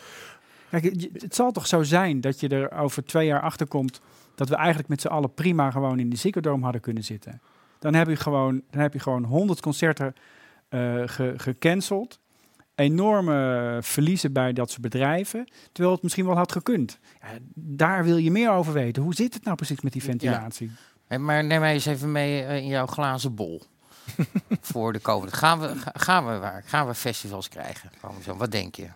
Kijk, 0.70 1.08
het 1.12 1.34
zal 1.34 1.52
toch 1.52 1.66
zo 1.66 1.82
zijn 1.82 2.20
dat 2.20 2.40
je 2.40 2.48
er 2.48 2.72
over 2.72 3.04
twee 3.04 3.26
jaar 3.26 3.40
achter 3.40 3.66
komt... 3.66 4.00
dat 4.34 4.48
we 4.48 4.56
eigenlijk 4.56 4.88
met 4.88 5.00
z'n 5.00 5.08
allen 5.08 5.34
prima 5.34 5.70
gewoon 5.70 5.98
in 5.98 6.10
de 6.10 6.16
Ziggo 6.16 6.60
hadden 6.60 6.80
kunnen 6.80 7.04
zitten. 7.04 7.40
Dan 7.78 7.94
heb 7.94 8.08
je 8.08 8.16
gewoon, 8.16 8.62
dan 8.70 8.80
heb 8.80 8.92
je 8.92 8.98
gewoon 8.98 9.24
100 9.24 9.60
concerten 9.60 10.14
eh, 10.68 11.02
ge- 11.04 11.34
gecanceld 11.36 12.18
enorme 12.76 13.78
verliezen 13.82 14.32
bij 14.32 14.52
dat 14.52 14.70
soort 14.70 14.82
bedrijven, 14.82 15.48
terwijl 15.72 15.94
het 15.94 16.02
misschien 16.02 16.26
wel 16.26 16.36
had 16.36 16.52
gekund. 16.52 16.98
Ja, 17.20 17.28
daar 17.54 18.04
wil 18.04 18.16
je 18.16 18.30
meer 18.30 18.50
over 18.50 18.72
weten. 18.72 19.02
Hoe 19.02 19.14
zit 19.14 19.34
het 19.34 19.44
nou 19.44 19.56
precies 19.56 19.80
met 19.80 19.92
die 19.92 20.02
ventilatie? 20.02 20.70
Hey, 21.06 21.18
maar 21.18 21.44
neem 21.44 21.60
mij 21.60 21.72
eens 21.72 21.86
even 21.86 22.12
mee 22.12 22.42
eh, 22.42 22.56
in 22.56 22.66
jouw 22.66 22.86
glazen 22.86 23.34
bol. 23.34 23.62
voor 24.60 24.92
de 24.92 24.98
komende. 24.98 25.36
Gaan 25.36 25.60
we, 25.60 25.74
ga- 25.76 25.92
gaan 25.94 26.26
we 26.26 26.38
waar? 26.38 26.62
Gaan 26.66 26.86
we 26.86 26.94
festivals 26.94 27.48
krijgen? 27.48 27.90
Zo, 28.24 28.36
Wat 28.36 28.50
denk 28.50 28.74
je? 28.74 28.86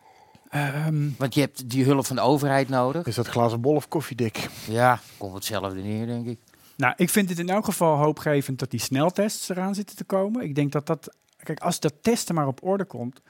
Ehm, 0.51 1.09
Want 1.19 1.35
je 1.35 1.41
hebt 1.41 1.71
die 1.71 1.85
hulp 1.85 2.07
van 2.07 2.17
de 2.17 2.23
overheid 2.23 2.69
nodig. 2.69 3.07
Is 3.07 3.15
dat 3.15 3.27
glazen 3.27 3.61
bol 3.61 3.75
of 3.75 3.89
koffiedik? 3.89 4.49
Ja, 4.69 5.01
komt 5.17 5.35
hetzelfde 5.35 5.81
neer, 5.81 6.07
denk 6.07 6.27
ik. 6.27 6.39
nou, 6.77 6.93
ik 6.97 7.11
vind 7.11 7.29
het 7.29 7.39
in 7.39 7.49
elk 7.49 7.65
geval 7.65 7.97
hoopgevend 7.97 8.59
dat 8.59 8.71
die 8.71 8.81
sneltests 8.81 9.49
eraan 9.49 9.75
zitten 9.75 9.97
te 9.97 10.05
komen. 10.05 10.43
Ik 10.43 10.55
denk 10.55 10.73
dat 10.73 10.87
dat, 10.87 11.15
kijk, 11.43 11.61
als 11.61 11.81
dat 11.81 11.93
testen 12.03 12.35
maar 12.35 12.47
op 12.47 12.63
orde 12.63 12.85
komt, 12.85 13.21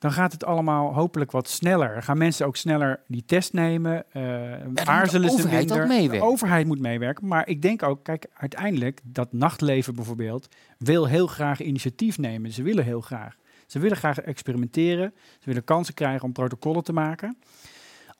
dan 0.00 0.12
gaat 0.12 0.32
het 0.32 0.44
allemaal 0.44 0.94
hopelijk 0.94 1.30
wat 1.30 1.48
sneller. 1.48 2.02
Gaan 2.02 2.18
mensen 2.18 2.46
ook 2.46 2.56
sneller 2.56 3.00
die 3.06 3.24
test 3.24 3.52
nemen? 3.52 4.04
eh 4.12 4.66
moet 4.66 4.86
aarzelen 4.86 5.30
ze 5.30 5.48
minder? 5.48 6.10
De 6.10 6.22
overheid 6.22 6.66
moet 6.66 6.80
meewerken. 6.80 7.26
Maar 7.26 7.48
ik 7.48 7.62
denk 7.62 7.82
ook, 7.82 8.04
kijk, 8.04 8.26
uiteindelijk 8.34 9.00
dat 9.04 9.32
nachtleven 9.32 9.94
bijvoorbeeld 9.94 10.48
wil 10.78 11.06
heel 11.06 11.26
graag 11.26 11.60
initiatief 11.60 12.18
nemen. 12.18 12.52
Ze 12.52 12.62
willen 12.62 12.84
heel 12.84 13.00
graag. 13.00 13.36
Ze 13.66 13.78
willen 13.78 13.96
graag 13.96 14.20
experimenteren. 14.20 15.12
Ze 15.16 15.44
willen 15.44 15.64
kansen 15.64 15.94
krijgen 15.94 16.24
om 16.24 16.32
protocollen 16.32 16.84
te 16.84 16.92
maken. 16.92 17.38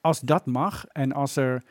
Als 0.01 0.21
dat 0.21 0.47
mag 0.47 0.87
en 0.87 1.13
als 1.13 1.37
er 1.37 1.63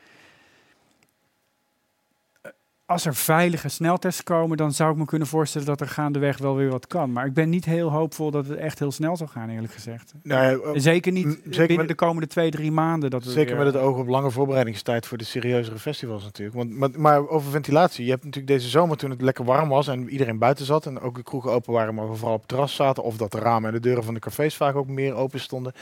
als 2.90 3.04
er 3.06 3.14
veilige 3.14 3.68
sneltests 3.68 4.22
komen, 4.22 4.56
dan 4.56 4.72
zou 4.72 4.92
ik 4.92 4.96
me 4.98 5.04
kunnen 5.04 5.28
voorstellen 5.28 5.66
dat 5.66 5.80
er 5.80 5.88
gaandeweg 5.88 6.38
wel 6.38 6.56
weer 6.56 6.70
wat 6.70 6.86
kan. 6.86 7.12
Maar 7.12 7.26
ik 7.26 7.34
ben 7.34 7.48
niet 7.48 7.64
heel 7.64 7.90
hoopvol 7.90 8.30
dat 8.30 8.46
het 8.46 8.58
echt 8.58 8.78
heel 8.78 8.90
snel 8.92 9.16
zal 9.16 9.26
gaan, 9.26 9.48
eerlijk 9.48 9.72
gezegd. 9.72 10.12
Nou, 10.22 10.72
ja, 10.74 10.80
Zeker 10.80 11.12
niet 11.12 11.26
zeker 11.26 11.56
binnen 11.58 11.76
met- 11.76 11.88
de 11.88 11.94
komende 11.94 12.26
twee, 12.26 12.50
drie 12.50 12.72
maanden. 12.72 13.10
Dat 13.10 13.24
we 13.24 13.30
Zeker 13.30 13.56
weer- 13.56 13.64
met 13.64 13.74
het 13.74 13.82
oog 13.82 13.96
op 13.98 14.08
lange 14.08 14.30
voorbereidingstijd 14.30 15.06
voor 15.06 15.18
de 15.18 15.24
serieuzere 15.24 15.78
festivals 15.78 16.22
natuurlijk. 16.22 16.56
Want, 16.56 16.76
maar, 16.76 16.90
maar 16.96 17.28
over 17.28 17.50
ventilatie. 17.50 18.04
Je 18.04 18.10
hebt 18.10 18.24
natuurlijk 18.24 18.52
deze 18.52 18.68
zomer 18.68 18.96
toen 18.96 19.10
het 19.10 19.22
lekker 19.22 19.44
warm 19.44 19.68
was 19.68 19.88
en 19.88 20.08
iedereen 20.08 20.38
buiten 20.38 20.64
zat. 20.64 20.86
En 20.86 21.00
ook 21.00 21.14
de 21.16 21.22
kroegen 21.22 21.50
open 21.50 21.72
waren, 21.72 21.94
maar 21.94 22.06
vooral 22.16 22.34
op 22.34 22.40
het 22.40 22.48
terras 22.48 22.74
zaten. 22.74 23.02
Of 23.02 23.16
dat 23.16 23.32
de 23.32 23.38
ramen 23.38 23.68
en 23.68 23.74
de 23.74 23.80
deuren 23.80 24.04
van 24.04 24.14
de 24.14 24.20
cafés 24.20 24.56
vaak 24.56 24.76
ook 24.76 24.88
meer 24.88 25.14
open 25.14 25.40
stonden. 25.40 25.72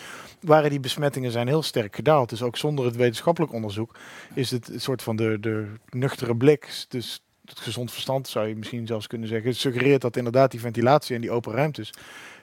Waren 0.40 0.70
die 0.70 0.80
besmettingen 0.80 1.30
zijn 1.30 1.46
heel 1.46 1.62
sterk 1.62 1.94
gedaald. 1.96 2.28
Dus 2.28 2.42
ook 2.42 2.56
zonder 2.56 2.84
het 2.84 2.96
wetenschappelijk 2.96 3.52
onderzoek 3.52 3.94
is 4.34 4.50
het 4.50 4.68
een 4.68 4.80
soort 4.80 5.02
van 5.02 5.16
de, 5.16 5.36
de 5.40 5.66
nuchtere 5.90 6.36
blik. 6.36 6.66
Dus 6.98 7.22
het 7.44 7.58
gezond 7.60 7.92
verstand 7.92 8.28
zou 8.28 8.46
je 8.48 8.56
misschien 8.56 8.86
zelfs 8.86 9.06
kunnen 9.06 9.28
zeggen. 9.28 9.48
Het 9.48 9.58
suggereert 9.58 10.00
dat 10.00 10.16
inderdaad 10.16 10.50
die 10.50 10.60
ventilatie 10.60 11.14
en 11.14 11.20
die 11.20 11.30
open 11.30 11.52
ruimtes 11.52 11.90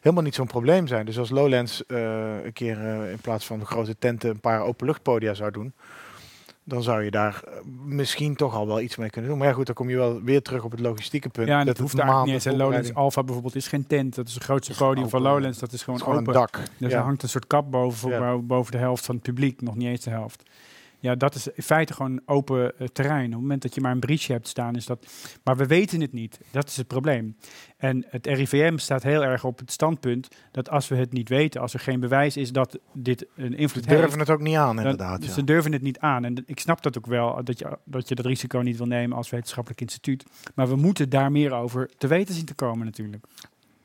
helemaal 0.02 0.24
niet 0.24 0.36
zo'n 0.36 0.48
probleem 0.48 0.88
zijn. 0.88 1.06
Dus 1.06 1.20
als 1.20 1.30
Lowlands 1.30 1.86
eh, 1.86 2.44
een 2.44 2.54
keer 2.54 2.78
eh, 2.80 3.12
in 3.12 3.20
plaats 3.22 3.46
van 3.46 3.66
grote 3.66 3.98
tenten 3.98 4.30
een 4.30 4.40
paar 4.40 4.62
openluchtpodia 4.62 5.34
zou 5.34 5.52
doen, 5.52 5.74
dan 6.64 6.84
zou 6.84 7.04
je 7.04 7.12
daar 7.12 7.42
eh, 7.48 7.54
misschien 7.86 8.36
toch 8.36 8.54
al 8.56 8.68
wel 8.68 8.82
iets 8.82 8.96
mee 8.96 9.10
kunnen 9.10 9.30
doen. 9.30 9.40
Maar 9.40 9.48
ja, 9.48 9.54
goed, 9.54 9.66
dan 9.66 9.76
kom 9.76 9.90
je 9.90 9.96
wel 9.96 10.22
weer 10.22 10.42
terug 10.42 10.64
op 10.64 10.72
het 10.72 10.80
logistieke 10.80 11.30
punt. 11.30 11.48
Ja, 11.48 11.60
en 11.60 11.66
dat 11.66 11.78
het 11.78 11.92
hoeft 11.92 12.06
maanden 12.06 12.26
niet 12.26 12.34
eens. 12.34 12.46
En 12.46 12.58
Lowlands 12.58 12.94
Alpha 12.94 13.24
bijvoorbeeld 13.24 13.56
is 13.56 13.68
geen 13.68 13.88
tent. 13.88 14.16
Dat 14.16 14.28
is 14.28 14.34
het 14.34 14.44
grootste 14.44 14.74
podium 14.74 15.10
van 15.10 15.20
open. 15.20 15.32
Lowlands. 15.32 15.60
Dat 15.60 15.72
is 15.72 15.84
gewoon, 15.84 16.00
is 16.00 16.06
gewoon 16.06 16.20
open. 16.20 16.34
een 16.34 16.40
dak. 16.40 16.62
Dus 16.78 16.92
Ja. 16.92 16.98
er 16.98 17.04
hangt 17.04 17.24
een 17.24 17.30
soort 17.30 17.48
kap 17.48 17.72
boven, 17.72 18.10
Ja. 18.10 18.38
boven 18.38 18.72
de 18.72 18.78
helft 18.78 19.06
van 19.06 19.16
het 19.16 19.24
publiek. 19.24 19.62
Nog 19.62 19.76
niet 19.76 19.88
eens 19.88 20.04
de 20.04 20.10
helft. 20.10 20.44
Ja, 21.06 21.16
dat 21.16 21.36
is 21.36 21.48
in 21.48 21.64
feite 21.64 21.94
gewoon 21.94 22.22
open 22.26 22.80
eh, 22.80 22.88
terrein. 22.88 23.26
Op 23.26 23.32
het 23.32 23.42
moment 23.42 23.62
dat 23.62 23.76
je 23.76 23.82
maar 23.82 23.92
een 23.92 24.00
breach 24.00 24.28
hebt 24.28 24.48
staan, 24.48 24.76
is 24.76 24.86
dat... 24.86 25.06
Maar 25.44 25.58
we 25.58 25.66
weten 25.66 26.02
het 26.02 26.14
niet. 26.14 26.40
Dat 26.52 26.68
is 26.68 26.78
het 26.78 26.88
probleem. 26.88 27.36
En 27.78 28.06
het 28.10 28.28
RIVM 28.28 28.78
staat 28.78 29.04
heel 29.04 29.24
erg 29.24 29.44
op 29.44 29.60
het 29.60 29.72
standpunt 29.72 30.28
dat 30.52 30.70
als 30.70 30.88
we 30.88 30.96
het 30.96 31.12
niet 31.14 31.30
weten, 31.30 31.62
als 31.62 31.74
er 31.74 31.80
geen 31.80 32.00
bewijs 32.00 32.38
is 32.38 32.52
dat 32.52 32.80
dit 32.94 33.26
een 33.36 33.52
Ze 33.52 33.58
invloed 33.58 33.88
durven 33.88 34.06
heeft... 34.06 34.20
het 34.20 34.30
ook 34.30 34.42
niet 34.42 34.56
aan, 34.56 34.78
inderdaad. 34.78 35.26
ja. 35.26 35.32
Ze 35.32 35.44
durven 35.44 35.72
het 35.72 35.82
niet 35.82 36.00
aan. 36.00 36.26
En 36.26 36.44
ik 36.46 36.60
snap 36.60 36.84
dat 36.84 36.98
ook 36.98 37.06
wel, 37.06 37.44
dat 37.44 37.60
je, 37.60 37.78
dat 37.84 38.10
je 38.10 38.16
dat 38.16 38.26
risico 38.26 38.60
niet 38.60 38.78
wil 38.78 38.88
nemen 38.88 39.18
als 39.18 39.30
wetenschappelijk 39.30 39.82
instituut. 39.82 40.26
Maar 40.56 40.68
we 40.68 40.76
moeten 40.76 41.10
daar 41.10 41.32
meer 41.32 41.54
over 41.54 41.90
te 41.98 42.08
weten 42.08 42.36
zien 42.36 42.46
te 42.46 42.54
komen 42.54 42.86
natuurlijk. 42.86 43.26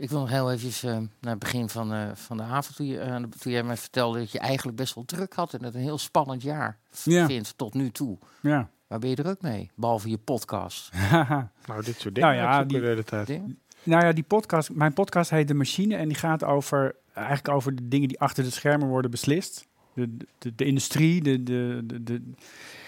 Ik 0.01 0.11
wil 0.11 0.21
nog 0.21 0.29
heel 0.31 0.53
even 0.53 1.11
naar 1.21 1.31
het 1.31 1.39
begin 1.39 1.69
van, 1.69 1.93
eh, 1.93 2.03
van 2.15 2.37
de 2.37 2.43
avond, 2.43 2.77
toen, 2.77 2.87
je, 2.87 2.99
eh, 3.01 3.17
toen 3.17 3.53
jij 3.53 3.63
mij 3.63 3.77
vertelde 3.77 4.19
dat 4.19 4.31
je 4.33 4.39
eigenlijk 4.39 4.77
best 4.77 4.95
wel 4.95 5.05
druk 5.05 5.33
had 5.35 5.55
en 5.55 5.65
het 5.65 5.75
een 5.75 5.81
heel 5.81 5.99
spannend 5.99 6.43
jaar 6.43 6.79
Ja. 7.05 7.27
vindt 7.27 7.53
tot 7.59 7.75
nu 7.75 7.91
toe. 7.91 8.19
Ja. 8.41 8.69
Waar 8.87 8.99
ben 8.99 9.09
je 9.09 9.15
druk 9.15 9.43
mee? 9.43 9.71
Behalve 9.75 10.11
je 10.11 10.19
podcast. 10.19 10.91
Nou, 11.67 11.83
dit 11.85 12.01
soort 12.01 12.15
dingen 12.15 12.31
Nou 12.35 12.35
ja, 12.35 12.65
die- 12.65 12.81
de 12.81 12.87
hele 12.87 13.05
tijd. 13.05 13.27
Dingen? 13.27 13.59
Nou 13.83 14.05
ja, 14.05 14.13
die 14.13 14.25
podcast, 14.25 14.71
mijn 14.73 14.93
podcast 14.93 15.31
heet 15.31 15.49
De 15.49 15.55
Machine 15.55 15.97
en 15.97 16.09
die 16.09 16.17
gaat 16.17 16.45
over, 16.45 16.95
eigenlijk 17.13 17.49
over 17.49 17.75
de 17.75 17.89
dingen 17.89 18.09
die 18.09 18.21
achter 18.21 18.45
de 18.45 18.51
schermen 18.51 18.89
worden 18.89 19.11
beslist. 19.11 19.67
De, 19.95 20.17
de, 20.39 20.55
de 20.55 20.65
industrie, 20.65 21.23
de, 21.23 21.43
de, 21.43 21.83
de, 22.03 22.23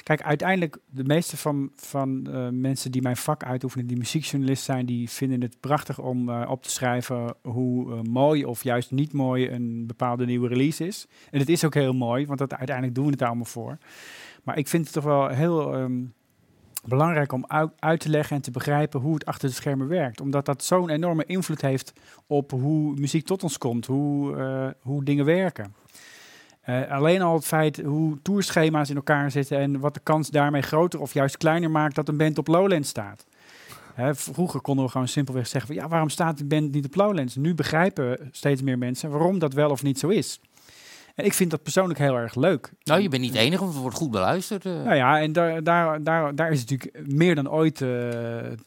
Kijk, 0.03 0.23
uiteindelijk, 0.23 0.79
de 0.87 1.05
meeste 1.05 1.37
van, 1.37 1.71
van 1.75 2.27
eh, 2.33 2.49
mensen 2.49 2.91
die 2.91 3.03
mijn 3.03 3.17
vak 3.17 3.45
uitoefenen, 3.45 3.87
die 3.87 3.97
muziekjournalist 3.97 4.65
zijn, 4.65 4.87
die 4.87 5.11
vinden 5.11 5.41
het 5.41 5.61
prachtig 5.61 5.99
om 5.99 6.29
eh, 6.29 6.51
op 6.51 6.63
te 6.63 6.71
schrijven 6.71 7.35
hoe 7.43 7.93
eh, 7.93 8.01
mooi 8.01 8.45
of 8.45 8.65
juist 8.65 8.91
niet 8.91 9.13
mooi 9.13 9.51
een 9.51 9.87
bepaalde 9.87 10.27
nieuwe 10.27 10.49
release 10.49 10.87
is. 10.87 11.07
En 11.31 11.39
het 11.39 11.49
is 11.49 11.65
ook 11.65 11.75
heel 11.75 11.93
mooi, 11.93 12.27
want 12.27 12.39
dat, 12.39 12.55
uiteindelijk 12.55 12.97
doen 12.97 13.05
we 13.05 13.11
het 13.11 13.23
allemaal 13.23 13.45
voor. 13.45 13.79
Maar 14.43 14.59
ik 14.59 14.69
vind 14.69 14.85
het 14.85 14.93
toch 14.93 15.05
wel 15.05 15.29
heel 15.29 15.75
ehm, 15.75 16.05
belangrijk 16.85 17.33
om 17.33 17.47
uit, 17.79 18.01
te 18.01 18.09
leggen 18.09 18.37
en 18.37 18.43
te 18.43 18.51
begrijpen 18.51 19.01
hoe 19.01 19.15
het 19.15 19.27
achter 19.27 19.49
de 19.49 19.55
schermen 19.55 19.89
werkt. 19.89 20.21
Omdat 20.21 20.47
dat 20.47 20.65
zo'n 20.65 20.91
enorme 20.91 21.25
invloed 21.25 21.61
heeft 21.61 21.93
op 22.27 22.51
hoe 22.51 22.95
muziek 22.95 23.27
tot 23.27 23.43
ons 23.43 23.59
komt, 23.59 23.87
hoe, 23.87 24.75
hoe 24.81 25.05
dingen 25.05 25.25
werken. 25.25 25.82
Eh, 26.63 26.91
alleen 26.91 27.23
al 27.23 27.35
het 27.35 27.45
feit 27.45 27.81
hoe 27.83 28.19
tourschema's 28.23 28.91
in 28.91 28.97
elkaar 28.97 29.31
zitten 29.31 29.59
en 29.59 29.81
wat 29.81 29.95
de 29.95 30.01
kans 30.03 30.29
daarmee 30.29 30.63
groter 30.63 31.01
of 31.01 31.15
juist 31.15 31.37
kleiner 31.37 31.71
maakt 31.71 31.95
dat 31.95 32.09
een 32.09 32.17
band 32.17 32.39
op 32.39 32.47
Lowlands 32.47 32.89
staat. 32.89 33.25
Hè, 33.95 34.15
vroeger 34.15 34.61
konden 34.61 34.85
we 34.85 34.91
gewoon 34.91 35.09
simpelweg 35.09 35.47
zeggen 35.47 35.75
van 35.75 35.83
ja, 35.83 35.89
waarom 35.89 36.09
staat 36.09 36.37
die 36.37 36.47
band 36.47 36.73
niet 36.73 36.85
op 36.87 36.95
Lowlands? 36.95 37.37
Nu 37.37 37.55
begrijpen 37.55 38.29
steeds 38.33 38.63
meer 38.63 38.79
mensen 38.79 39.11
waarom 39.11 39.39
dat 39.39 39.53
wel 39.53 39.71
of 39.71 39.83
niet 39.83 39.99
zo 39.99 40.09
is. 40.09 40.41
En 41.15 41.25
ik 41.25 41.33
vind 41.33 41.51
dat 41.51 41.63
persoonlijk 41.63 41.99
heel 41.99 42.17
erg 42.17 42.35
leuk. 42.35 42.73
Nou, 42.85 43.01
je 43.01 43.09
bent 43.09 43.23
niet 43.23 43.33
de 43.33 43.39
enige, 43.39 43.61
want 43.61 43.73
het 43.73 43.83
wordt 43.83 43.97
goed 43.97 44.11
beluisterd. 44.11 44.65
eh. 44.67 44.73
Nou 44.73 44.95
ja, 44.95 45.21
en 45.21 45.33
daar, 45.33 45.63
daar, 45.63 46.03
daar, 46.03 46.35
daar 46.35 46.51
is 46.51 46.61
het 46.61 46.71
natuurlijk 46.71 47.09
meer 47.13 47.35
dan 47.35 47.51
ooit 47.51 47.81
eh, 47.81 47.89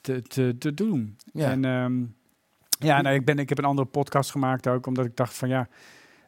te, 0.01 0.21
te, 0.21 0.55
te 0.59 0.73
doen. 0.73 1.17
Ja. 1.33 1.49
En 1.51 1.65
ehm, 1.65 1.93
ja, 2.87 3.01
nou, 3.01 3.15
ik, 3.15 3.25
ben, 3.25 3.39
ik 3.39 3.49
heb 3.49 3.57
een 3.57 3.65
andere 3.65 3.87
podcast 3.87 4.31
gemaakt 4.31 4.67
ook, 4.67 4.85
omdat 4.87 5.05
ik 5.05 5.15
dacht 5.15 5.33
van 5.33 5.49
ja, 5.49 5.67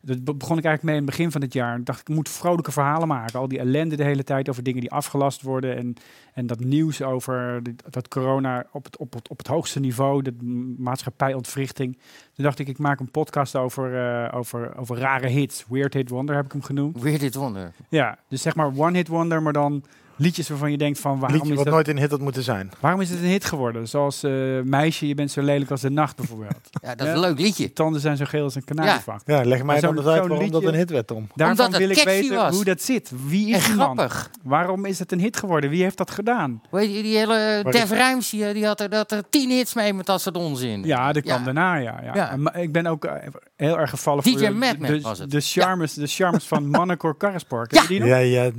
dat 0.08 0.24
be- 0.24 0.34
begon 0.34 0.58
ik 0.58 0.66
eigenlijk 0.66 0.84
mee 0.84 0.95
in 0.95 1.01
het 1.01 1.10
begin 1.10 1.32
van 1.32 1.41
het 1.41 1.53
jaar. 1.53 1.78
Ik 1.78 1.86
dacht, 1.86 1.99
ik 1.99 2.16
moet 2.16 2.30
vrolijke 2.30 2.72
verhalen 2.72 3.08
maken. 3.08 3.39
Al 3.39 3.47
die 3.47 3.60
ellende 3.60 3.95
de 3.95 4.03
hele 4.03 4.24
tijd 4.24 4.49
over 4.49 4.64
dingen 4.64 4.82
die 4.82 4.91
afgelast 4.91 5.41
worden. 5.41 5.78
En, 5.78 5.93
en 6.34 6.47
dat 6.47 6.60
nieuws 6.60 7.01
over 7.01 7.62
dat 7.89 8.08
corona 8.08 8.66
op 8.72 8.84
het, 8.84 8.97
op, 8.97 9.14
het, 9.14 9.28
op 9.28 9.38
het 9.38 9.47
hoogste 9.47 9.80
niveau, 9.80 10.22
de 10.22 10.34
maatschappijontwrichting. 10.78 11.97
Toen 12.34 12.43
dacht 12.43 12.60
ik, 12.60 12.68
ik 12.68 12.78
maak 12.78 12.99
een 12.99 13.12
podcast 13.12 13.55
over, 13.55 13.95
eh, 13.95 14.38
over, 14.38 14.78
over 14.78 14.97
rare 14.97 15.28
hits. 15.28 15.66
Weird 15.70 15.93
Hit 15.93 16.10
Wonder 16.10 16.36
heb 16.36 16.45
ik 16.45 16.51
hem 16.51 16.64
genoemd. 16.64 17.01
Weer 17.01 17.20
dit 17.20 17.36
wonder. 17.36 17.72
Ja, 17.89 18.18
dus 18.28 18.41
zeg 18.41 18.55
maar 18.55 18.72
One 18.78 18.97
Hit 18.97 19.08
Wonder, 19.08 19.41
maar 19.41 19.53
dan 19.53 19.84
liedjes 20.18 20.49
waarvan 20.49 20.72
je 20.72 20.78
denkt 20.78 20.99
van 20.99 21.20
waarom 21.20 21.38
Liedje 21.38 21.49
is, 21.51 21.55
wat 21.55 21.65
dat, 21.65 21.74
nooit 21.74 21.88
een 21.88 21.97
hit 21.97 22.11
had 22.11 22.20
moeten 22.20 22.43
zijn. 22.43 22.72
waarom 22.80 23.01
is 23.01 23.09
het 23.09 23.20
een 23.20 23.26
hit 23.26 23.45
geworden? 23.45 23.88
Zoals 23.88 24.24
eh, 24.24 24.32
Meisje, 24.63 25.07
je 25.07 25.15
bent 25.15 25.32
zo 25.32 25.41
lelijk 25.41 25.72
als 25.72 25.82
de 25.82 25.89
nacht 25.89 26.15
bijvoorbeeld. 26.15 26.55
Ja, 26.82 26.95
dat 26.95 27.07
is 27.07 27.13
een 27.13 27.20
leuk 27.20 27.39
liedje. 27.39 27.74
Tanden 27.74 28.01
zijn 28.01 28.18
zo 28.18 28.26
geel 28.26 28.43
als 28.43 28.55
een 28.55 28.63
kanarievak. 28.63 29.22
Ja, 29.26 29.36
leg 29.43 29.47
mij 29.57 29.61
Maar 29.63 29.82
dan 29.82 29.89
eens 29.97 30.05
uit 30.05 30.05
waarom 30.05 30.30
dat 30.30 30.39
liedje- 30.51 30.68
een 30.68 30.74
hit 30.74 30.89
werd, 30.89 31.07
Tom. 31.07 31.28
Daarvan 31.36 31.65
Omdat 31.65 31.80
het 31.80 31.88
wil 31.89 31.97
ik 31.97 32.03
weten 32.03 32.36
was. 32.36 32.55
hoe 32.55 32.63
dat 32.63 32.82
zit. 32.82 33.11
Wie 33.28 33.55
is 33.55 33.65
die 33.65 33.76
man? 33.76 33.95
grappig. 33.95 34.30
Waarom 34.43 34.86
is 34.86 34.99
het 34.99 35.11
een 35.11 35.20
hit 35.20 35.38
geworden? 35.38 35.70
Wie 35.70 35.84
heeft 35.84 35.97
dat 35.97 36.11
gedaan? 36.11 36.61
Weet 36.72 36.95
je, 36.95 37.01
die 37.01 37.18
hele 37.18 37.59
Waar 37.63 37.72
Def 37.74 37.89
Rijms, 37.91 38.30
die, 38.30 38.53
die 38.53 38.65
had 38.65 38.80
er, 38.82 38.89
dat 38.89 39.11
er 39.11 39.24
tien 39.30 39.49
hits 39.49 39.74
mee 39.74 39.93
met 39.93 40.05
dat 40.05 40.22
soort 40.22 40.36
onzin. 40.38 40.84
Ja, 40.84 41.11
dat 41.11 41.24
kwam 41.24 41.38
Ja. 41.39 41.43
daarna, 41.45 41.76
ja. 41.76 41.99
ja. 42.03 42.15
Ja. 42.15 42.32
En 42.32 42.41
ma- 42.41 42.53
ik 42.53 42.72
ben 42.72 42.88
ook 42.88 43.05
eh, 43.05 43.13
heel 43.55 43.80
erg 43.80 43.89
gevallen 43.89 44.24
DJ 44.24 44.30
voor 44.32 44.39
de, 44.41 44.51
Madman 44.51 44.91
de, 44.91 45.01
was 45.01 45.20
het. 45.20 45.32
de 45.32 45.41
charmes, 45.41 45.93
de 45.93 46.07
charmes 46.07 46.43
van 46.43 46.70
Mannekor 46.78 47.18
Karrespark. 47.18 47.72
Ja. 47.74 47.80
Heb 47.80 47.89
je 47.89 47.93
die 47.99 48.03
nog? 48.03 48.09
Ja, 48.09 48.18
ja. 48.18 48.51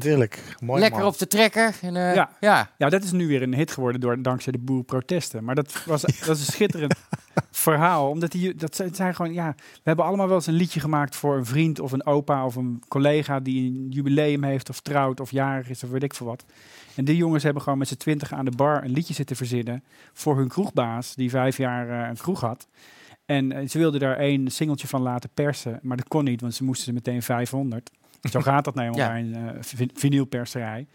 Mooi 0.64 0.80
Lekker 0.80 1.04
op 1.04 1.18
de 1.18 1.26
En, 1.56 1.96
eh, 1.96 2.14
Ja. 2.14 2.30
ja. 2.40 2.70
Ja, 2.78 2.88
dat 2.88 3.02
is 3.02 3.12
nu 3.12 3.26
weer 3.26 3.42
een 3.42 3.54
hit 3.54 3.70
geworden 3.70 4.00
door, 4.00 4.22
dankzij 4.22 4.52
de 4.52 4.58
boerprotesten. 4.58 5.44
Maar 5.44 5.54
dat, 5.54 5.84
was, 5.84 6.02
dat 6.26 6.36
is 6.36 6.46
een 6.46 6.52
schitterend 6.52 6.94
verhaal. 7.50 8.08
Omdat 8.10 8.32
die, 8.32 8.54
dat 8.54 8.82
zijn, 8.92 9.14
gewoon, 9.14 9.32
ja, 9.32 9.54
we 9.56 9.80
hebben 9.82 10.04
allemaal 10.04 10.26
wel 10.26 10.36
eens 10.36 10.46
een 10.46 10.54
liedje 10.54 10.80
gemaakt 10.80 11.16
voor 11.16 11.36
een 11.36 11.46
vriend 11.46 11.80
of 11.80 11.92
een 11.92 12.06
opa 12.06 12.44
of 12.44 12.56
een 12.56 12.82
collega 12.88 13.40
die 13.40 13.70
een 13.70 13.86
jubileum 13.90 14.42
heeft 14.44 14.68
of 14.68 14.80
trouwt 14.80 15.20
of 15.20 15.30
jarig 15.30 15.68
is 15.68 15.84
of 15.84 15.90
weet 15.90 16.02
ik 16.02 16.14
veel 16.14 16.26
wat. 16.26 16.44
En 16.94 17.04
die 17.04 17.16
jongens 17.16 17.42
hebben 17.42 17.62
gewoon 17.62 17.78
met 17.78 17.88
z'n 17.88 17.96
twintig 17.96 18.32
aan 18.32 18.44
de 18.44 18.50
bar 18.56 18.84
een 18.84 18.90
liedje 18.92 19.14
zitten 19.14 19.36
verzinnen 19.36 19.84
voor 20.12 20.36
hun 20.36 20.48
kroegbaas 20.48 21.14
die 21.14 21.30
vijf 21.30 21.56
jaar 21.56 21.88
eh, 22.02 22.08
een 22.08 22.16
kroeg 22.16 22.40
had. 22.40 22.66
En 23.26 23.52
eh, 23.52 23.68
ze 23.68 23.78
wilden 23.78 24.00
daar 24.00 24.16
één 24.16 24.50
singeltje 24.50 24.88
van 24.88 25.02
laten 25.02 25.30
persen, 25.34 25.78
maar 25.82 25.96
dat 25.96 26.08
kon 26.08 26.24
niet, 26.24 26.40
want 26.40 26.54
ze 26.54 26.64
moesten 26.64 26.88
er 26.88 26.94
meteen 26.94 27.22
500. 27.22 27.90
Zo 28.32 28.40
gaat 28.40 28.64
dat 28.64 28.74
nou 28.74 28.94
Ja. 28.96 29.08
bij 29.08 29.20
een 29.20 29.34
eh, 29.34 29.86
vinylperserij. 29.94 30.86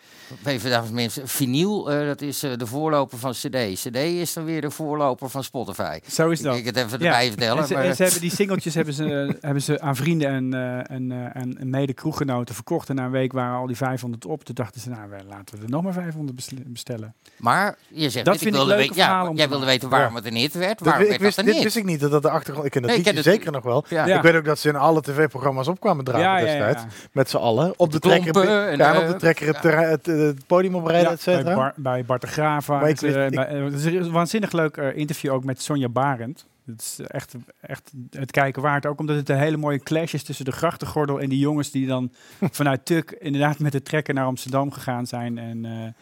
Even 0.45 0.69
dames 0.69 0.89
en 0.89 0.95
mensen, 0.95 1.27
vinyl, 1.27 1.91
eh, 1.91 2.05
dat 2.07 2.21
is 2.21 2.43
eh, 2.43 2.51
de 2.57 2.65
voorloper 2.65 3.17
van 3.17 3.31
CD. 3.31 3.57
CD 3.73 3.95
is 3.95 4.33
dan 4.33 4.45
weer 4.45 4.61
de 4.61 4.71
voorloper 4.71 5.29
van 5.29 5.43
Spotify. 5.43 5.99
Zo 6.09 6.29
is 6.29 6.39
Ik, 6.39 6.45
dat. 6.45 6.55
ik 6.55 6.65
het 6.65 6.77
even 6.77 6.99
Ja. 6.99 7.05
erbij 7.05 7.27
vertellen. 7.27 7.61
En 7.61 7.67
ze, 7.67 7.73
maar, 7.73 7.83
en 7.83 7.95
ze 7.95 8.03
hebben 8.03 8.21
die 8.21 8.31
singeltjes 8.31 8.73
hebben 8.79 8.93
ze, 8.93 9.03
eh, 9.27 9.33
hebben 9.41 9.61
ze 9.61 9.81
aan 9.81 9.95
vrienden 9.95 10.27
en, 10.29 10.53
eh, 10.53 10.95
en, 10.95 11.11
eh, 11.11 11.41
en, 11.41 11.57
en 11.59 11.69
mede 11.69 11.93
kroeggenoten 11.93 12.55
verkocht. 12.55 12.89
En 12.89 12.95
na 12.95 13.05
een 13.05 13.11
week 13.11 13.31
waren 13.33 13.57
al 13.57 13.67
die 13.67 13.75
500 13.77 14.25
op. 14.25 14.43
Toen 14.43 14.55
dachten 14.55 14.81
ze, 14.81 14.89
nou, 14.89 15.09
we- 15.09 15.23
laten 15.27 15.57
we 15.57 15.63
er 15.63 15.69
nog 15.69 15.83
maar 15.83 15.93
500 15.93 16.35
besle- 16.35 16.63
bestellen. 16.65 17.13
maar 17.37 17.77
je 17.87 18.09
zegt, 18.09 18.25
Dat 18.25 18.37
vind 18.37 18.49
ik 18.49 18.51
wilde 18.55 18.67
leuke 18.67 18.81
weten- 18.81 18.95
ja, 18.97 19.05
verhalen 19.05 19.31
om 19.31 19.37
jij 19.37 19.49
wilde 19.49 19.65
weten 19.65 19.89
waarom 19.89 20.09
Ja. 20.11 20.15
het 20.15 20.25
een 20.25 20.35
hit 20.35 20.53
werd. 20.53 20.77
Dat, 20.77 20.87
Waarom 20.87 21.03
ik 21.03 21.09
werd 21.09 21.21
wist, 21.21 21.35
dat 21.35 21.45
dit 21.45 21.53
een 21.53 21.61
hit? 21.61 21.73
wist 21.73 21.85
ik 21.85 21.91
niet, 21.91 21.99
dat 21.99 22.11
dat 22.11 22.21
de 22.21 22.29
achtergrond... 22.29 22.65
Ik 22.65 22.71
ken 22.71 22.81
dat 22.81 22.89
Nee, 22.91 22.99
ik 22.99 23.05
ken 23.05 23.13
liedje 23.15 23.29
het- 23.29 23.39
zeker 23.39 23.53
nog 23.55 23.63
wel. 23.63 23.85
Ja. 23.89 24.05
Ja. 24.05 24.15
Ik 24.15 24.21
weet 24.21 24.35
ook 24.35 24.45
dat 24.45 24.59
ze 24.59 24.69
in 24.69 24.75
alle 24.75 25.01
tv-programma's 25.01 25.67
op 25.67 25.79
kwamen 25.79 26.03
dragen 26.05 26.21
Ja, 26.23 26.37
ja, 26.37 26.45
ja, 26.53 26.65
destijds. 26.65 26.95
Met 27.13 27.29
z'n 27.29 27.37
allen. 27.37 27.73
Op 27.79 27.91
de, 27.91 27.99
De 27.99 28.07
trekker, 28.07 28.31
klompen 28.31 28.67
en, 28.69 28.77
ja, 28.77 28.91
en 28.93 28.97
op 28.97 29.03
eh, 29.03 29.09
de 29.09 29.15
trekker 29.15 29.55
het, 29.87 30.07
eh, 30.07 30.17
het 30.17 30.47
podium 30.47 30.75
oprijden, 30.75 31.11
et 31.11 31.23
bij, 31.25 31.35
cetera. 31.35 31.55
Bar, 31.55 31.73
bij 31.75 32.05
Bart 32.05 32.21
de 32.21 32.27
Grava. 32.27 32.73
Eh, 32.73 32.81
bij- 33.29 33.45
het 33.47 33.73
is 33.73 33.85
een 33.85 34.11
waanzinnig 34.11 34.51
leuk 34.51 34.77
interview 34.77 35.31
ook 35.33 35.43
met 35.43 35.61
Sonja 35.61 35.89
Barend. 35.89 36.45
Het 36.65 36.81
is 36.81 36.99
echt, 37.07 37.33
echt 37.61 37.91
het 38.11 38.31
kijken 38.31 38.61
waard. 38.61 38.85
Ook 38.85 38.99
omdat 38.99 39.15
het 39.15 39.29
een 39.29 39.37
hele 39.37 39.57
mooie 39.57 39.79
clash 39.79 40.13
is 40.13 40.23
tussen 40.23 40.45
de 40.45 40.51
grachtengordel 40.51 41.19
en 41.21 41.29
die 41.29 41.39
jongens 41.39 41.71
die 41.71 41.87
dan 41.87 42.11
vanuit 42.51 42.85
Tuk 42.85 43.11
inderdaad 43.19 43.59
met 43.59 43.71
de 43.71 43.81
trekker 43.83 44.13
naar 44.13 44.25
Amsterdam 44.25 44.71
gegaan 44.71 45.05
zijn. 45.05 45.37
En, 45.37 45.65
eh 45.65 45.71
en 45.71 45.93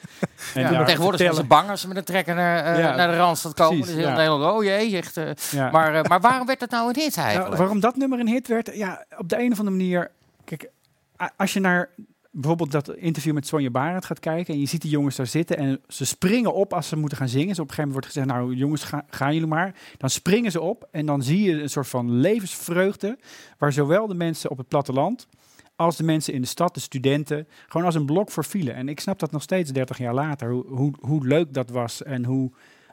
Ja, 0.62 0.70
daar 0.72 0.86
tegenwoordig 0.86 1.20
zijn 1.22 1.34
ze 1.34 1.44
bang 1.44 1.70
als 1.70 1.82
ze 1.82 1.88
met 1.88 1.98
een 1.98 2.04
trekker 2.04 2.36
naar, 2.36 2.64
eh, 2.66 2.80
Ja, 2.80 2.96
naar 2.96 3.12
de 3.12 3.18
Randstad 3.18 3.54
komen. 3.54 3.78
precies, 3.78 3.96
dus 3.96 4.04
heel 4.04 4.12
ja. 4.14 4.18
Nederland, 4.18 4.54
oh 4.56 4.64
jee, 4.64 4.98
echt. 4.98 5.18
eh, 5.18 5.30
Ja. 5.52 5.70
maar, 5.72 6.06
maar 6.08 6.20
waarom 6.22 6.48
werd 6.48 6.60
dat 6.60 6.70
nou 6.70 6.90
een 6.90 6.96
hit 7.02 7.16
Nou, 7.16 7.28
eigenlijk? 7.28 7.58
waarom 7.58 7.80
dat 7.80 7.96
nummer 7.96 8.20
een 8.20 8.28
hit 8.28 8.48
werd? 8.48 8.70
Ja, 8.76 9.06
op 9.18 9.30
de 9.30 9.40
een 9.40 9.52
of 9.52 9.60
andere 9.60 9.78
manier. 9.78 10.12
Kijk, 10.46 10.70
als 11.38 11.54
je 11.54 11.60
naar 11.60 11.90
bijvoorbeeld 12.32 12.72
dat 12.72 12.96
interview 12.96 13.34
met 13.34 13.48
Sonja 13.48 13.70
Barend 13.70 14.06
gaat 14.06 14.20
kijken 14.20 14.54
en 14.54 14.60
je 14.60 14.66
ziet 14.66 14.82
die 14.82 14.92
jongens 14.92 15.16
daar 15.16 15.28
zitten 15.28 15.58
en 15.58 15.82
ze 15.88 16.06
springen 16.06 16.54
op 16.54 16.74
als 16.74 16.88
ze 16.88 16.96
moeten 16.96 17.18
gaan 17.18 17.30
zingen. 17.30 17.48
Dus 17.48 17.60
op 17.60 17.70
een 17.70 17.74
gegeven 17.74 17.94
moment 17.94 18.14
wordt 18.14 18.34
gezegd, 18.34 18.42
nou 18.42 18.56
jongens, 18.56 18.84
ga, 18.84 19.06
gaan 19.10 19.34
jullie 19.34 19.48
maar. 19.48 19.76
Dan 19.98 20.10
springen 20.10 20.52
ze 20.52 20.62
op 20.62 20.88
en 20.92 21.06
dan 21.06 21.24
zie 21.24 21.42
je 21.42 21.62
een 21.62 21.70
soort 21.70 21.88
van 21.88 22.12
levensvreugde 22.12 23.18
waar 23.58 23.74
zowel 23.74 24.08
de 24.08 24.16
mensen 24.16 24.50
op 24.50 24.58
het 24.58 24.68
platteland 24.68 25.28
als 25.76 25.98
de 25.98 26.04
mensen 26.04 26.34
in 26.34 26.42
de 26.42 26.48
stad, 26.48 26.74
de 26.74 26.80
studenten, 26.80 27.48
gewoon 27.68 27.86
als 27.86 27.96
een 27.96 28.06
blok 28.06 28.32
voor 28.32 28.46
vielen. 28.46 28.76
En 28.76 28.90
ik 28.90 29.00
snap 29.00 29.20
dat 29.20 29.32
nog 29.32 29.42
steeds 29.42 29.72
30 29.72 29.98
jaar 29.98 30.14
later, 30.14 30.52
hoe, 30.52 30.66
hoe, 30.68 30.94
hoe 31.00 31.28
leuk 31.28 31.54
dat 31.54 31.70
was 31.70 32.04
en 32.04 32.26
hoe 32.26 32.52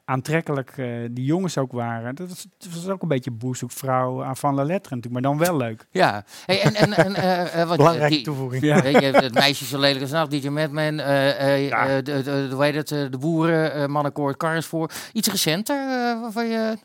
aantrekkelijk 0.08 0.72
eh, 0.76 0.86
die 1.10 1.24
jongens 1.24 1.58
ook 1.58 1.72
waren. 1.72 2.14
Dat 2.14 2.28
was, 2.28 2.46
dat 2.58 2.72
was 2.72 2.88
ook 2.88 3.02
een 3.02 3.08
beetje 3.08 3.30
boerzoekvrouw 3.30 4.24
aan 4.24 4.36
van 4.36 4.54
la 4.54 4.62
lettre 4.64 4.94
natuurlijk, 4.94 5.12
maar 5.22 5.22
dan 5.36 5.46
wel 5.46 5.56
leuk. 5.56 5.86
Ja, 5.90 6.24
hey, 6.46 6.62
en, 6.62 6.74
en, 6.74 6.92
en 6.92 7.14
eh, 7.14 7.60
eh, 7.60 7.68
wat, 7.68 7.76
Belangrijke 7.76 8.14
die- 8.14 8.24
toevoeging. 8.24 8.62
Ja. 8.62 8.84
Je, 8.84 8.98
het 8.98 9.34
meisje 9.34 9.64
zo 9.64 9.78
lelijk 9.78 10.00
als 10.00 10.10
nacht, 10.10 10.30
DJ 10.30 10.48
Madman, 10.48 10.98
eh 10.98 11.40
eh 11.54 11.68
Ja. 11.68 11.86
eh, 11.86 11.94
de, 11.94 12.02
de, 12.22 12.82
de, 12.82 13.08
eh, 13.12 13.20
boeren, 13.20 13.72
eh 13.74 13.86
mannenkoord, 13.86 14.36
Cars 14.36 14.66
voor. 14.66 14.90
Iets 15.12 15.28
recenter 15.28 15.76
eh, 15.88 16.20
waarvan 16.20 16.46
je... 16.48 16.76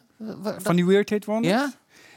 Van 0.58 0.76
die 0.76 0.86
Weird 0.86 1.10
Hit 1.10 1.26
Wonders? 1.26 1.54
ja? 1.54 1.72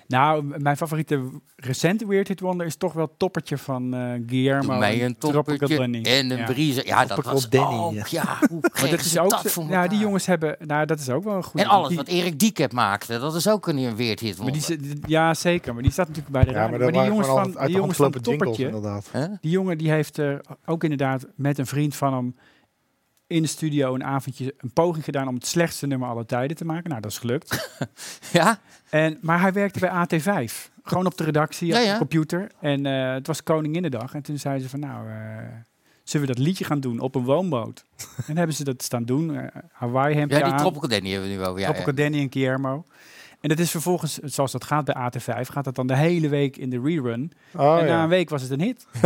Nou, 0.08 0.44
mijn 0.58 0.76
favoriete 0.76 1.20
recente 1.56 2.06
Weird 2.06 2.28
Hit 2.28 2.40
Wonder 2.40 2.66
is 2.66 2.76
toch 2.76 2.92
wel 2.92 3.04
het 3.06 3.18
toppertje 3.18 3.58
van 3.58 3.94
eh 3.94 4.12
Guillermo. 4.26 4.68
Doe 4.68 4.78
mij 4.78 5.04
een 5.04 5.18
toppertje 5.18 5.78
en 5.78 5.94
een 6.30 6.36
Ja. 6.36 6.44
brie. 6.44 6.86
Ja, 6.86 7.04
dat 7.04 7.24
was 7.24 7.48
Danny, 7.48 7.78
ook, 7.78 7.92
ja. 8.06 8.22
ja. 8.40 8.46
Hoe 8.48 8.60
Maar 8.80 8.90
dat 8.90 9.00
is 9.00 9.18
ook, 9.18 9.30
dat 9.30 9.40
zo- 9.40 9.48
voor 9.48 9.64
ja, 9.68 9.86
die 9.88 9.98
jongens 9.98 10.26
hebben, 10.26 10.56
nou 10.60 10.86
dat 10.86 10.98
is 10.98 11.10
ook 11.10 11.24
wel 11.24 11.34
een 11.36 11.42
goede. 11.42 11.66
En 11.66 11.72
alles 11.72 11.88
die, 11.88 11.96
wat 11.96 12.08
Erik 12.08 12.38
Diekep 12.38 12.72
maakte, 12.72 13.18
dat 13.18 13.34
is 13.34 13.48
ook 13.48 13.66
een 13.66 13.76
een 13.78 13.96
weird 13.96 14.20
hit. 14.20 14.38
maar 14.42 14.52
die, 14.52 14.62
ja, 15.06 15.34
zeker, 15.34 15.74
maar 15.74 15.82
die 15.82 15.92
staat 15.92 16.06
natuurlijk 16.08 16.34
bij 16.34 16.44
de 16.44 16.50
Ja, 16.50 16.56
radio. 16.56 16.78
maar 16.78 16.92
die 16.92 17.04
jongens 17.04 17.26
van, 17.28 17.42
die 17.44 17.52
de 17.66 17.70
jongens 17.72 17.96
van 17.96 18.06
jingles, 18.10 18.22
Toppertje, 18.38 18.64
inderdaad. 18.66 19.08
Hè? 19.12 19.26
die 19.40 19.50
jongen 19.50 19.78
die 19.78 19.90
heeft 19.90 20.18
eh, 20.18 20.34
ook 20.66 20.82
inderdaad 20.82 21.26
met 21.34 21.58
een 21.58 21.66
vriend 21.66 21.96
van 21.96 22.14
hem 22.14 22.36
in 23.26 23.42
de 23.42 23.48
studio 23.48 23.94
een 23.94 24.04
avondje 24.04 24.54
een 24.58 24.72
poging 24.72 25.04
gedaan 25.04 25.28
om 25.28 25.34
het 25.34 25.46
slechtste 25.46 25.86
nummer 25.86 26.08
aller 26.08 26.26
tijden 26.26 26.56
te 26.56 26.64
maken. 26.64 26.90
Nou, 26.90 27.00
dat 27.02 27.10
is 27.10 27.18
gelukt. 27.18 27.50
Ja? 28.32 28.58
En, 28.90 29.18
maar 29.20 29.40
hij 29.40 29.52
werkte 29.52 29.78
bij 29.78 29.90
AT5. 29.90 30.52
Gewoon 30.82 31.06
op 31.06 31.16
de 31.16 31.24
redactie, 31.24 31.74
op 31.74 31.82
ja. 31.82 31.92
de 31.92 31.98
computer. 31.98 32.50
En 32.60 32.86
eh, 32.86 33.12
het 33.12 33.26
was 33.26 33.42
Koninginnedag. 33.42 34.14
En 34.14 34.22
toen 34.22 34.38
zeiden 34.38 34.62
ze 34.62 34.68
van, 34.68 34.80
nou, 34.80 35.08
eh, 35.08 35.16
zullen 36.04 36.26
we 36.26 36.32
dat 36.34 36.44
liedje 36.44 36.64
gaan 36.64 36.80
doen 36.80 36.98
op 37.00 37.14
een 37.14 37.24
woonboot? 37.24 37.84
en 38.28 38.36
hebben 38.36 38.56
ze 38.56 38.64
dat 38.64 38.82
staan 38.82 39.04
doen. 39.04 39.36
eh 39.36 39.46
Hawaii 39.72 40.14
hemdje 40.14 40.38
Ja, 40.38 40.44
die 40.44 40.52
aan. 40.52 40.58
Tropical 40.58 40.88
Danny 40.88 41.10
hebben 41.10 41.28
we 41.28 41.34
nu 41.34 41.42
over. 41.44 41.60
Ja, 41.60 41.66
Tropical 41.66 41.94
ja. 41.96 42.02
Danny 42.02 42.20
en 42.20 42.32
Guillermo. 42.32 42.84
En 43.46 43.52
dat 43.56 43.64
is 43.64 43.70
vervolgens, 43.70 44.18
zoals 44.18 44.52
dat 44.52 44.64
gaat 44.64 44.84
bij 44.84 44.94
AT5, 44.94 45.40
gaat 45.52 45.64
dat 45.64 45.74
dan 45.74 45.86
de 45.86 45.96
hele 45.96 46.28
week 46.28 46.56
in 46.56 46.70
de 46.70 46.80
rerun. 46.84 47.32
Oh, 47.56 47.78
en 47.78 47.84
na 47.84 47.90
ja. 47.90 48.02
een 48.02 48.08
week 48.08 48.28
was 48.28 48.42
het 48.42 48.50
een 48.50 48.60
hit. 48.60 48.86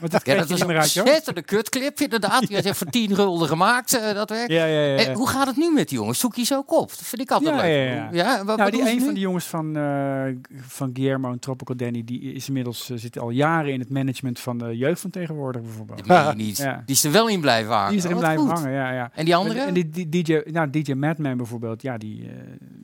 Want 0.00 0.12
het 0.12 0.26
Ja, 0.26 0.34
dat 0.34 0.44
je 0.44 0.48
was 0.48 0.48
niet 0.48 0.66
meer 0.66 0.78
uit 0.78 0.92
je 0.92 1.00
een 1.00 1.06
ontzettende 1.06 1.42
kutclip, 1.42 2.00
inderdaad. 2.00 2.46
Die 2.46 2.56
had 2.56 2.64
je 2.64 2.74
voor 2.74 2.86
tien 2.86 3.14
gulden 3.14 3.48
gemaakt, 3.48 3.98
eh, 3.98 4.14
dat 4.14 4.30
werk. 4.30 4.50
Ja, 4.50 4.64
ja, 4.64 4.80
ja. 4.80 4.86
ja. 4.86 4.96
Eh, 4.96 5.14
hoe 5.14 5.28
gaat 5.28 5.46
het 5.46 5.56
nu 5.56 5.72
met 5.72 5.88
die 5.88 5.98
jongens? 5.98 6.18
Zoek 6.18 6.34
je 6.34 6.44
ze 6.44 6.54
ook 6.54 6.72
op? 6.72 6.88
Dat 6.88 7.02
vind 7.02 7.22
ik 7.22 7.30
altijd 7.30 7.54
Ja, 7.54 7.62
leuk. 7.62 7.72
ja, 7.72 8.08
ja. 8.12 8.38
en 8.38 8.46
wat, 8.46 8.56
nou, 8.56 8.70
wat 8.70 8.80
die 8.80 8.90
een 8.90 8.96
nu? 8.98 9.04
van 9.04 9.14
die 9.14 9.22
jongens 9.22 9.44
van, 9.44 9.76
eh, 9.76 10.24
van 10.66 10.90
Guillermo 10.92 11.30
en 11.32 11.38
Tropical 11.38 11.76
Danny, 11.76 12.04
die 12.04 12.20
is 12.20 12.46
inmiddels 12.46 12.90
zit 12.94 13.18
al 13.18 13.30
jaren 13.30 13.72
in 13.72 13.80
het 13.80 13.90
management 13.90 14.40
van 14.40 14.58
de 14.58 14.76
jeugd 14.76 15.00
van 15.00 15.10
tegenwoordig 15.10 15.62
bijvoorbeeld. 15.62 15.98
Dat 15.98 16.06
meen 16.06 16.36
je 16.38 16.44
niet. 16.44 16.56
Ja. 16.56 16.82
Die 16.86 16.94
is 16.94 17.04
er 17.04 17.12
wel 17.12 17.28
in 17.28 17.40
blijven 17.40 17.72
hangen. 17.72 17.88
Die 17.88 17.98
is 17.98 18.04
erin 18.04 18.16
Oh, 18.16 18.22
blijven 18.22 18.44
goed. 18.44 18.52
hangen, 18.52 18.72
ja, 18.72 18.92
ja. 18.92 19.10
En 19.14 19.24
die 19.24 19.36
andere? 19.36 19.60
En 19.60 19.74
die, 19.74 19.90
die 19.90 20.22
DJ, 20.22 20.40
nou, 20.44 20.70
DJ 20.70 20.92
Madman 20.92 21.36
bijvoorbeeld, 21.36 21.82
ja, 21.82 21.98
die, 21.98 22.30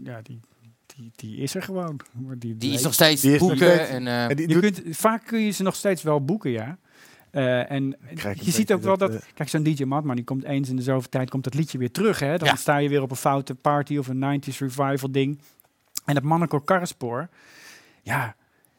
ja, 0.04 0.20
die, 0.22 0.40
die, 1.00 1.12
die 1.16 1.36
is 1.36 1.54
er 1.54 1.62
gewoon. 1.62 2.00
Maar 2.12 2.38
Die, 2.38 2.56
Die 2.56 2.72
is 2.72 2.82
nog 2.82 2.94
steeds 2.94 3.20
Die 3.20 3.30
nog 3.30 3.38
boeken. 3.40 3.56
steeds- 3.74 3.88
en, 3.90 4.06
eh, 4.06 4.30
En 4.30 4.36
die 4.36 4.48
je 4.48 4.58
kunt, 4.60 4.80
vaak 4.90 5.26
kun 5.26 5.40
je 5.40 5.50
ze 5.50 5.62
nog 5.62 5.74
steeds 5.76 6.02
wel 6.02 6.24
boeken, 6.24 6.50
ja. 6.50 6.76
Eh, 7.30 7.70
en 7.70 7.96
je 8.14 8.28
een 8.46 8.52
ziet 8.52 8.72
ook 8.72 8.82
wel 8.82 8.96
dat, 8.96 9.12
dat, 9.12 9.24
kijk, 9.34 9.48
zo'n 9.48 9.62
DJ 9.62 9.82
Madman, 9.84 10.16
die 10.16 10.24
komt 10.24 10.44
eens 10.44 10.68
in 10.68 10.76
de 10.76 10.82
zoveel 10.82 11.08
tijd, 11.08 11.30
komt 11.30 11.44
dat 11.44 11.54
liedje 11.54 11.78
weer 11.78 11.90
terug, 11.90 12.18
hè. 12.18 12.36
Dan 12.38 12.48
Ja. 12.48 12.54
sta 12.56 12.76
je 12.76 12.88
weer 12.88 13.02
op 13.02 13.10
een 13.10 13.16
foute 13.16 13.54
party 13.54 13.96
of 13.96 14.08
een 14.08 14.18
90s 14.18 14.58
revival 14.58 15.10
ding. 15.10 15.38
En 16.04 16.14
dat 16.14 16.22
Mannenkoor 16.22 16.64
Karrespoor, 16.64 17.28
ja, 18.02 18.34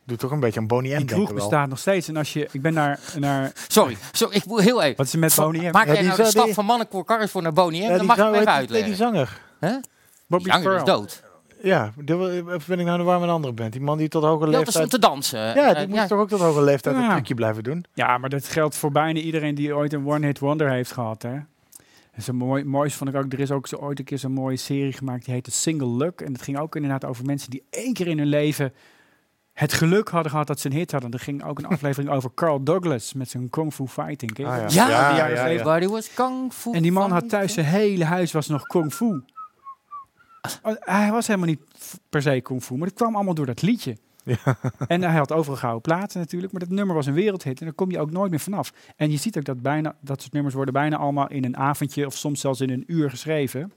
doet 0.05 0.19
toch 0.19 0.31
een 0.31 0.39
beetje 0.39 0.59
aan 0.59 0.67
Bonnie 0.67 0.93
M, 0.93 0.97
die 0.97 1.05
kroeg 1.05 1.33
bestaat 1.33 1.69
nog 1.69 1.79
steeds. 1.79 2.07
En 2.07 2.17
als 2.17 2.33
je, 2.33 2.47
ik 2.51 2.61
ben 2.61 2.73
naar, 2.73 2.99
naar 3.19 3.51
Sorry, 3.67 3.97
sorry, 4.11 4.35
ik 4.35 4.45
moet 4.45 4.61
heel 4.61 4.81
even. 4.81 4.97
wat 4.97 5.05
is 5.05 5.13
er 5.13 5.19
met 5.19 5.35
Bonnie 5.35 5.61
M? 5.67 5.71
Maak 5.71 5.85
jij 5.85 5.95
die 5.95 6.03
nou 6.05 6.17
de 6.17 6.25
stap 6.25 6.45
die- 6.45 6.53
van 6.53 6.65
Mannenkoor 6.65 7.03
Karres 7.05 7.31
voor 7.31 7.41
naar 7.41 7.53
Bonnie 7.53 7.81
M? 7.81 7.89
Ja, 7.89 7.97
Dan 7.97 8.05
mag 8.05 8.15
je 8.15 8.21
hem 8.21 8.33
even 8.33 8.45
nee, 8.45 8.53
die 8.55 8.61
uitleggen. 8.75 8.95
zanger. 8.95 9.41
Hè? 9.59 9.75
Bobby 10.27 10.43
Die 10.43 10.53
zanger 10.53 10.75
is 10.75 10.83
dood. 10.83 11.23
Ja, 11.63 11.93
of 12.55 12.67
ben 12.67 12.79
ik 12.79 12.85
nou 12.85 12.97
de 12.97 13.03
warme 13.03 13.23
een 13.25 13.31
andere 13.31 13.53
band? 13.53 13.71
Die 13.71 13.81
man 13.81 13.97
die 13.97 14.07
tot 14.07 14.23
hoge 14.23 14.39
Ja, 14.45 14.45
dat 14.45 14.53
leeftijd... 14.55 14.73
stond 14.75 14.89
te 14.89 14.99
dansen. 14.99 15.39
Ja, 15.39 15.73
die 15.73 15.83
Eh, 15.83 15.87
moet 15.99 16.07
toch 16.07 16.19
ook 16.19 16.29
tot 16.29 16.39
hoge 16.39 16.61
leeftijd 16.63 16.95
Ja. 16.95 17.03
een 17.03 17.09
trucje 17.09 17.33
blijven 17.33 17.63
doen? 17.63 17.85
Ja, 17.93 18.17
maar 18.17 18.29
dat 18.29 18.47
geldt 18.47 18.75
voor 18.75 18.91
bijna 18.91 19.19
iedereen 19.19 19.55
die 19.55 19.75
ooit 19.75 19.93
een 19.93 20.05
one-hit 20.07 20.39
wonder 20.39 20.69
heeft 20.69 20.91
gehad. 20.91 21.21
Hè? 21.21 21.33
En 22.11 22.21
zo 22.23 22.33
mooi, 22.33 22.63
moois 22.63 22.95
vond 22.95 23.09
ik 23.09 23.15
ook, 23.15 23.33
er 23.33 23.39
is 23.39 23.51
ook 23.51 23.67
zo 23.67 23.75
ooit 23.75 23.99
een 23.99 24.05
keer 24.05 24.17
zo'n 24.17 24.31
mooie 24.31 24.57
serie 24.57 24.93
gemaakt, 24.93 25.25
die 25.25 25.33
heette 25.33 25.51
Single 25.51 25.87
Luck. 25.97 26.21
En 26.21 26.33
dat 26.33 26.41
ging 26.41 26.59
ook 26.59 26.75
inderdaad 26.75 27.05
over 27.05 27.25
mensen 27.25 27.49
die 27.49 27.63
één 27.69 27.93
keer 27.93 28.07
in 28.07 28.17
hun 28.17 28.27
leven 28.27 28.73
het 29.53 29.73
geluk 29.73 30.09
hadden 30.09 30.31
gehad 30.31 30.47
dat 30.47 30.59
ze 30.59 30.67
een 30.67 30.73
hit 30.75 30.91
hadden. 30.91 31.11
Er 31.11 31.19
ging 31.19 31.43
ook 31.43 31.59
een 31.59 31.65
aflevering 31.67 32.11
over 32.15 32.31
Carl 32.35 32.63
Douglas 32.63 33.13
met 33.13 33.29
zijn 33.29 33.49
kung 33.49 33.73
fu 33.73 33.87
fighting. 33.87 34.31
Ah? 34.31 34.45
Ja, 34.45 34.87
Ja, 34.89 35.09
die 35.09 35.17
ja, 35.17 35.27
ja. 35.27 35.47
Everybody 35.47 35.87
was 35.87 36.13
kung 36.13 36.53
fu. 36.53 36.71
En 36.71 36.81
die 36.81 36.91
man 36.91 37.11
had 37.11 37.29
thuis 37.29 37.53
zijn 37.53 37.65
hele 37.65 38.05
huis 38.05 38.31
was 38.31 38.47
nog 38.47 38.63
kung 38.63 38.93
fu. 38.93 39.21
Oh, 40.61 40.73
Hij 40.79 41.11
was 41.11 41.27
helemaal 41.27 41.47
niet 41.49 41.59
per 42.09 42.21
se 42.21 42.41
kung 42.41 42.63
fu, 42.63 42.75
maar 42.75 42.87
dat 42.87 42.97
kwam 42.97 43.15
allemaal 43.15 43.33
door 43.33 43.45
dat 43.45 43.61
liedje. 43.61 43.97
En 44.87 45.01
hij 45.01 45.17
had 45.17 45.31
overal 45.31 45.57
gouden 45.57 45.81
platen 45.81 46.19
natuurlijk, 46.19 46.51
maar 46.51 46.61
dat 46.61 46.69
nummer 46.69 46.95
was 46.95 47.05
een 47.05 47.13
wereldhit 47.13 47.59
en 47.59 47.65
daar 47.65 47.75
kom 47.75 47.91
je 47.91 47.99
ook 47.99 48.11
nooit 48.11 48.29
meer 48.29 48.39
vanaf. 48.39 48.73
En 48.95 49.11
je 49.11 49.17
ziet 49.17 49.37
ook 49.37 49.43
dat 49.45 49.61
bijna 49.61 49.95
dat 50.01 50.21
soort 50.21 50.33
nummers 50.33 50.55
worden 50.55 50.73
bijna 50.73 50.97
allemaal 50.97 51.27
in 51.29 51.45
een 51.45 51.57
avondje 51.57 52.05
of 52.05 52.17
soms 52.17 52.39
zelfs 52.41 52.61
in 52.61 52.69
een 52.69 52.83
uur 52.87 53.09
geschreven. 53.09 53.71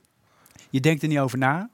Je 0.71 0.81
denkt 0.81 1.03
er 1.03 1.09
niet 1.09 1.19
over 1.19 1.39
na. 1.39 1.71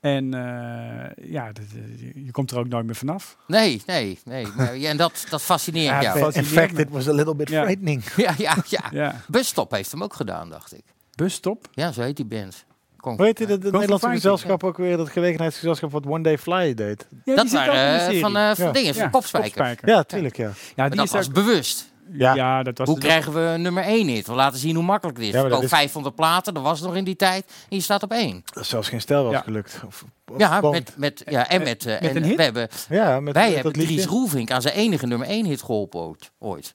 En 0.00 0.34
eh, 0.34 1.30
ja, 1.30 1.52
dat, 1.52 1.64
eh, 1.74 2.24
je- 2.24 2.30
komt 2.30 2.50
er 2.50 2.58
ook 2.58 2.68
nooit 2.68 2.86
meer 2.86 2.94
vanaf. 2.94 3.36
Nee, 3.46 3.82
nee, 3.86 4.18
nee. 4.24 4.46
Ja, 4.80 4.90
en 4.90 4.96
dat, 4.96 5.26
dat 5.30 5.42
fascineert 5.42 6.02
Ja, 6.02 6.02
jou. 6.18 6.32
In 6.32 6.44
fact, 6.44 6.78
it 6.78 6.88
was 6.90 7.08
a 7.08 7.12
little 7.12 7.34
bit 7.36 7.48
Ja. 7.48 7.62
frightening. 7.62 8.04
Ja, 8.26 8.34
ja, 8.38 8.56
ja. 8.68 8.84
Ja. 8.90 9.20
Busstop 9.28 9.70
heeft 9.70 9.90
hem 9.92 10.02
ook 10.02 10.14
gedaan, 10.14 10.48
dacht 10.50 10.74
ik. 10.74 10.84
Busstop. 11.14 11.68
Ja, 11.72 11.92
zo 11.92 12.00
heet 12.02 12.16
die 12.16 12.24
band. 12.26 12.64
Hoe 12.96 13.24
heet 13.24 13.36
dit, 13.36 13.48
het 13.48 13.62
Fu 13.62 13.70
Nederlandse 13.70 14.08
gezelschap 14.08 14.64
ook 14.64 14.76
weer, 14.76 14.96
dat 14.96 15.08
gelegenheidsgezelschap 15.10 15.92
wat 15.92 16.06
One 16.06 16.22
Day 16.22 16.38
Fly 16.38 16.74
deed? 16.74 17.06
Ja, 17.24 17.34
dat 17.34 17.50
waren 17.50 18.08
eh, 18.10 18.20
van, 18.20 18.36
eh 18.36 18.50
van 18.54 18.64
Ja. 18.66 18.72
dingen, 18.72 18.94
van 18.94 19.10
Ja. 19.54 19.74
Ja, 19.84 20.02
tuurlijk, 20.02 20.36
ja. 20.36 20.50
Ja, 20.76 20.88
die 20.88 20.96
dat 20.96 21.06
is 21.06 21.12
was 21.12 21.28
bewust. 21.30 21.94
Ja, 22.12 22.34
ja, 22.34 22.62
dat 22.62 22.78
was 22.78 22.86
Hoe 22.88 22.96
dat- 23.00 23.04
krijgen 23.04 23.32
we 23.32 23.58
nummer 23.58 23.84
1 23.84 24.06
hit? 24.08 24.26
We 24.26 24.32
laten 24.32 24.58
zien 24.58 24.74
hoe 24.74 24.84
makkelijk 24.84 25.18
het 25.18 25.26
is. 25.26 25.32
Ja, 25.32 25.48
dat 25.48 25.62
is- 25.62 25.68
500 25.68 26.14
platen, 26.14 26.54
dat 26.54 26.62
was 26.62 26.80
nog 26.80 26.96
in 26.96 27.04
die 27.04 27.16
tijd. 27.16 27.44
En 27.68 27.76
je 27.76 27.82
staat 27.82 28.02
op 28.02 28.12
één. 28.12 28.42
dat 28.44 28.62
is 28.62 28.68
zelfs 28.68 28.88
geen 28.88 29.00
stijl 29.00 29.22
was 29.24 29.32
Ja. 29.32 29.40
gelukt. 29.40 29.80
Of, 29.86 30.04
of 30.32 30.38
Ja, 30.38 30.60
Bond. 30.60 30.74
met, 30.74 30.92
met, 30.96 31.22
ja, 31.26 31.48
en 31.48 31.62
met, 31.62 31.86
eh, 31.86 32.00
met 32.00 32.10
en 32.10 32.16
een 32.16 32.24
hit? 32.24 32.36
We 32.36 32.42
hebben, 32.42 32.68
ja, 32.88 33.20
met 33.20 33.34
wij 33.34 33.44
met 33.44 33.54
hebben 33.54 33.72
dat. 33.72 33.82
Dries 33.82 34.04
Roelvink 34.06 34.50
aan 34.50 34.62
zijn 34.62 34.74
enige 34.74 35.06
nummer 35.06 35.28
1 35.28 35.44
hit 35.46 35.62
geholpen 35.62 36.00
ooit. 36.00 36.30
ooit. 36.38 36.72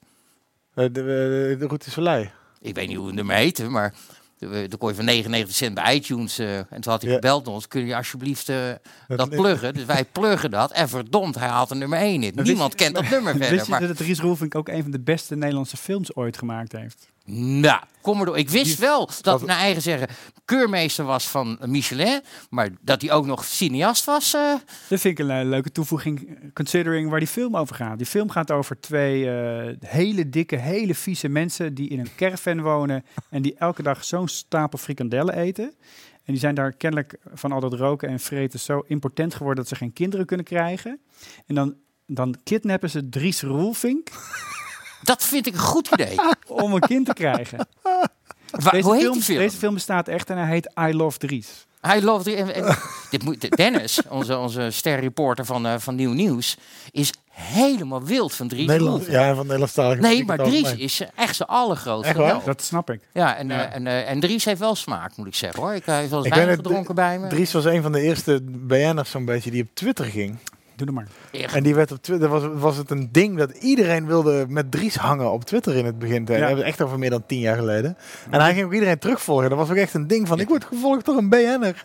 Eh, 0.74 0.84
de, 0.84 0.90
de, 0.92 1.56
de 1.58 1.66
Route 1.66 1.90
Soleil. 1.90 2.26
Ik 2.60 2.74
weet 2.74 2.88
niet 2.88 2.96
hoe 2.96 3.06
het 3.06 3.14
nummer 3.14 3.36
heette, 3.36 3.68
maar 3.68 3.84
eh, 3.94 3.98
dan 4.50 4.78
kon 4.78 4.88
je 4.88 4.94
voor 4.94 5.04
99 5.04 5.54
cent 5.56 5.74
bij 5.74 5.94
iTunes. 5.94 6.38
eh, 6.38 6.56
en 6.58 6.80
toen 6.80 6.92
had 6.92 7.02
hij 7.02 7.12
gebeld 7.12 7.48
ons, 7.48 7.68
kun 7.68 7.86
je 7.86 7.96
alsjeblieft 7.96 8.48
eh, 8.48 8.56
Dat- 9.08 9.18
dat 9.18 9.28
pluggen? 9.30 9.74
Dus 9.74 9.84
wij 9.84 10.04
pluggen 10.04 10.50
dat. 10.50 10.72
En 10.72 10.88
verdomd, 10.88 11.34
hij 11.34 11.48
haalt 11.48 11.70
een 11.70 11.78
nummer 11.78 11.98
1 11.98 12.22
hit. 12.22 12.34
wist 12.34 12.46
Niemand 12.48 12.72
je- 12.72 12.78
kent 12.78 12.94
dat 12.94 13.08
nummer 13.10 13.32
Wist 13.38 13.46
verder. 13.48 13.64
je 13.64 13.70
Maar 13.70 13.86
dat 13.86 13.96
Dries 13.96 14.20
Roelvink 14.20 14.54
ook 14.54 14.68
een 14.68 14.82
van 14.82 14.90
de 14.90 15.00
beste 15.00 15.36
Nederlandse 15.36 15.76
films 15.76 16.14
ooit 16.14 16.38
gemaakt 16.38 16.72
heeft? 16.72 17.10
Nou, 17.24 17.80
kom 18.00 18.16
maar 18.16 18.26
door. 18.26 18.38
Ik 18.38 18.50
wist 18.50 18.78
wel 18.78 19.10
dat 19.20 19.42
naar 19.46 19.58
eigen 19.58 19.82
zeggen 19.82 20.08
keurmeester 20.44 21.04
was 21.04 21.28
van 21.28 21.58
Michelin. 21.66 22.20
Maar 22.50 22.70
dat 22.80 23.00
hij 23.02 23.12
ook 23.12 23.26
nog 23.26 23.44
cineast 23.44 24.04
was. 24.04 24.34
eh, 24.34 24.54
Dat 24.88 25.00
vind 25.00 25.18
ik 25.18 25.18
een 25.18 25.48
leuke 25.48 25.72
toevoeging, 25.72 26.38
considering 26.54 27.10
waar 27.10 27.18
die 27.18 27.28
film 27.28 27.56
over 27.56 27.74
gaat. 27.74 27.98
Die 27.98 28.06
film 28.06 28.30
gaat 28.30 28.50
over 28.50 28.80
twee 28.80 29.30
eh, 29.30 29.76
hele 29.80 30.28
dikke, 30.28 30.56
hele 30.56 30.94
vieze 30.94 31.28
mensen 31.28 31.74
die 31.74 31.88
in 31.88 31.98
een 31.98 32.14
caravan 32.16 32.60
wonen 32.62 33.04
en 33.30 33.42
die 33.42 33.54
elke 33.58 33.82
dag 33.82 34.04
zo'n 34.04 34.28
stapel 34.28 34.78
frikandellen 34.78 35.34
eten. 35.36 35.64
En 36.24 36.32
die 36.32 36.38
zijn 36.38 36.54
daar 36.54 36.72
kennelijk 36.72 37.16
van 37.34 37.52
al 37.52 37.60
dat 37.60 37.72
roken 37.72 38.08
en 38.08 38.20
vreten 38.20 38.58
zo 38.60 38.84
impotent 38.86 39.34
geworden 39.34 39.64
dat 39.64 39.68
ze 39.72 39.78
geen 39.78 39.92
kinderen 39.92 40.26
kunnen 40.26 40.46
krijgen. 40.46 41.00
En 41.46 41.54
dan, 41.54 41.74
dan 42.06 42.36
kidnappen 42.44 42.90
ze 42.90 43.08
Dries 43.08 43.42
Roelvink 43.42 44.08
dat 45.02 45.24
vind 45.24 45.46
ik 45.46 45.52
een 45.52 45.58
goed 45.60 45.88
idee. 45.92 46.16
om 46.48 46.72
een 46.74 46.80
kind 46.80 47.06
te 47.06 47.12
krijgen. 47.12 47.66
Wa- 48.50 48.70
Deze 48.70 48.84
hoe 48.84 48.92
heet 48.94 49.02
film, 49.02 49.12
die 49.14 49.22
film? 49.22 49.38
Deze 49.38 49.56
film 49.56 49.74
bestaat 49.74 50.08
echt 50.08 50.30
en 50.30 50.36
hij 50.36 50.46
heet 50.48 50.72
I 50.80 50.94
Love 50.94 51.18
Dries. 51.18 51.66
Hier. 52.24 52.38
en- 52.38 52.54
en- 52.54 52.76
dit 53.10 53.22
moet, 53.24 53.56
Dennis, 53.56 54.00
onze, 54.08 54.38
onze 54.38 54.70
sterreporter 54.70 55.44
van, 55.44 55.66
eh, 55.66 55.74
van 55.78 55.94
Nieuw 55.94 56.12
Nieuws, 56.12 56.56
is 56.90 57.12
helemaal 57.30 58.02
wild 58.02 58.34
van 58.34 58.48
Dries 58.48 58.66
Nederland, 58.66 59.06
ja, 59.06 59.34
van 59.34 59.44
Nederlandstalige 59.44 60.00
Nee, 60.00 60.24
maar 60.24 60.38
Dries 60.38 60.74
is 60.74 61.00
eh, 61.00 61.08
echt 61.16 61.36
zijn 61.36 61.48
allergrootste 61.48 62.22
Echt. 62.24 62.44
Dat 62.44 62.62
snap 62.62 62.90
ik. 62.90 63.00
Ja, 63.12 63.36
en, 63.36 63.48
Ja. 63.48 63.66
eh, 63.68 63.74
en, 63.74 64.06
en 64.06 64.20
Dries 64.20 64.44
heeft 64.44 64.60
wel 64.60 64.74
smaak, 64.74 65.16
moet 65.16 65.26
ik 65.26 65.34
zeggen 65.34 65.60
hoor. 65.62 65.74
Ik 65.74 65.84
heb 65.84 66.08
wel 66.10 66.18
eens 66.18 66.26
Ik 66.28 66.34
wijn 66.34 66.54
gedronken 66.56 66.94
bij 66.94 67.18
me. 67.18 67.28
Dries 67.28 67.52
was 67.52 67.64
een 67.64 67.82
van 67.82 67.92
de 67.92 68.00
eerste 68.00 68.40
BN'ers 68.44 69.10
zo'n 69.10 69.24
beetje 69.24 69.50
die 69.50 69.62
op 69.62 69.68
Twitter 69.74 70.04
ging. 70.04 70.38
Doe 70.76 70.86
er 70.86 70.92
maar. 70.92 71.06
Echt. 71.30 71.54
En 71.54 71.62
die 71.62 71.74
werd 71.74 71.92
op 71.92 72.02
Twitter, 72.02 72.28
was, 72.28 72.42
was 72.54 72.76
het 72.76 72.90
een 72.90 73.08
ding 73.12 73.38
dat 73.38 73.50
iedereen 73.50 74.06
wilde 74.06 74.44
met 74.48 74.70
Dries 74.70 74.96
hangen 74.96 75.30
op 75.32 75.44
Twitter 75.44 75.76
in 75.76 75.84
het 75.84 75.98
begin. 75.98 76.24
We 76.24 76.32
Ja. 76.32 76.38
hebben 76.38 76.56
het 76.56 76.66
echt 76.66 76.82
over 76.82 76.98
meer 76.98 77.10
dan 77.10 77.22
tien 77.26 77.38
jaar 77.40 77.56
geleden. 77.56 77.96
En 78.30 78.40
hij 78.40 78.52
ging 78.54 78.66
ook 78.66 78.72
iedereen 78.72 78.98
terugvolgen. 78.98 79.48
Dat 79.48 79.58
was 79.58 79.70
ook 79.70 79.76
echt 79.76 79.94
een 79.94 80.06
ding 80.06 80.28
van, 80.28 80.40
ik 80.40 80.48
word 80.48 80.64
gevolgd 80.64 81.04
door 81.04 81.16
een 81.16 81.28
BN'er. 81.28 81.84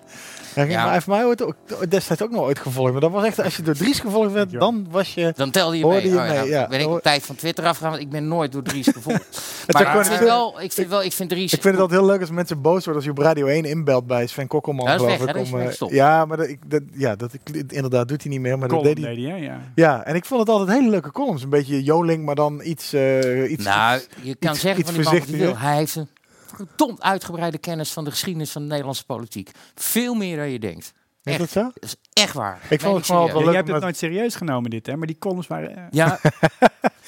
Hij, 0.53 0.65
ging, 0.65 0.69
Ja. 0.69 0.75
maar 0.75 0.85
hij 0.85 0.93
heeft 0.93 1.07
mij 1.07 1.25
ooit, 1.25 1.43
ook- 1.43 1.89
destijds 1.91 2.21
ook 2.21 2.31
nog 2.31 2.41
ooit 2.41 2.59
gevolgd. 2.59 2.91
Maar 2.91 3.01
dat 3.01 3.11
was 3.11 3.25
echt, 3.25 3.43
als 3.43 3.55
je 3.55 3.61
door 3.61 3.73
Dries 3.75 3.99
gevolgd 3.99 4.31
werd, 4.31 4.51
Ja. 4.51 4.59
dan 4.59 4.87
was 4.89 5.13
je... 5.13 5.33
Dan 5.35 5.51
telde 5.51 5.77
je 5.77 5.83
Hoorde 5.83 6.01
mee. 6.01 6.09
je 6.11 6.17
Oh, 6.19 6.25
ja, 6.27 6.41
mee, 6.41 6.49
ja. 6.49 6.67
Ben 6.67 6.79
ik 6.79 6.87
op 6.87 7.01
tijd 7.01 7.23
van 7.23 7.35
Twitter 7.35 7.65
afgegaan, 7.65 7.91
want 7.91 8.03
ik 8.03 8.09
ben 8.09 8.27
nooit 8.27 8.51
door 8.51 8.61
Dries 8.63 8.87
gevolgd. 8.87 9.25
Het 9.67 9.73
maar 9.75 9.99
ik 9.99 10.05
vind, 10.05 10.19
wel, 10.19 10.61
ik 10.61 10.71
vind 10.71 10.87
wel, 10.89 11.03
ik 11.03 11.11
vind 11.13 11.29
Dries... 11.29 11.53
Ik 11.53 11.61
vind 11.61 11.73
het 11.73 11.81
altijd 11.81 11.99
heel 11.99 12.09
leuk 12.09 12.19
als 12.19 12.29
mensen 12.29 12.61
boos 12.61 12.73
worden 12.85 12.95
als 12.95 13.03
je 13.03 13.09
op 13.11 13.17
Radio 13.17 13.45
1 13.45 13.65
inbelt 13.65 14.07
bij 14.07 14.27
Sven 14.27 14.47
Kokkelman, 14.47 14.85
Ja, 14.85 14.91
dat 14.91 14.99
is 14.99 15.05
geloof 15.05 15.17
weg, 15.25 15.35
hè? 15.35 15.41
ik. 15.41 15.51
Dat 15.51 15.71
is 15.73 15.81
om, 15.81 15.89
eh, 15.89 15.95
ja, 15.95 16.25
maar 16.25 16.37
dat, 16.37 16.47
ik, 16.47 16.59
dat, 16.67 16.81
ja, 16.93 17.15
dat, 17.15 17.33
ik, 17.33 17.41
inderdaad 17.67 18.07
doet 18.07 18.21
hij 18.21 18.31
niet 18.31 18.41
meer. 18.41 18.57
Maar 18.57 18.67
Column 18.77 18.95
deed 18.95 19.05
hij. 19.05 19.15
deed 19.15 19.25
hij, 19.25 19.33
hè? 19.39 19.45
Ja. 19.45 19.59
Ja, 19.75 20.03
en 20.03 20.15
ik 20.15 20.25
vond 20.25 20.39
het 20.39 20.49
altijd 20.49 20.77
hele 20.77 20.89
leuke 20.89 21.11
columns. 21.11 21.43
Een 21.43 21.49
beetje 21.49 21.83
joling, 21.83 22.25
maar 22.25 22.35
dan 22.35 22.61
iets... 22.63 22.93
eh, 22.93 23.51
iets 23.51 23.63
Nou, 23.63 24.01
je 24.21 24.35
kan 24.35 24.51
iets- 24.51 24.61
zeggen 24.61 24.81
iets 24.81 24.91
van 24.91 25.13
die 25.15 25.19
man 25.21 25.37
wil. 25.39 25.57
Hij 25.57 25.75
heeft 25.75 25.95
een 25.95 26.07
verdomd 26.55 27.01
uitgebreide 27.01 27.57
kennis 27.57 27.91
van 27.91 28.03
de 28.03 28.09
geschiedenis 28.11 28.51
van 28.51 28.61
de 28.61 28.67
Nederlandse 28.67 29.05
politiek. 29.05 29.51
Veel 29.75 30.13
meer 30.13 30.37
dan 30.37 30.49
je 30.49 30.59
denkt. 30.59 30.93
is 31.23 31.37
dat 31.37 31.49
zo? 31.49 31.61
Dat 31.61 31.73
is 31.83 31.95
echt 32.13 32.33
waar. 32.33 32.59
Ik 32.69 32.81
vond 32.81 32.95
het 32.95 33.05
gewoon 33.05 33.25
wel 33.25 33.31
Ja, 33.31 33.35
leuk 33.37 33.45
jij 33.47 33.55
hebt 33.55 33.67
het 33.67 33.81
nooit 33.81 33.97
serieus 33.97 34.35
genomen, 34.35 34.69
dit, 34.69 34.85
hè? 34.85 34.95
Maar 34.97 35.07
die 35.07 35.17
columns 35.19 35.47
waren... 35.47 35.75
eh, 35.77 35.83
Ja. 35.89 36.19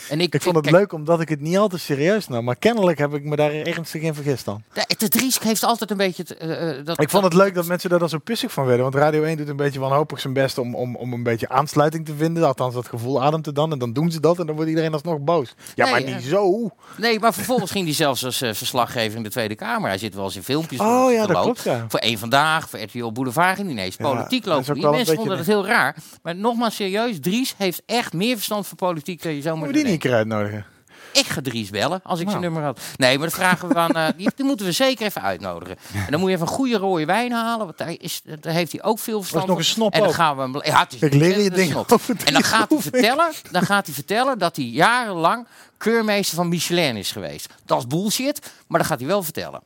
en 0.10 0.22
ik, 0.22 0.34
Ik 0.34 0.42
vond 0.42 0.56
het 0.56 0.66
kijk, 0.66 0.78
leuk 0.78 0.94
omdat 0.94 1.22
ik 1.22 1.30
het 1.30 1.42
niet 1.42 1.58
altijd 1.58 1.82
serieus 1.82 2.28
nam. 2.28 2.44
Maar 2.44 2.56
kennelijk 2.56 2.98
heb 2.98 3.14
ik 3.14 3.24
me 3.24 3.36
daar 3.36 3.52
ernstig 3.52 4.02
in 4.02 4.14
vergist 4.14 4.46
dan. 4.46 4.64
De 4.98 5.10
Dries 5.10 5.40
heeft 5.40 5.64
altijd 5.64 5.92
een 5.92 5.98
beetje... 5.98 6.24
het, 6.28 6.38
eh, 6.38 6.70
eh, 6.70 6.86
dat, 6.86 7.02
Ik 7.02 7.10
vond 7.10 7.24
het 7.24 7.34
leuk 7.34 7.54
dat 7.54 7.66
mensen 7.66 7.90
daar 7.90 8.00
dan 8.00 8.10
zo 8.10 8.18
pissig 8.18 8.52
van 8.52 8.66
werden. 8.66 8.84
Want 8.84 8.96
Radio 8.96 9.24
1 9.24 9.38
doet 9.38 9.48
een 9.48 9.56
beetje 9.56 9.80
wanhopig 9.80 10.20
zijn 10.20 10.34
best 10.34 10.58
om, 10.58 10.76
om, 10.76 10.96
om 10.96 11.14
een 11.14 11.24
beetje 11.24 11.50
aansluiting 11.50 12.06
te 12.06 12.16
vinden. 12.16 12.44
Althans, 12.44 12.74
dat 12.74 12.88
gevoel 12.88 13.24
ademt 13.24 13.48
er 13.48 13.54
dan. 13.54 13.72
En 13.72 13.80
dan 13.80 13.94
doen 13.94 14.12
ze 14.12 14.20
dat 14.20 14.40
en 14.40 14.46
dan 14.46 14.56
wordt 14.56 14.70
iedereen 14.70 14.94
alsnog 14.94 15.20
boos. 15.20 15.54
Ja, 15.76 15.84
Nee, 15.84 15.94
maar 15.94 16.10
ja. 16.10 16.16
niet 16.16 16.26
zo. 16.26 16.72
Nee, 16.98 17.20
maar 17.20 17.34
vervolgens 17.34 17.72
ging 17.72 17.86
hij 17.86 17.94
zelfs 17.94 18.26
als 18.26 18.42
eh, 18.42 18.54
verslaggever 18.54 19.18
in 19.18 19.24
de 19.24 19.30
Tweede 19.30 19.56
Kamer. 19.56 19.90
Hij 19.90 19.98
zit 19.98 20.16
wel 20.16 20.24
eens 20.24 20.36
in 20.36 20.44
filmpjes. 20.44 20.80
Oh 20.80 21.02
voor 21.02 21.12
ja, 21.12 21.26
dat 21.26 21.42
klopt 21.42 21.64
ja. 21.64 21.86
Voor 21.88 22.00
één 22.00 22.18
vandaag, 22.18 22.70
voor 22.70 22.80
RTL 22.80 23.12
Boulevard 23.12 23.56
ging 23.56 23.70
ineens. 23.70 23.96
Ja, 23.98 24.10
Politiek 24.10 24.44
dat 24.44 24.54
lopen 24.54 24.74
die. 24.74 24.90
Mensen 24.90 25.16
vonden 25.16 25.38
het 25.38 25.48
heel 25.48 25.66
raar. 25.66 25.96
Maar 26.24 26.36
nogmaals 26.36 26.76
serieus, 26.76 27.20
Dries 27.20 27.54
heeft 27.58 27.82
echt 27.86 28.14
meer 28.14 28.36
verstand 28.36 28.68
van 28.68 28.78
politiek 28.78 29.24
dan 29.24 29.36
je 29.36 29.42
zo 29.42 29.56
Moeten 29.56 29.86
een 29.92 30.00
keer 30.00 30.14
uitnodigen? 30.14 30.66
Ik 31.14 31.26
ga 31.26 31.42
Dries 31.42 31.70
bellen 31.70 32.00
als 32.04 32.20
ik 32.20 32.26
Nou. 32.26 32.40
zijn 32.40 32.42
nummer 32.52 32.64
had. 32.70 32.80
Nee, 32.96 33.18
maar 33.18 33.28
dan 33.30 33.38
vragen 33.38 33.68
we 33.68 33.76
aan. 33.76 33.92
eh, 33.92 34.08
die, 34.18 34.32
die 34.36 34.46
moeten 34.46 34.66
we 34.66 34.72
zeker 34.72 35.06
even 35.06 35.22
uitnodigen. 35.22 35.78
En 35.94 36.12
dan 36.12 36.20
moet 36.20 36.30
je 36.30 36.36
even 36.36 36.48
een 36.48 36.54
goede 36.54 36.78
rode 36.78 37.06
wijn 37.06 37.32
halen. 37.32 37.66
Want 37.66 37.78
daar, 37.78 37.94
is, 37.98 38.22
daar 38.40 38.54
heeft 38.54 38.72
hij 38.72 38.84
ook 38.84 39.00
veel 39.00 39.20
verstand 39.20 39.48
nog 39.48 39.56
van. 39.56 39.66
een 39.66 39.72
snop 39.72 39.94
En 39.94 40.02
dan 40.04 40.14
gaan 40.14 40.36
we 40.36 40.42
hem. 40.42 40.62
Ja, 40.64 40.88
Ik 41.00 41.14
leer 41.14 41.40
je 41.42 41.50
dingen 41.50 41.86
En 42.26 42.34
dan 42.34 42.44
gaat 42.44 42.70
hij 42.70 42.80
vertellen. 42.80 43.32
Dan 43.52 43.62
gaat 43.62 43.86
hij 43.86 43.96
vertellen 43.96 44.38
dat 44.40 44.56
hij 44.56 44.66
jarenlang 44.66 45.48
keurmeester 45.78 46.36
van 46.36 46.48
Michelin 46.50 46.96
is 46.98 47.12
geweest. 47.12 47.54
Dat 47.66 47.78
is 47.78 47.88
bullshit, 47.88 48.52
maar 48.68 48.80
dat 48.80 48.88
gaat 48.88 49.00
hij 49.00 49.08
wel 49.08 49.24
vertellen. 49.24 49.62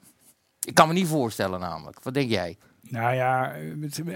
Ik 0.66 0.74
kan 0.74 0.88
me 0.88 0.94
niet 0.94 1.08
voorstellen 1.08 1.60
namelijk. 1.60 1.98
Wat 2.04 2.14
denk 2.14 2.30
jij? 2.30 2.58
Nou 2.90 3.16
ja, 3.16 3.52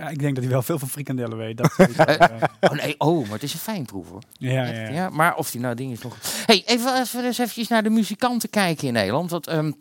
ik 0.09 0.19
denk 0.19 0.35
dat 0.35 0.43
hij 0.43 0.53
wel 0.53 0.61
veel 0.61 0.79
van 0.79 0.89
frikandellen 0.89 1.37
weet. 1.37 1.57
Dat 1.57 1.73
eh. 1.77 2.43
Oh 2.59 2.71
nee, 2.71 2.95
oh, 2.97 3.23
maar 3.23 3.33
het 3.33 3.43
is 3.43 3.53
een 3.53 3.59
fijnproef 3.59 4.09
hoor. 4.09 4.21
ja, 4.37 4.65
Echt, 4.65 4.93
ja, 4.93 5.09
maar 5.09 5.35
of 5.35 5.51
die 5.51 5.61
nou 5.61 5.75
dingen 5.75 5.93
is 5.93 6.01
nog. 6.01 6.17
Hey, 6.45 6.63
even 6.65 6.93
als 6.93 7.11
we 7.11 7.23
eens 7.23 7.37
eventjes 7.37 7.67
naar 7.67 7.83
de 7.83 7.89
muzikanten 7.89 8.49
kijken 8.49 8.87
in 8.87 8.93
Nederland. 8.93 9.29
Want 9.29 9.47
ehm, 9.47 9.71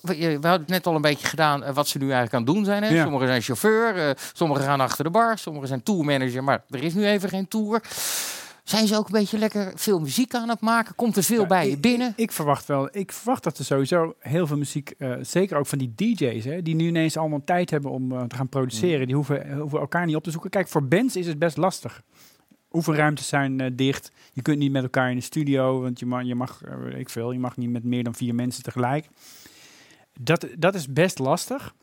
we, 0.00 0.32
hadden 0.32 0.50
het 0.50 0.68
net 0.68 0.86
al 0.86 0.94
een 0.94 1.00
beetje 1.00 1.26
gedaan 1.26 1.64
eh, 1.64 1.74
wat 1.74 1.88
ze 1.88 1.98
nu 1.98 2.04
eigenlijk 2.04 2.34
aan 2.34 2.42
het 2.42 2.54
doen 2.54 2.64
zijn. 2.64 2.82
Hè? 2.82 2.88
Ja. 2.88 3.02
Sommigen 3.02 3.26
zijn 3.26 3.42
chauffeur, 3.42 3.96
eh, 3.96 4.10
sommigen 4.32 4.64
gaan 4.64 4.80
achter 4.80 5.04
de 5.04 5.10
bar, 5.10 5.38
sommigen 5.38 5.68
zijn 5.68 5.82
tourmanager, 5.82 6.44
maar 6.44 6.64
er 6.70 6.82
is 6.82 6.94
nu 6.94 7.06
even 7.06 7.28
geen 7.28 7.48
tour. 7.48 7.82
Zijn 8.72 8.86
ze 8.86 8.96
ook 8.96 9.06
een 9.06 9.12
beetje 9.12 9.38
lekker 9.38 9.72
veel 9.74 10.00
muziek 10.00 10.34
aan 10.34 10.48
het 10.48 10.60
maken? 10.60 10.94
Komt 10.94 11.16
er 11.16 11.22
veel 11.22 11.40
Ja, 11.40 11.46
bij 11.46 11.70
je 11.70 11.78
binnen? 11.78 12.12
Ik 12.16 12.32
verwacht 12.32 12.66
wel, 12.66 12.88
ik 12.92 13.12
verwacht 13.12 13.44
dat 13.44 13.58
er 13.58 13.64
sowieso 13.64 14.14
heel 14.18 14.46
veel 14.46 14.56
muziek, 14.56 14.94
eh, 14.98 15.12
zeker 15.20 15.56
ook 15.56 15.66
van 15.66 15.78
die 15.78 15.92
DJ's, 15.94 16.44
hè, 16.44 16.62
die 16.62 16.74
nu 16.74 16.86
ineens 16.86 17.16
allemaal 17.16 17.44
tijd 17.44 17.70
hebben 17.70 17.90
om 17.90 18.12
eh, 18.12 18.22
te 18.22 18.36
gaan 18.36 18.48
produceren. 18.48 19.06
Die 19.06 19.16
hoeven, 19.16 19.58
hoeven 19.58 19.80
elkaar 19.80 20.06
niet 20.06 20.16
op 20.16 20.24
te 20.24 20.30
zoeken. 20.30 20.50
Kijk, 20.50 20.68
voor 20.68 20.84
bands 20.84 21.16
is 21.16 21.26
het 21.26 21.38
best 21.38 21.56
lastig. 21.56 22.02
Oefenruimtes 22.72 23.28
zijn 23.28 23.60
eh, 23.60 23.70
dicht. 23.72 24.12
Je 24.32 24.42
kunt 24.42 24.58
niet 24.58 24.72
met 24.72 24.82
elkaar 24.82 25.10
in 25.10 25.16
de 25.16 25.22
studio, 25.22 25.80
want 25.80 25.98
je 25.98 26.06
mag, 26.06 26.22
je 26.22 26.34
mag 26.34 26.62
eh, 26.62 26.98
ik 26.98 27.08
veel, 27.08 27.32
je 27.32 27.38
mag 27.38 27.56
niet 27.56 27.70
met 27.70 27.84
meer 27.84 28.04
dan 28.04 28.14
vier 28.14 28.34
mensen 28.34 28.62
tegelijk. 28.62 29.08
Dat, 30.20 30.46
dat 30.58 30.74
is 30.74 30.92
best 30.92 31.18
lastig. 31.18 31.74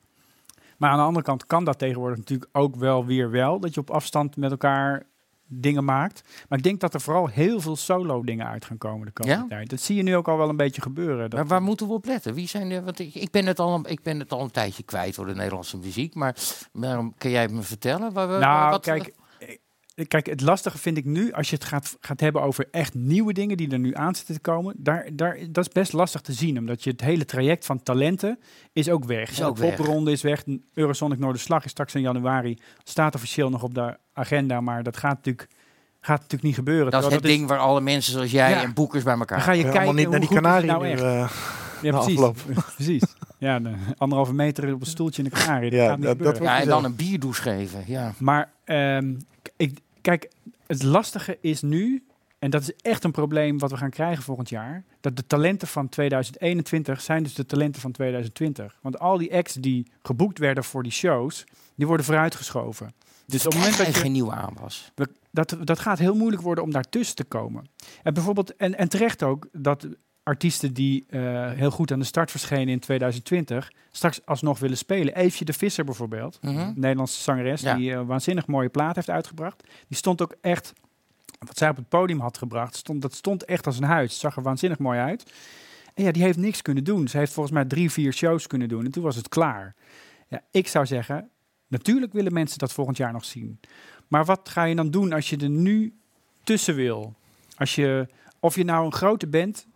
Maar 0.78 0.90
aan 0.90 0.98
de 0.98 1.04
andere 1.04 1.26
kant 1.26 1.46
kan 1.46 1.64
dat 1.64 1.80
tegenwoordig 1.80 2.18
natuurlijk 2.18 2.50
ook 2.52 2.76
wel 2.76 3.06
weer 3.06 3.32
wel. 3.32 3.60
Dat 3.60 3.74
je 3.74 3.80
op 3.80 3.90
afstand 3.90 4.38
met 4.38 4.52
elkaar 4.52 5.06
dingen 5.52 5.84
maakt. 5.86 6.22
Maar 6.50 6.58
ik 6.58 6.64
denk 6.64 6.80
dat 6.80 6.94
er 6.94 7.02
vooral 7.02 7.28
heel 7.28 7.62
veel 7.62 7.76
solo 7.76 8.24
dingen 8.24 8.48
uit 8.48 8.66
gaan 8.66 8.78
komen 8.78 9.06
de 9.06 9.12
komende 9.12 9.42
Ja? 9.42 9.48
tijd. 9.48 9.70
Dat 9.70 9.80
zie 9.82 9.96
je 9.96 10.04
nu 10.04 10.16
ook 10.16 10.28
al 10.28 10.38
wel 10.38 10.50
een 10.50 10.58
beetje 10.58 10.82
gebeuren. 10.82 11.30
Maar 11.36 11.48
waar 11.48 11.62
moeten 11.62 11.88
we 11.88 11.94
op 11.94 12.06
letten? 12.06 12.34
Wie 12.34 12.48
zijn 12.48 12.70
de, 12.70 12.82
want 12.84 13.00
ik, 13.00 13.14
ik, 13.16 13.32
ben 13.32 13.46
het 13.46 13.60
al, 13.60 13.74
een- 13.76 13.86
ik 13.92 14.02
ben 14.04 14.20
het 14.20 14.32
al 14.32 14.42
een 14.42 14.52
tijdje 14.52 14.84
kwijt 14.84 15.16
door 15.16 15.26
de 15.26 15.36
Nederlandse 15.36 15.78
muziek. 15.78 16.16
Maar 16.16 16.36
waarom 16.72 17.14
kan 17.18 17.32
jij 17.32 17.48
me 17.48 17.62
vertellen? 17.62 18.14
Waar, 18.14 18.30
we- 18.30 18.38
nou, 18.38 18.70
wat, 18.70 18.82
kijk, 18.82 19.14
kijk, 20.08 20.26
het 20.26 20.42
lastige 20.42 20.78
vind 20.78 20.98
ik 20.98 21.06
nu, 21.06 21.32
als 21.34 21.50
je 21.50 21.56
het 21.56 21.64
gaat, 21.66 21.98
gaat 22.00 22.20
hebben 22.20 22.42
over 22.42 22.68
echt 22.72 22.94
nieuwe 22.94 23.34
dingen 23.34 23.58
die 23.58 23.72
er 23.72 23.80
nu 23.80 23.96
aan 23.96 24.16
zitten 24.16 24.36
te 24.36 24.42
komen, 24.42 24.74
daar, 24.78 25.10
daar, 25.14 25.38
dat 25.52 25.66
is 25.68 25.72
best 25.74 25.94
lastig 25.94 26.22
te 26.22 26.34
zien. 26.34 26.58
Omdat 26.58 26.84
je 26.84 26.90
het 26.90 27.02
hele 27.02 27.26
traject 27.26 27.66
van 27.66 27.84
talenten 27.84 28.40
is 28.74 28.90
ook 28.90 29.06
weg. 29.06 29.30
Is 29.30 29.44
ook 29.44 29.56
de 29.56 29.62
weg. 29.62 29.76
popronde 29.76 30.12
is 30.12 30.22
weg. 30.22 30.44
Eurosonic 30.74 31.20
Noorderslag 31.20 31.66
is 31.66 31.72
straks 31.72 31.96
in 31.96 32.02
januari. 32.02 32.58
Staat 32.84 33.16
officieel 33.16 33.50
nog 33.50 33.64
op 33.64 33.74
de 33.74 33.98
agenda, 34.14 34.62
maar 34.62 34.84
dat 34.84 34.98
gaat 34.98 35.16
natuurlijk, 35.16 35.48
gaat 36.02 36.16
natuurlijk 36.16 36.44
niet 36.44 36.56
gebeuren. 36.56 36.92
dat 36.92 37.06
is 37.06 37.14
het 37.14 37.24
ding 37.24 37.48
waar 37.48 37.60
alle 37.60 37.82
mensen 37.82 38.14
zoals 38.14 38.32
jij 38.32 38.50
Ja. 38.50 38.62
en 38.64 38.74
boekers 38.74 39.04
bij 39.04 39.14
elkaar 39.18 39.38
Dan 39.38 39.46
ga 39.48 39.52
je 39.52 39.58
Ja, 39.58 39.64
kijken 39.64 39.80
allemaal 39.82 39.94
niet 40.04 40.10
naar 40.10 40.20
hoe 40.52 40.60
die 40.62 40.70
nou 40.72 40.84
nu, 40.86 40.92
echt. 40.92 41.02
eh, 41.02 41.30
Ja, 41.82 41.92
precies. 42.02 42.20
precies. 42.76 43.04
Ja, 43.38 43.60
de 43.60 43.74
anderhalve 43.98 44.34
meter 44.34 44.74
op 44.74 44.82
een 44.82 44.88
stoeltje 44.88 45.24
in 45.24 45.30
de 45.30 45.36
Canarie. 45.36 45.70
Dat 45.70 45.80
Ja, 45.80 45.88
gaat 45.88 45.98
niet 45.98 46.06
dat- 46.08 46.18
dat 46.18 46.28
gebeuren. 46.28 46.56
Ja, 46.58 46.62
en 46.62 46.68
dan 46.68 46.84
een 46.84 46.96
bierdouche 46.96 47.42
geven. 47.42 47.84
Ja. 47.88 48.14
Maar 48.18 48.52
ehm, 48.66 49.14
k- 49.42 49.50
ik, 49.58 49.80
kijk, 50.02 50.32
het 50.68 50.84
lastige 50.84 51.38
is 51.42 51.62
nu, 51.62 52.04
en 52.40 52.50
dat 52.50 52.62
is 52.62 52.74
echt 52.76 53.04
een 53.04 53.12
probleem 53.12 53.60
wat 53.60 53.72
we 53.72 53.78
gaan 53.78 53.90
krijgen 53.90 54.24
volgend 54.24 54.50
jaar, 54.50 54.84
dat 55.02 55.16
de 55.16 55.28
talenten 55.28 55.68
van 55.68 55.90
2021 55.90 57.02
zijn 57.02 57.24
dus 57.24 57.34
de 57.34 57.46
talenten 57.46 57.82
van 57.82 57.92
2020. 57.92 58.78
Want 58.82 59.00
al 59.00 59.18
die 59.18 59.36
acts 59.36 59.54
die 59.54 59.92
geboekt 60.04 60.38
werden 60.38 60.64
voor 60.64 60.84
die 60.84 60.92
shows, 60.92 61.44
die 61.76 61.88
worden 61.88 62.06
vooruitgeschoven. 62.06 62.94
Dus 63.26 63.46
op 63.46 63.52
het 63.52 63.62
moment 63.62 63.78
dat 63.78 63.88
je, 63.88 63.94
geen 63.94 64.12
nieuwe 64.12 64.34
aanwas. 64.34 64.92
dat, 65.32 65.58
dat 65.64 65.80
gaat 65.80 66.00
heel 66.00 66.16
moeilijk 66.16 66.42
worden 66.42 66.64
om 66.64 66.72
daartussen 66.72 67.16
te 67.16 67.24
komen. 67.24 67.70
En 68.04 68.14
bijvoorbeeld, 68.14 68.56
en, 68.56 68.78
en 68.78 68.90
terecht 68.90 69.24
ook, 69.24 69.48
dat 69.52 69.88
artiesten 70.30 70.74
die 70.74 71.06
eh, 71.10 71.52
heel 71.52 71.72
goed 71.72 71.92
aan 71.92 72.00
de 72.00 72.06
start 72.06 72.32
verschenen 72.32 72.68
in 72.70 72.80
2020, 72.80 73.72
straks 73.92 74.26
alsnog 74.26 74.60
willen 74.60 74.78
spelen. 74.78 75.16
Eefje 75.16 75.46
de 75.46 75.54
Visser 75.54 75.86
bijvoorbeeld, 75.86 76.38
Mhm. 76.42 76.58
een 76.58 76.74
Nederlandse 76.76 77.22
zangeres, 77.22 77.62
Ja. 77.62 77.76
die 77.76 77.92
een 77.92 78.06
waanzinnig 78.06 78.48
mooie 78.48 78.70
plaat 78.70 78.96
heeft 78.96 79.10
uitgebracht. 79.10 79.64
Die 79.88 79.98
stond 79.98 80.22
ook 80.22 80.36
echt, 80.42 80.74
wat 81.40 81.58
zij 81.58 81.70
op 81.70 81.76
het 81.76 81.90
podium 81.90 82.20
had 82.20 82.38
gebracht, 82.38 82.76
stond, 82.76 83.02
dat 83.02 83.14
stond 83.14 83.46
echt 83.46 83.66
als 83.66 83.78
een 83.78 83.84
huis. 83.84 84.12
Het 84.12 84.20
zag 84.20 84.36
er 84.36 84.42
waanzinnig 84.44 84.78
mooi 84.80 85.00
uit. 85.00 85.34
En 85.94 86.04
ja, 86.04 86.12
die 86.12 86.24
heeft 86.24 86.38
niks 86.38 86.62
kunnen 86.62 86.84
doen. 86.84 87.08
Ze 87.08 87.18
heeft 87.18 87.34
volgens 87.34 87.56
mij 87.56 87.66
drie, 87.66 87.92
vier 87.92 88.14
shows 88.14 88.48
kunnen 88.48 88.68
doen 88.70 88.86
en 88.86 88.92
toen 88.92 89.04
was 89.04 89.16
het 89.16 89.30
klaar. 89.30 89.76
Ja, 90.28 90.42
ik 90.52 90.68
zou 90.68 90.86
zeggen, 90.86 91.30
natuurlijk 91.68 92.14
willen 92.14 92.34
mensen 92.34 92.58
dat 92.60 92.74
volgend 92.74 92.98
jaar 92.98 93.12
nog 93.14 93.26
zien. 93.26 93.60
Maar 94.08 94.26
wat 94.26 94.50
ga 94.50 94.64
je 94.64 94.76
dan 94.76 94.92
doen 94.92 95.14
als 95.14 95.30
je 95.30 95.38
er 95.38 95.50
nu 95.50 95.94
tussen 96.44 96.76
wil? 96.76 97.14
Als 97.58 97.76
je, 97.76 98.08
of 98.40 98.56
je 98.56 98.64
nou 98.64 98.86
een 98.86 98.94
grote 98.94 99.28
bent 99.28 99.68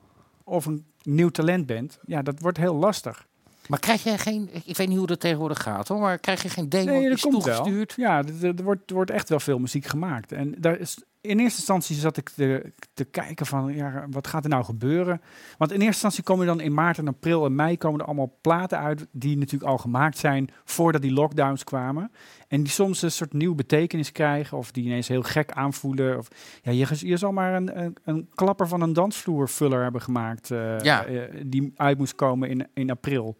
of 0.43 0.65
een 0.65 0.85
nieuw 1.01 1.29
talent 1.29 1.65
bent, 1.65 1.99
ja, 2.05 2.21
dat 2.21 2.39
wordt 2.39 2.57
heel 2.57 2.75
lastig. 2.75 3.27
Maar 3.67 3.79
krijg 3.79 4.03
jij 4.03 4.17
geen, 4.17 4.49
ik 4.65 4.77
weet 4.77 4.87
niet 4.87 4.97
hoe 4.97 5.07
dat 5.07 5.19
tegenwoordig 5.19 5.61
gaat 5.61 5.87
hoor, 5.87 5.99
maar 5.99 6.17
krijg 6.17 6.43
je 6.43 6.49
geen 6.49 6.69
demo 6.69 6.91
Nee, 6.91 7.09
dat 7.09 7.19
komt 7.19 7.43
wel. 7.43 7.85
Ja, 7.95 8.23
er, 8.41 8.57
er 8.57 8.63
wordt, 8.63 8.89
er 8.89 8.95
wordt 8.95 9.11
echt 9.11 9.29
wel 9.29 9.39
veel 9.39 9.59
muziek 9.59 9.85
gemaakt. 9.85 10.31
En 10.31 10.55
daar 10.57 10.79
is, 10.79 10.97
in 11.25 11.39
eerste 11.39 11.57
instantie 11.57 11.95
zat 11.95 12.17
ik 12.17 12.29
te, 12.29 12.71
te 12.93 13.03
kijken 13.03 13.45
van, 13.45 13.73
ja, 13.73 14.05
wat 14.09 14.27
gaat 14.27 14.43
er 14.43 14.49
nou 14.49 14.63
gebeuren? 14.63 15.21
Want 15.57 15.71
in 15.71 15.77
eerste 15.77 15.93
instantie 15.93 16.23
komen 16.23 16.45
dan 16.45 16.59
in 16.59 16.73
maart 16.73 16.97
en 16.97 17.07
april 17.07 17.45
en 17.45 17.55
mei 17.55 17.77
komen 17.77 17.99
er 17.99 18.05
allemaal 18.05 18.37
platen 18.41 18.79
uit 18.79 19.07
die 19.11 19.37
natuurlijk 19.37 19.71
al 19.71 19.77
gemaakt 19.77 20.17
zijn 20.17 20.49
voordat 20.63 21.01
die 21.01 21.13
lockdowns 21.13 21.63
kwamen. 21.63 22.11
En 22.47 22.63
die 22.63 22.71
soms 22.71 23.01
een 23.01 23.11
soort 23.11 23.33
nieuwe 23.33 23.55
betekenis 23.55 24.11
krijgen 24.11 24.57
of 24.57 24.71
die 24.71 24.85
ineens 24.85 25.07
heel 25.07 25.21
gek 25.23 25.51
aanvoelen. 25.51 26.17
Of, 26.17 26.27
ja, 26.61 26.71
je, 26.71 27.07
je 27.07 27.17
zal 27.17 27.31
maar 27.31 27.53
een, 27.55 27.79
een, 27.79 27.97
een 28.03 28.29
klapper 28.35 28.67
van 28.67 28.81
een 28.81 28.93
dansvloervuller 28.93 29.81
hebben 29.83 30.01
gemaakt 30.01 30.51
eh, 30.51 30.79
Ja. 30.79 31.05
eh, 31.05 31.21
die 31.45 31.73
uit 31.75 31.97
moest 31.97 32.15
komen 32.15 32.49
in, 32.49 32.67
in 32.73 32.89
april. 32.89 33.37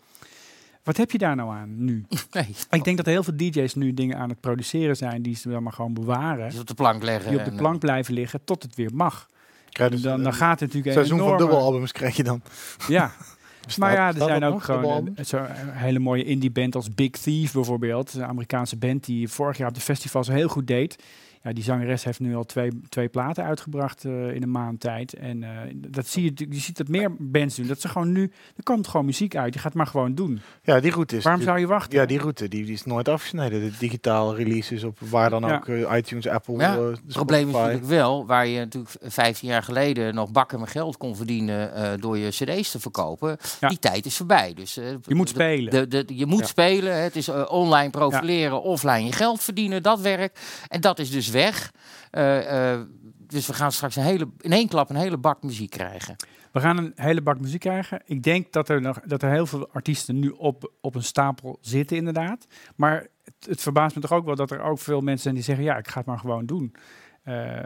Wat 0.84 0.98
heb 0.98 1.12
je 1.12 1.18
daar 1.18 1.36
nou 1.36 1.52
aan 1.52 1.84
nu? 1.84 2.06
Nee, 2.32 2.56
Ik 2.70 2.84
denk 2.84 2.98
dat 2.98 3.06
heel 3.06 3.24
veel 3.24 3.38
DJ's 3.38 3.74
nu 3.74 3.94
dingen 3.94 4.18
aan 4.18 4.30
het 4.30 4.40
produceren 4.40 4.96
zijn 4.96 5.22
die 5.22 5.36
ze 5.36 5.50
wel 5.50 5.62
maar 5.62 5.74
gewoon 5.74 5.94
bewaren. 5.94 6.50
die 6.50 6.60
op 6.60 6.68
de 6.68 6.74
plank 6.74 7.04
leggen. 7.04 7.30
Die 7.30 7.40
op 7.40 7.46
de 7.46 7.52
en, 7.52 7.58
plank 7.58 7.80
blijven 7.80 8.14
liggen 8.14 8.44
tot 8.44 8.64
het 8.64 8.76
weer 8.76 8.92
mag. 8.94 9.28
Krijg 9.70 9.92
dus 9.92 10.02
dan, 10.02 10.18
dan 10.18 10.26
een 10.26 10.34
gaat 10.34 10.60
het 10.60 10.74
natuurlijk 10.74 10.94
seizoen 10.94 11.18
een 11.18 11.24
van 11.24 11.34
enorme... 11.34 11.52
dubbelalbums 11.52 11.92
krijg 11.92 12.16
je 12.16 12.24
dan. 12.24 12.42
Ja, 12.88 13.12
maar 13.78 13.94
ja, 13.94 14.08
er 14.08 14.14
zijn 14.14 14.44
ook 14.44 14.54
nog, 14.54 14.66
gewoon 14.66 15.12
een, 15.16 15.26
zo'n 15.26 15.46
hele 15.72 16.00
mooie 16.00 16.24
indie 16.24 16.52
band 16.52 16.76
als 16.76 16.94
Big 16.94 17.12
Thief 17.12 17.54
bijvoorbeeld. 17.54 18.14
Een 18.14 18.24
Amerikaanse 18.24 18.78
band 18.78 19.06
die 19.06 19.30
vorig 19.30 19.58
jaar 19.58 19.68
op 19.68 19.76
de 19.76 19.82
festivals 19.82 20.28
heel 20.28 20.48
goed 20.48 20.68
deed. 20.68 21.04
Ja, 21.44 21.54
die 21.54 21.64
zangeres 21.64 22.04
heeft 22.04 22.20
nu 22.20 22.36
al 22.36 22.44
twee, 22.44 22.72
twee 22.90 23.08
platen 23.08 23.44
uitgebracht 23.44 24.06
eh, 24.06 24.34
in 24.36 24.44
een 24.44 24.52
maand 24.52 24.80
tijd. 24.80 25.14
En 25.14 25.44
eh, 25.44 25.50
dat 25.76 26.08
zie 26.08 26.24
je, 26.24 26.46
je 26.50 26.60
ziet 26.60 26.78
dat 26.78 26.88
meer 26.88 27.12
bands 27.20 27.56
doen. 27.56 27.68
Dat 27.68 27.82
ze 27.82 27.88
gewoon 27.88 28.12
nu, 28.12 28.32
er 28.56 28.64
komt 28.64 28.88
gewoon 28.88 29.06
muziek 29.06 29.36
uit. 29.36 29.54
Je 29.54 29.60
gaat 29.60 29.68
het 29.68 29.78
maar 29.78 29.88
gewoon 29.88 30.16
doen. 30.16 30.42
Ja, 30.64 30.80
die 30.80 30.92
route 30.92 31.18
is... 31.18 31.24
Waarom 31.24 31.42
zou 31.42 31.60
je 31.60 31.68
wachten? 31.68 32.00
Ja, 32.00 32.06
die 32.06 32.20
route 32.20 32.48
die, 32.48 32.64
die 32.66 32.74
is 32.74 32.84
nooit 32.86 33.08
afgesneden. 33.10 33.60
De 33.62 33.78
digitaal 33.80 34.36
releases 34.36 34.84
op 34.84 34.98
waar 35.00 35.30
dan 35.30 35.42
Ja. 35.42 35.56
ook 35.56 35.68
eh, 35.68 35.96
iTunes, 35.98 36.28
Apple, 36.28 36.58
Ja, 36.58 36.76
eh, 36.76 36.82
Het 36.86 37.02
probleem 37.14 37.48
is 37.48 37.54
natuurlijk 37.54 37.86
wel, 37.86 38.26
waar 38.26 38.48
je 38.48 38.60
natuurlijk 38.60 38.96
15 39.02 39.48
jaar 39.50 39.64
geleden 39.64 40.16
nog 40.16 40.32
bakken 40.32 40.60
met 40.60 40.70
geld 40.70 40.98
kon 40.98 41.16
verdienen 41.16 41.74
eh, 41.76 41.92
door 42.00 42.18
je 42.18 42.30
cd's 42.30 42.72
te 42.72 42.80
verkopen. 42.80 43.38
Ja. 43.60 43.68
Die 43.68 43.80
tijd 43.80 44.06
is 44.06 44.18
voorbij. 44.18 44.54
Dus, 44.54 44.78
eh, 44.78 44.86
Je 45.06 45.16
moet 45.16 45.30
spelen. 45.30 45.72
De, 45.72 45.88
de, 45.88 46.06
je 46.18 46.26
moet 46.26 46.40
Ja. 46.40 46.46
spelen. 46.46 47.02
Het 47.04 47.16
is 47.16 47.30
online 47.48 47.90
profileren, 47.90 48.62
offline 48.62 49.06
je 49.06 49.12
geld 49.12 49.44
verdienen. 49.44 49.84
Dat 49.84 50.02
werk. 50.02 50.40
En 50.68 50.82
dat 50.82 51.00
is 51.00 51.12
dus 51.12 51.32
weg. 51.34 51.72
Eh, 52.12 52.72
eh, 52.74 52.82
dus 53.28 53.48
we 53.48 53.54
gaan 53.54 53.72
straks 53.72 53.96
een 53.96 54.04
hele, 54.04 54.30
in 54.40 54.52
één 54.52 54.68
klap 54.68 54.90
een 54.90 54.96
hele 54.96 55.18
bak 55.18 55.44
muziek 55.44 55.70
krijgen. 55.70 56.16
We 56.52 56.60
gaan 56.60 56.78
een 56.78 56.92
hele 56.96 57.22
bak 57.22 57.40
muziek 57.40 57.60
krijgen. 57.60 58.02
Ik 58.06 58.24
denk 58.24 58.52
dat 58.52 58.70
er, 58.70 58.82
nog, 58.82 59.00
dat 59.06 59.22
er 59.22 59.30
heel 59.32 59.46
veel 59.46 59.70
artiesten 59.70 60.20
nu 60.20 60.30
op, 60.30 60.72
op 60.82 60.96
een 60.96 61.04
stapel 61.04 61.58
zitten, 61.62 61.98
inderdaad. 61.98 62.48
Maar 62.76 63.08
het, 63.24 63.34
het 63.48 63.62
verbaast 63.62 63.96
me 63.96 64.02
toch 64.02 64.12
ook 64.12 64.26
wel 64.26 64.36
dat 64.36 64.52
er 64.52 64.62
ook 64.62 64.80
veel 64.80 65.02
mensen 65.02 65.22
zijn 65.22 65.36
die 65.36 65.44
zeggen: 65.44 65.64
ja, 65.66 65.78
ik 65.78 65.88
ga 65.88 65.98
het 65.98 66.08
maar 66.08 66.20
gewoon 66.20 66.46
doen. 66.46 66.76
Eh, 67.24 67.60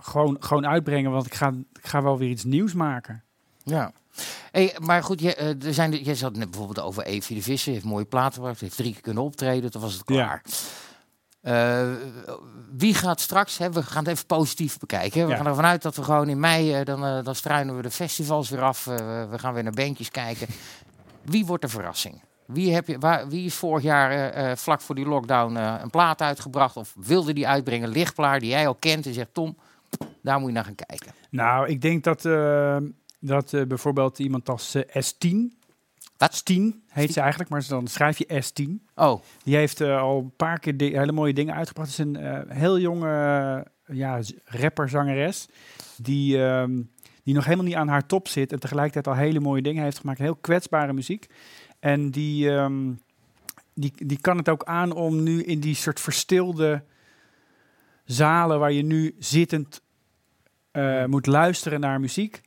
gewoon, 0.00 0.36
gewoon 0.40 0.66
uitbrengen, 0.66 1.10
want 1.10 1.26
ik 1.26 1.34
ga, 1.34 1.48
ik 1.72 1.86
ga 1.86 2.02
wel 2.02 2.18
weer 2.18 2.30
iets 2.30 2.44
nieuws 2.44 2.72
maken. 2.72 3.22
Ja. 3.64 3.92
Hey, 4.50 4.76
maar 4.78 5.02
goed, 5.02 5.20
je, 5.20 5.34
er 5.34 5.74
zijn, 5.74 6.02
jij 6.02 6.14
zat 6.14 6.36
net 6.36 6.50
bijvoorbeeld 6.50 6.86
over 6.86 7.02
Evie 7.02 7.36
de 7.36 7.42
Visser. 7.42 7.72
heeft 7.72 7.84
mooie 7.84 8.04
platen 8.04 8.40
gemaakt. 8.40 8.60
heeft 8.60 8.76
drie 8.76 8.92
keer 8.92 9.02
kunnen 9.02 9.22
optreden. 9.22 9.70
Toen 9.70 9.80
was 9.80 9.94
het 9.94 10.02
Ja. 10.06 10.42
Eh, 11.40 11.88
wie 12.76 12.94
gaat 12.94 13.20
straks, 13.20 13.58
hè, 13.58 13.70
we 13.72 13.82
gaan 13.82 14.04
het 14.04 14.12
even 14.12 14.26
positief 14.26 14.78
bekijken. 14.78 15.20
hè. 15.20 15.24
We 15.26 15.30
Ja. 15.30 15.36
gaan 15.36 15.46
ervan 15.46 15.64
uit 15.64 15.82
dat 15.82 15.96
we 15.96 16.02
gewoon 16.02 16.28
in 16.28 16.40
mei, 16.40 16.74
eh, 16.74 16.84
dan, 16.84 17.04
eh, 17.06 17.24
dan 17.24 17.34
struinen 17.34 17.76
we 17.76 17.82
de 17.82 17.90
festivals 17.90 18.50
weer 18.50 18.62
af. 18.62 18.84
we 18.84 19.28
gaan 19.38 19.54
weer 19.54 19.62
naar 19.62 19.72
bandjes 19.72 20.10
kijken. 20.10 20.46
Wie 21.22 21.46
wordt 21.46 21.62
de 21.62 21.68
verrassing? 21.68 22.20
Wie, 22.46 22.74
heb 22.74 22.86
je, 22.86 22.98
waar, 22.98 23.28
wie 23.28 23.44
is 23.44 23.54
vorig 23.54 23.82
jaar 23.84 24.56
vlak 24.58 24.80
voor 24.80 24.94
die 24.94 25.06
lockdown 25.06 25.56
een 25.56 25.90
plaat 25.90 26.20
uitgebracht? 26.22 26.76
Of 26.76 26.94
wilde 26.96 27.32
die 27.32 27.48
uitbrengen? 27.48 27.88
Lichtplaar 27.88 28.40
die 28.40 28.48
jij 28.48 28.66
al 28.66 28.74
kent 28.74 29.06
en 29.06 29.14
zegt, 29.14 29.28
Tom, 29.34 29.56
daar 30.22 30.38
moet 30.38 30.48
je 30.48 30.54
naar 30.54 30.64
gaan 30.64 30.74
kijken. 30.74 31.12
Nou, 31.30 31.68
ik 31.68 31.80
denk 31.80 32.04
dat, 32.04 32.22
dat 33.20 33.68
bijvoorbeeld 33.68 34.18
iemand 34.18 34.48
als 34.48 34.74
eh, 34.74 35.02
S10, 35.04 35.58
Wat? 36.20 36.42
S10 36.42 36.62
heet 36.88 37.12
ze 37.12 37.20
eigenlijk, 37.20 37.50
maar 37.50 37.64
dan 37.68 37.86
schrijf 37.86 38.18
je 38.18 38.42
S10. 38.44 38.86
Oh, 38.94 39.22
Die 39.42 39.56
heeft 39.56 39.80
eh, 39.80 40.00
al 40.00 40.18
een 40.18 40.36
paar 40.36 40.58
keer 40.58 40.74
hele 40.76 41.12
mooie 41.12 41.32
dingen 41.32 41.54
uitgebracht. 41.54 41.96
Het 41.96 41.98
is 41.98 42.04
een 42.04 42.16
eh, 42.16 42.56
heel 42.56 42.78
jonge 42.78 43.08
eh, 43.84 43.96
ja, 43.96 44.20
rapper, 44.44 44.88
zangeres, 44.88 45.48
die, 45.96 46.44
ehm, 46.44 46.82
die 47.22 47.34
nog 47.34 47.44
helemaal 47.44 47.64
niet 47.64 47.74
aan 47.74 47.88
haar 47.88 48.06
top 48.06 48.28
zit 48.28 48.52
en 48.52 48.60
tegelijkertijd 48.60 49.06
al 49.06 49.22
hele 49.22 49.40
mooie 49.40 49.62
dingen 49.62 49.82
heeft 49.82 49.98
gemaakt. 49.98 50.18
Heel 50.18 50.36
kwetsbare 50.36 50.92
muziek. 50.92 51.26
En 51.78 52.10
die, 52.10 52.50
ehm, 52.50 52.92
die, 53.74 53.92
die 53.96 54.20
kan 54.20 54.36
het 54.36 54.48
ook 54.48 54.64
aan 54.64 54.92
om 54.92 55.22
nu 55.22 55.42
in 55.42 55.60
die 55.60 55.74
soort 55.74 56.00
verstilde 56.00 56.84
zalen 58.04 58.58
waar 58.58 58.72
je 58.72 58.82
nu 58.82 59.14
zittend 59.18 59.82
moet 61.06 61.26
luisteren 61.26 61.80
naar 61.80 62.00
muziek, 62.00 62.40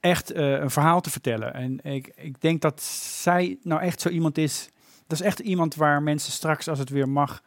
echt 0.00 0.30
eh, 0.32 0.50
een 0.50 0.70
verhaal 0.70 1.00
te 1.00 1.10
vertellen. 1.10 1.54
En 1.54 1.78
ik, 1.92 2.12
ik 2.16 2.40
denk 2.40 2.60
dat 2.60 2.82
zij 3.22 3.58
nou 3.62 3.80
echt 3.80 4.00
zo 4.00 4.08
iemand 4.08 4.38
is. 4.38 4.68
Dat 5.06 5.20
is 5.20 5.26
echt 5.26 5.38
iemand 5.38 5.74
waar 5.74 6.02
mensen 6.02 6.32
straks, 6.32 6.68
als 6.68 6.78
het 6.78 6.90
weer 6.90 7.08
mag, 7.08 7.42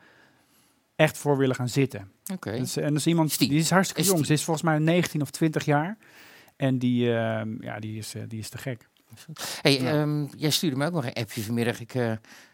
echt 0.95 1.17
voor 1.17 1.37
willen 1.37 1.55
gaan 1.55 1.69
zitten. 1.69 2.11
oké. 2.33 2.51
Dat 2.51 2.59
is, 2.61 2.77
en 2.77 2.87
dat 2.87 2.97
is 2.97 3.07
iemand 3.07 3.37
die- 3.39 3.53
is 3.53 3.69
hartstikke 3.69 4.01
is 4.01 4.07
jong. 4.07 4.25
Ze 4.25 4.33
is 4.33 4.43
volgens 4.43 4.65
mij 4.65 4.79
19 4.79 5.21
of 5.21 5.29
20 5.31 5.65
jaar. 5.65 5.97
En 6.55 6.77
die, 6.79 7.13
ehm, 7.17 7.63
ja, 7.63 7.79
die, 7.79 7.97
is, 7.97 8.15
eh, 8.15 8.21
die 8.27 8.39
is 8.39 8.49
te 8.49 8.57
gek. 8.57 8.89
Hey, 9.61 9.87
ehm, 9.87 10.25
jij 10.37 10.49
stuurde 10.49 10.75
me 10.77 10.85
ook 10.85 10.91
nog 10.93 11.05
een 11.05 11.13
appje 11.13 11.41
vanmiddag. 11.41 11.79
Ik, 11.79 11.95
eh, 11.95 12.11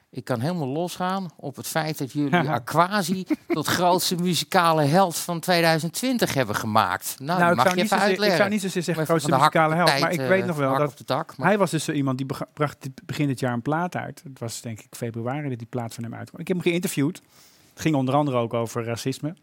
ik 0.10 0.24
kan 0.24 0.40
helemaal 0.40 0.68
losgaan 0.68 1.28
op 1.36 1.56
het 1.56 1.68
feit 1.68 1.98
dat 1.98 2.12
jullie 2.12 2.50
Aquasi 2.60 3.26
tot 3.48 3.68
grootste 3.68 4.16
muzikale 4.16 4.84
held 4.84 5.18
van 5.18 5.40
2020 5.40 6.34
hebben 6.34 6.56
gemaakt. 6.56 7.16
Nou, 7.20 7.40
Nou, 7.40 7.52
ik 7.52 7.56
mag 7.58 7.66
zou, 7.66 7.78
je 7.78 7.84
even 7.84 7.90
zozeer, 7.98 8.04
ik 8.06 8.10
uitleggen. 8.10 8.38
zou 8.38 8.50
niet 8.50 8.62
zozeer 8.62 8.84
zeggen 8.84 9.06
grootste 9.06 9.32
muzikale 9.32 9.76
held. 9.76 10.00
Maar 10.00 10.12
ik 10.12 10.20
weet 10.20 10.42
eh, 10.42 10.48
nog 10.48 10.56
wel 10.58 10.78
dat 10.78 11.04
maar- 11.38 11.48
hij 11.48 11.58
was 11.58 11.72
dus 11.72 11.84
zo 11.84 11.92
iemand 11.92 12.18
die 12.18 12.28
bracht 12.54 12.88
begin 13.06 13.28
dit 13.28 13.40
jaar 13.40 13.54
een 13.54 13.62
plaat 13.62 13.96
uit. 13.96 14.22
Het 14.24 14.40
was 14.40 14.62
denk 14.62 14.80
ik 14.80 14.88
februari 14.96 15.50
dat 15.50 15.58
die 15.58 15.68
plaat 15.68 15.94
van 15.94 16.04
hem 16.04 16.14
uitkwam. 16.14 16.42
Ik 16.42 16.48
heb 16.48 16.58
hem 16.58 16.66
geïnterviewd. 16.66 17.22
Het 17.74 17.82
ging 17.82 17.96
onder 17.96 18.16
andere 18.16 18.38
ook 18.38 18.54
over 18.54 18.84
racisme. 18.84 19.36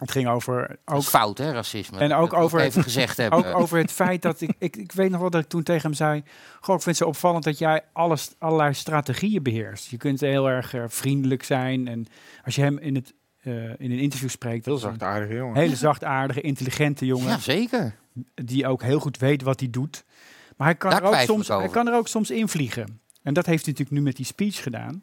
Het 0.00 0.10
ging 0.10 0.28
over 0.28 0.68
Dat 0.68 0.94
ook 0.94 1.00
is 1.00 1.08
fout, 1.08 1.38
hè, 1.38 1.52
racisme. 1.52 1.98
En 1.98 2.12
ook 2.12 2.32
over, 2.32 2.60
even 2.60 2.82
gezegd 2.82 3.16
hebben. 3.20 3.38
ook 3.38 3.56
over 3.58 3.78
het 3.78 3.92
feit 3.92 4.22
dat 4.22 4.40
ik, 4.40 4.50
ik, 4.58 4.76
ik 4.76 4.92
weet 4.92 5.10
nog 5.10 5.20
wel 5.20 5.30
dat 5.30 5.42
ik 5.42 5.48
toen 5.48 5.62
tegen 5.62 5.82
hem 5.82 5.94
zei: 5.94 6.22
Goh, 6.60 6.74
ik 6.76 6.82
vind 6.82 6.84
het 6.84 6.96
zo 6.96 7.04
opvallend 7.04 7.44
dat 7.44 7.58
jij 7.58 7.82
alles, 7.92 8.34
allerlei 8.38 8.74
strategieën 8.74 9.42
beheerst. 9.42 9.86
Je 9.90 9.96
kunt 9.96 10.20
heel 10.20 10.48
erg 10.48 10.74
eh, 10.74 10.84
vriendelijk 10.86 11.42
zijn. 11.42 11.88
En 11.88 12.06
als 12.44 12.54
je 12.54 12.62
hem 12.62 12.78
in, 12.78 12.94
het, 12.94 13.14
eh, 13.40 13.52
in 13.64 13.90
een 13.90 13.98
interview 13.98 14.28
spreekt, 14.28 14.64
Heel 14.64 14.78
zachtaardige 14.78 15.34
jongen. 15.34 15.56
hele 15.56 15.76
zachtaardige, 15.76 16.40
intelligente 16.40 17.06
jongen. 17.06 17.28
Ja, 17.28 17.38
zeker. 17.38 17.94
Die 18.34 18.66
ook 18.66 18.82
heel 18.82 19.00
goed 19.00 19.18
weet 19.18 19.42
wat 19.42 19.60
hij 19.60 19.70
doet. 19.70 20.04
Maar 20.56 20.66
hij 20.68 20.76
kan, 20.76 20.90
Daar 20.90 21.02
er 21.02 21.08
ook, 21.08 21.14
soms, 21.14 21.48
hij 21.48 21.68
kan 21.68 21.88
er 21.88 21.94
ook 21.94 22.08
soms 22.08 22.30
invliegen. 22.30 23.00
En 23.22 23.34
dat 23.34 23.46
heeft 23.46 23.64
hij 23.64 23.72
natuurlijk 23.72 23.98
nu 23.98 24.04
met 24.06 24.16
die 24.16 24.26
speech 24.26 24.62
gedaan. 24.62 25.02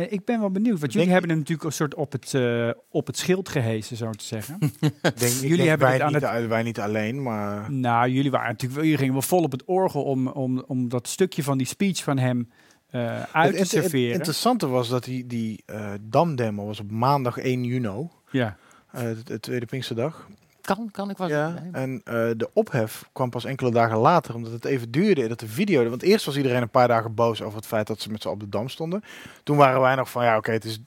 En 0.00 0.12
ik 0.12 0.24
ben 0.24 0.40
wel 0.40 0.50
benieuwd, 0.50 0.80
want 0.80 0.92
jullie 0.92 1.10
hebben 1.10 1.30
hem 1.30 1.38
natuurlijk 1.38 1.66
een 1.66 1.72
soort 1.74 1.94
op 1.94 2.12
het, 2.12 2.34
eh, 2.34 2.70
op 2.90 3.06
het 3.06 3.16
schild 3.16 3.48
gehezen, 3.48 3.96
zo 3.96 4.10
te 4.10 4.24
zeggen. 4.24 4.58
Denk, 5.02 5.32
Jullie 5.32 5.56
denk 5.56 5.68
hebben 5.68 5.86
wij, 5.86 5.92
het 5.92 6.02
aan 6.02 6.12
niet, 6.12 6.22
het- 6.22 6.46
wij 6.48 6.62
niet 6.62 6.80
alleen, 6.80 7.22
maar... 7.22 7.72
Nou, 7.72 8.08
jullie 8.10 8.30
waren 8.30 8.48
natuurlijk, 8.50 8.80
jullie 8.82 8.96
gingen 8.98 9.12
wel 9.12 9.22
vol 9.22 9.42
op 9.42 9.52
het 9.52 9.64
orgel 9.64 10.02
om, 10.02 10.28
om, 10.28 10.64
om 10.66 10.88
dat 10.88 11.08
stukje 11.08 11.42
van 11.42 11.58
die 11.58 11.66
speech 11.66 12.02
van 12.02 12.18
hem 12.18 12.50
eh, 12.90 13.22
uit 13.22 13.24
Het, 13.32 13.32
te 13.32 13.44
het- 13.44 13.58
het 13.58 13.68
serveren. 13.68 14.14
interessante 14.14 14.66
was 14.66 14.88
dat 14.88 15.04
die, 15.04 15.26
die 15.26 15.62
eh 15.66 15.90
Dam-demo 16.00 16.66
was 16.66 16.80
op 16.80 16.90
maandag 16.90 17.36
1 17.38 17.64
juni, 17.64 18.08
ja. 18.30 18.56
eh, 18.92 19.02
de, 19.02 19.22
de 19.24 19.40
tweede 19.40 19.66
Pinksterdag. 19.66 20.28
Kan, 20.76 20.90
kan 20.90 21.10
ik 21.10 21.16
wat? 21.16 21.28
Ja, 21.28 21.48
nee. 21.48 21.72
en 21.72 22.00
eh, 22.04 22.30
de 22.36 22.50
ophef 22.52 23.08
kwam 23.12 23.30
pas 23.30 23.44
enkele 23.44 23.70
dagen 23.70 23.98
later, 23.98 24.34
omdat 24.34 24.52
het 24.52 24.64
even 24.64 24.90
duurde 24.90 25.28
dat 25.28 25.40
de 25.40 25.48
video... 25.48 25.88
Want 25.88 26.02
eerst 26.02 26.24
was 26.24 26.36
iedereen 26.36 26.62
een 26.62 26.70
paar 26.70 26.88
dagen 26.88 27.14
boos 27.14 27.42
over 27.42 27.56
het 27.56 27.66
feit 27.66 27.86
dat 27.86 28.00
ze 28.00 28.10
met 28.10 28.22
z'n 28.22 28.28
op 28.28 28.40
de 28.40 28.48
Dam 28.48 28.68
stonden. 28.68 29.02
Toen 29.42 29.56
waren 29.56 29.80
wij 29.80 29.94
nog 29.94 30.10
van, 30.10 30.24
ja 30.24 30.36
oké, 30.36 30.50
het 30.50 30.64
is 30.64 30.80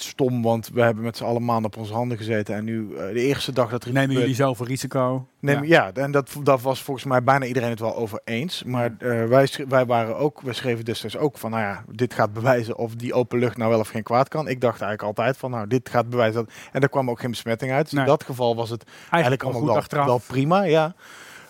stom, 0.00 0.42
want 0.42 0.70
we 0.72 0.82
hebben 0.82 1.04
met 1.04 1.16
z'n 1.16 1.24
allen 1.24 1.44
maanden 1.44 1.66
op 1.72 1.76
onze 1.76 1.92
handen 1.92 2.16
gezeten. 2.16 2.54
En 2.54 2.64
nu, 2.64 2.94
eh, 2.96 3.12
de 3.12 3.20
eerste 3.20 3.52
dag 3.52 3.70
dat 3.70 3.84
er 3.84 3.92
Nemen 3.92 4.16
jullie 4.16 4.34
zoveel 4.34 4.66
risico? 4.66 5.26
Neem, 5.40 5.64
ja. 5.64 5.92
en 5.92 6.10
dat, 6.10 6.36
dat 6.42 6.62
was 6.62 6.82
volgens 6.82 7.06
mij 7.06 7.22
bijna 7.22 7.44
iedereen 7.44 7.70
het 7.70 7.80
wel 7.80 7.96
over 7.96 8.20
eens. 8.24 8.62
Maar 8.64 8.94
eh, 8.98 9.24
wij, 9.24 9.48
wij, 9.68 9.86
waren 9.86 10.16
ook, 10.16 10.40
wij 10.40 10.54
schreven 10.54 10.84
destijds 10.84 11.16
ook 11.16 11.38
van, 11.38 11.50
nou 11.50 11.62
ja, 11.62 11.84
dit 11.90 12.14
gaat 12.14 12.32
bewijzen 12.32 12.76
of 12.76 12.94
die 12.94 13.14
open 13.14 13.38
lucht 13.38 13.56
nou 13.56 13.70
wel 13.70 13.80
of 13.80 13.88
geen 13.88 14.02
kwaad 14.02 14.28
kan. 14.28 14.48
Ik 14.48 14.60
dacht 14.60 14.80
eigenlijk 14.80 15.02
altijd 15.02 15.36
van, 15.36 15.50
nou, 15.50 15.66
dit 15.66 15.88
gaat 15.88 16.08
bewijzen 16.08 16.44
dat... 16.44 16.54
En 16.72 16.82
er 16.82 16.88
kwam 16.88 17.10
ook 17.10 17.20
geen 17.20 17.30
besmetting 17.30 17.72
uit. 17.72 17.84
Dus 17.84 17.92
Nee. 17.92 18.02
in 18.02 18.08
dat 18.08 18.24
geval 18.24 18.56
was 18.56 18.70
het 18.70 18.84
Eigenlijk, 18.84 19.12
eigenlijk 19.12 19.42
al 19.42 19.52
allemaal 19.52 20.06
wel 20.06 20.20
prima, 20.26 20.62
ja. 20.62 20.94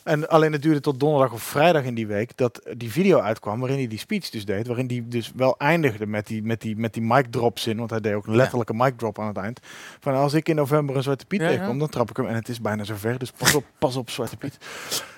En 0.05 0.29
alleen 0.29 0.53
het 0.53 0.63
duurde 0.63 0.81
tot 0.81 1.01
donderdag 1.01 1.33
of 1.33 1.43
vrijdag 1.43 1.85
in 1.85 1.95
die 1.95 2.07
week 2.07 2.37
dat 2.37 2.61
die 2.77 2.93
video 2.93 3.19
uitkwam 3.19 3.59
waarin 3.59 3.79
hij 3.79 3.89
die 3.89 3.99
speech 3.99 4.31
dus 4.31 4.45
deed. 4.45 4.67
Waarin 4.67 4.87
hij 4.87 5.05
dus 5.07 5.33
wel 5.37 5.55
eindigde 5.59 6.07
met 6.07 6.27
die, 6.27 6.43
met 6.43 6.61
die, 6.61 6.77
met 6.77 6.95
die 6.95 7.03
mic 7.03 7.27
drop 7.31 7.59
zin. 7.59 7.77
Want 7.77 7.91
hij 7.91 8.01
deed 8.01 8.15
ook 8.15 8.27
een 8.27 8.37
letterlijke 8.37 8.75
mic 8.75 8.99
drop 8.99 9.19
aan 9.19 9.27
het 9.27 9.37
eind. 9.37 9.61
Van 10.01 10.15
als 10.15 10.35
ik 10.35 10.49
in 10.49 10.57
november 10.57 10.97
een 10.97 11.03
Zwarte 11.03 11.27
Piet 11.27 11.41
Ja, 11.41 11.47
ja. 11.47 11.53
tegenkom, 11.53 11.79
dan 11.79 11.89
trap 11.89 12.11
ik 12.11 12.17
hem. 12.17 12.27
En 12.27 12.35
het 12.35 12.49
is 12.49 12.61
bijna 12.61 12.85
zover, 12.85 13.19
dus 13.19 13.31
pas 13.31 13.55
op, 13.55 13.65
pas 13.79 13.97
op 13.97 14.11
Zwarte 14.11 14.37
Piet. 14.37 14.59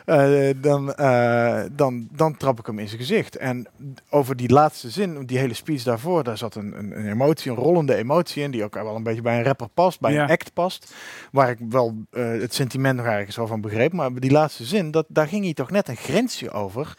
Eh, 0.06 0.48
dan, 0.56 0.94
eh, 0.94 1.62
dan, 1.72 2.08
dan 2.12 2.36
trap 2.36 2.58
ik 2.58 2.66
hem 2.66 2.78
in 2.78 2.86
zijn 2.88 3.00
gezicht. 3.00 3.36
En 3.36 3.66
over 4.10 4.36
die 4.36 4.48
laatste 4.52 4.90
zin, 4.90 5.26
die 5.26 5.38
hele 5.38 5.54
speech 5.54 5.82
daarvoor, 5.82 6.24
daar 6.24 6.38
zat 6.38 6.54
een, 6.54 6.78
een, 6.78 6.98
een 6.98 7.10
emotie, 7.10 7.50
een 7.50 7.56
rollende 7.56 7.94
emotie 7.94 8.42
in. 8.42 8.50
Die 8.50 8.64
ook 8.64 8.74
wel 8.74 8.96
een 8.96 9.02
beetje 9.02 9.22
bij 9.22 9.38
een 9.38 9.44
rapper 9.44 9.68
past, 9.68 10.00
bij 10.00 10.12
Ja. 10.12 10.22
een 10.22 10.30
act 10.30 10.52
past. 10.52 10.94
Waar 11.32 11.50
ik 11.50 11.58
wel 11.68 11.94
eh, 12.10 12.28
het 12.28 12.54
sentiment 12.54 12.96
nog 12.96 13.06
ergens 13.06 13.36
wel 13.36 13.46
van 13.46 13.60
begreep. 13.60 13.92
Maar 13.92 14.14
die 14.14 14.30
laatste 14.30 14.64
zin, 14.64 14.90
dat, 14.90 15.04
daar 15.08 15.28
ging 15.28 15.44
hij 15.44 15.54
toch 15.54 15.70
net 15.70 15.88
een 15.88 15.96
grensje 15.96 16.50
over. 16.50 16.94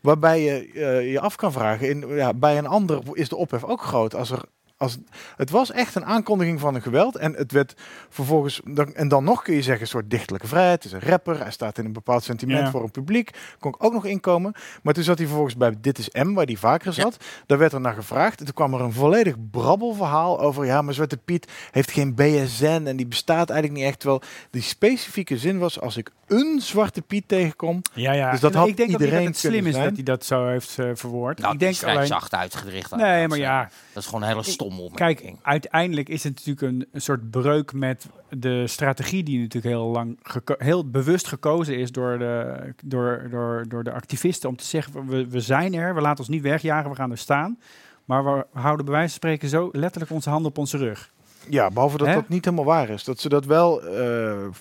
Waarbij 0.00 0.40
je 0.42 0.70
je 1.10 1.20
af 1.20 1.36
kan 1.36 1.52
vragen, 1.52 1.88
in, 1.88 2.04
ja, 2.08 2.34
bij 2.34 2.58
een 2.58 2.66
ander 2.66 3.00
is 3.12 3.28
de 3.28 3.36
ophef 3.36 3.64
ook 3.64 3.82
groot. 3.82 4.14
Als 4.14 4.30
er, 4.30 4.42
als, 4.82 4.98
het 5.36 5.50
was 5.50 5.70
echt 5.72 5.94
een 5.94 6.04
aankondiging 6.04 6.60
van 6.60 6.74
een 6.74 6.82
geweld. 6.82 7.16
En 7.16 7.32
het 7.34 7.52
werd 7.52 7.74
vervolgens, 8.08 8.60
dan, 8.64 8.94
en 8.94 9.08
dan 9.08 9.24
nog 9.24 9.42
kun 9.42 9.54
je 9.54 9.62
zeggen, 9.62 9.82
een 9.82 9.88
soort 9.88 10.10
dichtelijke 10.10 10.46
vrijheid. 10.46 10.82
Het 10.82 10.92
is 10.92 11.02
een 11.02 11.08
rapper, 11.08 11.38
hij 11.40 11.50
staat 11.50 11.78
in 11.78 11.84
een 11.84 11.92
bepaald 11.92 12.22
sentiment 12.24 12.60
Ja. 12.64 12.70
voor 12.70 12.82
een 12.82 12.90
publiek. 12.90 13.30
Kon 13.58 13.74
ik 13.74 13.84
ook 13.84 13.92
nog 13.92 14.04
inkomen. 14.04 14.52
Maar 14.82 14.94
toen 14.94 15.02
zat 15.04 15.16
hij 15.18 15.26
vervolgens 15.26 15.56
bij 15.56 15.74
Dit 15.80 15.98
is 15.98 16.08
M, 16.12 16.32
waar 16.32 16.44
hij 16.46 16.56
vaker 16.56 16.92
zat. 16.92 17.16
Daar 17.46 17.58
werd 17.58 17.72
er 17.72 17.80
naar 17.80 17.94
gevraagd. 17.94 18.38
En 18.38 18.44
toen 18.44 18.54
kwam 18.54 18.74
er 18.74 18.80
een 18.80 18.92
volledig 18.92 19.34
brabbelverhaal 19.50 20.40
over, 20.40 20.64
ja, 20.64 20.82
maar 20.82 20.94
Zwarte 20.94 21.16
Piet 21.16 21.46
heeft 21.70 21.90
geen 21.90 22.14
BSN 22.14 22.82
en 22.86 22.96
die 22.96 23.06
bestaat 23.06 23.50
eigenlijk 23.50 23.80
niet 23.80 23.88
echt. 23.88 24.00
Terwijl 24.00 24.22
die 24.50 24.62
specifieke 24.62 25.38
zin 25.38 25.58
was, 25.58 25.80
als 25.80 25.96
ik 25.96 26.10
een 26.26 26.60
Zwarte 26.60 27.02
Piet 27.02 27.28
tegenkom, 27.28 27.80
Ja, 27.94 28.12
ja. 28.12 28.30
Dus 28.30 28.40
dat 28.40 28.52
En 28.52 28.58
had 28.58 28.68
ik 28.68 28.76
denk 28.76 28.90
iedereen 28.90 29.14
dat 29.16 29.24
het 29.26 29.36
slim 29.36 29.66
is 29.66 29.72
zijn. 29.74 29.84
dat 29.84 29.94
hij 29.94 30.02
dat 30.02 30.24
zo 30.24 30.46
heeft 30.46 30.78
eh, 30.78 30.90
verwoord. 30.94 31.38
Nou, 31.38 31.52
ik 31.52 31.58
denk 31.60 31.82
alleen, 31.82 32.06
zacht 32.06 32.34
uitgedrukt. 32.34 32.96
Nee, 32.96 33.28
maar 33.28 33.38
ja. 33.38 33.68
Dat 33.92 34.02
is 34.02 34.08
gewoon 34.08 34.22
een 34.22 34.28
hele 34.28 34.42
stomme 34.42 34.76
Kijk, 34.76 35.18
opmerking. 35.18 35.38
uiteindelijk 35.42 36.08
is 36.08 36.24
het 36.24 36.34
natuurlijk 36.34 36.72
een, 36.72 36.86
een 36.92 37.00
soort 37.00 37.30
breuk 37.30 37.72
met 37.72 38.06
de 38.30 38.66
strategie 38.66 39.22
die 39.22 39.38
natuurlijk 39.38 39.74
heel 39.74 39.86
lang 39.86 40.18
heel 40.58 40.90
bewust 40.90 41.26
gekozen 41.26 41.78
is 41.78 41.92
door 41.92 42.18
de, 42.18 42.56
door, 42.84 43.26
door, 43.30 43.64
door 43.68 43.84
de 43.84 43.92
activisten 43.92 44.48
om 44.48 44.56
te 44.56 44.64
zeggen 44.64 45.06
we, 45.06 45.28
we 45.28 45.40
zijn 45.40 45.74
er, 45.74 45.94
we 45.94 46.00
laten 46.00 46.18
ons 46.18 46.28
niet 46.28 46.42
wegjagen, 46.42 46.90
we 46.90 46.96
gaan 46.96 47.10
er 47.10 47.18
staan. 47.18 47.58
Maar 48.04 48.24
we 48.24 48.46
houden 48.52 48.84
bij 48.84 48.94
wijze 48.94 49.08
van 49.08 49.18
spreken 49.18 49.48
zo 49.48 49.68
letterlijk 49.72 50.12
onze 50.12 50.30
handen 50.30 50.50
op 50.50 50.58
onze 50.58 50.76
rug. 50.76 51.12
Ja, 51.48 51.70
behalve 51.70 51.96
dat 51.96 52.06
Hè? 52.06 52.14
dat 52.14 52.28
niet 52.28 52.44
helemaal 52.44 52.64
waar 52.64 52.88
is. 52.88 53.04
Dat 53.04 53.20
ze 53.20 53.28
dat 53.28 53.44
wel, 53.44 53.82
eh, 53.82 53.92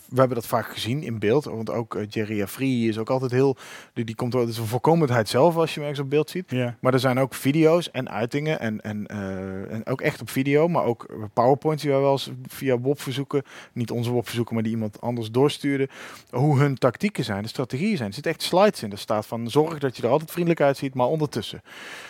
we 0.10 0.16
hebben 0.16 0.36
dat 0.36 0.48
vaak 0.48 0.74
gezien 0.74 1.04
in 1.04 1.20
beeld. 1.20 1.46
Want 1.46 1.70
ook 1.70 1.96
eh, 1.96 2.06
Jerry 2.10 2.48
Free 2.48 2.88
is 2.88 2.98
ook 2.98 3.10
altijd 3.10 3.32
heel, 3.32 3.58
die, 3.94 4.06
die 4.06 4.16
komt 4.16 4.34
wel, 4.34 4.42
het 4.42 4.52
is 4.52 4.58
een 4.58 4.66
voorkomendheid 4.66 5.30
zelf 5.30 5.56
als 5.56 5.74
je 5.74 5.80
hem 5.80 5.90
ergens 5.90 6.06
op 6.06 6.10
beeld 6.10 6.30
ziet. 6.30 6.52
Ja. 6.52 6.76
Maar 6.80 6.94
er 6.94 7.00
zijn 7.00 7.20
ook 7.20 7.34
video's 7.34 7.92
en 7.92 8.10
uitingen 8.10 8.60
en, 8.60 8.82
en, 8.82 9.08
eh, 9.08 9.74
en 9.74 9.86
ook 9.86 10.02
echt 10.02 10.22
op 10.22 10.30
video, 10.30 10.68
maar 10.68 10.84
ook 10.84 11.06
powerpoints 11.34 11.82
die 11.82 11.92
wij 11.92 12.02
wel 12.02 12.12
eens 12.12 12.30
via 12.48 12.80
WOP 12.80 13.02
verzoeken, 13.02 13.44
niet 13.74 13.92
onze 13.92 14.12
WOP 14.12 14.26
verzoeken, 14.26 14.54
maar 14.54 14.64
die 14.64 14.74
iemand 14.74 15.02
anders 15.02 15.32
doorstuurde, 15.32 15.90
hoe 16.30 16.60
hun 16.60 16.76
tactieken 16.76 17.24
zijn, 17.24 17.42
de 17.42 17.50
strategieën 17.50 17.98
zijn. 17.98 18.08
Er 18.08 18.14
zitten 18.14 18.32
echt 18.32 18.42
slides 18.42 18.84
in. 18.84 18.92
Er 18.92 18.98
staat 18.98 19.26
van 19.26 19.50
zorg 19.50 19.80
dat 19.80 19.98
je 19.98 20.04
er 20.04 20.10
altijd 20.10 20.32
vriendelijk 20.32 20.62
uitziet, 20.62 20.94
maar 20.94 21.08
ondertussen. 21.08 21.62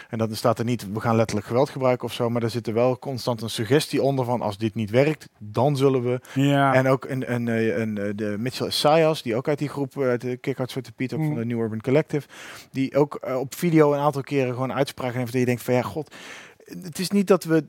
En 0.09 0.17
dan 0.17 0.35
staat 0.35 0.59
er 0.59 0.65
niet, 0.65 0.91
we 0.93 0.99
gaan 0.99 1.15
letterlijk 1.15 1.47
geweld 1.47 1.69
gebruiken 1.69 2.07
of 2.07 2.13
zo, 2.13 2.29
maar 2.29 2.43
er 2.43 2.49
zit 2.49 2.67
er 2.67 2.73
wel 2.73 2.99
constant 2.99 3.41
een 3.41 3.49
suggestie 3.49 4.01
onder 4.01 4.25
van 4.25 4.41
als 4.41 4.57
dit 4.61 4.75
niet 4.75 4.89
werkt, 4.89 5.29
dan 5.39 5.77
zullen 5.77 6.03
we. 6.03 6.19
Ja. 6.33 6.73
En 6.73 6.87
ook 6.87 7.05
een, 7.05 7.33
een, 7.33 7.47
eh, 7.47 7.77
een, 7.77 7.97
eh, 7.97 8.09
de 8.15 8.35
Mitchell 8.39 8.69
Sayas, 8.69 9.21
die 9.21 9.35
ook 9.35 9.47
uit 9.47 9.59
die 9.59 9.69
groep, 9.69 9.97
eh, 9.97 10.03
uit 10.07 10.21
de 10.21 10.37
Kick-Out 10.37 10.71
Zwarte 10.71 10.91
Piet, 10.91 11.13
ook 11.13 11.19
Mm. 11.19 11.27
van 11.27 11.35
de 11.35 11.45
New 11.45 11.59
Urban 11.59 11.81
Collective, 11.81 12.27
die 12.71 12.95
ook 12.95 13.19
op 13.39 13.55
video 13.55 13.93
een 13.93 13.99
aantal 13.99 14.21
keren 14.21 14.53
gewoon 14.53 14.73
uitspraken 14.73 15.19
heeft 15.19 15.31
dat 15.31 15.39
je 15.39 15.45
denkt 15.47 15.63
van 15.63 15.73
ja, 15.73 15.81
god, 15.81 16.15
het 16.83 16.99
is 16.99 17.09
niet 17.09 17.27
dat 17.27 17.43
we 17.43 17.65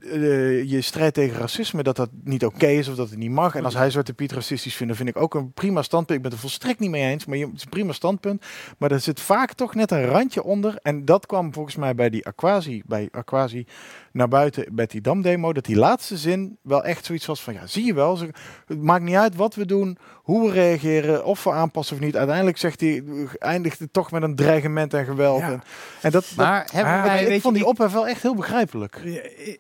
je 0.67 0.81
strijd 0.81 1.15
tegen 1.15 1.39
racisme, 1.39 1.83
dat 1.83 1.97
dat 1.97 2.11
niet 2.25 2.45
oké 2.45 2.67
is 2.67 2.89
of 2.89 2.95
dat 2.95 3.11
het 3.11 3.19
niet 3.19 3.31
mag. 3.31 3.55
En 3.55 3.65
als 3.65 3.75
hij 3.75 3.91
Zwarte 3.91 4.15
Piet 4.15 4.33
racistisch 4.33 4.75
vindt, 4.75 4.97
dan 4.97 5.05
vind 5.05 5.17
ik 5.17 5.23
ook 5.23 5.35
een 5.35 5.53
prima 5.53 5.83
standpunt. 5.83 6.17
Ik 6.17 6.23
ben 6.23 6.33
het 6.33 6.41
er 6.41 6.49
volstrekt 6.49 6.79
niet 6.79 6.91
mee 6.91 7.11
eens, 7.11 7.25
maar 7.25 7.37
je, 7.37 7.45
het 7.45 7.55
is 7.55 7.63
een 7.63 7.69
prima 7.69 7.93
standpunt. 7.93 8.45
Maar 8.79 8.91
er 8.91 9.01
zit 9.01 9.21
vaak 9.21 9.53
toch 9.53 9.75
net 9.75 9.91
een 9.91 10.05
randje 10.05 10.43
onder. 10.43 10.79
En 10.83 11.05
dat 11.05 11.27
kwam 11.27 11.53
volgens 11.53 11.77
mij 11.77 11.95
bij 11.95 12.11
die 12.11 12.27
Aquasi, 12.27 12.83
bij 12.87 13.09
Aquasi 13.11 13.67
naar 14.13 14.29
buiten 14.29 14.75
bij 14.75 14.87
die 14.87 15.01
Dam-demo. 15.01 15.53
Dat 15.53 15.65
die 15.65 15.77
laatste 15.77 16.17
zin 16.17 16.59
wel 16.63 16.85
echt 16.85 17.05
zoiets 17.05 17.27
was 17.27 17.43
van, 17.43 17.53
ja, 17.55 17.67
zie 17.67 17.85
je 17.85 17.95
wel. 17.95 18.17
ze- 18.17 18.31
Het 18.67 18.83
maakt 18.83 19.05
niet 19.05 19.15
uit 19.15 19.37
wat 19.37 19.55
we 19.55 19.67
doen, 19.67 19.97
hoe 20.23 20.47
we 20.47 20.53
reageren, 20.53 21.25
of 21.25 21.45
we 21.45 21.51
aanpassen 21.53 21.97
of 21.97 22.03
niet. 22.03 22.17
Uiteindelijk 22.17 22.57
zegt 22.57 22.81
hij, 22.81 23.05
eindigt 23.39 23.79
het 23.79 23.93
toch 23.93 24.11
met 24.11 24.23
een 24.23 24.35
dreigement 24.37 24.95
en 24.95 25.05
geweld. 25.05 25.41
Ja. 25.41 25.51
En, 25.51 25.63
en 26.03 26.11
dat, 26.11 26.25
dat, 26.29 26.35
Maar 26.37 26.69
hebben 26.73 27.03
wij... 27.03 27.21
ik 27.21 27.27
weet 27.27 27.35
je, 27.37 27.41
vond 27.41 27.55
die 27.55 27.63
ik- 27.65 27.69
ophef 27.71 27.93
wel 27.93 28.09
echt 28.09 28.23
heel 28.23 28.35
begrijpelijk. 28.35 28.97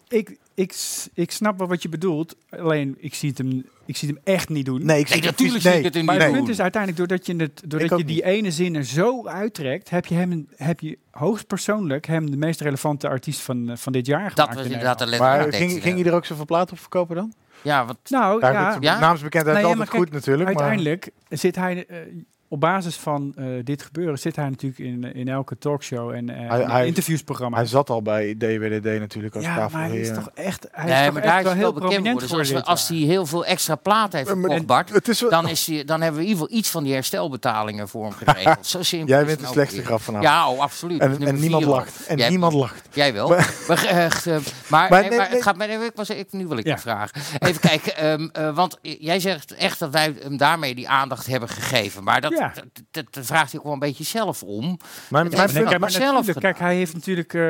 Ik, 0.08 0.36
ik, 0.54 0.72
s- 0.72 1.08
ik 1.14 1.30
snap 1.30 1.58
wel 1.58 1.68
wat 1.68 1.82
je 1.82 1.88
bedoelt. 1.88 2.36
Alleen, 2.50 2.96
ik 2.98 3.14
zie 3.14 3.28
het 3.28 3.38
hem, 3.38 3.64
ik 3.92 3.98
zie 3.98 4.08
het 4.08 4.18
hem 4.24 4.34
echt 4.34 4.48
niet 4.48 4.64
doen. 4.66 4.84
Nee, 4.86 4.98
ik 5.00 5.08
Nee, 5.08 5.18
zie 5.18 5.30
natuurlijk 5.30 5.64
nee, 5.64 5.72
zie 5.72 5.82
ik 5.84 5.94
het 5.94 6.04
Maar 6.04 6.14
niet 6.14 6.24
het 6.24 6.32
punt 6.32 6.48
is 6.48 6.60
uiteindelijk, 6.60 7.08
doordat 7.08 7.26
je, 7.26 7.36
het, 7.36 7.62
doordat 7.66 7.98
je 7.98 8.04
die 8.04 8.14
niet. 8.14 8.24
ene 8.24 8.50
zin 8.50 8.74
er 8.74 8.84
zo 8.84 9.26
uittrekt, 9.26 9.90
heb 9.90 10.06
je, 10.06 10.14
hem, 10.14 10.48
heb 10.56 10.80
je 10.80 10.98
hoogstpersoonlijk 11.10 12.06
hem 12.06 12.30
de 12.30 12.36
meest 12.36 12.60
relevante 12.60 13.08
artiest 13.08 13.40
van, 13.40 13.70
eh, 13.70 13.76
van 13.76 13.92
dit 13.92 14.06
jaar 14.06 14.18
gemaakt. 14.18 14.36
Dat 14.36 14.48
was 14.54 14.56
in 14.64 14.70
inderdaad 14.70 14.98
de 14.98 15.06
letterlijke 15.06 15.42
Maar 15.44 15.52
ging, 15.68 15.82
ging 15.82 15.98
je 15.98 16.04
er 16.04 16.14
ook 16.14 16.24
zoveel 16.24 16.44
platen 16.44 16.72
op 16.74 16.80
verkopen 16.80 17.16
dan? 17.16 17.32
Ja, 17.62 17.86
wat... 17.86 17.96
Nou, 18.08 18.46
Ja. 18.80 18.98
Naamsbekendheid 18.98 19.56
Nee, 19.56 19.64
ja, 19.66 19.70
altijd 19.70 19.88
goed 19.88 20.10
natuurlijk. 20.10 20.48
maar- 20.48 20.58
uiteindelijk 20.62 21.10
zit 21.28 21.56
hij, 21.56 21.86
eh, 21.86 21.96
op 22.52 22.60
basis 22.60 22.96
van 22.96 23.32
eh, 23.36 23.44
dit 23.64 23.82
gebeuren, 23.82 24.18
zit 24.18 24.36
hij 24.36 24.48
natuurlijk 24.48 24.80
in, 24.80 25.14
in 25.14 25.28
elke 25.28 25.58
talkshow 25.58 26.10
en 26.10 26.28
eh, 26.30 26.48
Hij- 26.48 26.60
in 26.60 26.68
hij- 26.70 26.86
interviewsprogramma. 26.86 27.56
Hij 27.56 27.66
zat 27.66 27.90
al 27.90 28.02
bij 28.02 28.34
DWDD 28.38 28.84
natuurlijk 28.98 29.34
als 29.34 29.44
ja, 29.44 29.68
maar 29.72 29.88
hij 29.88 29.98
is 30.00 30.08
toch 30.14 30.30
echt, 30.34 30.66
hij 30.72 30.84
nee, 30.84 30.98
is 30.98 31.04
toch 31.04 31.14
maar 31.14 31.22
echt 31.22 31.32
daar 31.32 31.38
is 31.38 31.44
wel 31.44 31.52
heel 31.54 31.62
wel 31.62 31.88
bekend 31.88 32.22
voor. 32.24 32.38
Dus 32.38 32.50
voor 32.50 32.62
als, 32.62 32.88
hij 32.88 32.96
heel 32.96 33.26
veel 33.26 33.44
extra 33.44 33.74
plaat 33.74 34.12
heeft 34.12 34.28
verkocht, 34.28 34.66
Bart, 34.66 34.90
Het 34.92 35.08
is 35.08 35.20
wel- 35.20 35.30
dan, 35.30 35.48
is 35.48 35.66
hij, 35.66 35.84
dan 35.84 36.00
hebben 36.00 36.20
we 36.20 36.26
in 36.26 36.32
ieder 36.32 36.42
geval 36.46 36.58
iets 36.58 36.70
van 36.70 36.82
die 36.84 36.92
herstelbetalingen 36.92 37.88
voor 37.88 38.02
hem 38.04 38.12
geregeld. 38.12 38.66
Zo 38.66 38.82
simpel 38.82 39.08
Jij 39.08 39.24
bent 39.24 39.30
het 39.38 39.40
de 39.46 39.52
slechtste 39.52 39.76
weer. 39.76 39.86
grap 39.86 40.00
vanavond. 40.00 40.28
Ja, 40.30 40.48
oh, 40.48 40.60
absoluut. 40.60 41.00
En, 41.00 41.40
niemand 41.40 41.64
lacht. 41.64 42.06
En 42.06 42.16
Jij- 42.16 42.28
niemand 42.28 42.52
lacht. 42.52 42.88
Jij 42.92 43.12
wel. 43.12 43.28
Maar- 43.28 43.54
Maar, 43.68 43.84
echt, 43.84 44.26
maar, 44.26 44.40
Maar 44.68 44.90
nee, 44.90 45.00
nee, 45.00 45.18
maar 45.18 45.26
nee. 45.26 45.34
het 45.36 45.42
gaat 45.42 45.56
mij, 45.56 45.68
ik 45.68 45.92
was, 45.94 46.10
ik, 46.10 46.32
nu 46.32 46.46
wil 46.46 46.56
ik 46.58 46.66
Ja. 46.66 46.72
een 46.72 46.78
vraag. 46.78 47.10
Even 47.38 47.60
kijken, 47.60 47.96
ehm, 47.96 48.28
eh, 48.32 48.54
want 48.54 48.78
jij 48.80 49.20
zegt 49.20 49.54
echt 49.54 49.78
dat 49.78 49.90
wij 49.90 50.14
hem 50.22 50.36
daarmee 50.36 50.74
die 50.74 50.88
aandacht 50.88 51.26
hebben 51.26 51.48
gegeven. 51.48 52.04
Maar 52.04 52.20
dat, 52.20 52.41
Ja. 52.42 52.52
dat, 52.54 52.84
dat, 52.90 53.14
dat 53.14 53.26
vraagt 53.26 53.50
hij 53.50 53.58
ook 53.58 53.64
wel 53.64 53.74
een 53.74 53.78
beetje 53.78 54.04
zelf 54.04 54.42
om. 54.42 54.76
Mijn 55.10 55.24
heeft 55.24 55.36
Nee, 55.36 55.46
kijk, 55.46 55.68
maar 55.68 55.80
maar 55.80 55.90
zelf 55.90 56.32
kijk, 56.32 56.58
hij 56.58 56.76
heeft 56.76 56.94
natuurlijk, 56.94 57.34
eh, 57.34 57.40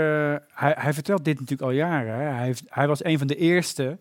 hij, 0.49 0.75
hij 0.79 0.93
vertelt 0.93 1.25
dit 1.25 1.35
natuurlijk 1.41 1.71
al 1.71 1.77
jaren. 1.77 2.15
Hè. 2.15 2.23
Hij, 2.23 2.45
heeft, 2.45 2.63
hij 2.69 2.89
was 2.89 3.05
een 3.05 3.19
van 3.19 3.27
de 3.27 3.37
eerste, 3.37 3.99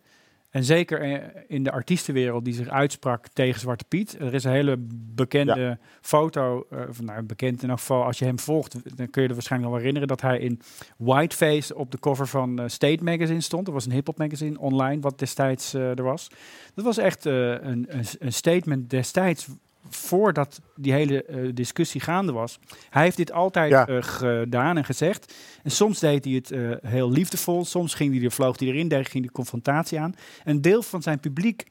en 0.50 0.64
zeker 0.64 1.02
eh, 1.02 1.42
in 1.48 1.64
de 1.64 1.72
artiestenwereld, 1.72 2.46
die 2.46 2.54
zich 2.54 2.68
uitsprak 2.68 3.28
tegen 3.28 3.60
Zwarte 3.60 3.86
Piet. 3.88 4.20
Er 4.20 4.34
is 4.34 4.44
een 4.44 4.52
hele 4.52 4.76
bekende 5.16 5.78
foto, 6.02 6.66
eh, 6.70 6.80
of 6.90 7.02
nou, 7.02 7.22
bekend 7.22 7.64
in 7.64 7.70
elk 7.70 7.80
geval, 7.80 8.04
als 8.04 8.20
je 8.20 8.26
hem 8.26 8.40
volgt, 8.40 8.98
dan 8.98 9.10
kun 9.10 9.22
je 9.22 9.28
er 9.28 9.34
waarschijnlijk 9.34 9.72
al 9.72 9.78
herinneren 9.78 10.08
dat 10.08 10.22
hij 10.22 10.40
in 10.40 10.62
whiteface 10.98 11.76
op 11.76 11.92
de 11.92 12.00
cover 12.00 12.28
van 12.28 12.60
eh, 12.60 12.68
State 12.68 13.04
Magazine 13.04 13.42
stond. 13.42 13.66
Dat 13.66 13.74
was 13.74 13.86
een 13.86 13.92
hip-hop 13.92 14.18
magazine 14.18 14.60
online, 14.60 15.02
wat 15.02 15.20
destijds 15.20 15.74
eh, 15.74 15.98
er 15.98 16.04
was. 16.04 16.28
Dat 16.76 16.86
was 16.86 16.98
echt 16.98 17.26
eh, 17.26 17.34
een, 17.50 17.86
een, 17.88 18.06
een 18.20 18.34
statement 18.34 18.90
destijds 18.90 19.48
voordat 19.90 20.62
die 20.76 20.94
hele 20.94 21.24
eh, 21.24 21.50
discussie 21.54 22.02
gaande 22.02 22.32
was. 22.32 22.60
Hij 22.90 23.04
heeft 23.04 23.18
dit 23.18 23.32
altijd 23.32 23.72
Ja. 23.72 23.88
eh, 23.88 23.98
gedaan 24.02 24.78
en 24.78 24.86
gezegd. 24.86 25.34
En 25.64 25.72
soms 25.72 26.00
deed 26.00 26.26
hij 26.26 26.34
het 26.34 26.52
eh, 26.52 26.72
heel 26.92 27.12
liefdevol. 27.12 27.66
Soms 27.66 27.94
ging 27.94 28.16
hij 28.16 28.24
er, 28.24 28.32
vloog 28.32 28.60
hij 28.60 28.68
erin, 28.68 28.88
daar 28.88 29.06
ging 29.06 29.26
de 29.26 29.32
confrontatie 29.32 30.00
aan. 30.00 30.16
Een 30.44 30.62
deel 30.62 30.82
van 30.84 31.02
zijn 31.02 31.20
publiek 31.20 31.64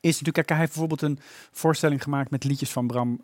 is 0.00 0.10
natuurlijk... 0.20 0.34
Kijk, 0.34 0.48
hij 0.48 0.58
heeft 0.58 0.70
bijvoorbeeld 0.70 1.02
een 1.02 1.18
voorstelling 1.52 2.02
gemaakt 2.02 2.30
met 2.30 2.44
liedjes 2.44 2.70
van 2.70 2.86
Bram, 2.86 3.20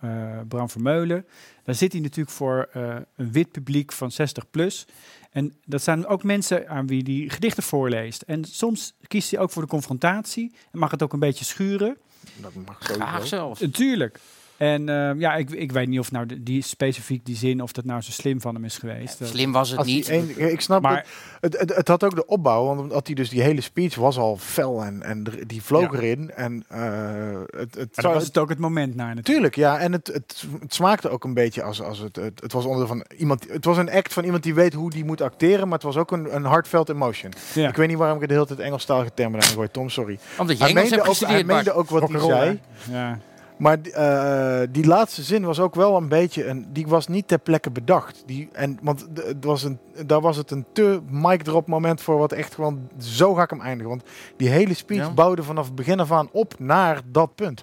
Bram 0.49 0.70
Vermeulen. 0.70 1.27
Daar 1.62 1.75
zit 1.75 1.93
hij 1.93 2.01
natuurlijk 2.01 2.37
voor 2.37 2.69
een 3.16 3.33
wit 3.33 3.51
publiek 3.53 3.93
van 3.93 4.11
60 4.11 4.51
plus. 4.51 4.87
En 5.31 5.55
dat 5.65 5.83
zijn 5.83 6.07
ook 6.07 6.23
mensen 6.23 6.69
aan 6.69 6.87
wie 6.87 7.03
hij 7.03 7.29
gedichten 7.29 7.62
voorleest. 7.62 8.23
En 8.23 8.45
soms 8.45 8.95
kiest 9.07 9.31
hij 9.31 9.41
ook 9.41 9.51
voor 9.51 9.62
de 9.62 9.69
confrontatie. 9.69 10.53
En 10.73 10.79
mag 10.79 10.91
het 10.91 11.03
ook 11.03 11.12
een 11.12 11.19
beetje 11.19 11.45
schuren. 11.45 11.97
Dat 12.36 12.55
mag 12.66 12.77
Graag 12.78 13.09
sowieso. 13.09 13.27
zelfs. 13.27 13.61
Natuurlijk. 13.61 14.19
En 14.59 14.89
eh, 14.89 15.10
ja, 15.20 15.35
ik, 15.35 15.51
ik 15.51 15.72
weet 15.72 15.89
niet 15.89 15.98
of 15.98 16.10
nou 16.12 16.26
de- 16.26 16.43
die 16.43 16.62
specifiek 16.62 17.24
die 17.26 17.36
zin, 17.36 17.62
of 17.62 17.72
dat 17.72 17.85
nou 17.85 18.01
zo 18.01 18.10
slim 18.10 18.40
van 18.40 18.55
hem 18.55 18.64
is 18.64 18.78
geweest. 18.78 19.18
Dat- 19.18 19.28
Slim 19.28 19.52
was 19.52 19.70
het 19.70 19.85
niet. 19.85 20.09
ik 20.36 20.60
snap 20.60 20.82
Maar- 20.82 21.06
het, 21.40 21.52
het, 21.52 21.60
het. 21.60 21.76
Het 21.76 21.89
had 21.89 22.05
ook 22.05 22.14
de 22.14 22.26
opbouw, 22.26 22.64
want 22.64 22.80
omdat 22.80 23.06
hij 23.06 23.14
dus 23.16 23.28
die 23.28 23.43
hele 23.43 23.60
speech 23.60 23.94
was 23.94 24.18
al 24.18 24.36
fel 24.36 24.85
en, 24.85 25.02
en 25.02 25.24
die 25.47 25.62
vloog 25.62 25.93
Ja. 25.93 25.98
erin. 25.98 26.30
En 26.30 26.64
eh, 26.68 27.40
het, 27.60 27.74
het, 27.74 28.02
was 28.02 28.24
het 28.26 28.39
ook 28.39 28.48
het 28.48 28.59
moment 28.59 28.94
naar 28.94 29.14
natuurlijk. 29.14 29.55
Tuurlijk, 29.55 29.55
ja. 29.56 29.78
En 29.78 29.93
het, 29.93 30.06
het, 30.06 30.44
het 30.60 30.74
smaakte 30.74 31.09
ook 31.09 31.24
een 31.24 31.35
beetje 31.35 31.62
als, 31.62 31.82
als 31.82 31.98
het, 31.98 32.16
het. 32.16 32.40
Het 32.40 32.52
was 32.52 32.64
onder 32.64 32.86
van 32.86 33.05
iemand. 33.16 33.47
Het 33.51 33.64
was 33.64 33.76
een 33.76 33.90
act 33.90 34.12
van 34.12 34.24
iemand 34.24 34.43
die 34.43 34.55
weet 34.55 34.74
hoe 34.74 34.90
die 34.90 35.05
moet 35.05 35.20
acteren, 35.20 35.64
maar 35.64 35.78
het 35.78 35.82
was 35.86 35.97
ook 35.97 36.10
een, 36.12 36.35
een 36.35 36.44
heartfelt 36.44 36.89
emotion. 36.89 37.32
Ja. 37.55 37.68
Ik 37.68 37.76
weet 37.76 37.89
niet 37.89 37.98
waarom 37.98 38.22
ik 38.22 38.28
de 38.28 38.35
hele 38.35 38.47
tijd 38.47 38.59
Engelstalige 38.59 39.10
termen 39.14 39.40
aan 39.43 39.47
gooi. 39.48 39.68
Tom, 39.70 39.89
sorry. 39.89 40.18
Omdat 40.39 40.59
je 40.59 40.62
Hij 40.64 40.72
Engels 40.72 40.90
meende, 40.90 41.05
hebt 41.06 41.22
ook, 41.22 41.28
hij 41.28 41.44
meende 41.44 41.72
ook 41.72 41.89
wat 41.89 42.09
hij 42.10 42.20
zei. 42.20 42.60
Ja. 42.90 43.18
Maar 43.59 43.78
eh, 43.80 44.68
die 44.70 44.86
laatste 44.86 45.22
zin 45.22 45.44
was 45.44 45.60
ook 45.60 45.74
wel 45.74 45.97
een 45.97 46.09
beetje 46.09 46.47
een. 46.47 46.66
Die 46.72 46.86
was 46.86 47.06
niet 47.06 47.28
ter 47.28 47.39
plekke 47.39 47.70
bedacht. 47.70 48.22
Die, 48.26 48.48
en, 48.52 48.78
want 48.82 49.06
het 49.14 49.44
was 49.44 49.62
een, 49.62 49.78
daar 50.06 50.20
was 50.20 50.36
het 50.36 50.51
een 50.51 50.64
te 50.72 51.01
mic 51.10 51.43
drop 51.43 51.66
moment 51.66 52.01
voor 52.01 52.18
wat 52.18 52.32
echt 52.32 52.55
gewoon. 52.55 52.89
Zo 52.98 53.35
ga 53.35 53.43
ik 53.43 53.51
hem 53.51 53.60
eindigen. 53.60 53.89
Want 53.89 54.02
die 54.36 54.48
hele 54.48 54.74
speech 54.74 55.01
Ja. 55.06 55.10
bouwde 55.10 55.43
vanaf 55.43 55.66
het 55.66 55.74
begin 55.74 56.01
af 56.01 56.12
aan 56.12 56.28
op 56.32 56.55
naar 56.59 57.01
dat 57.05 57.35
punt. 57.35 57.62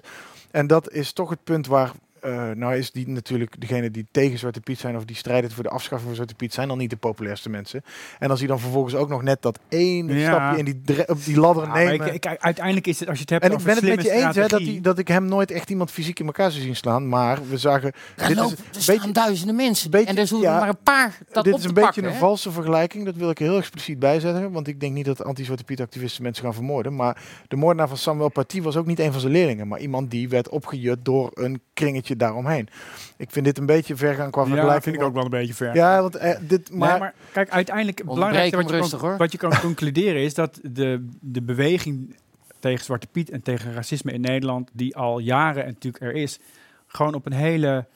En 0.50 0.66
dat 0.66 0.90
is 0.90 1.12
toch 1.12 1.30
het 1.30 1.44
punt 1.44 1.66
waar. 1.66 1.92
Eh, 2.26 2.50
nou 2.50 2.76
is 2.76 2.90
die 2.90 3.08
natuurlijk 3.08 3.60
degene 3.60 3.90
die 3.90 4.06
tegen 4.10 4.38
Zwarte 4.38 4.60
Piet 4.60 4.78
zijn 4.78 4.96
of 4.96 5.04
die 5.04 5.16
strijden 5.16 5.50
voor 5.50 5.62
de 5.62 5.68
afschaffing 5.70 6.06
van 6.06 6.14
Zwarte 6.14 6.34
Piet 6.34 6.54
zijn 6.54 6.68
dan 6.68 6.78
niet 6.78 6.90
de 6.90 6.96
populairste 6.96 7.48
mensen. 7.48 7.82
En 8.18 8.30
als 8.30 8.38
hij 8.38 8.48
dan 8.48 8.60
vervolgens 8.60 8.94
ook 8.94 9.08
nog 9.08 9.22
net 9.22 9.42
dat 9.42 9.58
ene 9.68 10.14
Ja. 10.18 10.26
stapje 10.32 10.58
in 10.58 10.64
die, 10.64 11.08
op 11.08 11.24
die 11.24 11.38
ladder 11.40 11.62
Ja, 11.64 11.68
maar 11.68 11.84
nemen. 11.84 12.06
ik, 12.14 12.24
ik- 12.24 12.36
uiteindelijk 12.40 12.86
is 12.86 12.98
het, 13.00 13.08
als 13.08 13.16
je 13.16 13.22
het 13.22 13.30
hebt 13.30 13.44
en 13.44 13.52
ik 13.52 13.64
ben 13.64 13.74
het 13.74 13.84
met 13.96 14.02
je 14.04 14.10
eens 14.10 14.34
hè, 14.36 14.46
dat, 14.46 14.60
hij, 14.60 14.78
dat 14.82 14.98
ik 14.98 15.08
hem 15.08 15.24
nooit 15.24 15.50
echt 15.50 15.70
iemand 15.70 15.90
fysiek 15.90 16.18
in 16.20 16.26
elkaar 16.26 16.50
zou 16.50 16.62
zien 16.62 16.76
slaan. 16.76 17.08
Maar 17.08 17.38
we 17.48 17.56
zagen. 17.58 17.92
Er, 18.16 18.26
dit 18.28 18.36
is 18.36 18.42
lopen, 18.42 18.56
beetje- 18.86 19.12
duizenden 19.12 19.56
mensen. 19.56 19.90
beetje- 19.90 20.06
en 20.08 20.16
er 20.18 20.26
zullen 20.26 20.42
ja, 20.42 20.52
er 20.54 20.60
maar 20.60 20.68
een 20.68 20.82
paar 20.82 21.18
dat 21.32 21.44
dit 21.44 21.52
op 21.52 21.58
is 21.58 21.64
te 21.64 21.68
een 21.68 21.74
beetje 21.74 21.90
pakken, 21.92 22.04
een 22.12 22.18
valse 22.18 22.50
vergelijking. 22.50 23.04
Dat 23.04 23.16
wil 23.16 23.30
ik 23.30 23.38
heel 23.38 23.56
expliciet 23.56 23.98
bijzetten. 23.98 24.52
Want 24.52 24.68
ik 24.68 24.80
denk 24.80 24.94
niet 24.94 25.04
dat 25.04 25.24
anti-Zwarte 25.24 25.64
Piet 25.64 25.80
activisten 25.80 26.22
mensen 26.22 26.44
gaan 26.44 26.54
vermoorden. 26.54 26.94
Maar 26.96 27.22
de 27.48 27.56
moordenaar 27.56 27.88
van 27.88 27.96
Samuel 27.96 28.28
Paty 28.28 28.62
was 28.62 28.76
ook 28.76 28.86
niet 28.86 28.98
een 28.98 29.12
van 29.12 29.20
zijn 29.20 29.32
leerlingen. 29.32 29.68
Maar 29.68 29.80
iemand 29.80 30.10
die 30.10 30.28
werd 30.28 30.48
opgejut 30.48 31.04
door 31.04 31.30
een 31.34 31.60
kringetje 31.74 32.15
daaromheen. 32.18 32.68
Ik 33.16 33.30
vind 33.30 33.44
dit 33.44 33.58
een 33.58 33.66
beetje 33.66 33.96
ver 33.96 34.14
gaan 34.14 34.30
qua 34.30 34.42
Ja, 34.42 34.46
vergelijking. 34.48 34.82
vind 34.82 34.96
ik 34.96 35.02
ook 35.02 35.14
wel 35.14 35.24
een 35.24 35.30
beetje 35.30 35.54
ver. 35.54 35.74
Ja, 35.74 36.00
want 36.00 36.16
eh, 36.16 36.36
dit... 36.40 36.70
Maar, 36.70 36.88
Maar, 36.88 36.98
maar 36.98 37.14
kijk, 37.32 37.50
uiteindelijk 37.50 37.98
het 37.98 38.06
belangrijkste 38.06 38.56
wat 38.56 38.68
je, 38.70 38.76
rustig, 38.76 38.98
kan, 39.00 39.08
hoor. 39.08 39.18
wat 39.18 39.32
je 39.32 39.38
kan 39.38 39.60
concluderen 39.68 40.22
is 40.22 40.34
dat 40.34 40.58
de, 40.62 41.08
de 41.20 41.42
beweging 41.42 42.16
tegen 42.58 42.84
Zwarte 42.84 43.06
Piet 43.06 43.30
en 43.30 43.42
tegen 43.42 43.74
racisme 43.74 44.12
in 44.12 44.20
Nederland, 44.20 44.70
die 44.72 44.96
al 44.96 45.18
jaren 45.18 45.64
en 45.64 45.72
natuurlijk 45.72 46.04
er 46.04 46.12
is, 46.14 46.38
gewoon 46.86 47.14
op 47.14 47.26
een 47.26 47.32
hele 47.32 47.86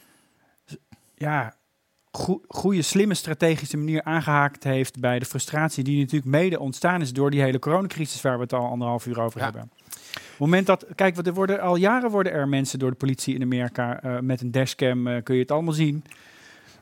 ja, 1.14 1.54
goe- 2.10 2.40
goede, 2.48 2.82
slimme 2.82 3.14
strategische 3.14 3.76
manier 3.76 4.02
aangehaakt 4.02 4.64
heeft 4.64 5.00
bij 5.00 5.18
de 5.18 5.24
frustratie 5.24 5.84
die 5.84 5.98
natuurlijk 6.00 6.30
mede 6.30 6.58
ontstaan 6.60 7.00
is 7.00 7.12
door 7.12 7.30
die 7.30 7.40
hele 7.40 7.58
coronacrisis 7.58 8.20
waar 8.22 8.36
we 8.36 8.42
het 8.42 8.52
al 8.52 8.66
anderhalf 8.70 9.06
uur 9.06 9.20
over 9.20 9.38
Ja. 9.38 9.44
hebben. 9.44 9.70
Op 10.14 10.20
het 10.30 10.38
moment 10.38 10.66
dat, 10.66 10.86
kijk, 10.94 11.16
wat 11.16 11.26
er 11.26 11.34
worden 11.34 11.60
al 11.60 11.76
jaren 11.76 12.10
worden 12.10 12.32
er 12.32 12.48
mensen 12.48 12.78
door 12.78 12.90
de 12.90 12.96
politie 12.96 13.34
in 13.34 13.42
Amerika 13.42 14.02
eh, 14.02 14.18
met 14.18 14.40
een 14.40 14.50
dashcam, 14.50 15.06
eh, 15.06 15.22
kun 15.22 15.34
je 15.34 15.40
het 15.40 15.50
allemaal 15.50 15.72
zien, 15.74 16.04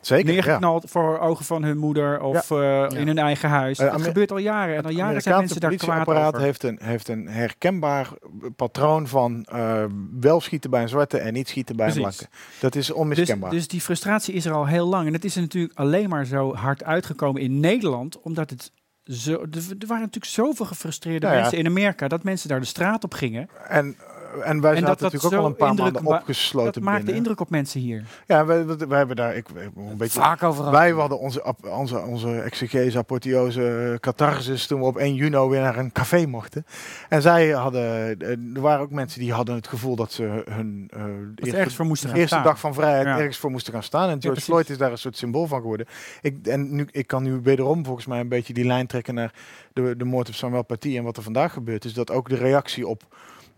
zeker, 0.01 0.27
ja. 0.27 0.33
neergeknald 0.33 0.91
voor 0.91 1.19
ogen 1.19 1.45
van 1.45 1.63
hun 1.63 1.79
moeder 1.79 2.21
of 2.21 2.51
eh, 2.51 2.87
in 2.95 3.07
hun 3.07 3.19
eigen 3.19 3.49
huis. 3.49 3.79
Dat 3.79 3.89
Amer- 3.91 4.07
gebeurt 4.07 4.31
al 4.31 4.39
jaren 4.39 4.77
en 4.77 4.85
al 4.85 4.91
jaren 4.91 5.23
zijn 5.23 5.37
mensen 5.37 5.61
daar 5.61 5.71
kwaad 5.71 5.81
politieapparaat 5.81 6.35
over. 6.35 6.45
heeft 6.47 6.63
een, 6.63 6.79
heeft 6.83 7.09
een 7.09 7.29
herkenbaar 7.29 8.09
patroon 8.57 9.07
van 9.09 9.45
eh, 9.45 9.85
wel 10.21 10.41
schieten 10.41 10.71
bij 10.71 10.83
een 10.83 10.89
zwarte 10.89 11.19
en 11.19 11.33
niet 11.33 11.49
schieten 11.49 11.77
bij 11.77 11.87
een 11.87 11.95
blanke. 11.95 12.27
Dat 12.61 12.75
is 12.75 12.87
Dus, 12.87 12.97
onmiskenbaar. 12.97 13.51
dus 13.51 13.69
die 13.69 13.81
frustratie 13.81 14.35
is 14.35 14.45
er 14.45 14.53
al 14.53 14.67
heel 14.67 14.87
lang. 14.87 15.07
En 15.07 15.13
het 15.13 15.25
is 15.25 15.35
er 15.35 15.41
natuurlijk 15.41 15.79
alleen 15.79 16.09
maar 16.09 16.25
zo 16.25 16.55
hard 16.55 16.85
uitgekomen 16.85 17.43
in 17.43 17.61
Nederland, 17.61 18.21
omdat 18.21 18.51
het 18.51 18.71
zo, 19.09 19.33
er, 19.33 19.87
waren 19.87 20.03
natuurlijk 20.03 20.25
zoveel 20.25 20.67
gefrustreerde 20.67 21.27
Nou 21.27 21.35
ja. 21.35 21.41
mensen 21.41 21.59
in 21.59 21.67
Amerika 21.67 22.09
dat 22.09 22.23
mensen 22.23 22.49
daar 22.49 22.61
de 22.61 22.67
straat 22.67 23.05
op 23.05 23.15
gingen. 23.15 23.49
En 23.69 23.97
en 24.43 24.61
wij 24.61 24.71
En 24.71 24.79
zaten 24.79 24.87
dat 24.87 24.99
dat 24.99 25.01
natuurlijk 25.13 25.35
ook 25.35 25.41
al 25.41 25.47
een 25.47 25.57
paar 25.57 25.75
maanden 25.75 26.05
opgesloten 26.07 26.73
Dat 26.73 26.83
maakt 26.83 26.97
de 26.99 27.05
binnen. 27.05 27.17
indruk 27.23 27.41
op 27.41 27.51
mensen 27.51 27.81
hier. 27.81 28.05
Ja, 28.27 28.45
wij, 28.47 28.67
wij, 28.67 28.77
wij 28.89 28.99
hebben 28.99 29.17
daar 29.17 29.37
ik, 29.37 29.47
een 29.77 29.97
beetje... 29.97 30.21
Vaak 30.21 30.43
over. 30.43 30.71
Wij 30.71 30.91
hadden 30.91 31.19
onze, 31.19 31.43
ap- 31.43 31.67
onze, 31.67 32.01
onze 32.01 32.41
exegese, 32.41 32.99
apotheose, 32.99 33.91
eh, 33.93 33.99
catharsis 33.99 34.67
toen 34.67 34.81
we 34.81 34.87
op 34.87 34.97
1 34.97 35.15
juni 35.15 35.39
weer 35.49 35.61
naar 35.61 35.79
een 35.79 35.93
café 35.93 36.27
mochten. 36.27 36.67
En 37.09 37.23
zij 37.23 37.49
hadden, 37.49 38.19
eh, 38.21 38.31
er 38.55 38.61
waren 38.61 38.81
ook 38.81 38.91
mensen 38.91 39.21
die 39.21 39.33
hadden 39.33 39.55
het 39.55 39.69
gevoel 39.69 39.97
dat 39.97 40.13
ze 40.13 40.43
hun 40.51 40.91
de 41.35 41.53
ergens 41.57 41.75
voor 41.77 41.87
moesten 41.87 42.09
gaan 42.09 42.19
eerste 42.19 42.41
dag 42.43 42.61
van 42.61 42.75
vrijheid 42.75 43.07
Ja. 43.07 43.19
ergens 43.19 43.37
voor 43.39 43.51
moesten 43.51 43.73
gaan 43.73 43.83
staan. 43.83 44.03
En 44.03 44.09
George 44.09 44.29
precies. 44.29 44.45
Floyd 44.45 44.71
is 44.71 44.79
daar 44.79 44.91
een 44.91 44.99
soort 44.99 45.17
symbool 45.17 45.47
van 45.47 45.61
geworden. 45.61 45.87
Ik, 46.21 46.47
en 46.47 46.75
nu, 46.75 46.89
ik 46.91 47.07
kan 47.07 47.23
nu 47.23 47.41
wederom 47.43 47.85
volgens 47.85 48.07
mij 48.07 48.21
een 48.21 48.29
beetje 48.29 48.53
die 48.53 48.65
lijn 48.65 48.87
trekken 48.87 49.15
naar 49.15 49.33
de, 49.73 49.95
de 49.97 50.05
moord 50.05 50.29
op 50.29 50.35
Samuel 50.35 50.63
Paty 50.65 50.97
en 50.97 51.05
wat 51.05 51.17
er 51.17 51.23
vandaag 51.23 51.53
gebeurt. 51.53 51.85
Is 51.85 51.95
dat 51.95 52.11
ook 52.11 52.29
de 52.29 52.37
reactie 52.37 52.87
op 52.87 53.03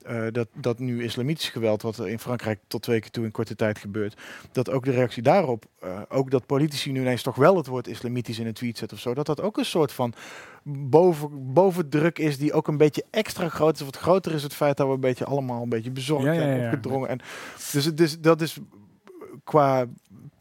eh, 0.02 0.27
dat, 0.32 0.48
dat 0.52 0.78
nu 0.78 1.05
islamitisch 1.05 1.48
geweld, 1.48 1.82
wat 1.82 1.98
er 1.98 2.09
in 2.09 2.18
Frankrijk 2.18 2.59
tot 2.66 2.82
twee 2.82 3.01
keer 3.01 3.10
toe 3.10 3.24
in 3.24 3.31
korte 3.31 3.56
tijd 3.56 3.78
gebeurt, 3.78 4.20
dat 4.52 4.70
ook 4.70 4.85
de 4.85 4.90
reactie 4.90 5.22
daarop, 5.22 5.64
eh, 5.81 6.01
ook 6.09 6.31
dat 6.31 6.47
politici 6.47 6.93
nu 6.93 7.01
ineens 7.01 7.22
toch 7.22 7.36
wel 7.36 7.56
het 7.56 7.66
woord 7.66 7.86
islamitisch 7.86 8.39
in 8.39 8.47
een 8.47 8.52
tweet 8.52 8.78
zetten 8.78 8.97
of 8.97 9.02
zo, 9.02 9.14
dat 9.14 9.27
dat 9.27 9.40
ook 9.40 9.59
een 9.59 9.64
soort 9.64 9.93
van 9.93 10.14
boven, 10.62 11.52
bovendruk 11.52 12.18
is 12.18 12.39
die 12.39 12.52
ook 12.52 12.68
een 12.68 12.77
beetje 12.77 13.05
extra 13.10 13.48
groot 13.48 13.74
is. 13.74 13.81
Wat 13.81 13.97
groter 13.97 14.35
is 14.35 14.43
het 14.43 14.55
feit 14.55 14.77
dat 14.77 14.86
we 14.86 14.93
een 14.93 15.01
beetje 15.01 15.24
allemaal 15.24 15.62
een 15.62 15.68
beetje 15.68 15.90
bezorgd 15.90 16.24
Ja, 16.24 16.32
ja, 16.32 16.40
en 16.40 16.64
opgedrongen. 16.64 17.09
En 17.09 17.20
dus, 17.72 17.93
is, 17.94 18.20
dat 18.20 18.40
is 18.40 18.59
qua 19.44 19.86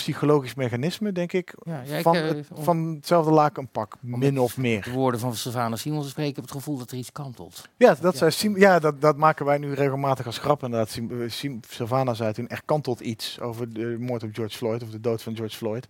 psychologisch 0.04 0.54
mechanisme, 0.56 1.12
denk 1.12 1.34
ik, 1.34 1.54
Ja, 1.64 1.82
ja, 1.86 1.96
ik, 1.96 2.04
van, 2.04 2.16
eh, 2.16 2.24
het- 2.28 2.48
van 2.54 2.94
hetzelfde 2.96 3.32
laken 3.32 3.62
een 3.64 3.70
pak, 3.70 3.96
min 4.02 4.40
of 4.40 4.58
meer. 4.58 4.84
De 4.84 4.92
woorden 4.92 5.20
van 5.20 5.36
Sylvana 5.36 5.76
Simons 5.76 6.04
te 6.04 6.10
spreken, 6.10 6.30
ik 6.30 6.36
heb 6.36 6.46
het 6.46 6.54
gevoel 6.54 6.78
dat 6.78 6.92
er 6.92 6.98
iets 6.98 7.12
kantelt. 7.12 7.70
Ja, 7.78 7.96
dat, 8.02 8.18
zei 8.18 8.32
Sim- 8.32 8.58
ja 8.58 8.80
dat, 8.80 9.02
dat 9.02 9.18
maken 9.18 9.46
wij 9.46 9.58
nu 9.58 9.74
regelmatig 9.74 10.26
als 10.26 10.38
grap. 10.38 10.64
Inderdaad. 10.64 10.90
Sim, 10.90 11.22
eh, 11.22 11.30
Sylvana 11.70 12.14
zei 12.14 12.34
toen, 12.34 12.48
er 12.48 12.62
kantelt 12.66 13.00
iets 13.00 13.40
over 13.40 13.74
de 13.74 13.96
moord 14.00 14.24
op 14.24 14.30
George 14.34 14.58
Floyd, 14.58 14.84
of 14.84 14.90
de 14.90 15.00
dood 15.00 15.22
van 15.22 15.36
George 15.36 15.56
Floyd. 15.58 15.88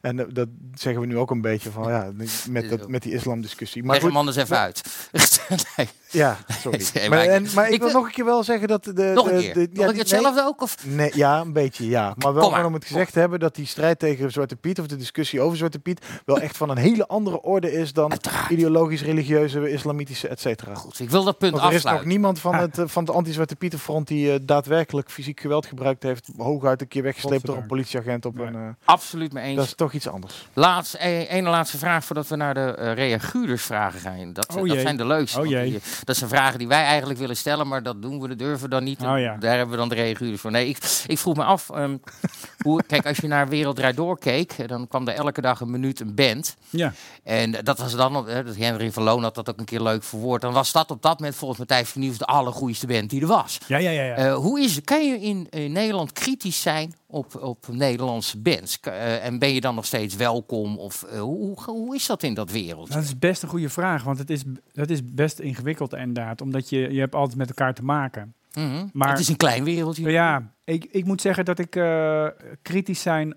En 0.00 0.18
eh, 0.20 0.26
dat 0.32 0.48
zeggen 0.74 1.00
we 1.00 1.06
nu 1.06 1.18
ook 1.18 1.30
een 1.30 1.40
beetje 1.40 1.70
van, 1.70 1.88
ja, 1.88 2.10
met, 2.50 2.70
dat, 2.70 2.88
met 2.88 3.02
die 3.02 3.12
islamdiscussie. 3.12 3.82
Maar 3.84 3.94
Leg 3.96 4.04
hem 4.04 4.16
anders 4.16 4.36
even 4.36 4.58
uit. 4.58 4.82
nee. 5.76 5.88
ja, 6.10 6.36
sorry. 6.48 6.84
Nee, 6.94 7.08
maar, 7.08 7.24
ik- 7.24 7.30
en, 7.30 7.46
maar 7.54 7.66
ik, 7.66 7.72
ik 7.72 7.78
wil 7.80 7.88
wil- 7.88 7.96
nog 7.98 8.06
een 8.06 8.12
keer 8.12 8.24
wel 8.24 8.42
zeggen 8.44 8.68
dat... 8.68 8.84
De, 8.84 9.10
Nog 9.14 9.30
een 9.30 9.36
de- 9.36 9.42
keer. 9.42 9.54
de- 9.54 9.60
Mag 9.74 9.84
ik 9.86 9.90
nee, 9.90 9.98
hetzelfde 10.00 10.42
ook? 10.44 10.62
Of? 10.62 10.76
Nee, 10.86 11.10
ja, 11.14 11.40
een 11.40 11.52
beetje 11.52 11.88
ja. 11.88 12.14
Maar 12.18 12.34
wel 12.34 12.50
maar. 12.50 12.64
om 12.64 12.74
het 12.74 12.84
gezegd 12.84 13.12
te 13.12 13.18
hebben 13.18 13.40
dat 13.40 13.54
die 13.54 13.66
strijd 13.66 13.98
tegen 13.98 14.30
Zwarte 14.32 14.56
Piet 14.56 14.80
of 14.80 14.86
de 14.86 14.96
discussie 14.96 15.40
over 15.40 15.56
Zwarte 15.56 15.78
Piet 15.78 16.06
wel 16.24 16.40
echt 16.40 16.56
van 16.56 16.70
een 16.70 16.76
hele 16.76 17.06
andere 17.06 17.42
orde 17.42 17.72
is 17.72 17.92
dan 17.92 18.10
Uiteraard. 18.10 18.50
ideologisch, 18.50 19.02
religieuze, 19.02 19.70
islamitische, 19.70 20.28
et 20.28 20.40
cetera. 20.40 20.74
Goed, 20.74 21.00
ik 21.00 21.10
wil 21.10 21.24
dat 21.24 21.38
punt 21.38 21.52
Want 21.52 21.62
er 21.64 21.68
is 21.68 21.74
nog 21.74 21.82
afsluiten. 21.82 22.08
niemand 22.08 22.38
van 22.40 22.54
het, 22.54 22.78
eh, 22.78 22.84
van 22.86 23.04
de 23.04 23.12
anti-Zwarte 23.12 23.56
Pietenfront 23.56 24.08
die 24.08 24.32
eh, 24.32 24.38
daadwerkelijk 24.42 25.10
fysiek 25.10 25.40
geweld 25.40 25.66
gebruikt 25.66 26.02
heeft, 26.02 26.30
hooguit 26.36 26.80
een 26.80 26.88
keer 26.88 27.02
weggesleept 27.02 27.46
door 27.46 27.56
een 27.56 27.66
politieagent 27.66 28.24
op 28.26 28.38
een... 28.38 28.76
Absoluut 28.84 29.32
mee 29.32 29.44
eens. 29.44 29.56
dat 29.56 29.64
is 29.64 29.74
toch 29.74 29.89
iets 29.92 30.08
anders. 30.08 30.48
Laatst, 30.52 30.94
e- 30.98 31.24
ene 31.28 31.48
laatste 31.50 31.78
vraag 31.78 32.04
voordat 32.04 32.28
we 32.28 32.36
naar 32.36 32.54
de 32.54 32.60
eh 32.60 32.94
reaguurdersvragen 32.94 34.00
gaan. 34.00 34.32
Dat, 34.32 34.56
Oh 34.56 34.68
dat 34.68 34.80
zijn 34.80 34.96
de 34.96 35.06
leukste. 35.06 35.40
Oh 35.40 35.48
die- 35.48 35.80
dat 36.04 36.16
zijn 36.16 36.30
vragen 36.30 36.58
die 36.58 36.68
wij 36.68 36.84
eigenlijk 36.84 37.18
willen 37.18 37.36
stellen, 37.36 37.68
maar 37.68 37.82
dat 37.82 38.02
doen 38.02 38.20
we, 38.20 38.28
dat 38.28 38.38
durven 38.38 38.62
we 38.62 38.68
dan 38.68 38.84
niet. 38.84 39.00
Oh 39.00 39.18
ja. 39.18 39.36
Daar 39.36 39.50
hebben 39.56 39.70
we 39.70 39.76
dan 39.76 39.88
de 39.88 39.94
reaguurders 39.94 40.40
voor. 40.40 40.50
Nee, 40.50 40.68
ik, 40.68 40.78
ik 41.06 41.18
vroeg 41.18 41.36
me 41.36 41.44
af, 41.44 41.70
ehm, 41.70 41.96
hoe, 42.64 42.82
kijk, 42.86 43.06
als 43.06 43.16
je 43.16 43.26
naar 43.26 43.48
Wereld 43.48 43.76
Draait 43.76 43.96
Door 43.96 44.18
keek, 44.18 44.52
eh, 44.52 44.68
dan 44.68 44.88
kwam 44.88 45.08
er 45.08 45.14
elke 45.14 45.40
dag 45.40 45.60
een 45.60 45.70
minuut 45.70 46.00
een 46.00 46.14
band. 46.14 46.56
Ja. 46.70 46.92
En 47.24 47.50
dat 47.50 47.78
was 47.78 47.96
dan, 47.96 48.28
eh, 48.28 48.44
dat 48.44 48.56
Henry 48.56 48.92
van 48.92 49.02
Loon 49.02 49.22
had 49.22 49.34
dat 49.34 49.50
ook 49.50 49.58
een 49.58 49.64
keer 49.64 49.82
leuk 49.82 50.02
verwoord. 50.02 50.40
Dan 50.42 50.52
was 50.52 50.72
dat 50.72 50.90
op 50.90 51.02
dat 51.02 51.18
moment 51.18 51.36
volgens 51.36 51.58
Matthijs 51.58 51.88
van 51.88 52.00
Nieuws 52.00 52.18
de 52.18 52.24
allergoeiste 52.26 52.86
band 52.86 53.10
die 53.10 53.20
er 53.20 53.26
was. 53.26 53.58
Ja, 53.66 53.78
ja, 53.78 53.90
ja. 53.90 54.02
ja. 54.02 54.14
Eh, 54.14 54.34
hoe 54.34 54.60
is, 54.60 54.80
kan 54.84 55.06
je 55.08 55.20
in, 55.20 55.46
in 55.50 55.72
Nederland 55.72 56.12
kritisch 56.12 56.60
zijn 56.60 56.94
op, 57.10 57.42
op 57.42 57.66
Nederlandse 57.68 58.38
bands? 58.38 58.80
Eh, 58.80 59.24
en 59.24 59.38
ben 59.38 59.54
je 59.54 59.60
dan 59.60 59.74
nog 59.74 59.86
steeds 59.86 60.16
welkom? 60.16 60.78
Of 60.78 61.02
eh, 61.02 61.20
hoe, 61.20 61.62
hoe, 61.64 61.94
is 61.94 62.06
dat 62.06 62.22
in 62.22 62.34
dat 62.34 62.50
wereld? 62.50 62.92
Dat 62.92 63.02
is 63.02 63.18
best 63.18 63.42
een 63.42 63.48
goede 63.48 63.68
vraag, 63.68 64.02
want 64.02 64.18
het 64.18 64.30
is, 64.30 64.42
dat 64.72 64.90
is 64.90 65.04
best 65.04 65.38
ingewikkeld 65.38 65.94
inderdaad. 65.94 66.40
Omdat 66.40 66.68
je, 66.68 66.92
je 66.92 67.00
hebt 67.00 67.14
altijd 67.14 67.38
met 67.38 67.48
elkaar 67.48 67.74
te 67.74 67.84
maken. 67.84 68.34
Mhm. 68.54 68.86
maar- 68.92 69.10
het 69.10 69.18
is 69.18 69.28
een 69.28 69.36
klein 69.36 69.64
wereldje. 69.64 70.10
Ja, 70.10 70.52
ik, 70.64 70.84
ik 70.84 71.04
moet 71.04 71.20
zeggen 71.20 71.44
dat 71.44 71.58
ik 71.58 71.76
eh, 71.76 72.26
kritisch 72.62 73.02
zijn, 73.02 73.36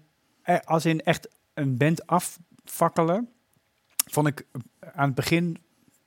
als 0.64 0.86
in 0.86 1.02
echt 1.02 1.30
een 1.54 1.78
band 1.78 2.08
afvakkelen, 2.08 3.30
vond 4.06 4.28
ik 4.28 4.46
aan 4.94 5.06
het 5.06 5.16
begin 5.16 5.58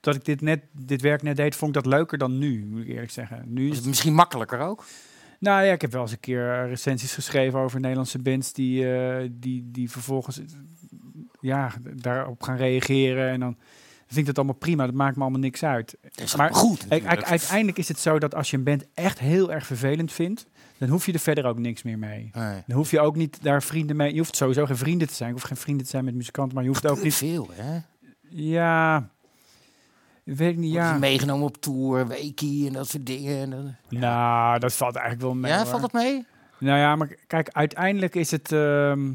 dat 0.00 0.14
ik 0.14 0.24
dit, 0.24 0.40
net, 0.40 0.62
dit 0.72 1.00
werk 1.00 1.22
net 1.22 1.36
deed, 1.36 1.56
vond 1.56 1.76
ik 1.76 1.82
dat 1.82 1.92
leuker 1.92 2.18
dan 2.18 2.38
nu, 2.38 2.66
moet 2.66 2.80
ik 2.80 2.88
eerlijk 2.88 3.10
zeggen. 3.10 3.42
Nu 3.46 3.70
Is 3.70 3.76
het, 3.76 3.86
misschien 3.86 4.14
makkelijker 4.14 4.58
ook? 4.58 4.84
Nou 5.40 5.64
ja, 5.64 5.72
ik 5.72 5.80
heb 5.80 5.92
wel 5.92 6.02
eens 6.02 6.12
een 6.12 6.20
keer 6.20 6.52
eh, 6.52 6.68
recensies 6.68 7.14
geschreven 7.14 7.58
over 7.58 7.80
Nederlandse 7.80 8.18
bands 8.18 8.52
die, 8.52 8.94
eh, 8.94 9.28
die, 9.32 9.68
die 9.70 9.90
vervolgens 9.90 10.38
eh, 10.38 10.44
ja, 11.40 11.72
daarop 11.94 12.42
gaan 12.42 12.56
reageren 12.56 13.28
en 13.28 13.40
dan 13.40 13.56
vind 14.06 14.18
ik 14.18 14.26
dat 14.26 14.36
allemaal 14.36 14.54
prima, 14.54 14.86
dat 14.86 14.94
maakt 14.94 15.16
me 15.16 15.22
allemaal 15.22 15.40
niks 15.40 15.64
uit. 15.64 15.96
Is 16.14 16.36
Maar 16.36 16.54
goed. 16.54 16.86
Uiteindelijk 17.24 17.78
is 17.78 17.88
het 17.88 17.98
zo 17.98 18.18
dat 18.18 18.34
als 18.34 18.50
je 18.50 18.56
een 18.56 18.64
band 18.64 18.86
echt 18.94 19.18
heel 19.18 19.52
erg 19.52 19.66
vervelend 19.66 20.12
vindt, 20.12 20.46
dan 20.78 20.88
hoef 20.88 21.06
je 21.06 21.12
er 21.12 21.18
verder 21.18 21.44
ook 21.44 21.58
niks 21.58 21.82
meer 21.82 21.98
mee. 21.98 22.30
Nee. 22.32 22.62
Dan 22.66 22.76
hoef 22.76 22.90
je 22.90 23.00
ook 23.00 23.16
niet 23.16 23.38
daar 23.42 23.62
vrienden 23.62 23.96
mee. 23.96 24.12
Je 24.12 24.18
hoeft 24.18 24.36
sowieso 24.36 24.66
geen 24.66 24.76
vrienden 24.76 25.08
te 25.08 25.14
zijn. 25.14 25.28
Je 25.28 25.34
hoeft 25.34 25.46
geen 25.46 25.56
vrienden 25.56 25.84
te 25.84 25.90
zijn 25.90 26.04
met 26.04 26.14
muzikanten, 26.14 26.54
maar 26.54 26.62
je 26.62 26.70
hoeft 26.70 26.86
ook 26.86 26.94
Niet 26.94 27.04
niet. 27.04 27.14
veel, 27.14 27.48
hè? 27.52 27.78
Ja. 28.28 29.10
Weet 30.26 30.50
ik 30.52 30.56
niet, 30.56 30.72
ja. 30.72 30.98
meegenomen 30.98 31.46
op 31.46 31.56
tour, 31.56 32.06
weekie 32.06 32.66
en 32.66 32.72
dat 32.72 32.88
soort 32.88 33.06
dingen. 33.06 33.52
En 33.52 33.76
Nou, 33.88 34.58
dat 34.58 34.72
valt 34.74 34.94
eigenlijk 34.94 35.24
wel 35.26 35.34
mee. 35.34 35.50
ja, 35.52 35.56
hoor. 35.58 35.66
valt 35.66 35.80
dat 35.82 35.92
mee? 35.92 36.26
Nou 36.58 36.78
ja, 36.78 36.96
maar 36.96 37.14
kijk, 37.26 37.48
uiteindelijk 37.52 38.14
is 38.14 38.30
het. 38.30 38.52
ehm, 38.52 39.12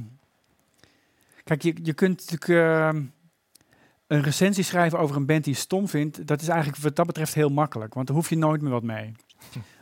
kijk, 1.44 1.62
je, 1.62 1.76
je 1.84 1.94
kunt 1.94 2.18
natuurlijk 2.32 2.50
ehm, 2.66 3.04
een 4.08 4.22
recensie 4.22 4.64
schrijven 4.64 5.00
over 5.00 5.16
een 5.16 5.26
band 5.26 5.44
die 5.44 5.54
je 5.54 5.60
stom 5.60 5.88
vindt. 5.88 6.28
Dat 6.28 6.42
is 6.42 6.48
eigenlijk 6.48 6.82
wat 6.82 6.96
dat 6.96 7.06
betreft 7.06 7.34
heel 7.34 7.50
makkelijk, 7.50 7.94
want 7.94 8.08
daar 8.08 8.16
hoef 8.16 8.30
je 8.30 8.38
nooit 8.38 8.62
meer 8.62 8.72
wat 8.72 8.84
mee. 8.84 9.12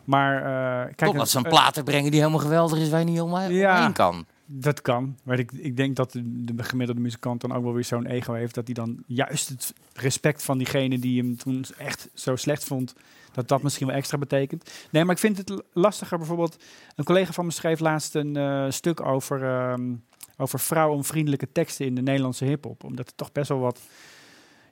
Maar 0.03 0.35
eh, 0.37 0.83
kijk, 0.95 0.97
Totdat 1.11 1.29
ze 1.29 1.37
een 1.37 1.43
eh, 1.43 1.49
plaat 1.49 1.83
brengen 1.83 2.11
die 2.11 2.19
helemaal 2.19 2.41
geweldig 2.41 2.79
is, 2.79 2.89
waar 2.89 2.99
je 2.99 3.05
niet 3.05 3.17
helemaal 3.17 3.49
Ja. 3.49 3.75
omheen 3.77 3.93
kan. 3.93 4.25
Dat 4.51 4.81
kan. 4.81 5.17
Maar 5.23 5.39
ik, 5.39 5.51
ik 5.51 5.77
denk 5.77 5.95
dat 5.95 6.11
de, 6.11 6.21
de 6.45 6.63
gemiddelde 6.63 7.01
muzikant 7.01 7.41
dan 7.41 7.53
ook 7.53 7.63
wel 7.63 7.73
weer 7.73 7.83
zo'n 7.83 8.05
ego 8.05 8.33
heeft. 8.33 8.55
Dat 8.55 8.65
hij 8.65 8.73
dan 8.73 9.03
juist 9.07 9.49
het 9.49 9.73
respect 9.93 10.43
van 10.43 10.57
diegene 10.57 10.99
die 10.99 11.21
hem 11.21 11.37
toen 11.37 11.65
echt 11.77 12.09
zo 12.13 12.35
slecht 12.35 12.63
vond. 12.63 12.95
Dat 13.31 13.47
dat 13.47 13.61
misschien 13.61 13.87
wel 13.87 13.95
extra 13.95 14.17
betekent. 14.17 14.71
Nee, 14.91 15.03
maar 15.03 15.15
ik 15.15 15.21
vind 15.21 15.37
het 15.37 15.63
lastiger. 15.73 16.17
Bijvoorbeeld, 16.17 16.63
een 16.95 17.03
collega 17.03 17.31
van 17.31 17.45
me 17.45 17.51
schreef 17.51 17.79
laatst 17.79 18.15
een 18.15 18.35
eh, 18.35 18.65
stuk 18.69 19.01
over, 19.01 19.43
ehm 19.43 19.93
over 20.37 20.59
vrouwenvriendelijke 20.59 21.51
teksten 21.51 21.85
in 21.85 21.95
de 21.95 22.01
Nederlandse 22.01 22.45
hip-hop. 22.45 22.83
Omdat 22.83 23.07
er 23.07 23.15
toch 23.15 23.31
best 23.31 23.49
wel 23.49 23.59
wat 23.59 23.81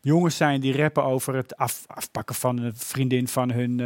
jongens 0.02 0.38
zijn 0.38 0.62
die 0.62 0.78
rappen 0.78 1.04
over 1.04 1.36
het 1.36 1.58
af, 1.58 1.84
afpakken 1.88 2.36
van 2.36 2.58
een 2.58 2.76
vriendin 2.76 3.28
van 3.28 3.52
hun. 3.52 3.80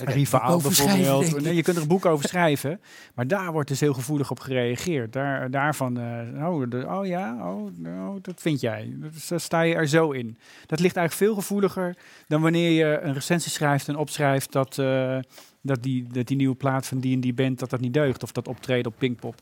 Ehm 0.00 0.12
rivaal 0.12 0.60
bijvoorbeeld. 0.60 1.40
Nee, 1.40 1.54
je 1.54 1.62
kunt 1.62 1.76
er 1.76 1.82
een 1.82 1.88
boek 1.88 2.06
over 2.06 2.28
schrijven. 2.28 2.80
Maar 3.14 3.26
daar 3.26 3.52
wordt 3.52 3.68
dus 3.68 3.80
heel 3.80 3.94
gevoelig 3.94 4.30
op 4.30 4.40
gereageerd. 4.40 5.12
Daar, 5.12 5.50
daarvan, 5.50 5.98
eh, 5.98 6.48
oh, 6.48 6.70
de, 6.70 6.86
oh 6.88 7.06
ja, 7.06 7.50
oh, 7.50 7.70
nou, 7.76 8.18
dat 8.22 8.40
vind 8.40 8.60
jij. 8.60 8.94
Dus 8.96 9.28
daar 9.28 9.40
sta 9.40 9.60
je 9.60 9.74
er 9.74 9.88
zo 9.88 10.10
in. 10.10 10.38
Dat 10.66 10.80
ligt 10.80 10.96
eigenlijk 10.96 11.30
veel 11.30 11.42
gevoeliger 11.42 11.96
dan 12.26 12.42
wanneer 12.42 12.70
je 12.70 13.00
een 13.00 13.14
recensie 13.14 13.52
schrijft 13.52 13.88
en 13.88 13.96
opschrijft 13.96 14.52
dat, 14.52 14.78
eh, 14.78 15.18
dat, 15.60 15.82
die, 15.82 16.06
dat 16.12 16.26
die 16.26 16.36
nieuwe 16.36 16.56
plaat 16.56 16.86
van 16.86 16.98
die 16.98 17.14
en 17.14 17.20
die 17.20 17.34
band 17.34 17.58
dat 17.58 17.70
dat 17.70 17.80
niet 17.80 17.94
deugt. 17.94 18.22
Of 18.22 18.32
dat 18.32 18.48
optreden 18.48 18.92
op 18.92 18.98
Pinkpop. 18.98 19.34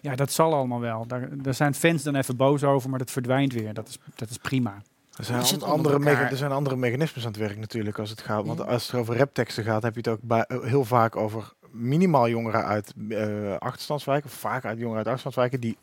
Ja, 0.00 0.14
dat 0.16 0.32
zal 0.32 0.54
allemaal 0.54 0.80
wel. 0.80 1.06
Daar, 1.06 1.28
daar 1.42 1.54
zijn 1.54 1.74
fans 1.74 2.02
dan 2.02 2.14
even 2.14 2.36
boos 2.36 2.64
over, 2.64 2.90
maar 2.90 2.98
dat 2.98 3.10
verdwijnt 3.10 3.52
weer. 3.52 3.74
Dat 3.74 3.88
is, 3.88 3.98
dat 4.14 4.30
is 4.30 4.36
prima. 4.36 4.82
Er 5.16 5.24
zijn, 5.24 5.40
Is 5.40 5.62
andere 5.62 5.94
elkaar? 5.94 6.30
er 6.30 6.36
zijn 6.36 6.52
andere 6.52 6.76
mechanismes 6.76 7.24
aan 7.24 7.30
het 7.30 7.40
werk 7.40 7.58
natuurlijk 7.58 7.98
als 7.98 8.10
het 8.10 8.20
gaat. 8.20 8.46
Want 8.46 8.66
als 8.66 8.86
het 8.86 9.00
over 9.00 9.16
rapteksten 9.16 9.64
gaat, 9.64 9.82
heb 9.82 9.92
je 9.94 10.00
het 10.00 10.08
ook 10.08 10.18
bij, 10.22 10.44
heel 10.48 10.84
vaak 10.84 11.16
over 11.16 11.52
minimaal 11.70 12.28
jongeren 12.28 12.64
uit 12.64 12.92
eh 13.08 13.56
achterstandswijken. 13.58 14.30
Vaak 14.30 14.64
uit 14.64 14.78
jongeren 14.78 14.96
uit 14.96 15.06
achterstandswijken. 15.06 15.60
Die 15.60 15.76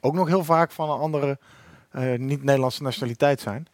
ook 0.00 0.14
nog 0.14 0.28
heel 0.28 0.44
vaak 0.44 0.70
van 0.70 0.90
een 0.90 0.98
andere 0.98 1.38
eh, 1.90 2.18
niet-Nederlandse 2.18 2.82
nationaliteit 2.82 3.40
zijn. 3.40 3.66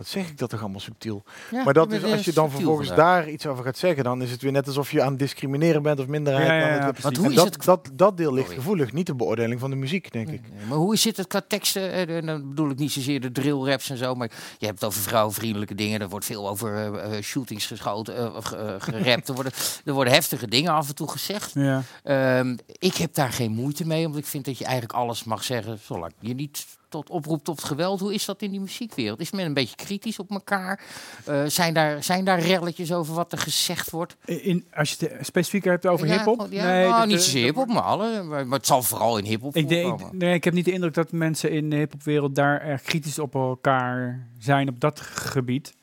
Wat 0.00 0.08
zeg 0.08 0.28
ik 0.28 0.38
dat 0.38 0.50
toch 0.50 0.60
allemaal 0.60 0.80
subtiel? 0.80 1.22
Ja, 1.50 1.64
maar 1.64 1.74
dat 1.74 1.92
is, 1.92 2.02
als 2.04 2.24
je 2.24 2.32
dan 2.32 2.50
vervolgens 2.50 2.88
vandaag. 2.88 3.22
daar 3.24 3.30
iets 3.30 3.46
over 3.46 3.64
gaat 3.64 3.78
zeggen, 3.78 4.04
dan 4.04 4.22
is 4.22 4.30
het 4.30 4.42
weer 4.42 4.52
net 4.52 4.66
alsof 4.66 4.90
je 4.92 5.02
aan 5.02 5.08
het 5.10 5.18
discrimineren 5.18 5.82
bent 5.82 6.00
of 6.00 6.06
minderheid. 6.06 6.46
Ja, 6.46 6.78
en 7.10 7.16
hoe 7.16 7.28
is 7.28 7.34
dat, 7.34 7.44
het- 7.54 7.64
dat, 7.64 7.90
dat 7.92 8.16
deel 8.16 8.32
ligt 8.32 8.46
Sorry. 8.46 8.60
gevoelig, 8.62 8.92
niet 8.92 9.06
de 9.06 9.14
beoordeling 9.14 9.60
van 9.60 9.70
de 9.70 9.76
muziek, 9.76 10.12
denk 10.12 10.28
ik. 10.28 10.40
Nee, 10.40 10.66
Maar 10.68 10.76
hoe 10.78 10.96
zit 10.96 11.16
het 11.16 11.26
qua 11.26 11.40
teksten? 11.48 11.92
Eh, 11.92 12.16
eh, 12.18 12.24
Dan 12.26 12.48
bedoel 12.48 12.70
ik 12.70 12.78
niet 12.78 12.92
zozeer 12.92 13.20
de 13.20 13.32
drill 13.32 13.64
raps 13.64 13.90
en 13.90 13.96
zo, 13.96 14.14
maar 14.14 14.30
je 14.58 14.66
hebt 14.66 14.80
het 14.80 14.88
over 14.88 15.00
vrouwenvriendelijke 15.02 15.74
dingen. 15.74 16.00
Er 16.00 16.08
wordt 16.08 16.24
veel 16.26 16.48
over 16.48 16.74
eh, 16.76 17.16
eh, 17.16 17.22
shootings 17.22 17.66
geschoten, 17.66 18.16
eh, 18.16 18.74
gerapt. 18.78 19.28
er, 19.28 19.34
worden, 19.34 19.52
er 19.84 19.92
worden 19.92 20.12
heftige 20.12 20.48
dingen 20.48 20.72
af 20.72 20.88
en 20.88 20.94
toe 20.94 21.08
gezegd. 21.10 21.50
Ja. 21.54 21.82
Ehm, 22.02 22.56
ik 22.78 22.94
heb 22.94 23.14
daar 23.14 23.32
geen 23.32 23.52
moeite 23.52 23.86
mee, 23.86 24.06
omdat 24.06 24.20
ik 24.20 24.26
vind 24.26 24.44
dat 24.44 24.58
je 24.58 24.64
eigenlijk 24.64 24.94
alles 24.94 25.24
mag 25.24 25.44
zeggen, 25.44 25.78
zolang 25.82 26.12
je 26.20 26.34
niet 26.34 26.66
tot 26.90 27.10
oproep 27.10 27.44
tot 27.44 27.64
geweld. 27.64 28.00
Hoe 28.00 28.14
is 28.14 28.24
dat 28.24 28.42
in 28.42 28.50
die 28.50 28.60
muziekwereld? 28.60 29.20
Is 29.20 29.30
men 29.30 29.44
een 29.46 29.54
beetje 29.54 29.76
kritisch 29.76 30.18
op 30.18 30.30
elkaar? 30.30 30.80
Eh, 31.24 31.44
zijn, 31.46 31.74
daar, 31.74 32.04
zijn 32.04 32.24
daar 32.24 32.40
relletjes 32.40 32.92
over 32.92 33.14
wat 33.14 33.32
er 33.32 33.38
gezegd 33.38 33.90
wordt? 33.90 34.16
In, 34.24 34.66
als 34.74 34.90
je 34.92 35.06
het 35.08 35.26
specifieker 35.26 35.70
hebt 35.70 35.86
over 35.86 36.06
Ja, 36.06 36.12
hip-hop? 36.16 36.40
gewoon- 36.40 36.52
Ja, 36.54 36.64
nou, 36.64 36.90
dat, 36.98 37.06
niet 37.06 37.16
eh, 37.16 37.22
zozeer 37.22 37.44
hip-hop, 37.44 37.68
maar 37.68 37.82
alle. 37.82 38.22
Maar, 38.22 38.46
maar 38.46 38.58
het 38.58 38.66
zal 38.66 38.82
vooral 38.82 39.18
in 39.18 39.24
hip-hop 39.24 39.56
Ik, 39.56 39.68
denk, 39.68 40.12
nee, 40.12 40.34
ik 40.34 40.44
heb 40.44 40.54
niet 40.54 40.64
de 40.64 40.72
indruk 40.72 40.94
dat 40.94 41.12
mensen 41.12 41.50
in 41.50 41.70
de 41.70 41.76
hip-hopwereld 41.76 42.34
daar 42.34 42.60
erg 42.60 42.82
kritisch 42.82 43.18
op 43.18 43.34
elkaar 43.34 44.26
zijn 44.38 44.68
op 44.68 44.80
dat 44.80 45.00
gebied. 45.00 45.74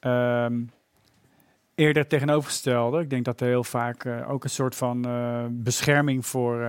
Ehm, 0.00 0.60
eerder 1.74 2.06
tegenovergestelde. 2.06 3.00
Ik 3.00 3.10
denk 3.10 3.24
dat 3.24 3.40
er 3.40 3.46
heel 3.46 3.64
vaak 3.64 4.04
eh, 4.04 4.30
ook 4.30 4.44
een 4.44 4.50
soort 4.50 4.74
van 4.76 5.06
bescherming 5.62 6.26
voor 6.26 6.60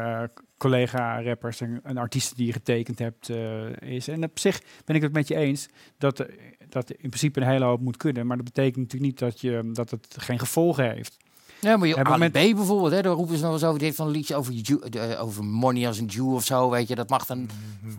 collega-rappers 0.58 1.62
en, 1.62 1.80
en 1.84 1.98
artiesten 1.98 2.38
die 2.38 2.46
je 2.46 2.54
getekend 2.54 3.00
hebt 3.00 3.30
eh, 3.30 3.82
is. 3.82 4.08
En 4.08 4.24
op 4.24 4.40
zich 4.40 4.62
ben 4.86 4.96
ik 4.96 5.02
het 5.02 5.14
met 5.14 5.28
je 5.28 5.36
eens 5.36 5.70
dat, 5.98 6.20
eh, 6.20 6.36
dat 6.70 6.92
in 6.92 6.98
principe 6.98 7.40
een 7.42 7.48
hele 7.48 7.66
hoop 7.66 7.82
moet 7.82 7.98
kunnen. 7.98 8.28
Maar 8.28 8.38
dat 8.38 8.46
betekent 8.46 8.78
natuurlijk 8.78 9.12
niet 9.12 9.20
dat, 9.20 9.42
je, 9.42 9.70
dat 9.74 9.92
het 9.92 10.16
geen 10.20 10.40
gevolgen 10.40 10.92
heeft. 10.92 11.18
Ja, 11.60 11.78
maar 11.78 11.88
je, 11.88 12.04
Ali 12.04 12.18
met- 12.18 12.32
B 12.32 12.56
bijvoorbeeld, 12.56 12.92
hè, 12.92 13.02
daar 13.02 13.14
roepen 13.14 13.38
ze 13.38 13.44
nog 13.44 13.54
eens 13.54 13.64
over. 13.64 13.76
Die 13.78 13.86
heeft 13.86 13.98
van 13.98 14.06
een 14.08 14.12
liedje 14.12 14.36
over, 14.36 14.54
de- 14.90 15.18
over 15.20 15.44
money 15.44 15.88
als 15.88 15.98
een 15.98 16.06
Jew 16.06 16.34
of 16.34 16.44
zo, 16.44 16.70
weet 16.70 16.88
je. 16.88 16.96
Dat 16.96 17.10
mag 17.10 17.26
dan, 17.26 17.50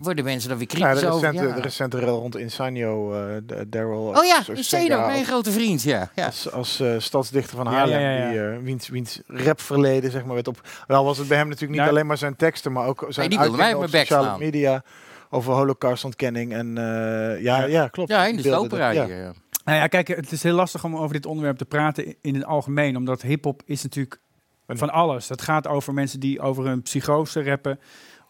worden 0.01 0.23
mensen 0.23 0.49
dan 0.49 0.57
weer 0.57 0.67
Ja, 0.69 0.75
kritisch 0.79 0.99
de, 1.01 1.07
over. 1.09 1.27
recente, 1.29 1.47
Ja. 1.49 1.55
de 1.55 1.61
recente 1.61 1.99
rel 1.99 2.19
rond 2.19 2.37
Insanio, 2.37 3.13
eh, 3.13 3.35
de- 3.45 3.69
Daryl. 3.69 3.97
Oh 4.15 4.25
ja, 4.25 4.53
Insano, 4.55 5.05
mijn 5.05 5.25
grote 5.25 5.51
vriend, 5.51 5.81
ja. 5.83 6.09
ja. 6.15 6.25
Als, 6.25 6.51
als 6.51 6.79
eh, 6.79 6.95
stadsdichter 6.97 7.57
van 7.57 7.65
Ja, 7.65 7.71
Haarlem, 7.71 7.99
ja, 7.99 8.09
ja, 8.11 8.17
ja. 8.17 8.29
Die, 8.29 8.39
eh, 8.57 8.63
wiens, 8.63 8.87
wiens 8.87 9.21
rapverleden 9.27 10.11
zeg 10.11 10.25
maar, 10.25 10.33
werd 10.33 10.47
op... 10.47 10.61
Wel 10.87 11.03
was 11.03 11.17
het 11.17 11.27
bij 11.27 11.37
hem 11.37 11.45
natuurlijk 11.45 11.71
niet 11.71 11.81
Nou, 11.81 11.91
alleen 11.93 12.07
maar 12.07 12.17
zijn 12.17 12.35
teksten, 12.35 12.71
maar 12.71 12.87
ook 12.87 13.05
zijn 13.09 13.29
mij 13.29 13.37
uitingen 13.37 13.77
op 13.77 13.87
sociale 13.89 14.37
media 14.37 14.83
over 15.29 15.53
holocaustontkenning. 15.53 16.53
En 16.53 16.77
eh, 16.77 17.41
ja, 17.43 17.63
ja, 17.65 17.87
klopt. 17.87 18.09
Ja, 18.09 18.25
in 18.25 18.35
de 18.35 18.41
ja. 18.93 19.05
hier, 19.05 19.17
ja. 19.17 19.31
Nou 19.67 19.79
ja, 19.79 19.87
kijk, 19.87 20.07
het 20.07 20.31
is 20.31 20.43
heel 20.43 20.53
lastig 20.53 20.83
om 20.83 20.95
over 20.95 21.13
dit 21.13 21.25
onderwerp 21.25 21.57
te 21.57 21.65
praten 21.65 22.15
in 22.21 22.33
het 22.35 22.45
algemeen, 22.45 22.97
omdat 22.97 23.21
hip-hop 23.21 23.61
is 23.65 23.83
natuurlijk 23.83 24.19
van 24.67 24.89
alles. 24.89 25.29
Het 25.29 25.41
gaat 25.41 25.67
over 25.67 25.93
mensen 25.93 26.19
die 26.19 26.39
over 26.39 26.65
hun 26.65 26.81
psychose 26.81 27.43
rappen 27.43 27.79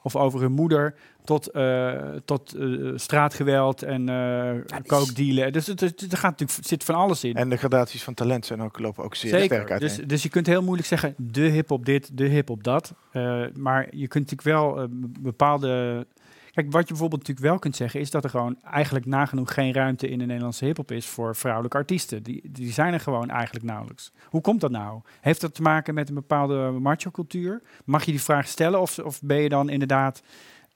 of 0.03 0.15
over 0.15 0.41
hun 0.41 0.51
moeder 0.51 0.95
tot, 1.23 1.51
eh, 1.51 2.01
tot 2.25 2.53
eh, 2.53 2.91
straatgeweld 2.95 3.83
en 3.83 4.09
uh, 4.09 4.81
coke-dealen. 4.87 5.53
Dus 5.53 5.67
het, 5.67 5.79
het, 5.79 6.01
er 6.11 6.17
gaat 6.17 6.39
natuurlijk, 6.39 6.67
zit 6.67 6.83
van 6.83 6.95
alles 6.95 7.23
in. 7.23 7.35
En 7.35 7.49
de 7.49 7.57
gradaties 7.57 8.03
van 8.03 8.13
talent 8.13 8.45
zijn 8.45 8.61
ook, 8.61 8.79
lopen 8.79 9.03
ook 9.03 9.15
zeer 9.15 9.43
sterk 9.43 9.71
uit. 9.71 9.81
Dus, 9.81 9.95
dus 9.95 10.23
je 10.23 10.29
kunt 10.29 10.47
heel 10.47 10.63
moeilijk 10.63 10.87
zeggen 10.87 11.13
de 11.17 11.41
hip-hop 11.41 11.85
dit, 11.85 12.17
de 12.17 12.25
hip-hop 12.25 12.63
dat. 12.63 12.93
Eh, 13.11 13.43
maar 13.53 13.87
je 13.91 14.07
kunt 14.07 14.31
natuurlijk 14.31 14.41
wel 14.41 14.81
eh, 14.81 14.85
bepaalde. 15.19 16.05
Kijk, 16.57 16.71
wat 16.71 16.81
je 16.81 16.87
bijvoorbeeld 16.87 17.21
natuurlijk 17.21 17.47
wel 17.47 17.59
kunt 17.59 17.75
zeggen, 17.75 17.99
is 17.99 18.11
dat 18.11 18.23
er 18.23 18.29
gewoon 18.29 18.61
eigenlijk 18.63 19.05
nagenoeg 19.05 19.53
geen 19.53 19.73
ruimte 19.73 20.09
in 20.09 20.19
de 20.19 20.25
Nederlandse 20.25 20.65
hip-hop 20.65 20.91
is 20.91 21.05
voor 21.05 21.35
vrouwelijke 21.35 21.77
artiesten. 21.77 22.23
Die, 22.23 22.41
die 22.51 22.71
zijn 22.71 22.93
er 22.93 22.99
gewoon 22.99 23.29
eigenlijk 23.29 23.65
nauwelijks. 23.65 24.11
Hoe 24.29 24.41
komt 24.41 24.61
dat 24.61 24.71
nou? 24.71 25.01
Heeft 25.21 25.41
dat 25.41 25.53
te 25.53 25.61
maken 25.61 25.93
met 25.93 26.09
een 26.09 26.15
bepaalde 26.15 26.71
macho-cultuur? 26.71 27.61
Mag 27.85 28.03
je 28.03 28.11
die 28.11 28.21
vraag 28.21 28.47
stellen 28.47 28.81
of, 28.81 28.99
of 28.99 29.21
ben 29.21 29.37
je 29.37 29.49
dan 29.49 29.69
inderdaad. 29.69 30.21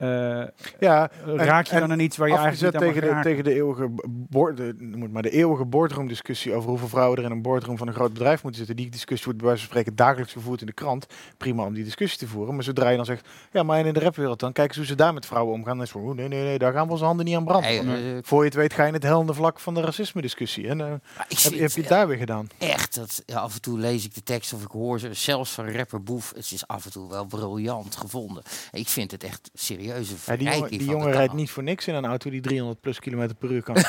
Eh, 0.01 0.43
ja, 0.79 1.09
raak 1.25 1.65
je 1.65 1.73
en- 1.73 1.79
dan 1.79 1.91
aan 1.91 1.99
iets 1.99 2.17
waar 2.17 2.27
je 2.27 2.35
eigenlijk 2.37 2.73
niet 2.73 2.81
aan 2.81 2.87
mag 2.87 2.93
tegen 2.95 3.15
de, 3.15 3.21
tegen 3.21 3.43
de 3.43 3.53
eeuwige 3.53 3.89
board, 4.07 4.57
de, 4.57 4.75
maar 5.11 5.21
de 5.21 5.29
eeuwige 5.29 5.65
boardroom-discussie 5.65 6.53
over 6.53 6.69
hoeveel 6.69 6.87
vrouwen 6.87 7.17
er 7.17 7.23
in 7.23 7.31
een 7.31 7.41
boardroom 7.41 7.77
van 7.77 7.87
een 7.87 7.93
groot 7.93 8.13
bedrijf 8.13 8.43
moeten 8.43 8.59
zitten. 8.65 8.75
Die 8.83 8.89
discussie 8.91 9.25
wordt 9.25 9.39
bij 9.39 9.47
wijze 9.47 9.63
van 9.63 9.71
spreken 9.71 9.95
dagelijks 9.95 10.31
gevoerd 10.33 10.59
in 10.61 10.65
de 10.67 10.73
krant. 10.73 11.05
Prima 11.37 11.65
om 11.65 11.73
die 11.73 11.83
discussie 11.83 12.19
te 12.19 12.27
voeren. 12.27 12.53
Maar 12.55 12.63
zodra 12.63 12.89
je 12.89 12.95
dan 12.95 13.05
zegt, 13.05 13.27
ja, 13.51 13.63
maar 13.63 13.79
en 13.79 13.85
in 13.85 13.93
de 13.93 13.99
rapwereld 13.99 14.39
dan, 14.39 14.51
kijk 14.53 14.67
eens 14.67 14.77
hoe 14.77 14.85
ze 14.85 14.95
daar 14.95 15.13
met 15.13 15.25
vrouwen 15.25 15.53
omgaan. 15.53 15.77
Dan 15.77 15.85
is 15.85 15.91
het 15.93 16.01
van, 16.01 16.09
oh, 16.09 16.15
nee, 16.15 16.27
nee, 16.27 16.43
nee, 16.43 16.57
daar 16.59 16.73
gaan 16.73 16.85
we 16.85 16.91
onze 16.91 17.05
handen 17.05 17.25
niet 17.25 17.35
aan 17.35 17.45
branden. 17.45 17.85
Nee, 17.85 18.13
eh, 18.15 18.19
Voor 18.21 18.39
je 18.39 18.45
het 18.45 18.55
weet 18.55 18.73
ga 18.73 18.81
je 18.81 18.87
in 18.87 18.93
het 18.93 19.03
hellende 19.03 19.33
vlak 19.33 19.59
van 19.59 19.73
de 19.73 19.81
racisme-discussie. 19.81 20.67
En 20.67 20.81
eh, 20.81 20.87
heb, 21.17 21.53
heb 21.59 21.71
je 21.71 21.79
het 21.79 21.87
daar 21.89 22.07
weer 22.07 22.17
gedaan? 22.17 22.49
Echt, 22.57 22.95
dat, 22.95 23.23
ja, 23.25 23.39
af 23.39 23.53
en 23.55 23.61
toe 23.61 23.79
lees 23.79 24.05
ik 24.05 24.13
de 24.13 24.23
tekst 24.23 24.53
of 24.53 24.63
ik 24.63 24.71
hoor 24.71 24.99
ze, 24.99 25.13
zelfs 25.13 25.51
van 25.51 25.71
rapper 25.71 26.03
Boef. 26.03 26.31
Het 26.35 26.51
is 26.51 26.67
af 26.67 26.85
en 26.85 26.91
toe 26.91 27.09
wel 27.09 27.25
briljant 27.25 27.95
gevonden. 27.95 28.43
Ik 28.71 28.87
vind 28.87 29.11
het 29.11 29.23
echt 29.23 29.49
serieuze 29.91 30.15
Ja, 30.25 30.35
die 30.35 30.45
jongen, 30.45 30.57
verrijking 30.59 30.79
die 30.81 30.89
jongen 30.89 31.11
rijdt 31.11 31.33
niet 31.33 31.51
voor 31.51 31.63
niks 31.63 31.87
in 31.87 31.95
een 31.95 32.05
auto 32.05 32.29
die 32.29 32.41
300 32.41 32.79
plus 32.81 32.99
kilometer 32.99 33.35
per 33.35 33.51
uur 33.51 33.63
kan. 33.63 33.75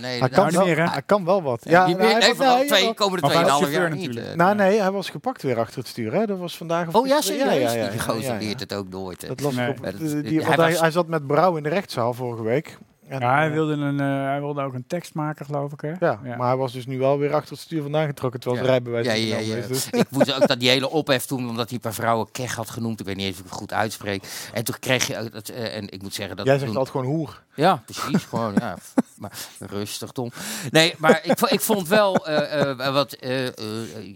Nee, 0.00 0.20
hij, 0.20 0.28
kan 0.28 0.52
nou, 0.52 0.66
wel, 0.66 0.66
niet 0.84 0.90
hij 0.92 1.02
kan 1.06 1.24
wel 1.24 1.42
wat. 1.42 1.60
Ja, 1.64 1.86
niet 1.86 1.96
nou, 1.98 2.10
hij 2.10 2.18
Nee, 2.18 2.28
was- 2.28 2.36
vooral 2.36 2.56
nee, 2.56 2.66
twee- 2.66 2.94
komende 2.94 3.26
Maar 3.26 3.34
hij 3.36 3.44
was 3.44 3.50
2,5 3.50 3.58
chauffeur 3.60 3.80
jaar 3.80 3.90
niet. 3.90 4.00
natuurlijk. 4.06 4.26
eh. 4.26 4.36
Nou 4.36 4.54
nee, 4.54 4.80
hij 4.80 4.90
was 4.90 5.10
gepakt 5.10 5.42
weer 5.42 5.58
achter 5.58 5.78
het 5.78 5.88
stuur. 5.88 6.12
Hè? 6.12 6.26
Dat 6.26 6.38
was 6.38 6.56
vandaag 6.56 6.86
of 6.88 6.94
Oh 6.94 7.06
ja, 7.06 7.20
serieus? 7.20 7.90
Die 7.90 8.00
gozer 8.00 8.36
leert 8.38 8.60
het 8.60 8.74
ook 8.74 8.88
nooit. 8.88 9.26
Dat 9.26 9.40
las 9.40 9.52
ik 9.52 9.58
Nee. 9.58 10.40
op. 10.40 10.56
Ja, 10.56 10.68
hij 10.80 10.90
zat 10.90 11.06
met 11.06 11.26
Brouw 11.26 11.56
in 11.56 11.62
de 11.62 11.68
rechtszaal 11.68 12.14
vorige 12.14 12.42
week. 12.42 12.78
En, 13.10 13.20
Ja, 13.20 13.34
hij 13.34 13.46
eh, 13.46 13.52
wilde, 13.52 13.72
een, 13.72 14.00
eh, 14.00 14.06
hij 14.06 14.40
wilde 14.40 14.62
ook 14.62 14.74
een 14.74 14.84
tekst 14.86 15.14
maken, 15.14 15.46
geloof 15.46 15.72
ik. 15.72 15.80
Hè? 15.80 15.92
ja, 16.06 16.20
maar 16.24 16.46
hij 16.48 16.56
was 16.56 16.72
dus 16.72 16.86
nu 16.86 16.98
wel 16.98 17.18
weer 17.18 17.34
achter 17.34 17.50
het 17.52 17.60
stuur 17.60 17.82
vandaan 17.82 18.06
getrokken, 18.06 18.40
terwijl 18.40 18.62
het 18.62 18.70
rijbewijs 18.72 19.06
Ja, 19.06 19.12
ja, 19.12 19.38
ja. 19.38 19.56
is. 19.56 19.66
Dus. 19.66 19.90
Ik 19.90 20.10
moest 20.10 20.34
ook 20.34 20.46
dat 20.48 20.60
die 20.60 20.68
hele 20.68 20.90
ophef 20.90 21.24
toen, 21.26 21.48
omdat 21.48 21.64
hij 21.66 21.74
een 21.74 21.80
paar 21.80 21.94
vrouwen 21.94 22.30
kech 22.32 22.54
had 22.54 22.70
genoemd. 22.70 23.00
Ik 23.00 23.06
weet 23.06 23.16
niet 23.16 23.24
eens 23.26 23.34
of 23.34 23.40
ik 23.40 23.46
het 23.50 23.54
goed 23.58 23.72
uitspreek. 23.72 24.22
En 24.52 24.64
toen 24.64 24.74
kreeg 24.80 25.06
je 25.06 25.28
dat, 25.32 25.48
eh, 25.48 25.76
en 25.76 25.88
ik 25.88 26.02
moet 26.02 26.14
zeggen 26.14 26.36
dat. 26.36 26.46
Jij 26.46 26.54
toen- 26.56 26.64
zegt 26.66 26.78
altijd 26.78 26.96
gewoon 26.96 27.16
hoer. 27.16 27.42
Ja, 27.60 27.82
precies. 27.84 28.24
gewoon, 28.24 28.54
ja. 28.58 28.76
Maar 29.20 29.32
rustig, 29.58 30.10
Tom. 30.10 30.30
Nee, 30.70 30.94
maar 30.98 31.20
ik, 31.24 31.40
ik 31.40 31.60
vond 31.60 31.88
wel 31.88 32.26
eh, 32.26 32.70
eh, 32.86 32.92
wat. 32.92 33.12
eh, 33.12 33.46
eh, 33.46 33.54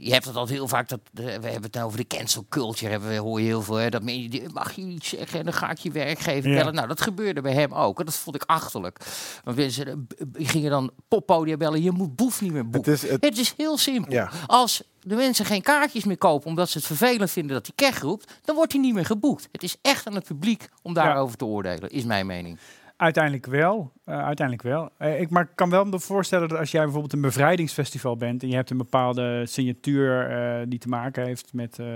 je 0.00 0.12
hebt 0.12 0.24
het 0.24 0.36
altijd 0.36 0.58
heel 0.58 0.68
vaak. 0.68 0.88
Dat, 0.88 1.00
we 1.12 1.22
hebben 1.30 1.62
het 1.62 1.74
nou 1.74 1.86
over 1.86 1.98
de 1.98 2.06
cancel 2.06 2.46
culture. 2.48 2.90
Hebben 2.90 3.08
we, 3.08 3.16
hoor 3.16 3.40
je 3.40 3.46
heel 3.46 3.62
veel. 3.62 3.74
Hè, 3.74 3.88
dat 3.90 4.02
men, 4.02 4.30
mag 4.52 4.72
je 4.72 4.82
iets 4.82 5.08
zeggen 5.08 5.38
en 5.38 5.44
dan 5.44 5.54
ga 5.54 5.70
ik 5.70 5.78
je 5.78 5.90
werkgever 5.90 6.50
Ja. 6.50 6.56
bellen. 6.56 6.74
Nou, 6.74 6.88
dat 6.88 7.00
gebeurde 7.00 7.40
bij 7.40 7.52
hem 7.52 7.72
ook. 7.74 7.98
En 7.98 8.04
dat 8.04 8.14
vond 8.14 8.36
ik 8.36 8.42
achterlijk. 8.46 8.98
Want 9.44 9.56
mensen 9.56 10.08
gingen 10.32 10.70
dan 10.70 10.90
poppodia 11.08 11.56
bellen. 11.56 11.82
Je 11.82 11.90
moet 11.90 12.16
boef 12.16 12.40
niet 12.40 12.52
meer 12.52 12.68
boeken. 12.70 12.92
Het 12.92 13.02
is, 13.02 13.10
het, 13.10 13.24
Het 13.24 13.38
is 13.38 13.54
heel 13.56 13.78
simpel. 13.78 14.12
Ja. 14.12 14.30
Als 14.46 14.82
de 15.00 15.14
mensen 15.14 15.44
geen 15.44 15.62
kaartjes 15.62 16.04
meer 16.04 16.18
kopen 16.18 16.46
omdat 16.48 16.68
ze 16.68 16.78
het 16.78 16.86
vervelend 16.86 17.30
vinden 17.30 17.52
dat 17.56 17.66
hij 17.66 17.88
kech 17.90 18.00
roept, 18.00 18.32
dan 18.44 18.56
wordt 18.56 18.72
hij 18.72 18.80
niet 18.80 18.94
meer 18.94 19.06
geboekt. 19.06 19.48
Het 19.52 19.62
is 19.62 19.76
echt 19.82 20.06
aan 20.06 20.14
het 20.14 20.24
publiek 20.24 20.68
om 20.82 20.94
daarover 20.94 21.36
te 21.36 21.44
oordelen, 21.44 21.90
is 21.90 22.04
mijn 22.04 22.26
mening. 22.26 22.58
Uiteindelijk 23.04 23.46
wel. 23.46 23.92
eh, 24.04 24.24
uiteindelijk 24.24 24.68
wel. 24.68 24.90
Eh, 24.96 25.20
ik 25.20 25.30
maar 25.30 25.42
ik 25.42 25.48
kan 25.54 25.70
wel 25.70 25.84
me 25.84 26.00
voorstellen 26.00 26.48
dat 26.48 26.58
als 26.58 26.70
jij 26.70 26.82
bijvoorbeeld 26.82 27.12
een 27.12 27.20
bevrijdingsfestival 27.20 28.16
bent 28.16 28.42
en 28.42 28.48
je 28.48 28.54
hebt 28.54 28.70
een 28.70 28.76
bepaalde 28.76 29.46
signatuur 29.46 30.30
eh, 30.30 30.66
die 30.68 30.78
te 30.78 30.88
maken 30.88 31.24
heeft 31.24 31.52
met 31.52 31.78
eh, 31.78 31.86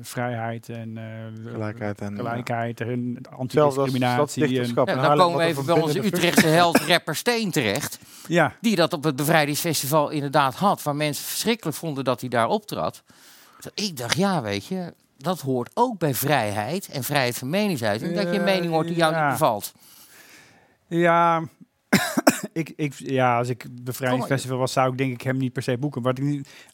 vrijheid 0.00 0.68
en 0.68 0.98
eh, 0.98 1.52
Gelijkheid 1.52 2.00
en, 2.00 2.16
gelijkheid 2.16 2.80
en 2.80 3.18
antidiscriminatie. 3.36 4.44
En, 4.44 4.50
Ja, 4.50 4.72
dan 4.74 4.88
Haarlem, 4.88 5.18
komen 5.18 5.38
we 5.38 5.44
even 5.44 5.66
bij 5.66 5.80
onze 5.80 6.04
Utrechtse 6.06 6.46
held 6.46 6.76
rapper 6.78 7.16
Steen 7.16 7.50
terecht. 7.50 7.98
ja, 8.26 8.52
Die 8.60 8.76
dat 8.76 8.92
op 8.92 9.04
het 9.04 9.16
bevrijdingsfestival 9.16 10.10
inderdaad 10.10 10.54
had. 10.54 10.82
Waar 10.82 10.96
mensen 10.96 11.24
verschrikkelijk 11.24 11.76
vonden 11.76 12.04
dat 12.04 12.20
hij 12.20 12.28
daar 12.28 12.48
optrad. 12.48 13.02
Ik 13.74 13.96
dacht, 13.96 14.16
ja 14.16 14.42
weet 14.42 14.66
je, 14.66 14.94
dat 15.18 15.40
hoort 15.40 15.70
ook 15.74 15.98
bij 15.98 16.14
vrijheid 16.14 16.88
en 16.88 17.04
vrijheid 17.04 17.38
van 17.38 17.50
meningsuiting. 17.50 18.14
dat 18.14 18.32
je 18.32 18.38
een 18.38 18.44
mening 18.44 18.72
hoort 18.72 18.86
die 18.86 18.96
jou 18.96 19.12
ja. 19.12 19.22
niet 19.22 19.38
bevalt. 19.38 19.72
Ja, 20.90 21.42
ik, 22.52 22.72
ik, 22.76 22.92
ja, 22.96 23.38
als 23.38 23.48
ik 23.48 23.66
bevrijdingsfestival 23.82 24.58
was, 24.58 24.72
zou 24.72 24.90
ik 24.92 24.98
denk 24.98 25.12
ik 25.12 25.20
hem 25.22 25.36
niet 25.36 25.52
per 25.52 25.62
se 25.62 25.78
boeken. 25.78 26.02
Wat 26.02 26.18
ik 26.18 26.24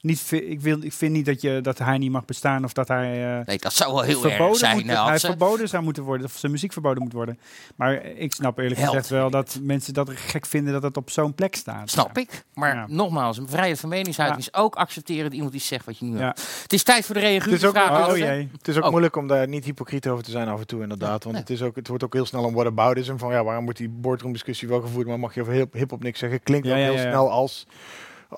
niet, 0.00 0.30
ik, 0.32 0.60
wil, 0.60 0.82
ik 0.82 0.92
vind 0.92 1.12
niet 1.12 1.26
dat, 1.26 1.40
je, 1.40 1.60
dat 1.60 1.78
hij 1.78 1.98
niet 1.98 2.10
mag 2.10 2.24
bestaan 2.24 2.64
of 2.64 2.72
dat 2.72 2.88
hij 2.88 3.38
eh, 3.38 3.46
Nee, 3.46 3.58
dat 3.58 3.72
zou 3.72 3.92
wel 3.92 4.02
heel 4.02 4.24
erg 4.24 4.56
zijn. 4.56 4.76
moet, 4.76 4.86
hè, 4.86 5.04
hij 5.04 5.18
ze- 5.18 5.26
verboden 5.26 5.68
zou 5.68 5.82
moeten 5.82 6.02
worden, 6.02 6.26
of 6.26 6.32
zijn 6.36 6.52
muziek 6.52 6.72
verboden 6.72 7.02
moet 7.02 7.12
worden. 7.12 7.38
Maar 7.76 8.04
ik 8.04 8.32
snap 8.34 8.58
eerlijk 8.58 8.76
Held, 8.80 8.88
gezegd 8.90 9.08
wel 9.08 9.30
dat 9.30 9.58
mensen 9.62 9.94
dat 9.94 10.10
gek 10.14 10.46
vinden 10.46 10.72
dat 10.72 10.82
het 10.82 10.96
op 10.96 11.10
zo'n 11.10 11.34
plek 11.34 11.54
staat. 11.54 11.90
Snap 11.90 12.18
ik. 12.18 12.44
Maar 12.54 12.74
Ja. 12.74 12.84
nogmaals, 12.88 13.38
een 13.38 13.48
vrijheid 13.48 13.80
van 13.80 13.88
meningsuiting 13.88 14.40
is 14.40 14.54
ook 14.54 14.74
accepteren 14.74 15.24
dat 15.24 15.32
iemand 15.32 15.54
iets 15.54 15.66
zegt 15.66 15.84
wat 15.84 15.98
je 15.98 16.04
nu 16.04 16.18
Ja. 16.18 16.24
hebt. 16.24 16.60
Het 16.62 16.72
is 16.72 16.82
tijd 16.82 17.04
voor 17.06 17.14
de 17.14 17.20
Het 17.20 17.46
is 17.46 17.64
ook, 17.64 17.74
reaguurvraag. 17.74 18.10
Oh 18.10 18.16
jee. 18.16 18.48
het 18.58 18.68
is 18.68 18.76
ook 18.76 18.84
Oh. 18.84 18.90
moeilijk 18.90 19.16
om 19.16 19.26
daar 19.28 19.48
niet 19.48 19.64
hypocriet 19.64 20.08
over 20.08 20.24
te 20.24 20.30
zijn 20.30 20.48
af 20.48 20.60
en 20.60 20.66
toe 20.66 20.82
inderdaad. 20.82 21.24
Want 21.24 21.36
het, 21.36 21.50
is 21.50 21.62
ook, 21.62 21.76
het 21.76 21.88
wordt 21.88 22.04
ook 22.04 22.12
heel 22.12 22.26
snel 22.26 22.44
een 22.44 22.52
whataboutism 22.54 23.16
van 23.16 23.32
ja, 23.32 23.44
waarom 23.44 23.64
wordt 23.64 23.78
die 23.78 23.88
boardroom 23.88 24.32
discussie 24.32 24.68
wel 24.68 24.80
gevoerd, 24.80 25.06
maar 25.06 25.18
mag 25.18 25.34
je 25.34 25.40
over 25.40 25.51
hip- 25.52 25.72
hip-hop 25.72 26.02
niks 26.02 26.18
zeggen? 26.18 26.42
Klinkt 26.42 26.66
Ja, 26.66 26.72
ook 26.72 26.78
ja, 26.78 26.84
heel 26.84 26.98
snel 26.98 27.30
als 27.30 27.66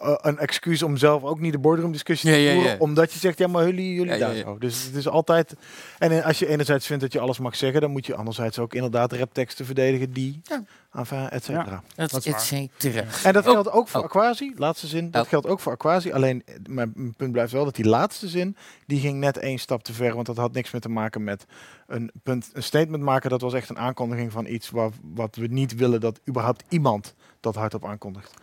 eh, 0.00 0.14
een 0.20 0.38
excuus 0.38 0.82
om 0.82 0.96
zelf 0.96 1.22
ook 1.22 1.40
niet 1.40 1.52
de 1.52 1.58
boardroom 1.58 1.92
discussie 1.92 2.30
Ja, 2.30 2.36
te 2.36 2.54
voeren, 2.54 2.70
ja. 2.72 2.76
omdat 2.78 3.12
je 3.12 3.18
zegt 3.18 3.38
ja, 3.38 3.46
maar 3.46 3.64
jullie, 3.64 3.94
jullie 3.94 4.18
daar 4.18 4.34
ja. 4.36 4.42
zo. 4.42 4.58
Dus 4.58 4.84
het 4.84 4.94
is 4.94 5.08
altijd 5.08 5.54
en 5.98 6.22
als 6.24 6.38
je 6.38 6.46
enerzijds 6.46 6.86
vindt 6.86 7.02
dat 7.02 7.12
je 7.12 7.20
alles 7.20 7.38
mag 7.38 7.56
zeggen, 7.56 7.80
dan 7.80 7.90
moet 7.90 8.06
je 8.06 8.14
anderzijds 8.14 8.58
ook 8.58 8.74
inderdaad 8.74 9.12
rapteksten 9.12 9.64
verdedigen 9.66 10.12
die 10.12 10.40
Ja. 10.44 10.62
Enfin, 10.94 11.28
et 11.30 11.44
cetera. 11.44 11.82
Dat, 11.94 12.10
Dat 12.10 12.24
et 12.24 12.40
cetera. 12.40 13.04
En 13.24 13.32
dat 13.32 13.44
geldt 13.44 13.70
ook 13.70 13.88
voor 13.88 14.00
oh. 14.00 14.06
Aquasi, 14.06 14.52
laatste 14.56 14.86
zin. 14.86 15.10
Dat 15.10 15.22
Oh. 15.24 15.28
geldt 15.28 15.46
ook 15.46 15.60
voor 15.60 15.72
Aquasi. 15.72 16.12
Alleen, 16.12 16.44
mijn 16.68 16.92
mijn 16.94 17.14
punt 17.14 17.32
blijft 17.32 17.52
wel 17.52 17.64
dat 17.64 17.74
die 17.74 17.84
laatste 17.88 18.28
zin, 18.28 18.56
die 18.86 19.00
ging 19.00 19.18
net 19.18 19.36
één 19.38 19.58
stap 19.58 19.82
te 19.82 19.92
ver. 19.92 20.14
Want 20.14 20.26
dat 20.26 20.36
had 20.36 20.52
niks 20.52 20.70
meer 20.70 20.80
te 20.80 20.88
maken 20.88 21.24
met 21.24 21.46
een, 21.86 22.10
punt, 22.22 22.50
een 22.52 22.62
statement 22.62 23.02
maken. 23.02 23.30
Dat 23.30 23.40
was 23.40 23.52
echt 23.54 23.68
een 23.68 23.78
aankondiging 23.78 24.32
van 24.32 24.46
iets 24.46 24.70
waar, 24.70 24.90
wat 25.14 25.36
we 25.36 25.46
niet 25.46 25.74
willen 25.74 26.00
dat 26.00 26.20
überhaupt 26.28 26.62
iemand 26.68 27.14
dat 27.40 27.54
hardop 27.54 27.86
aankondigt. 27.86 28.34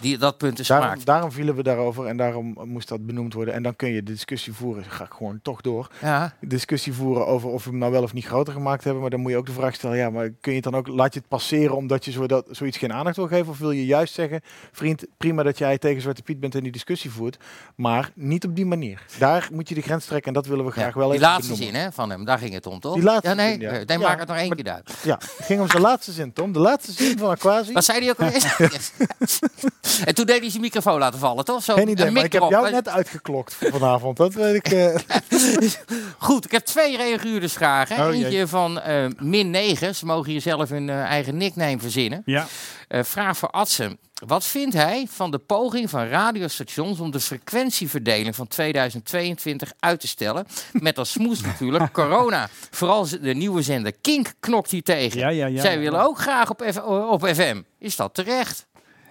Die, 0.00 0.18
dat 0.18 0.36
punt 0.38 0.58
is 0.58 0.66
Daarom, 0.66 0.88
gemaakt. 0.88 1.06
daarom 1.06 1.32
vielen 1.32 1.54
we 1.54 1.62
daarover 1.62 2.06
en 2.06 2.16
daarom 2.16 2.56
moest 2.64 2.88
dat 2.88 3.06
benoemd 3.06 3.34
worden. 3.34 3.54
En 3.54 3.62
dan 3.62 3.76
kun 3.76 3.88
je 3.88 4.02
de 4.02 4.12
discussie 4.12 4.52
voeren. 4.52 4.84
Ga 4.84 5.04
ik 5.04 5.12
gewoon 5.12 5.38
toch 5.42 5.60
door. 5.60 5.90
Ja, 6.00 6.34
Discussie 6.40 6.92
voeren 6.92 7.26
over 7.26 7.48
of 7.48 7.64
we 7.64 7.70
hem 7.70 7.78
nou 7.78 7.92
wel 7.92 8.02
of 8.02 8.12
niet 8.12 8.26
groter 8.26 8.52
gemaakt 8.52 8.84
hebben. 8.84 9.00
Maar 9.02 9.10
dan 9.10 9.20
moet 9.20 9.30
je 9.30 9.36
ook 9.36 9.46
de 9.46 9.52
vraag 9.52 9.74
stellen: 9.74 9.96
ja, 9.96 10.10
maar 10.10 10.30
kun 10.40 10.52
je 10.52 10.60
het 10.60 10.64
dan 10.72 10.74
ook, 10.74 10.86
laat 10.88 11.12
je 11.14 11.18
het 11.18 11.28
passeren 11.28 11.76
omdat 11.76 12.04
je 12.04 12.10
zo 12.10 12.26
dat, 12.26 12.46
zoiets 12.50 12.78
geen 12.78 12.92
aandacht 12.92 13.16
wil 13.16 13.26
geven? 13.26 13.48
Of 13.48 13.58
wil 13.58 13.70
je 13.70 13.86
juist 13.86 14.14
zeggen, 14.14 14.40
vriend, 14.72 15.06
prima 15.16 15.42
dat 15.42 15.58
jij 15.58 15.78
tegen 15.78 16.02
Zwarte 16.02 16.22
Piet 16.22 16.40
bent 16.40 16.54
en 16.54 16.62
die 16.62 16.72
discussie 16.72 17.10
voert. 17.10 17.36
Maar 17.74 18.10
niet 18.14 18.44
op 18.44 18.56
die 18.56 18.66
manier. 18.66 19.02
Daar 19.18 19.48
moet 19.52 19.68
je 19.68 19.74
de 19.74 19.82
grens 19.82 20.04
trekken 20.04 20.28
en 20.28 20.34
dat 20.34 20.46
willen 20.46 20.64
we 20.64 20.70
graag 20.70 20.94
ja. 20.94 20.98
wel 20.98 21.08
die 21.08 21.16
even 21.16 21.28
laatste 21.28 21.52
benoemen. 21.52 21.74
zin 21.74 21.84
hè, 21.84 21.92
van 21.92 22.10
hem, 22.10 22.24
daar 22.24 22.38
ging 22.38 22.52
het 22.52 22.66
om, 22.66 22.80
toch? 22.80 22.94
Die 22.94 23.02
laatste 23.02 23.28
ja, 23.28 23.34
nee, 23.34 23.50
zin, 23.52 23.60
ja. 23.60 23.68
eh, 23.70 23.86
nee, 23.86 23.98
Ja, 23.98 24.08
maak 24.08 24.18
het 24.18 24.28
nog 24.28 24.36
één 24.36 24.54
keer 24.54 24.64
duidelijk. 24.64 24.98
Ja, 25.02 25.14
het 25.36 25.46
ging 25.46 25.60
om 25.60 25.68
zijn 25.68 25.82
laatste 25.82 26.12
zin, 26.12 26.32
Tom. 26.32 26.52
De 26.52 26.58
laatste 26.58 26.92
zin 26.92 27.18
van 27.18 27.30
Aquasi. 27.30 27.72
Wat 27.72 27.84
zei 27.84 27.98
hij 27.98 28.10
ook 28.10 28.20
alweer? 28.20 28.56
en 30.04 30.14
toen 30.14 30.26
deed 30.26 30.40
hij 30.40 30.50
zijn 30.50 30.62
microfoon 30.62 30.98
laten 30.98 31.18
vallen, 31.18 31.44
toch? 31.44 31.62
Zo, 31.62 31.74
Geen 31.74 31.88
idee, 31.88 32.06
een 32.06 32.12
maar 32.12 32.24
ik 32.24 32.32
heb 32.32 32.42
jou 32.48 32.70
net 32.70 32.88
uitgeklokt 32.88 33.54
vanavond. 33.70 34.16
Dat 34.16 34.34
weet 34.34 34.54
ik. 34.54 34.68
eh, 34.72 34.94
Goed, 36.18 36.44
ik 36.44 36.50
heb 36.50 36.64
twee 36.64 36.96
reaguurdersvragen. 36.96 38.06
Oh, 38.06 38.14
jee. 38.14 38.24
Eentje 38.24 38.46
van 38.46 38.80
eh, 38.80 39.04
min 39.18 39.50
9. 39.50 39.94
Ze 39.94 40.06
mogen 40.06 40.30
hier 40.30 40.40
zelf 40.40 40.68
hun 40.68 40.88
eh, 40.90 41.00
eigen 41.02 41.36
nickname 41.36 41.78
verzinnen. 41.78 42.22
Ja. 42.24 42.46
Eh, 42.88 43.02
vraag 43.02 43.36
voor 43.38 43.50
Adsen. 43.50 43.98
Wat 44.26 44.44
vindt 44.44 44.74
hij 44.74 45.06
van 45.10 45.30
de 45.30 45.38
poging 45.38 45.90
van 45.90 46.06
radiostations 46.06 47.00
om 47.00 47.10
de 47.10 47.20
frequentieverdeling 47.20 48.34
van 48.36 48.46
2022 48.48 49.72
uit 49.78 50.00
te 50.00 50.08
stellen? 50.08 50.46
Met 50.72 50.98
als 50.98 51.10
smoes 51.10 51.40
natuurlijk 51.40 51.92
corona. 52.00 52.48
Vooral 52.70 53.06
de 53.20 53.34
nieuwe 53.34 53.62
zender 53.62 53.92
Kink 54.00 54.32
knokt 54.40 54.70
hier 54.70 54.82
tegen. 54.82 55.18
Ja, 55.20 55.28
ja, 55.28 55.46
ja. 55.46 55.60
Zij 55.60 55.78
willen 55.78 56.00
ook 56.02 56.18
graag 56.18 56.50
op, 56.50 56.62
F- 56.72 56.82
op 57.10 57.26
FM. 57.26 57.60
Is 57.78 57.96
dat 57.96 58.14
terecht? 58.14 58.66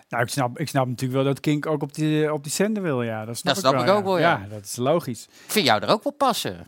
Nou, 0.10 0.23
ik 0.23 0.30
snap, 0.30 0.60
ik 0.60 0.68
snap 0.68 0.88
natuurlijk 0.88 1.22
wel 1.23 1.34
dat 1.34 1.40
Kink 1.40 1.65
ook 1.65 1.81
op 1.81 1.94
die, 1.94 2.34
op 2.34 2.44
die 2.44 2.52
zender 2.52 2.84
wil. 2.84 3.02
Ja, 3.02 3.26
dat 3.26 3.38
snap, 3.38 3.53
Dat 3.53 3.64
snap 3.64 3.73
ik, 3.73 3.80
ik 3.80 3.86
wel, 3.86 3.95
ook 3.95 4.03
wel, 4.03 4.19
ja. 4.19 4.45
dat 4.49 4.64
is 4.64 4.76
logisch. 4.76 5.23
Ik 5.23 5.52
vind 5.52 5.65
jou 5.65 5.81
er 5.81 5.90
ook 5.90 6.03
wel 6.03 6.14
passen. 6.14 6.68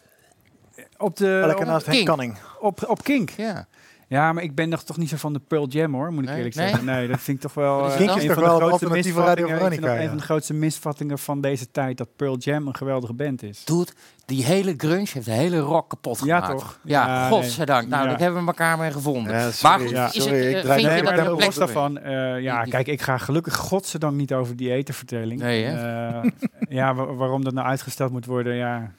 Op, 0.98 1.18
de, 1.18 1.26
lekker 1.46 1.66
op, 1.66 1.72
naast 1.72 1.86
Henk 1.86 2.38
op, 2.60 2.90
op 2.90 3.04
Kink. 3.04 3.30
Ja. 3.30 3.68
Ja, 4.12 4.34
maar 4.34 4.44
ik 4.44 4.56
ben 4.56 4.70
nog 4.70 4.84
toch 4.84 4.98
niet 4.98 5.10
zo 5.10 5.18
van 5.18 5.34
de 5.34 5.40
Pearl 5.48 5.68
Jam 5.68 5.94
hoor, 5.94 6.12
moet 6.12 6.22
ik 6.24 6.28
Nee? 6.30 6.38
eerlijk 6.38 6.56
zeggen. 6.56 6.86
Nee, 6.86 7.08
dat 7.08 7.20
vind 7.20 7.38
ik 7.38 7.44
toch 7.44 7.54
wel. 7.54 7.86
Is 7.86 7.92
eh, 7.92 7.98
Kink 7.98 8.10
is 8.10 8.16
van 8.16 8.26
toch 8.26 8.36
de 8.36 8.42
wel 8.42 8.56
grootste 8.58 8.72
alternatieve 8.72 9.20
Radio 9.20 9.26
misvattingen- 9.46 9.56
ik 9.56 9.62
vind 9.62 9.70
Veronica, 9.74 9.88
dat 9.88 9.96
ja. 9.96 10.02
Een 10.04 10.08
van 10.10 10.18
de 10.18 10.24
grootste 10.24 10.54
misvattingen 10.54 11.20
van 11.20 11.42
deze 11.42 11.72
tijd 11.72 11.98
dat 11.98 12.08
Pearl 12.16 12.38
Jam 12.38 12.68
een 12.68 12.76
geweldige 12.76 13.14
band 13.14 13.44
is. 13.44 13.66
Doet 13.66 13.94
die 14.26 14.46
hele 14.46 14.74
grunge 14.78 15.08
heeft 15.14 15.26
de 15.26 15.32
hele 15.32 15.60
rock 15.60 15.90
kapot 15.90 16.22
Ja, 16.26 16.40
gemaakt. 16.42 16.60
toch? 16.60 16.80
Ja, 16.84 17.08
Ja, 17.08 17.28
godzijdank. 17.28 17.88
Nou, 17.88 18.02
nee. 18.02 18.12
daar 18.12 18.22
hebben 18.22 18.42
we 18.42 18.48
elkaar 18.48 18.78
mee 18.78 18.92
gevonden. 18.92 19.34
Ja, 19.34 19.52
sorry. 19.52 19.78
maar 19.78 19.88
goed, 19.88 19.96
Ja, 19.96 20.06
is 20.06 20.24
sorry, 20.24 20.38
het, 20.38 20.48
ik 20.50 20.56
eh, 20.56 20.62
draai 20.62 20.80
vind 20.80 20.92
net 20.92 20.98
je 21.00 21.04
Nee, 21.06 21.16
dat 21.16 21.24
maar 21.26 21.34
los 21.34 21.44
plek 21.46 21.56
daarvan, 21.56 21.98
eh, 22.00 22.40
ja, 22.42 22.64
kijk, 22.64 22.88
ik 22.88 23.02
ga 23.02 23.18
gelukkig 23.18 23.56
godzijdank 23.56 24.16
niet 24.16 24.34
over 24.34 24.56
die 24.56 24.72
etenverdeling. 24.74 25.40
Nee, 25.42 25.66
Eh, 25.66 26.24
ja, 26.70 26.94
wa- 26.96 27.14
waarom 27.14 27.44
dat 27.44 27.54
nou 27.54 27.68
uitgesteld 27.68 28.12
moet 28.12 28.26
worden, 28.26 28.56
ja, 28.56 28.92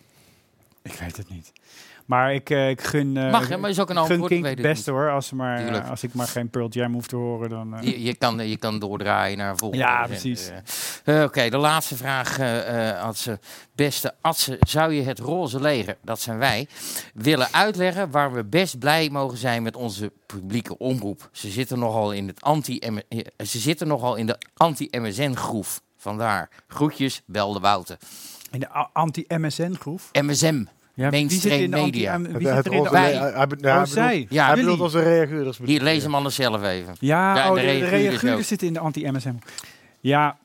ik 0.83 0.93
weet 0.93 1.17
het 1.17 1.29
niet. 1.31 1.53
Maar 2.07 2.35
ik, 2.35 2.51
eh, 2.51 2.69
ik 2.69 2.81
gun, 2.81 3.17
eh, 3.17 3.31
Mag, 3.31 3.49
hè, 3.49 3.57
maar 3.57 3.71
is 3.71 3.81
ook 3.81 3.91
een 3.91 3.97
gun 3.97 4.05
antwoord, 4.05 4.31
Kink 4.33 4.47
het 4.47 4.63
beste 4.63 4.91
hoor, 4.91 5.11
als, 5.11 5.27
ze 5.27 5.35
maar, 5.35 5.83
als 5.83 6.03
ik 6.03 6.15
maar 6.15 6.27
geen 6.27 6.51
Pearl 6.51 6.69
Jam 6.69 6.93
hoef 6.93 7.07
te 7.07 7.17
horen. 7.17 7.49
Dan, 7.49 7.77
eh, 7.77 7.83
Je, 7.83 8.03
je, 8.03 8.15
kan, 8.15 8.49
je 8.49 8.57
kan 8.57 8.79
doordraaien 8.79 9.39
naar 9.39 9.57
volgende. 9.57 9.85
Ja, 9.85 10.07
precies. 10.07 10.51
Oké, 11.05 11.49
de 11.49 11.57
laatste 11.57 11.97
vraag, 11.97 12.41
Adse. 13.01 13.39
Beste 13.75 14.15
Adse, 14.21 14.57
zou 14.61 14.93
je 14.93 15.03
het 15.03 15.19
roze 15.19 15.61
leger, 15.61 15.97
dat 16.03 16.21
zijn 16.21 16.39
wij, 16.39 16.69
willen 17.15 17.53
uitleggen 17.53 18.11
waar 18.11 18.33
we 18.33 18.45
best 18.45 18.79
blij 18.79 19.09
mogen 19.11 19.39
zijn 19.39 19.63
met 19.63 19.77
onze 19.77 20.13
publieke 20.27 20.79
omroep? 20.79 21.29
Ze 21.33 21.49
zitten 21.49 21.79
nogal 21.79 22.13
in, 22.13 22.27
het 22.27 22.41
anti 22.41 22.79
ze 23.37 23.59
zitten 23.59 23.89
nogal 23.89 24.17
in 24.17 24.27
de 24.27 24.39
anti-MSN-groef. 24.57 25.81
Vandaar. 25.97 26.49
Groetjes, 26.69 27.23
belde 27.27 27.61
Wouter. 27.61 27.99
in 28.51 28.61
de 28.61 28.69
anti-MSN-groef. 28.93 30.09
MSM, 30.13 30.65
Ja, 30.95 31.11
mainstream 31.11 31.75
anti- 31.75 31.85
media. 31.85 32.21
wie 32.21 32.33
Het, 32.33 32.43
zit 32.47 32.55
het 32.57 32.67
er 32.67 32.73
in 32.73 32.83
de 32.83 32.89
roze 32.89 32.91
Wij. 33.01 33.13
le- 33.15 33.19
hij, 33.21 33.47
ja, 33.61 33.85
zij. 33.85 34.13
bedoelt, 34.13 34.33
Ja, 34.33 34.47
hij 34.47 34.55
bedoelt 34.57 34.81
onze 34.81 35.03
reaguurders. 35.03 35.59
Hier, 35.65 35.83
lees 35.83 36.03
hem 36.03 36.15
anders 36.15 36.35
zelf 36.35 36.63
even. 36.65 36.95
Ja, 36.99 37.37
Ja, 37.37 37.49
oh, 37.49 37.55
de 37.55 37.61
de, 37.61 37.67
reaguurders 37.67 38.03
reaguurders 38.03 38.49
zitten 38.49 38.67
in 38.67 38.73
de 38.73 38.79
anti-MSM. 38.79 39.35
Ja, 40.01 40.37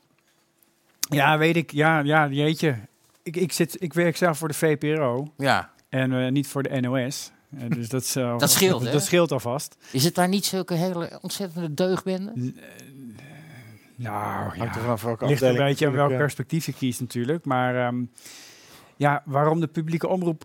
ja, 1.09 1.37
weet 1.37 1.55
ik. 1.55 1.71
Ja, 1.71 1.99
ja 1.99 2.27
jeetje. 2.27 2.75
Ik, 3.23 3.35
ik, 3.35 3.51
zit, 3.51 3.81
ik 3.81 3.93
werk 3.93 4.17
zelf 4.17 4.37
voor 4.37 4.47
de 4.47 4.53
VPRO 4.53 5.31
Ja, 5.37 5.71
en 5.89 6.13
eh, 6.25 6.31
niet 6.31 6.47
voor 6.47 6.63
de 6.63 6.81
NOS. 6.81 7.31
Eh, 7.59 7.69
dus 7.69 7.89
dat, 7.89 8.01
is, 8.01 8.15
eh, 8.15 8.37
Dat 8.39 8.51
scheelt? 8.51 8.91
Dat 8.91 9.03
scheelt 9.03 9.31
alvast. 9.31 9.75
is 9.91 10.03
het 10.03 10.15
daar 10.15 10.27
niet 10.27 10.45
zulke 10.45 10.73
hele 10.73 11.19
ontzettende 11.21 11.73
deugbende? 11.73 12.53
Nou, 13.95 14.49
er 14.49 14.57
ja. 14.57 14.63
ligt 14.63 14.75
een 14.75 14.89
afdeling 14.89 15.57
beetje 15.57 15.87
aan 15.87 15.93
welk 15.93 16.09
perspectief 16.17 16.65
je 16.65 16.73
kiest 16.73 16.99
natuurlijk. 16.99 17.45
Maar 17.45 17.85
ehm, 17.87 18.03
ja, 18.97 19.21
waarom 19.25 19.59
de 19.59 19.67
publieke 19.67 20.07
omroep... 20.07 20.43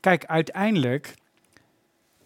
Kijk, 0.00 0.24
uiteindelijk... 0.26 1.14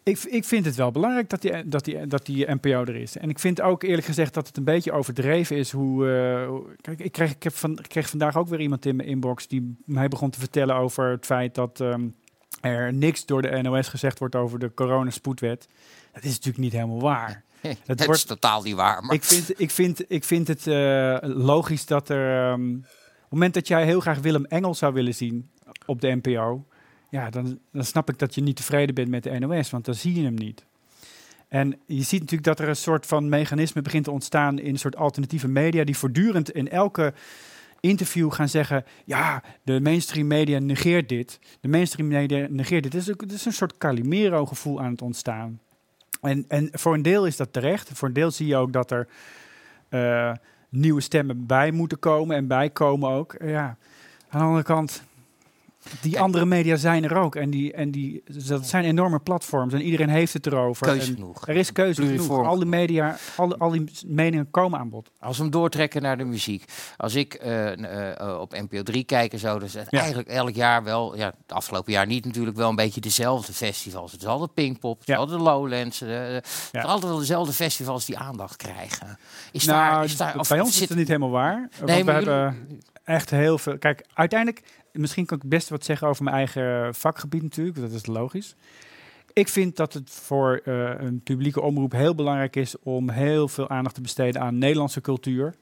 Ik, 0.03 0.19
ik 0.23 0.45
vind 0.45 0.65
het 0.65 0.75
wel 0.75 0.91
belangrijk 0.91 1.29
dat 1.31 1.43
die, 1.43 1.69
dat, 1.69 1.85
die, 1.85 2.07
dat 2.07 2.27
die 2.27 2.51
NPO 2.55 2.69
er 2.85 2.97
is. 2.97 3.17
En 3.17 3.29
ik 3.29 3.39
vind 3.39 3.61
ook 3.61 3.83
eerlijk 3.83 4.07
gezegd 4.07 4.35
dat 4.35 4.47
het 4.47 4.57
een 4.57 4.65
beetje 4.65 4.93
overdreven 4.93 5.57
is 5.57 5.71
hoe... 5.73 6.09
eh, 6.11 6.73
kijk, 6.81 7.01
ik 7.01 7.13
kreeg, 7.13 7.31
ik, 7.31 7.43
heb 7.43 7.55
van, 7.55 7.79
ik 7.79 7.89
kreeg 7.89 8.09
vandaag 8.09 8.37
ook 8.37 8.49
weer 8.49 8.61
iemand 8.61 8.87
in 8.87 8.97
mijn 8.97 9.09
inbox 9.09 9.49
die 9.49 9.77
mij 9.85 10.09
begon 10.09 10.31
te 10.31 10.39
vertellen 10.39 10.75
over 10.77 11.11
het 11.11 11.25
feit 11.27 11.55
dat 11.55 11.81
ehm, 11.81 12.09
er 12.61 12.93
niks 12.93 13.27
door 13.27 13.43
de 13.43 13.63
NOS 13.63 13.89
gezegd 13.89 14.19
wordt 14.19 14.35
over 14.35 14.59
de 14.59 14.75
coronaspoedwet. 14.75 15.69
Dat 16.13 16.25
is 16.25 16.31
natuurlijk 16.31 16.59
niet 16.59 16.73
helemaal 16.73 17.01
waar. 17.01 17.45
Het, 17.61 17.79
Het 17.87 18.01
is 18.01 18.07
wordt- 18.07 18.27
totaal 18.27 18.63
niet 18.63 18.75
waar. 18.75 19.05
Maar 19.05 19.15
Ik 19.15 19.25
vind, 19.25 19.61
ik 19.61 19.71
vind, 19.71 20.05
ik 20.13 20.25
vind 20.25 20.49
het 20.49 20.67
eh, 20.67 21.17
logisch 21.23 21.87
dat 21.87 22.09
er. 22.09 22.51
ehm, 22.51 22.75
op 22.75 22.83
het 23.23 23.31
moment 23.31 23.55
dat 23.55 23.69
jij 23.69 23.85
heel 23.85 24.01
graag 24.01 24.19
Willem 24.19 24.45
Engel 24.45 24.75
zou 24.75 24.93
willen 24.95 25.15
zien 25.15 25.51
op 25.87 26.01
de 26.01 26.19
NPO. 26.23 26.65
Ja, 27.11 27.31
dan, 27.31 27.59
dan 27.73 27.85
snap 27.85 28.09
ik 28.09 28.19
dat 28.19 28.35
je 28.35 28.41
niet 28.41 28.57
tevreden 28.57 28.95
bent 28.95 29.09
met 29.09 29.23
de 29.23 29.39
NOS, 29.39 29.71
want 29.71 29.85
dan 29.85 29.95
zie 29.95 30.15
je 30.15 30.25
hem 30.25 30.35
niet. 30.35 30.65
En 31.49 31.81
je 31.87 32.03
ziet 32.03 32.21
natuurlijk 32.21 32.49
dat 32.49 32.61
er 32.61 32.69
een 32.69 32.77
soort 32.77 33.07
van 33.07 33.29
mechanisme 33.29 33.83
begint 33.83 34.05
te 34.05 34.11
ontstaan 34.11 34.59
in 34.59 34.73
een 34.73 34.79
soort 34.79 34.97
alternatieve 34.97 35.49
media 35.49 35.85
die 35.85 35.97
voortdurend 35.97 36.51
in 36.51 36.71
elke 36.71 37.15
interview 37.81 38.33
gaan 38.33 38.49
zeggen: 38.49 38.85
ja, 39.05 39.43
de 39.63 39.81
mainstream 39.81 40.27
media 40.27 40.59
negeert 40.59 41.09
dit. 41.09 41.39
De 41.61 41.69
mainstream 41.69 42.09
media 42.09 42.47
negeert 42.51 42.83
dit. 42.83 42.93
Het 42.93 43.33
is, 43.33 43.45
een 43.45 43.53
soort 43.53 43.79
Calimero-gevoel 43.79 44.81
aan 44.81 44.91
het 44.91 45.03
ontstaan. 45.03 45.61
En, 46.21 46.45
en 46.49 46.69
voor 46.73 46.95
een 46.95 47.03
deel 47.03 47.27
is 47.27 47.37
dat 47.37 47.53
terecht. 47.53 47.91
Voor 47.93 48.09
een 48.09 48.15
deel 48.15 48.31
zie 48.31 48.47
je 48.47 48.57
ook 48.57 48.73
dat 48.73 48.91
er 48.91 49.09
eh, 49.89 50.33
nieuwe 50.69 51.01
stemmen 51.01 51.47
bij 51.47 51.71
moeten 51.71 51.99
komen 51.99 52.37
en 52.37 52.47
bijkomen 52.47 53.11
ook. 53.11 53.37
Ja, 53.45 53.77
aan 54.29 54.41
de 54.41 54.47
andere 54.47 54.63
kant, 54.63 55.03
die 56.01 56.11
Kijk. 56.11 56.23
andere 56.23 56.45
media 56.45 56.77
zijn 56.77 57.05
er 57.05 57.17
ook. 57.17 57.35
En, 57.37 57.51
die, 57.51 57.73
en 57.73 57.91
die, 57.91 58.23
dat 58.47 58.67
zijn 58.67 58.85
enorme 58.85 59.19
platforms 59.19 59.73
en 59.75 59.83
iedereen 59.83 60.09
heeft 60.09 60.33
het 60.33 60.47
erover. 60.47 60.87
Keuze 60.87 61.09
En 61.11 61.15
genoeg. 61.15 61.49
Er 61.49 61.57
is 61.57 61.73
keuze 61.73 62.01
Pluriform. 62.01 62.29
genoeg. 62.29 62.47
Al 62.47 62.57
die 62.57 62.67
media, 62.67 63.17
al, 63.37 63.57
al 63.57 63.71
die 63.71 63.85
meningen 64.07 64.51
komen 64.51 64.79
aan 64.79 64.91
bod. 64.91 65.11
Als 65.21 65.37
we 65.37 65.43
hem 65.43 65.53
doortrekken 65.53 66.03
naar 66.03 66.19
de 66.19 66.25
muziek. 66.25 66.65
Als 66.97 67.15
ik 67.15 67.35
eh, 67.35 68.21
eh, 68.21 68.41
op 68.41 68.53
NPO 68.53 68.83
3 68.83 69.05
kijk 69.05 69.33
en 69.33 69.39
zo, 69.39 69.53
dan 69.59 69.63
is 69.63 69.75
het 69.75 69.87
Ja. 69.91 69.99
eigenlijk 69.99 70.29
elk 70.29 70.55
jaar 70.55 70.85
wel, 70.85 71.17
ja, 71.17 71.27
het 71.27 71.53
afgelopen 71.53 71.93
jaar 71.93 72.07
niet 72.07 72.25
natuurlijk, 72.25 72.57
wel 72.57 72.69
een 72.69 72.77
beetje 72.77 73.01
dezelfde 73.01 73.53
festivals. 73.53 74.13
Het 74.13 74.21
is 74.21 74.27
altijd 74.27 74.55
Pinkpop, 74.55 74.99
het 74.99 75.09
is 75.09 75.15
Ja. 75.15 75.21
altijd 75.21 75.41
Lowlands. 75.41 76.01
eh, 76.01 76.09
het 76.11 76.69
Ja. 76.73 76.81
is 76.81 76.87
altijd 76.87 77.11
wel 77.11 77.19
dezelfde 77.19 77.53
festivals 77.53 78.05
die 78.05 78.19
aandacht 78.19 78.57
krijgen. 78.57 79.19
Is 79.53 79.65
nou, 79.65 79.91
daar, 79.95 80.05
is 80.05 80.17
daar, 80.17 80.45
bij 80.49 80.61
ons 80.61 80.81
is 80.83 80.89
het 80.89 80.99
niet 80.99 81.09
helemaal 81.09 81.31
waar. 81.31 81.69
want 81.79 82.05
we 82.05 82.11
hebben 82.13 82.69
echt 83.05 83.31
heel 83.31 83.59
veel. 83.59 83.79
Kijk, 83.79 84.05
uiteindelijk, 84.15 84.63
misschien 84.99 85.27
kan 85.27 85.37
ik 85.37 85.43
het 85.43 85.53
beste 85.53 85.73
wat 85.73 85.85
zeggen 85.85 86.09
over 86.09 86.25
mijn 86.25 86.37
eigen 86.37 86.95
vakgebied 86.95 87.43
natuurlijk. 87.43 87.81
Dat 87.81 87.91
is 87.93 88.07
logisch. 88.07 88.55
Ik 89.33 89.49
vind 89.49 89.77
dat 89.77 89.93
het 89.93 90.11
voor 90.11 90.61
eh, 90.65 90.91
een 90.99 91.21
publieke 91.21 91.61
omroep 91.61 91.93
heel 91.93 92.15
belangrijk 92.15 92.57
is 92.57 92.79
om 92.83 93.11
heel 93.11 93.49
veel 93.49 93.69
aandacht 93.69 93.95
te 93.95 94.01
besteden 94.01 94.41
aan 94.41 94.59
Nederlandse 94.59 95.01
cultuur. 95.01 95.55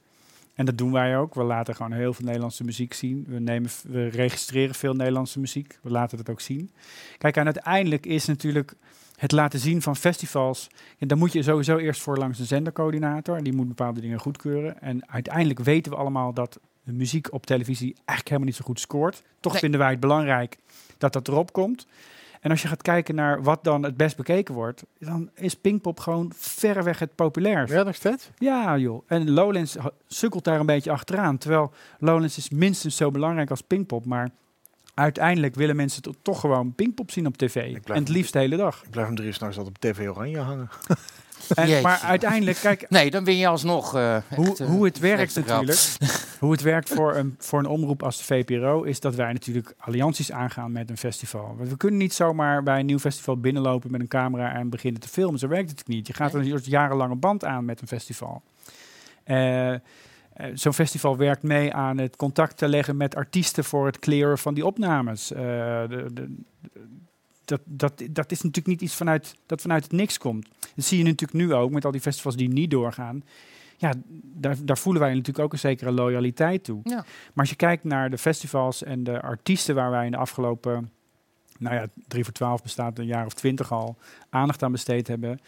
En 0.54 0.64
dat 0.64 0.78
doen 0.78 0.92
wij 0.92 1.18
ook. 1.18 1.34
We 1.34 1.42
laten 1.42 1.74
gewoon 1.74 1.92
heel 1.92 2.12
veel 2.12 2.24
Nederlandse 2.24 2.64
muziek 2.64 2.94
zien. 2.94 3.24
We, 3.28 3.38
nemen, 3.38 3.70
we 3.88 4.08
registreren 4.08 4.74
veel 4.74 4.94
Nederlandse 4.94 5.40
muziek. 5.40 5.78
We 5.82 5.90
laten 5.90 6.18
het 6.18 6.30
ook 6.30 6.40
zien. 6.40 6.70
Kijk, 7.18 7.36
en 7.36 7.44
uiteindelijk 7.44 8.06
is 8.06 8.26
natuurlijk 8.26 8.74
het 9.16 9.32
laten 9.32 9.58
zien 9.58 9.82
van 9.82 9.96
festivals. 9.96 10.68
Ja, 10.98 11.06
dan 11.06 11.18
moet 11.18 11.32
je 11.32 11.42
sowieso 11.42 11.76
eerst 11.76 12.02
voor 12.02 12.18
langs 12.18 12.38
een 12.38 12.46
zendercoördinator. 12.46 13.36
En 13.36 13.44
die 13.44 13.52
moet 13.52 13.68
bepaalde 13.68 14.00
dingen 14.00 14.20
goedkeuren. 14.20 14.80
En 14.80 15.08
uiteindelijk 15.10 15.60
weten 15.60 15.92
we 15.92 15.98
allemaal 15.98 16.32
dat 16.32 16.60
de 16.84 16.92
muziek 16.92 17.32
op 17.32 17.46
televisie 17.46 17.92
eigenlijk 17.94 18.28
helemaal 18.28 18.46
niet 18.46 18.56
zo 18.56 18.64
goed 18.64 18.80
scoort. 18.80 19.22
Toch 19.40 19.52
Nee. 19.52 19.60
vinden 19.60 19.80
wij 19.80 19.90
het 19.90 20.00
belangrijk 20.00 20.56
dat 20.98 21.12
dat 21.12 21.28
erop 21.28 21.52
komt. 21.52 21.86
En 22.40 22.50
als 22.50 22.62
je 22.62 22.68
gaat 22.68 22.82
kijken 22.82 23.14
naar 23.14 23.42
wat 23.42 23.64
dan 23.64 23.82
het 23.82 23.96
best 23.96 24.16
bekeken 24.16 24.54
wordt, 24.54 24.84
dan 24.98 25.30
is 25.34 25.54
Pinkpop 25.54 26.00
gewoon 26.00 26.32
verreweg 26.36 26.98
het 26.98 27.14
populairst. 27.14 27.72
Ja, 27.74 27.82
nog 27.82 27.94
steeds? 27.94 28.30
Ja, 28.38 28.76
joh. 28.78 29.02
En 29.06 29.30
Lowlands 29.30 29.76
sukkelt 30.08 30.44
daar 30.44 30.60
een 30.60 30.66
beetje 30.66 30.90
achteraan. 30.90 31.38
Terwijl 31.38 31.72
Lowlands 31.98 32.36
is 32.36 32.50
minstens 32.50 32.96
zo 32.96 33.10
belangrijk 33.10 33.50
als 33.50 33.60
Pinkpop. 33.60 34.04
Maar 34.06 34.30
uiteindelijk 34.94 35.54
willen 35.54 35.76
mensen 35.76 36.02
to- 36.02 36.14
toch 36.22 36.40
gewoon 36.40 36.74
Pinkpop 36.74 37.10
zien 37.10 37.26
op 37.26 37.36
tv. 37.36 37.74
En 37.84 37.94
het 37.94 38.08
liefst 38.08 38.32
de 38.32 38.38
hele 38.38 38.56
dag. 38.56 38.82
Ik 38.84 38.90
blijf 38.90 39.08
om 39.08 39.14
drie 39.14 39.28
uur 39.28 39.34
s'nachts 39.34 39.56
altijd 39.58 39.76
op 39.76 39.82
TV 39.92 40.08
Oranje 40.08 40.38
hangen. 40.40 40.68
En, 41.54 41.82
maar 41.82 41.98
uiteindelijk, 41.98 42.58
kijk, 42.58 42.86
Nee, 42.88 43.10
dan 43.10 43.24
ben 43.24 43.36
je 43.36 43.46
alsnog... 43.46 43.94
eh, 43.94 44.16
hoe, 44.34 44.46
echt, 44.46 44.60
eh, 44.60 44.66
hoe 44.66 44.84
het 44.84 44.98
werkt 44.98 45.34
natuurlijk. 45.34 45.96
hoe 46.40 46.52
het 46.52 46.62
werkt 46.62 46.88
voor 46.88 47.16
een, 47.16 47.34
voor 47.38 47.58
een 47.58 47.66
omroep 47.66 48.02
als 48.02 48.18
de 48.18 48.24
VPRO 48.24 48.82
is 48.82 49.00
dat 49.00 49.14
wij 49.14 49.32
natuurlijk 49.32 49.74
allianties 49.78 50.32
aangaan 50.32 50.72
met 50.72 50.90
een 50.90 50.96
festival. 50.96 51.54
Want 51.56 51.68
we 51.68 51.76
kunnen 51.76 51.98
niet 51.98 52.14
zomaar 52.14 52.62
bij 52.62 52.78
een 52.80 52.86
nieuw 52.86 52.98
festival 52.98 53.36
binnenlopen 53.36 53.90
met 53.90 54.00
een 54.00 54.08
camera 54.08 54.54
en 54.54 54.68
beginnen 54.68 55.00
te 55.00 55.08
filmen. 55.08 55.38
Zo 55.38 55.48
werkt 55.48 55.70
het 55.70 55.88
niet. 55.88 56.06
Je 56.06 56.12
gaat 56.12 56.34
een 56.34 56.44
soort 56.44 56.66
jarenlange 56.66 57.16
band 57.16 57.44
aan 57.44 57.64
met 57.64 57.80
een 57.80 57.88
festival. 57.88 58.42
Eh, 59.24 59.74
Zo'n 60.54 60.72
festival 60.72 61.16
werkt 61.16 61.42
mee 61.42 61.74
aan 61.74 61.98
het 61.98 62.16
contact 62.16 62.56
te 62.56 62.68
leggen 62.68 62.96
met 62.96 63.14
artiesten 63.16 63.64
voor 63.64 63.86
het 63.86 63.98
clearen 63.98 64.38
van 64.38 64.54
die 64.54 64.66
opnames. 64.66 65.26
De, 65.26 66.06
de, 66.12 66.34
dat, 67.44 67.60
dat, 67.64 68.02
dat 68.10 68.30
is 68.30 68.42
natuurlijk 68.42 68.66
niet 68.66 68.80
iets 68.80 68.94
vanuit, 68.94 69.34
dat 69.46 69.60
vanuit 69.60 69.82
het 69.82 69.92
niks 69.92 70.18
komt. 70.18 70.48
Dat 70.74 70.84
zie 70.84 70.98
je 70.98 71.04
natuurlijk 71.04 71.32
nu 71.32 71.54
ook 71.54 71.70
met 71.70 71.84
al 71.84 71.90
die 71.90 72.00
festivals 72.00 72.36
die 72.36 72.48
niet 72.48 72.70
doorgaan. 72.70 73.24
Ja, 73.76 73.92
daar, 74.22 74.56
daar 74.64 74.78
voelen 74.78 75.02
wij 75.02 75.10
natuurlijk 75.10 75.44
ook 75.44 75.52
een 75.52 75.58
zekere 75.58 75.92
loyaliteit 75.92 76.64
toe. 76.64 76.80
Ja. 76.84 76.94
Maar 76.94 77.04
als 77.34 77.50
je 77.50 77.56
kijkt 77.56 77.84
naar 77.84 78.10
de 78.10 78.18
festivals 78.18 78.82
en 78.82 79.04
de 79.04 79.22
artiesten 79.22 79.74
waar 79.74 79.90
wij 79.90 80.04
in 80.04 80.10
de 80.10 80.16
afgelopen, 80.16 80.90
nou 81.58 81.74
ja, 81.74 81.86
3 82.08 82.24
voor 82.24 82.32
12 82.32 82.62
bestaat 82.62 82.98
een 82.98 83.06
jaar 83.06 83.26
of 83.26 83.34
twintig 83.34 83.72
al, 83.72 83.96
aandacht 84.30 84.62
aan 84.62 84.72
besteed 84.72 85.08
hebben. 85.08 85.40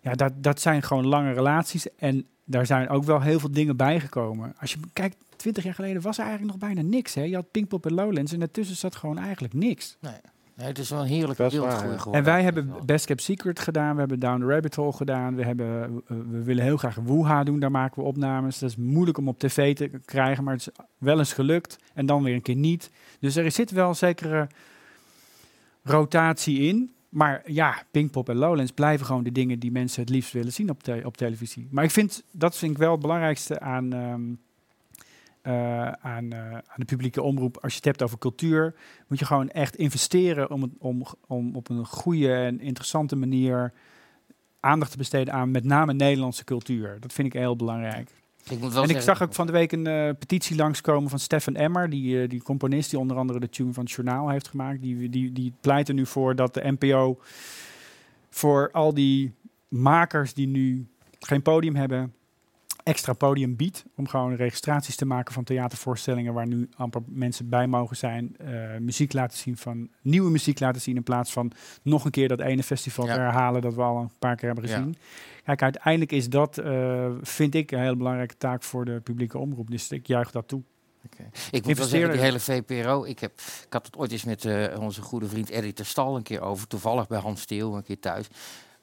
Ja, 0.00 0.12
dat, 0.12 0.32
dat 0.36 0.60
zijn 0.60 0.82
gewoon 0.82 1.06
lange 1.06 1.32
relaties. 1.32 1.96
En 1.96 2.26
daar 2.44 2.66
zijn 2.66 2.88
ook 2.88 3.04
wel 3.04 3.20
heel 3.20 3.38
veel 3.38 3.52
dingen 3.52 3.76
bijgekomen. 3.76 4.54
Als 4.60 4.72
je 4.72 4.78
kijkt, 4.92 5.16
20 5.36 5.64
jaar 5.64 5.74
geleden 5.74 6.02
was 6.02 6.18
er 6.18 6.24
eigenlijk 6.24 6.52
nog 6.52 6.68
bijna 6.68 6.88
niks. 6.88 7.14
Hè? 7.14 7.22
Je 7.22 7.34
had 7.34 7.50
Pinkpop 7.50 7.86
en 7.86 7.94
Lowlands 7.94 8.32
en 8.32 8.38
daartussen 8.38 8.76
zat 8.76 8.96
gewoon 8.96 9.18
eigenlijk 9.18 9.54
niks. 9.54 9.96
Nee. 10.00 10.20
Het 10.66 10.78
is 10.78 10.90
wel 10.90 11.00
een 11.00 11.06
heerlijke 11.06 11.42
ja. 11.42 11.48
geworden. 11.48 12.12
En 12.12 12.24
wij 12.24 12.42
hebben 12.42 12.72
Best 12.84 13.06
Kept 13.06 13.22
Secret 13.22 13.58
gedaan, 13.60 13.92
we 13.92 14.00
hebben 14.00 14.18
Down 14.18 14.40
the 14.40 14.46
Rabbit 14.46 14.74
Hole 14.74 14.92
gedaan, 14.92 15.34
we, 15.34 15.44
hebben, 15.44 15.82
eh, 15.82 16.16
we 16.30 16.42
willen 16.42 16.64
heel 16.64 16.76
graag 16.76 16.94
Woeha 16.94 17.44
doen, 17.44 17.60
daar 17.60 17.70
maken 17.70 18.02
we 18.02 18.08
opnames. 18.08 18.58
Dat 18.58 18.70
is 18.70 18.76
moeilijk 18.76 19.18
om 19.18 19.28
op 19.28 19.38
tv 19.38 19.74
te 19.76 19.90
krijgen, 20.04 20.44
maar 20.44 20.54
het 20.54 20.66
is 20.66 20.84
wel 20.98 21.18
eens 21.18 21.32
gelukt 21.32 21.78
en 21.94 22.06
dan 22.06 22.22
weer 22.22 22.34
een 22.34 22.42
keer 22.42 22.56
niet. 22.56 22.90
Dus 23.20 23.36
er 23.36 23.50
zit 23.50 23.70
wel 23.70 23.88
een 23.88 23.96
zekere 23.96 24.46
rotatie 25.82 26.58
in. 26.60 26.92
Maar 27.08 27.42
ja, 27.46 27.82
Pinkpop 27.90 28.28
en 28.28 28.36
Lowlands 28.36 28.72
blijven 28.72 29.06
gewoon 29.06 29.22
de 29.22 29.32
dingen 29.32 29.58
die 29.58 29.72
mensen 29.72 30.00
het 30.00 30.10
liefst 30.10 30.32
willen 30.32 30.52
zien 30.52 30.70
op, 30.70 30.82
te- 30.82 31.02
op 31.04 31.16
televisie. 31.16 31.68
Maar 31.70 31.84
ik 31.84 31.90
vind, 31.90 32.22
dat 32.30 32.56
vind 32.56 32.72
ik 32.72 32.78
wel 32.78 32.92
het 32.92 33.00
belangrijkste 33.00 33.60
aan, 33.60 33.92
ehm, 33.92 34.20
eh, 35.42 35.88
aan, 35.92 36.32
eh, 36.32 36.52
aan 36.52 36.62
de 36.76 36.84
publieke 36.84 37.22
omroep. 37.22 37.56
Als 37.58 37.70
je 37.72 37.76
het 37.76 37.84
hebt 37.86 38.02
over 38.02 38.18
cultuur, 38.18 38.74
moet 39.08 39.18
je 39.18 39.24
gewoon 39.24 39.48
echt 39.50 39.76
investeren 39.76 40.50
om, 40.50 40.62
het, 40.62 40.70
om, 40.78 41.02
om 41.26 41.56
op 41.56 41.68
een 41.70 41.84
goede 41.86 42.34
en 42.34 42.60
interessante 42.60 43.16
manier 43.16 43.72
aandacht 44.60 44.90
te 44.90 44.96
besteden 44.96 45.34
aan 45.34 45.50
met 45.50 45.64
name 45.64 45.92
Nederlandse 45.92 46.44
cultuur. 46.44 46.96
Dat 47.00 47.12
vind 47.12 47.26
ik 47.26 47.32
heel 47.40 47.56
belangrijk. 47.56 48.10
Ik 48.50 48.60
moet 48.60 48.72
wel 48.72 48.82
En 48.82 48.88
ik 48.88 48.94
zeggen- 48.94 49.02
zag 49.16 49.22
ook 49.22 49.34
van 49.34 49.46
de 49.46 49.52
week 49.52 49.72
een 49.72 49.86
eh, 49.86 50.08
petitie 50.18 50.56
langskomen 50.56 51.10
van 51.10 51.18
Stefan 51.18 51.54
Emmer, 51.54 51.90
die, 51.90 52.26
die 52.28 52.42
componist 52.42 52.90
die 52.90 52.98
onder 52.98 53.16
andere 53.16 53.40
de 53.40 53.48
tune 53.48 53.72
van 53.72 53.82
het 53.82 53.92
journaal 53.92 54.28
heeft 54.28 54.48
gemaakt. 54.48 54.80
Die, 54.80 55.08
die, 55.10 55.32
die 55.32 55.52
pleit 55.60 55.88
er 55.88 55.94
nu 55.94 56.06
voor 56.06 56.36
dat 56.36 56.54
de 56.54 56.72
NPO 56.78 57.18
voor 58.30 58.70
al 58.72 58.94
die 58.94 59.32
makers 59.68 60.34
die 60.34 60.46
nu 60.46 60.86
geen 61.20 61.42
podium 61.42 61.74
hebben, 61.74 62.14
extra 62.84 63.12
podium 63.12 63.56
biedt. 63.56 63.84
Om 63.96 64.08
gewoon 64.08 64.34
registraties 64.34 64.96
te 64.96 65.04
maken 65.04 65.34
van 65.34 65.44
theatervoorstellingen 65.44 66.34
waar 66.34 66.46
nu 66.46 66.68
amper 66.76 67.02
mensen 67.06 67.48
bij 67.48 67.66
mogen 67.66 67.96
zijn. 67.96 68.36
eh, 68.38 68.76
muziek 68.80 69.12
laten 69.12 69.38
zien 69.38 69.56
van 69.56 69.88
nieuwe 70.02 70.30
muziek 70.30 70.60
laten 70.60 70.80
zien 70.80 70.96
in 70.96 71.02
plaats 71.02 71.32
van 71.32 71.52
nog 71.82 72.04
een 72.04 72.10
keer 72.10 72.28
dat 72.28 72.40
ene 72.40 72.62
festival 72.62 73.06
Ja. 73.06 73.14
te 73.14 73.20
herhalen 73.20 73.60
dat 73.62 73.74
we 73.74 73.82
al 73.82 73.96
een 73.98 74.10
paar 74.18 74.36
keer 74.36 74.46
hebben 74.52 74.68
Ja. 74.68 74.76
gezien. 74.76 74.96
Kijk, 75.44 75.62
uiteindelijk 75.62 76.12
is 76.12 76.28
dat, 76.28 76.58
eh, 76.58 77.10
vind 77.22 77.54
ik, 77.54 77.70
een 77.70 77.80
hele 77.80 77.96
belangrijke 77.96 78.36
taak 78.38 78.62
voor 78.62 78.84
de 78.84 79.00
publieke 79.00 79.38
omroep. 79.38 79.70
Dus 79.70 79.90
ik 79.90 80.06
juich 80.06 80.30
dat 80.30 80.48
toe. 80.48 80.62
Ik 81.50 81.64
moet 81.66 81.78
wel 81.78 81.86
zeggen, 81.86 82.10
die 82.10 82.20
hele 82.20 82.40
VPRO, 82.40 83.04
ik, 83.04 83.18
heb, 83.18 83.32
ik 83.66 83.72
had 83.72 83.86
het 83.86 83.96
ooit 83.96 84.12
eens 84.12 84.24
met 84.24 84.44
eh, 84.44 84.80
onze 84.80 85.02
goede 85.02 85.28
vriend 85.28 85.50
Eddie 85.50 85.72
ter 85.72 85.86
Stal 85.86 86.16
een 86.16 86.22
keer 86.22 86.40
over, 86.40 86.66
toevallig 86.66 87.06
bij 87.06 87.18
Hans 87.18 87.40
Steel 87.40 87.76
een 87.76 87.82
keer 87.82 87.98
thuis. 87.98 88.26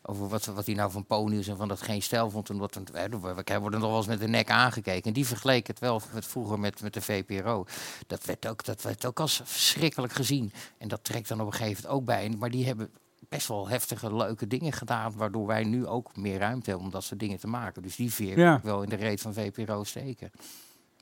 Over 0.09 0.27
wat, 0.27 0.45
wat 0.45 0.65
hij 0.65 0.75
nou 0.75 0.91
van 0.91 1.05
ponies 1.05 1.47
en 1.47 1.57
van 1.57 1.67
dat 1.67 1.81
geen 1.81 2.01
stijl 2.01 2.29
vond. 2.29 2.49
En 2.49 2.57
wat, 2.57 2.79
we, 2.91 3.59
worden 3.59 3.79
nog 3.79 3.89
wel 3.89 3.97
eens 3.97 4.07
met 4.07 4.19
de 4.19 4.27
nek 4.27 4.49
aangekeken. 4.49 5.03
En 5.03 5.13
die 5.13 5.25
vergeleek 5.27 5.67
het 5.67 5.79
wel 5.79 6.01
met 6.13 6.25
vroeger 6.25 6.59
met, 6.59 6.81
met 6.81 6.93
de 6.93 7.01
VPRO. 7.01 7.65
Dat 8.07 8.25
werd, 8.25 8.47
ook, 8.47 8.65
dat 8.65 8.81
werd 8.81 9.05
ook 9.05 9.19
als 9.19 9.41
verschrikkelijk 9.43 10.13
gezien. 10.13 10.51
En 10.77 10.87
dat 10.87 11.03
trekt 11.03 11.27
dan 11.27 11.41
op 11.41 11.45
een 11.45 11.53
gegeven 11.53 11.83
moment 11.83 11.99
ook 11.99 12.05
bij. 12.05 12.29
Maar 12.39 12.49
die 12.49 12.65
hebben 12.65 12.89
best 13.29 13.47
wel 13.47 13.67
heftige, 13.67 14.15
leuke 14.15 14.47
dingen 14.47 14.73
gedaan. 14.73 15.13
Waardoor 15.15 15.47
wij 15.47 15.63
nu 15.63 15.87
ook 15.87 16.15
meer 16.15 16.39
ruimte 16.39 16.69
hebben 16.69 16.87
om 16.87 16.93
dat 16.93 17.03
soort 17.03 17.19
dingen 17.19 17.39
te 17.39 17.47
maken. 17.47 17.81
Dus 17.81 17.95
die 17.95 18.13
veer 18.13 18.37
Ja. 18.39 18.59
wel 18.63 18.83
in 18.83 18.89
de 18.89 18.95
reet 18.95 19.21
van 19.21 19.33
VPRO 19.33 19.83
steken. 19.83 20.31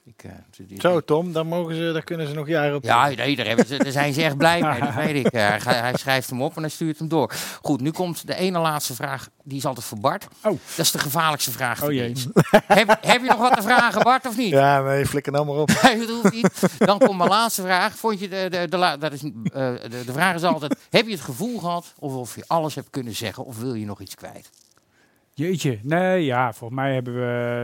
Ik, 0.07 0.23
eh, 0.23 0.79
Zo, 0.79 1.01
Tom, 1.01 1.33
daar, 1.33 1.45
mogen 1.45 1.75
ze, 1.75 1.91
daar 1.93 2.03
kunnen 2.03 2.27
ze 2.27 2.33
nog 2.33 2.47
jaren 2.47 2.75
op. 2.75 2.83
ja, 2.83 3.07
nee, 3.07 3.35
daar, 3.35 3.45
hebben 3.45 3.67
ze, 3.67 3.77
daar 3.77 3.91
zijn 3.91 4.13
ze 4.13 4.23
echt 4.23 4.37
blij 4.37 4.61
mee, 4.61 4.79
dat 4.79 4.93
weet 5.05 5.25
ik. 5.25 5.33
Eh, 5.33 5.55
hij, 5.65 5.93
schrijft 5.97 6.29
hem 6.29 6.41
op 6.41 6.55
en 6.55 6.61
hij 6.61 6.71
stuurt 6.71 6.99
hem 6.99 7.07
door. 7.07 7.33
Goed, 7.61 7.81
nu 7.81 7.91
komt 7.91 8.27
de 8.27 8.35
ene 8.35 8.59
laatste 8.59 8.95
vraag, 8.95 9.29
die 9.43 9.57
is 9.57 9.65
altijd 9.65 9.85
voor 9.85 9.99
Bart. 9.99 10.27
Oh. 10.43 10.59
Dat 10.75 10.85
is 10.85 10.91
de 10.91 10.99
gevaarlijkste 10.99 11.51
vraag. 11.51 11.83
Oh 11.83 11.91
jee. 11.91 12.13
heb, 12.67 12.97
heb 13.01 13.21
je 13.21 13.27
nog 13.27 13.37
wat 13.37 13.55
te 13.55 13.61
vragen, 13.61 14.03
Bart, 14.03 14.27
of 14.27 14.37
niet? 14.37 14.49
Ja, 14.49 14.81
nee, 14.81 15.05
flikker 15.05 15.31
nou 15.31 15.45
maar 15.45 15.55
op. 15.55 15.67
Dat 15.97 16.09
hoeft 16.09 16.33
niet. 16.33 16.49
Dan 16.77 16.99
komt 16.99 17.17
mijn 17.17 17.29
laatste 17.29 17.61
vraag. 17.61 17.95
Vond 17.95 18.19
je 18.19 18.29
de, 18.29 18.47
de, 18.49 18.67
dat 18.99 19.11
is, 19.11 19.23
eh, 19.23 19.31
de, 19.89 20.03
de 20.05 20.13
vraag 20.13 20.35
is 20.35 20.43
altijd, 20.43 20.75
heb 20.89 21.05
je 21.05 21.11
het 21.11 21.21
gevoel 21.21 21.59
gehad 21.59 21.93
of 21.99 22.13
of 22.13 22.35
je 22.35 22.43
alles 22.47 22.75
hebt 22.75 22.89
kunnen 22.89 23.15
zeggen 23.15 23.45
of 23.45 23.59
wil 23.59 23.73
je 23.73 23.85
nog 23.85 24.01
iets 24.01 24.15
kwijt? 24.15 24.49
Jeetje, 25.37 25.79
nee, 25.83 26.23
ja, 26.25 26.53
volgens 26.53 26.79
mij 26.79 26.93
hebben 26.93 27.13
we 27.15 27.21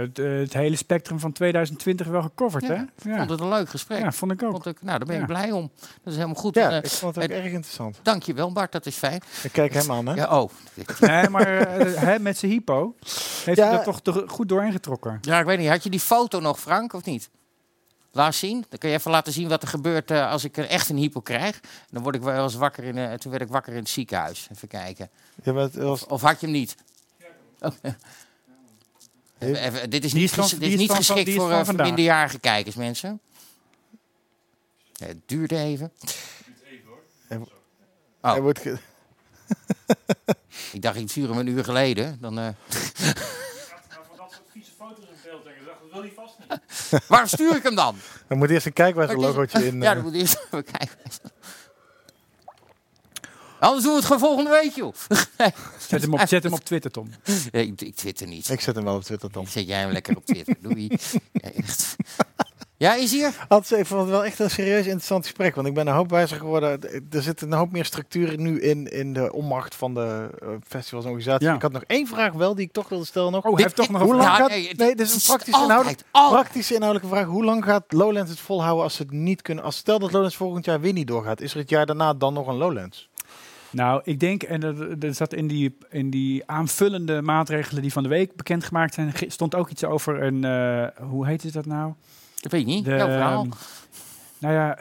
het, 0.07 0.19
eh, 0.19 0.31
het 0.39 0.53
hele 0.53 0.75
spectrum 0.75 1.19
van 1.19 1.31
2020 1.31 2.07
wel 2.07 2.21
gecoverd, 2.21 2.63
Ja, 2.67 2.73
hè? 2.73 2.81
Ik 2.81 2.89
vond 3.17 3.29
het 3.29 3.39
een 3.39 3.49
leuk 3.49 3.69
gesprek. 3.69 3.99
Ja, 3.99 4.11
vond 4.11 4.31
ik 4.31 4.43
ook. 4.43 4.51
Vond 4.51 4.65
ik, 4.65 4.81
nou, 4.81 4.97
daar 4.97 5.07
ben 5.07 5.15
ik 5.15 5.21
Ja. 5.21 5.27
blij 5.27 5.51
om. 5.51 5.71
Dat 5.79 5.89
is 6.03 6.13
helemaal 6.15 6.35
goed. 6.35 6.55
Ja, 6.55 6.63
En, 6.63 6.71
eh, 6.71 6.77
ik 6.77 6.89
vond 6.89 7.15
het 7.15 7.23
ook 7.23 7.29
erg 7.29 7.51
interessant. 7.51 7.99
Dankjewel 8.01 8.51
Bart, 8.51 8.71
dat 8.71 8.85
is 8.85 8.95
fijn. 8.95 9.21
Ik 9.43 9.51
kijk 9.51 9.73
hem 9.73 9.91
aan, 9.91 10.05
hè? 10.07 10.13
Ja, 10.13 10.41
oh. 10.41 10.49
Nee, 10.99 11.29
maar 11.29 11.47
eh, 11.47 11.93
hè, 12.07 12.19
met 12.19 12.37
zijn 12.37 12.51
hypo 12.51 12.95
heeft 13.45 13.57
Ja. 13.57 13.69
hij 13.69 13.85
er 13.85 14.01
toch 14.01 14.23
goed 14.27 14.49
doorheen 14.49 14.71
getrokken. 14.71 15.17
Ja, 15.21 15.39
ik 15.39 15.45
weet 15.45 15.59
niet. 15.59 15.69
Had 15.69 15.83
je 15.83 15.89
die 15.89 15.99
foto 15.99 16.39
nog, 16.39 16.59
Frank, 16.59 16.93
of 16.93 17.05
niet? 17.05 17.29
Laat 18.11 18.35
zien. 18.35 18.65
Dan 18.69 18.79
kun 18.79 18.89
je 18.89 18.95
even 18.95 19.11
laten 19.11 19.33
zien 19.33 19.47
wat 19.49 19.61
er 19.61 19.67
gebeurt 19.67 20.11
eh, 20.11 20.31
als 20.31 20.43
ik 20.43 20.57
eh, 20.57 20.71
echt 20.71 20.89
een 20.89 20.97
hypo 20.97 21.19
krijg. 21.21 21.59
Dan 21.89 22.03
word 22.03 22.15
ik 22.15 22.21
wel 22.21 22.43
eens 22.43 22.55
wakker 22.55 22.83
in, 22.83 22.97
eh, 22.97 23.13
toen 23.13 23.31
werd 23.31 23.43
ik 23.43 23.49
wakker 23.49 23.73
in 23.73 23.79
het 23.79 23.89
ziekenhuis. 23.89 24.47
Even 24.51 24.67
kijken. 24.67 25.09
Ja, 25.43 25.53
maar 25.53 25.63
het 25.63 25.75
was, 25.75 26.05
Of 26.05 26.21
had 26.21 26.39
je 26.39 26.45
hem 26.45 26.55
niet? 26.55 26.75
Oh. 27.63 27.73
Even, 29.39 29.63
even, 29.63 29.89
dit 29.89 30.03
is 30.03 30.13
niet, 30.13 30.23
is 30.23 30.31
van- 30.31 30.47
dit 30.49 30.61
is 30.61 30.67
is 30.73 30.77
niet 30.79 30.87
van- 30.87 30.95
geschikt 30.95 31.27
is 31.27 31.35
voor, 31.35 31.65
vandaag. 31.65 31.85
minderjarige 31.85 32.39
kijkers, 32.39 32.75
mensen. 32.75 33.19
Ja, 34.93 35.05
het 35.05 35.17
duurt 35.25 35.51
even. 35.51 35.91
hij 37.27 37.39
Oh, 38.21 38.37
wordt 38.37 38.65
ik 40.73 40.81
dacht, 40.81 40.95
ik 40.97 41.09
stuur 41.09 41.29
hem 41.29 41.37
een 41.37 41.47
uur 41.47 41.63
geleden. 41.63 42.17
Dan, 42.21 42.39
eh, 42.39 42.47
Waarom 47.07 47.27
stuur 47.27 47.55
ik 47.55 47.63
hem 47.63 47.75
dan? 47.75 47.95
er 48.27 48.37
moet 48.37 48.49
eerst 48.49 48.65
een 48.65 48.73
kijkwijzer-logootje 48.73 49.65
in. 49.65 49.81
Ja, 49.81 49.89
eh. 49.89 49.95
dat 49.95 50.03
moet 50.03 50.13
eerst 50.13 50.35
even 50.45 50.63
kijken. 50.63 50.97
Anders 53.63 53.83
doen 53.83 53.91
we 53.91 53.97
het 53.97 54.05
gewoon 54.05 54.21
volgende 54.21 54.49
week, 54.49 54.71
joh. 54.71 54.93
Zet 55.89 56.01
hem 56.01 56.13
op, 56.13 56.19
zet 56.27 56.43
hem 56.43 56.53
op 56.53 56.63
Twitter, 56.63 56.91
Tom. 56.91 57.09
Nee, 57.51 57.67
ik, 57.67 57.81
ik 57.81 57.95
twitter 57.95 58.27
niet. 58.27 58.49
Ik 58.49 58.61
zet 58.61 58.75
hem 58.75 58.83
wel 58.83 58.95
op 58.95 59.03
Twitter, 59.03 59.29
Tom. 59.31 59.47
Zet 59.47 59.67
jij 59.67 59.79
hem 59.79 59.91
lekker 59.91 60.17
op 60.17 60.25
Twitter. 60.25 60.55
Doei. 60.59 60.91
Ja, 61.31 61.51
echt. 61.51 61.95
Ja, 62.77 62.95
is 62.95 63.11
hier? 63.11 63.45
Had 63.47 63.67
ze 63.67 63.77
even 63.77 64.07
wel 64.07 64.25
echt 64.25 64.39
een 64.39 64.49
serieus 64.49 64.85
interessant 64.85 65.23
gesprek. 65.23 65.55
Want 65.55 65.67
ik 65.67 65.73
ben 65.73 65.87
een 65.87 65.93
hoop 65.93 66.09
wijzer 66.09 66.37
geworden. 66.37 66.79
Er 67.11 67.21
zit 67.21 67.41
een 67.41 67.53
hoop 67.53 67.71
meer 67.71 67.85
structuur 67.85 68.37
nu 68.37 68.61
in, 68.61 68.91
in 68.91 69.13
de 69.13 69.33
onmacht 69.33 69.75
van 69.75 69.93
de 69.93 70.29
eh, 70.41 70.47
festivals 70.67 71.05
en 71.05 71.11
organisaties. 71.11 71.47
Ja. 71.47 71.55
Ik 71.55 71.61
had 71.61 71.71
nog 71.71 71.83
één 71.87 72.07
vraag 72.07 72.33
wel 72.33 72.55
die 72.55 72.65
ik 72.65 72.71
toch 72.71 72.89
wilde 72.89 73.05
stellen 73.05 73.31
nog. 73.31 73.45
Oh, 73.45 73.57
heeft 73.57 73.75
toch 73.75 73.89
nog 73.89 74.01
Hoe 74.01 74.11
een 74.11 74.17
lang 74.17 74.29
Ja, 74.29 74.35
gaat... 74.35 74.49
nee, 74.49 74.75
dit 74.75 74.99
is 74.99 75.13
een 75.13 75.35
praktische 76.11 76.73
inhoudelijke 76.73 77.15
vraag. 77.15 77.25
Hoe 77.25 77.43
lang 77.43 77.63
gaat 77.63 77.83
Lowlands 77.87 78.29
het 78.29 78.39
volhouden 78.39 78.83
als 78.83 78.95
ze 78.95 79.01
het 79.01 79.11
niet 79.11 79.41
kunnen? 79.41 79.63
Als 79.63 79.77
stel 79.77 79.99
dat 79.99 80.11
Lowlands 80.11 80.35
volgend 80.35 80.65
jaar 80.65 80.79
weer 80.79 80.93
niet 80.93 81.07
doorgaat. 81.07 81.41
Is 81.41 81.53
er 81.53 81.59
het 81.59 81.69
jaar 81.69 81.85
daarna 81.85 82.13
dan 82.13 82.33
nog 82.33 82.47
een 82.47 82.57
Lowlands? 82.57 83.09
Nou, 83.73 84.01
ik 84.03 84.19
denk, 84.19 84.43
en 84.43 84.63
er, 84.63 85.05
er 85.05 85.13
zat 85.13 85.33
in 85.33 85.47
die, 85.47 85.77
in 85.89 86.09
die 86.09 86.43
aanvullende 86.45 87.21
maatregelen 87.21 87.81
die 87.81 87.91
van 87.91 88.03
de 88.03 88.09
week 88.09 88.35
bekendgemaakt 88.35 88.93
zijn, 88.93 89.13
stond 89.27 89.55
ook 89.55 89.69
iets 89.69 89.83
over 89.83 90.23
een, 90.23 90.43
eh, 90.43 91.05
hoe 91.07 91.27
heet 91.27 91.43
het 91.43 91.53
dat 91.53 91.65
nou? 91.65 91.93
Dat 92.41 92.51
weet 92.51 92.61
ik 92.61 92.67
niet. 92.67 92.85
De, 92.85 92.91
verhaal. 92.91 93.41
ehm, 93.41 93.51
Nou 94.37 94.53
ja, 94.53 94.77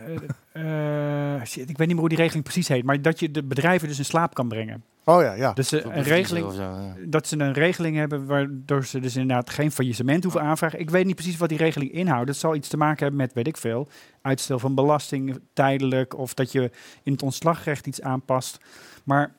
eh, 0.53 1.37
eh, 1.37 1.43
shit, 1.45 1.71
ik 1.71 1.79
weet 1.79 1.79
niet 1.79 1.89
meer 1.89 1.99
hoe 1.99 2.09
die 2.09 2.19
regeling 2.19 2.45
precies 2.45 2.69
heet. 2.69 2.85
Maar 2.85 3.03
dat 3.03 3.21
je 3.21 3.31
de 3.31 3.43
bedrijven 3.43 3.89
dus 3.89 3.99
in 3.99 4.05
slaap 4.05 4.35
kan 4.35 4.49
brengen. 4.49 4.85
Oh 5.05 5.23
ja, 5.23 5.33
ja. 5.33 5.53
Dus 5.53 5.69
ze 5.69 5.83
een 5.83 6.03
regeling, 6.03 6.47
Of 6.47 6.55
zo, 6.55 6.63
ja. 6.63 6.95
dat 7.07 7.27
ze 7.27 7.39
een 7.39 7.53
regeling 7.53 7.97
hebben 7.97 8.27
waardoor 8.27 8.85
ze 8.85 9.01
dus 9.01 9.17
inderdaad 9.17 9.51
geen 9.51 9.73
faillissement 9.73 10.23
hoeven 10.23 10.43
aanvragen. 10.43 10.81
Ik 10.81 10.91
weet 10.91 11.07
niet 11.07 11.15
precies 11.15 11.37
wat 11.37 11.49
die 11.49 11.59
regeling 11.59 11.93
inhoudt. 11.93 12.29
Het 12.29 12.39
zal 12.39 12.55
iets 12.55 12.69
te 12.69 12.77
maken 12.77 12.99
hebben 12.99 13.21
met, 13.21 13.33
weet 13.33 13.47
ik 13.47 13.57
veel, 13.57 13.89
uitstel 14.23 14.59
van 14.59 14.75
belasting 14.75 15.39
tijdelijk 15.53 16.19
of 16.19 16.35
dat 16.35 16.53
je 16.53 16.71
in 17.03 17.13
het 17.13 17.23
ontslagrecht 17.23 17.87
iets 17.87 18.03
aanpast. 18.03 18.59
Maar 19.05 19.35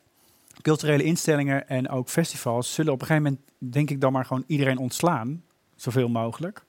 culturele 0.62 1.04
instellingen 1.04 1.68
en 1.68 1.90
ook 1.90 2.10
festivals 2.10 2.74
zullen 2.74 2.94
op 2.94 3.02
een 3.02 3.08
gegeven 3.08 3.32
moment, 3.32 3.74
denk 3.74 3.90
ik, 3.90 4.02
dan 4.02 4.12
maar 4.12 4.26
gewoon 4.26 4.44
iedereen 4.48 4.78
ontslaan, 4.78 5.44
zoveel 5.76 6.10
mogelijk. 6.10 6.64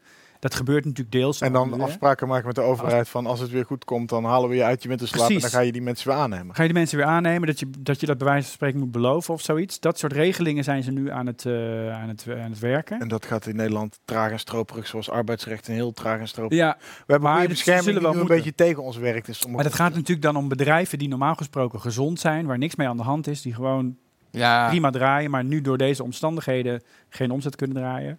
Dat 0.44 0.54
gebeurt 0.54 0.84
natuurlijk 0.84 1.12
deels. 1.12 1.40
En 1.40 1.52
dan 1.52 1.70
nu, 1.76 1.80
afspraken 1.80 2.28
maken 2.28 2.46
met 2.46 2.54
de 2.54 2.60
overheid 2.60 3.08
van 3.08 3.26
als 3.26 3.40
het 3.40 3.50
weer 3.50 3.64
goed 3.64 3.84
komt, 3.84 4.08
dan 4.08 4.24
halen 4.24 4.48
we 4.48 4.56
je 4.56 4.64
uit 4.64 4.82
je 4.82 4.88
winterslaap 4.88 5.30
en 5.30 5.38
dan 5.38 5.50
ga 5.50 5.60
je 5.60 5.72
die 5.72 5.82
mensen 5.82 6.08
weer 6.08 6.16
aannemen. 6.16 6.54
Ga 6.54 6.62
je 6.62 6.68
de 6.68 6.74
mensen 6.74 6.96
weer 6.98 7.06
aannemen 7.06 7.46
dat 7.46 7.58
je, 7.60 7.66
dat 7.78 8.00
je 8.00 8.06
dat 8.06 8.18
bij 8.18 8.26
wijze 8.26 8.42
van 8.44 8.52
spreken 8.52 8.78
moet 8.78 8.90
beloven 8.90 9.34
of 9.34 9.40
zoiets? 9.40 9.80
Dat 9.80 9.98
soort 9.98 10.12
regelingen 10.12 10.64
zijn 10.64 10.82
ze 10.82 10.90
nu 10.90 11.10
aan 11.10 11.26
het, 11.26 11.46
eh, 11.46 11.52
aan 11.92 12.08
het, 12.08 12.26
aan 12.28 12.50
het 12.50 12.58
werken. 12.58 13.00
En 13.00 13.08
dat 13.08 13.26
gaat 13.26 13.46
in 13.46 13.56
Nederland 13.56 13.98
traag 14.04 14.30
en 14.30 14.38
stroperig, 14.38 14.86
zoals 14.86 15.10
arbeidsrecht 15.10 15.68
en 15.68 15.74
heel 15.74 15.92
traag 15.92 16.20
en 16.20 16.28
stroperig. 16.28 16.58
Ja, 16.58 16.76
We 16.78 17.12
hebben 17.12 17.30
maar 17.30 17.48
bescherming 17.48 17.84
zullen 17.84 18.00
die 18.00 18.02
wel 18.02 18.12
nu 18.12 18.20
een 18.20 18.26
moeten. 18.26 18.44
beetje 18.44 18.64
tegen 18.64 18.82
ons 18.82 18.96
werkt. 18.96 19.26
sommige 19.26 19.48
maar 19.54 19.64
dat 19.64 19.74
gaat 19.74 19.94
natuurlijk 19.94 20.22
dan 20.22 20.36
om 20.36 20.48
bedrijven 20.48 20.98
die 20.98 21.08
normaal 21.08 21.34
gesproken 21.34 21.80
gezond 21.80 22.20
zijn, 22.20 22.46
waar 22.46 22.58
niks 22.58 22.76
mee 22.76 22.88
aan 22.88 22.96
de 22.96 23.02
hand 23.02 23.26
is, 23.26 23.42
die 23.42 23.54
gewoon 23.54 23.96
Ja, 24.34 24.68
prima 24.68 24.90
draaien, 24.90 25.30
maar 25.30 25.44
nu 25.44 25.60
door 25.60 25.78
deze 25.78 26.02
omstandigheden 26.02 26.82
geen 27.08 27.30
omzet 27.30 27.56
kunnen 27.56 27.76
draaien. 27.76 28.18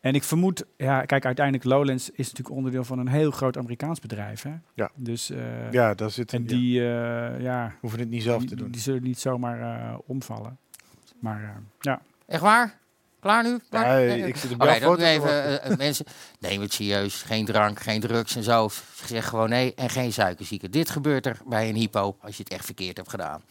En 0.00 0.14
ik 0.14 0.24
vermoed, 0.24 0.64
ja, 0.76 1.04
kijk, 1.04 1.24
uiteindelijk 1.24 1.64
Lowlands 1.64 2.10
is 2.10 2.28
natuurlijk 2.28 2.56
onderdeel 2.56 2.84
van 2.84 2.98
een 2.98 3.08
heel 3.08 3.30
groot 3.30 3.56
Amerikaans 3.56 4.00
bedrijf. 4.00 4.42
Hè? 4.42 4.52
Ja. 4.74 4.90
Dus, 4.94 5.30
eh, 5.30 5.70
Ja, 5.70 5.94
daar 5.94 6.10
zit 6.10 6.32
en 6.32 6.44
die, 6.44 6.80
eh, 6.80 7.40
ja, 7.40 7.72
hoeven 7.80 7.98
het 8.00 8.08
niet 8.10 8.22
zelf 8.22 8.40
die, 8.40 8.48
te 8.48 8.56
doen. 8.56 8.70
die 8.70 8.80
zullen 8.80 9.02
niet 9.02 9.18
zomaar 9.18 9.60
eh, 9.60 9.98
omvallen. 10.06 10.58
Maar 11.18 11.42
eh, 11.42 11.48
ja. 11.80 12.00
echt 12.26 12.42
waar? 12.42 12.78
Klaar 13.20 13.42
nu? 13.42 13.58
Klaar? 13.70 14.00
Nee, 14.00 14.26
ik 14.26 14.36
zit 14.36 14.52
Oké, 14.52 14.64
erbij. 14.64 14.80
dan 14.80 14.98
nu 14.98 15.04
even 15.04 15.76
mensen. 15.78 16.06
Neem 16.38 16.60
het 16.60 16.72
serieus. 16.72 17.22
Geen 17.22 17.44
drank, 17.44 17.80
geen 17.80 18.00
drugs 18.00 18.36
en 18.36 18.42
zo. 18.42 18.68
Zeg 19.06 19.28
gewoon 19.28 19.48
nee 19.48 19.74
en 19.74 19.90
geen 19.90 20.12
suikerzieken. 20.12 20.70
Dit 20.70 20.90
gebeurt 20.90 21.26
er 21.26 21.38
bij 21.46 21.68
een 21.68 21.74
hypo 21.74 22.16
als 22.20 22.36
je 22.36 22.42
het 22.42 22.52
echt 22.52 22.64
verkeerd 22.64 22.96
hebt 22.96 23.10
gedaan. 23.10 23.42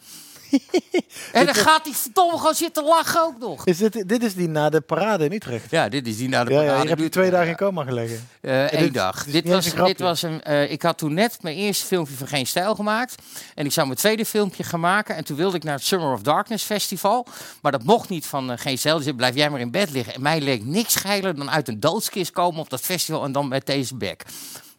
en 1.32 1.46
dan 1.46 1.54
gaat 1.54 1.84
die 1.84 1.96
verdomme 1.96 2.36
gewoon 2.36 2.54
zitten 2.54 2.84
lachen 2.84 3.22
ook 3.22 3.38
nog. 3.38 3.66
Is 3.66 3.78
dit, 3.78 4.08
dit 4.08 4.22
is 4.22 4.34
die 4.34 4.48
na 4.48 4.68
de 4.68 4.80
parade 4.80 5.24
in 5.24 5.32
Utrecht. 5.32 5.70
Ja, 5.70 5.88
dit 5.88 6.06
is 6.06 6.16
die 6.16 6.28
naar 6.28 6.44
de 6.44 6.52
Ja, 6.52 6.60
ja, 6.60 6.66
parade 6.66 6.80
hier 6.80 6.90
heb 6.90 6.98
je 6.98 7.08
twee 7.08 7.30
dagen 7.30 7.48
in 7.48 7.56
coma 7.56 7.84
gelegen. 7.84 8.28
Eh 8.40 8.72
Eén 8.72 8.92
dag. 8.92 9.24
dit 9.24 9.48
was, 9.48 9.72
een 9.72 9.84
dit 9.84 10.00
was 10.00 10.22
een, 10.22 10.42
eh, 10.42 10.70
ik 10.70 10.82
had 10.82 10.98
toen 10.98 11.14
net 11.14 11.42
mijn 11.42 11.56
eerste 11.56 11.86
filmpje 11.86 12.14
van 12.14 12.26
Geen 12.26 12.46
Stijl 12.46 12.74
gemaakt. 12.74 13.14
En 13.54 13.64
ik 13.64 13.72
zou 13.72 13.86
mijn 13.86 13.98
tweede 13.98 14.24
filmpje 14.24 14.64
gaan 14.64 14.80
maken. 14.80 15.16
En 15.16 15.24
toen 15.24 15.36
wilde 15.36 15.56
ik 15.56 15.64
naar 15.64 15.74
het 15.74 15.84
Summer 15.84 16.12
of 16.12 16.22
Darkness 16.22 16.64
Festival. 16.64 17.26
Maar 17.62 17.72
dat 17.72 17.84
mocht 17.84 18.08
niet 18.08 18.26
van 18.26 18.50
eh, 18.50 18.58
Geen 18.58 18.78
Stijl. 18.78 18.96
Dus 18.96 19.06
ik, 19.06 19.16
blijf 19.16 19.34
jij 19.34 19.50
maar 19.50 19.60
in 19.60 19.70
bed 19.70 19.90
liggen. 19.90 20.14
En 20.14 20.22
mij 20.22 20.40
leek 20.40 20.64
niks 20.64 20.94
geiler 20.94 21.34
dan 21.34 21.50
uit 21.50 21.68
een 21.68 21.80
doodskist 21.80 22.30
komen 22.30 22.60
op 22.60 22.70
dat 22.70 22.80
festival. 22.80 23.24
En 23.24 23.32
dan 23.32 23.48
met 23.48 23.66
deze 23.66 23.96
bek. 23.96 24.24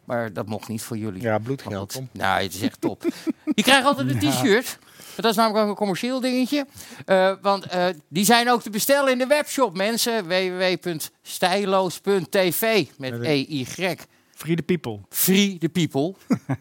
Maar 0.04 0.32
dat 0.32 0.46
mocht 0.46 0.68
niet 0.68 0.82
voor 0.82 0.96
jullie. 0.96 1.22
Ja, 1.22 1.38
bloedgeld. 1.38 2.00
Nou, 2.12 2.42
het 2.42 2.54
is 2.54 2.60
echt 2.60 2.80
top. 2.80 3.04
Je 3.54 3.62
krijgt 3.62 3.86
altijd 3.86 4.08
een 4.08 4.30
t-shirt. 4.30 4.78
Dat 5.16 5.24
is 5.30 5.36
namelijk 5.36 5.64
ook 5.64 5.70
een 5.70 5.76
commercieel 5.76 6.20
dingetje. 6.20 6.66
Eh, 7.04 7.32
want 7.42 7.66
eh, 7.66 7.84
die 8.08 8.24
zijn 8.24 8.50
ook 8.50 8.62
te 8.62 8.70
bestellen 8.70 9.12
in 9.12 9.18
de 9.18 9.26
webshop, 9.26 9.76
mensen. 9.76 10.28
www.stijloos.tv 10.28 12.86
met 12.98 13.20
EY. 13.20 13.66
Free 14.34 14.56
the 14.56 14.62
people. 14.62 15.00
Free 15.08 15.58
the 15.58 15.68
people. 15.68 16.14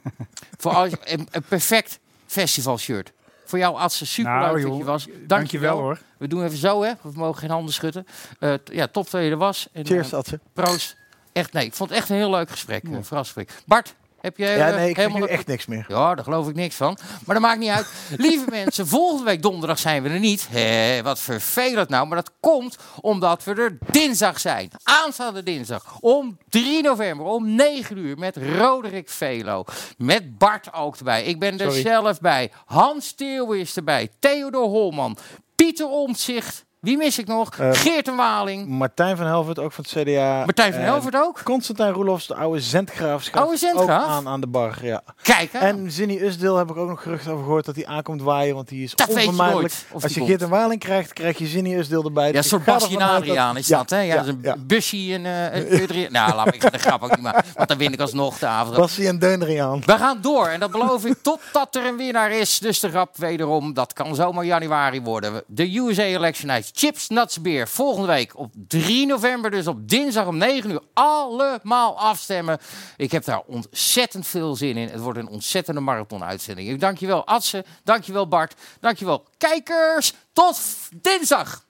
Voor 0.57 0.72
als, 0.72 0.91
een, 1.03 1.28
een 1.32 1.44
perfect 1.44 1.99
festivalshirt. 2.26 3.11
Voor 3.45 3.60
jou, 3.60 3.76
Adse, 3.78 4.06
super 4.06 4.32
leuk 4.32 4.41
Nou, 4.41 4.53
dat 4.53 4.61
joh, 4.69 4.78
je 4.78 4.84
was. 4.84 5.06
Dank 5.06 5.28
Dankjewel 5.28 5.78
hoor. 5.80 5.99
We 6.18 6.28
doen 6.28 6.44
even 6.44 6.57
zo, 6.57 6.82
hè. 6.84 6.91
We 7.02 7.11
mogen 7.14 7.40
geen 7.40 7.49
handen 7.49 7.73
schudden. 7.73 8.06
Eh, 8.40 8.53
t- 8.53 8.69
ja, 8.73 8.88
top 8.88 9.10
dat 9.10 9.23
je 9.23 9.30
er 9.30 9.38
was. 9.38 9.68
En, 9.72 9.86
Cheers, 9.86 10.14
Adse. 10.14 10.40
proost. 10.53 10.95
Echt, 11.34 11.53
nee, 11.53 11.65
ik 11.65 11.73
vond 11.73 11.90
het 11.90 11.98
echt 11.99 12.10
een 12.10 12.15
heel 12.15 12.30
leuk 12.30 12.49
gesprek. 12.49 12.84
Een 12.84 13.06
verrasselijk. 13.06 13.52
Bart, 13.65 13.95
heb 14.22 14.38
je 14.38 14.45
Ja, 14.45 14.68
eh, 14.69 14.76
nee, 14.76 14.89
ik 14.89 14.95
helemaal 14.95 15.19
nu 15.19 15.26
echt 15.27 15.48
niks 15.48 15.65
meer. 15.65 15.85
ja, 15.88 16.15
daar 16.15 16.23
geloof 16.23 16.48
ik 16.48 16.56
niks 16.56 16.76
van. 16.76 16.98
Maar 17.26 17.35
dat 17.35 17.43
maakt 17.43 17.60
niet 17.60 17.69
uit. 17.69 17.88
Lieve 18.18 18.45
mensen, 18.49 18.88
volgende 18.88 19.23
week 19.23 19.41
donderdag 19.41 19.80
zijn 19.80 20.03
we 20.03 20.10
er 20.10 20.19
niet. 20.19 20.48
Hé, 20.49 21.02
wat 21.03 21.19
vervelend 21.19 21.89
nou. 21.89 22.07
Maar 22.07 22.18
dat 22.18 22.31
komt 22.39 22.77
omdat 23.02 23.43
we 23.43 23.53
er 23.53 23.77
dinsdag 23.91 24.39
zijn. 24.39 24.69
Aanstaande 24.84 25.43
dinsdag 25.43 25.98
om 25.99 26.38
3 26.49 26.81
november 26.84 27.26
om 27.26 27.56
9 27.56 27.98
uur 27.98 28.18
met 28.18 28.38
Roderick 28.38 29.10
Velo. 29.10 29.64
Met 29.98 30.38
Bart 30.38 30.73
ook 30.73 30.98
erbij. 30.98 31.23
Ik 31.23 31.39
ben 31.39 31.53
er 31.60 31.65
Sorry. 31.65 31.81
zelf 31.81 32.19
bij. 32.19 32.52
Hans 32.65 33.11
Theeuwen 33.14 33.60
is 33.60 33.76
erbij. 33.76 34.10
Theodor 34.19 34.64
Holman. 34.68 35.18
Pieter 35.56 35.88
Omtzigt. 35.88 36.65
Wie 36.82 36.98
mis 36.98 37.18
ik 37.20 37.28
nog? 37.28 37.49
Eh, 37.58 37.70
Geert 37.74 38.08
en 38.08 38.16
Waling. 38.16 38.68
Martijn 38.68 39.18
van 39.18 39.26
Helvert, 39.26 39.60
ook 39.60 39.72
van 39.72 39.84
het 39.90 40.03
CDA. 40.08 40.38
Martijn 40.45 40.72
van 40.74 40.82
En 40.82 40.88
Helvert 40.88 41.16
ook. 41.16 41.41
Constantijn 41.44 41.94
Roelofs, 41.94 42.28
de 42.28 42.36
oude 42.36 42.60
zendgraaf. 42.60 43.30
Oude 43.32 43.58
zendgraaf? 43.58 44.03
Ook 44.03 44.10
aan, 44.10 44.28
aan 44.28 44.41
de 44.41 44.48
bar, 44.48 44.78
ja. 44.82 45.02
Kijk 45.22 45.56
aan. 45.56 45.62
En 45.62 45.91
Zinny 45.91 46.18
Usdeel 46.22 46.56
heb 46.58 46.70
ik 46.70 46.78
ook 46.78 46.88
nog 46.90 47.02
gerucht 47.02 47.28
over 47.28 47.44
gehoord 47.44 47.66
dat 47.66 47.76
hij 47.76 47.86
aankomt 47.86 48.22
waaien, 48.22 48.56
want 48.56 48.68
die 48.68 48.84
is 48.84 48.95
Dat 48.95 49.08
weet 49.08 49.16
je 49.16 49.22
onvermijdelijk. 49.30 49.74
nooit 49.74 49.86
of 49.91 50.03
Als 50.03 50.12
je 50.14 50.18
komt. 50.18 50.30
Geert 50.30 50.41
en 50.41 50.49
Waling 50.49 50.80
krijgt, 50.80 51.14
krijg 51.14 51.38
je 51.38 51.45
Zinny 51.48 51.74
Usdeel 51.76 52.03
erbij. 52.03 52.24
Ja, 52.24 52.30
een 52.30 52.36
Dus 52.36 52.48
soort 52.48 52.64
Basje 52.64 52.95
en 52.99 53.02
Adriaan 53.10 53.58
is 53.58 53.68
dat, 53.68 53.90
hè? 53.90 53.99
Ja, 53.99 54.16
dat 54.16 54.26
is 54.26 54.32
een 54.32 54.40
ja. 54.41 54.56
busje 54.60 55.14
en 55.14 55.26
een 55.26 55.82
Adriaan. 55.84 56.12
Nou, 56.12 56.36
laat 56.36 56.53
ik 56.53 56.72
de 56.72 56.78
grap 56.78 57.02
ook 57.03 57.10
niet 57.12 57.22
maken, 57.22 57.44
want 57.56 57.68
dan 57.70 57.78
win 57.78 57.94
ik 57.94 57.99
alsnog 57.99 58.38
de 58.40 58.45
avond. 58.48 58.76
Bassie 58.78 59.08
en 59.08 59.20
Deuneriaan. 59.20 59.82
We 59.86 59.98
gaan 59.98 60.18
door 60.22 60.48
en 60.48 60.60
dat 60.60 60.72
beloof 60.72 61.06
ik 61.06 61.16
totdat 61.22 61.76
er 61.76 61.86
een 61.86 61.98
winnaar 61.98 62.32
is. 62.32 62.60
Dus 62.60 62.80
de 62.80 62.90
grap 62.90 63.18
wederom, 63.18 63.74
dat 63.74 63.94
kan 63.94 64.16
zomaar 64.16 64.45
januari 64.45 65.02
worden. 65.02 65.44
De 65.48 65.78
USA 65.78 66.03
Election 66.03 66.48
Night, 66.52 66.70
Chips, 66.73 67.10
Nuts, 67.10 67.41
Beer. 67.41 67.68
Volgende 67.68 68.07
week 68.07 68.38
op 68.38 68.52
3 68.68 69.06
november, 69.06 69.52
dus 69.52 69.68
op 69.68 69.89
dinsdag 69.89 70.27
om 70.27 70.38
9 70.38 70.69
uur. 70.69 70.81
Allemaal 70.93 71.99
afstemmen. 71.99 72.60
Ik 72.98 73.11
heb 73.11 73.26
daar 73.26 73.41
ontzettend 73.45 74.27
veel 74.27 74.56
zin 74.56 74.77
in. 74.77 74.89
Het 74.89 74.99
wordt 74.99 75.19
een 75.19 75.27
ontzettende 75.27 75.81
marathon-uitzending. 75.81 76.69
Ik 76.69 76.80
dank 76.80 76.98
je 76.98 77.07
wel, 77.07 77.26
Adse. 77.26 77.65
Dank 77.84 78.03
je 78.03 78.14
wel, 78.14 78.27
Bart. 78.27 78.53
Dank 78.80 78.98
je 78.98 79.06
wel, 79.06 79.26
kijkers. 79.38 80.14
Tot 80.34 80.60
dinsdag. 81.02 81.65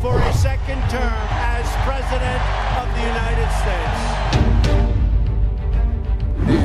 For 0.00 0.18
a 0.18 0.32
second 0.32 0.80
term 0.88 1.12
as 1.54 1.68
President 1.84 2.42
of 2.80 2.88
the 2.94 3.02
United 3.02 3.50
States. 3.60 4.19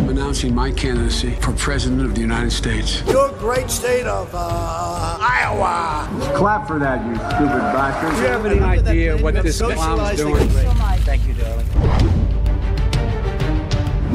I 0.05 0.07
am 0.07 0.17
announcing 0.17 0.53
my 0.53 0.69
candidacy 0.69 1.31
for 1.41 1.51
President 1.53 2.03
of 2.03 2.13
the 2.13 2.21
United 2.21 2.51
States. 2.51 3.01
Your 3.07 3.31
great 3.39 3.71
state 3.71 4.05
of 4.05 4.29
uh, 4.35 5.17
Iowa. 5.19 6.07
Clap 6.35 6.67
for 6.67 6.77
that, 6.77 7.03
you 7.07 7.15
stupid 7.15 7.57
bastards. 7.73 8.15
Do 8.15 8.21
you 8.21 8.27
have 8.27 8.45
any 8.45 8.59
idea 8.59 9.17
what 9.17 9.33
this 9.41 9.59
clown's 9.59 10.17
doing? 10.17 10.47
Thank 10.47 11.25
you, 11.27 11.33
darling. 11.33 11.65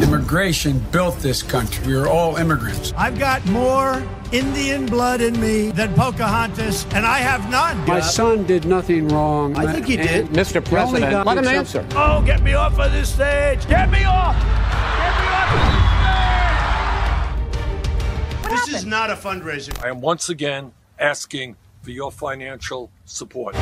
Immigration 0.01 0.79
built 0.93 1.19
this 1.19 1.43
country. 1.43 1.85
We 1.85 1.95
are 1.97 2.07
all 2.07 2.37
immigrants. 2.37 2.93
I've 2.97 3.19
got 3.19 3.45
more 3.47 4.01
Indian 4.31 4.87
blood 4.87 5.21
in 5.21 5.41
me 5.41 5.73
than 5.73 5.93
Pocahontas, 5.95 6.87
and 6.93 7.05
I 7.05 7.19
have 7.19 7.51
none. 7.51 7.85
My 7.89 7.99
son 7.99 8.47
did 8.47 8.65
nothing 8.65 9.09
wrong. 9.09 9.57
I 9.57 9.73
think 9.73 9.87
he 9.87 9.97
did. 9.97 10.29
Mr. 10.29 10.65
President, 10.65 11.27
let 11.27 11.39
him 11.39 11.49
answer. 11.49 11.85
Oh, 11.97 12.23
get 12.25 12.45
me 12.45 12.55
off 12.55 12.79
of 12.79 12.93
this 12.93 13.12
stage! 13.12 13.67
Get 13.67 13.91
me 13.91 14.05
off! 14.05 14.37
Get 14.37 15.21
me 15.21 15.27
off 15.27 15.75
of 15.75 15.80
this 18.61 18.65
stage! 18.65 18.77
Is 18.77 18.87
not 18.87 19.11
a 19.11 19.15
fundraiser. 19.15 19.82
I 19.82 19.89
am 19.89 20.01
once 20.01 20.28
again 20.28 20.73
asking 20.99 21.57
for 21.82 21.91
your 21.91 22.12
financial 22.12 22.91
support. 23.05 23.55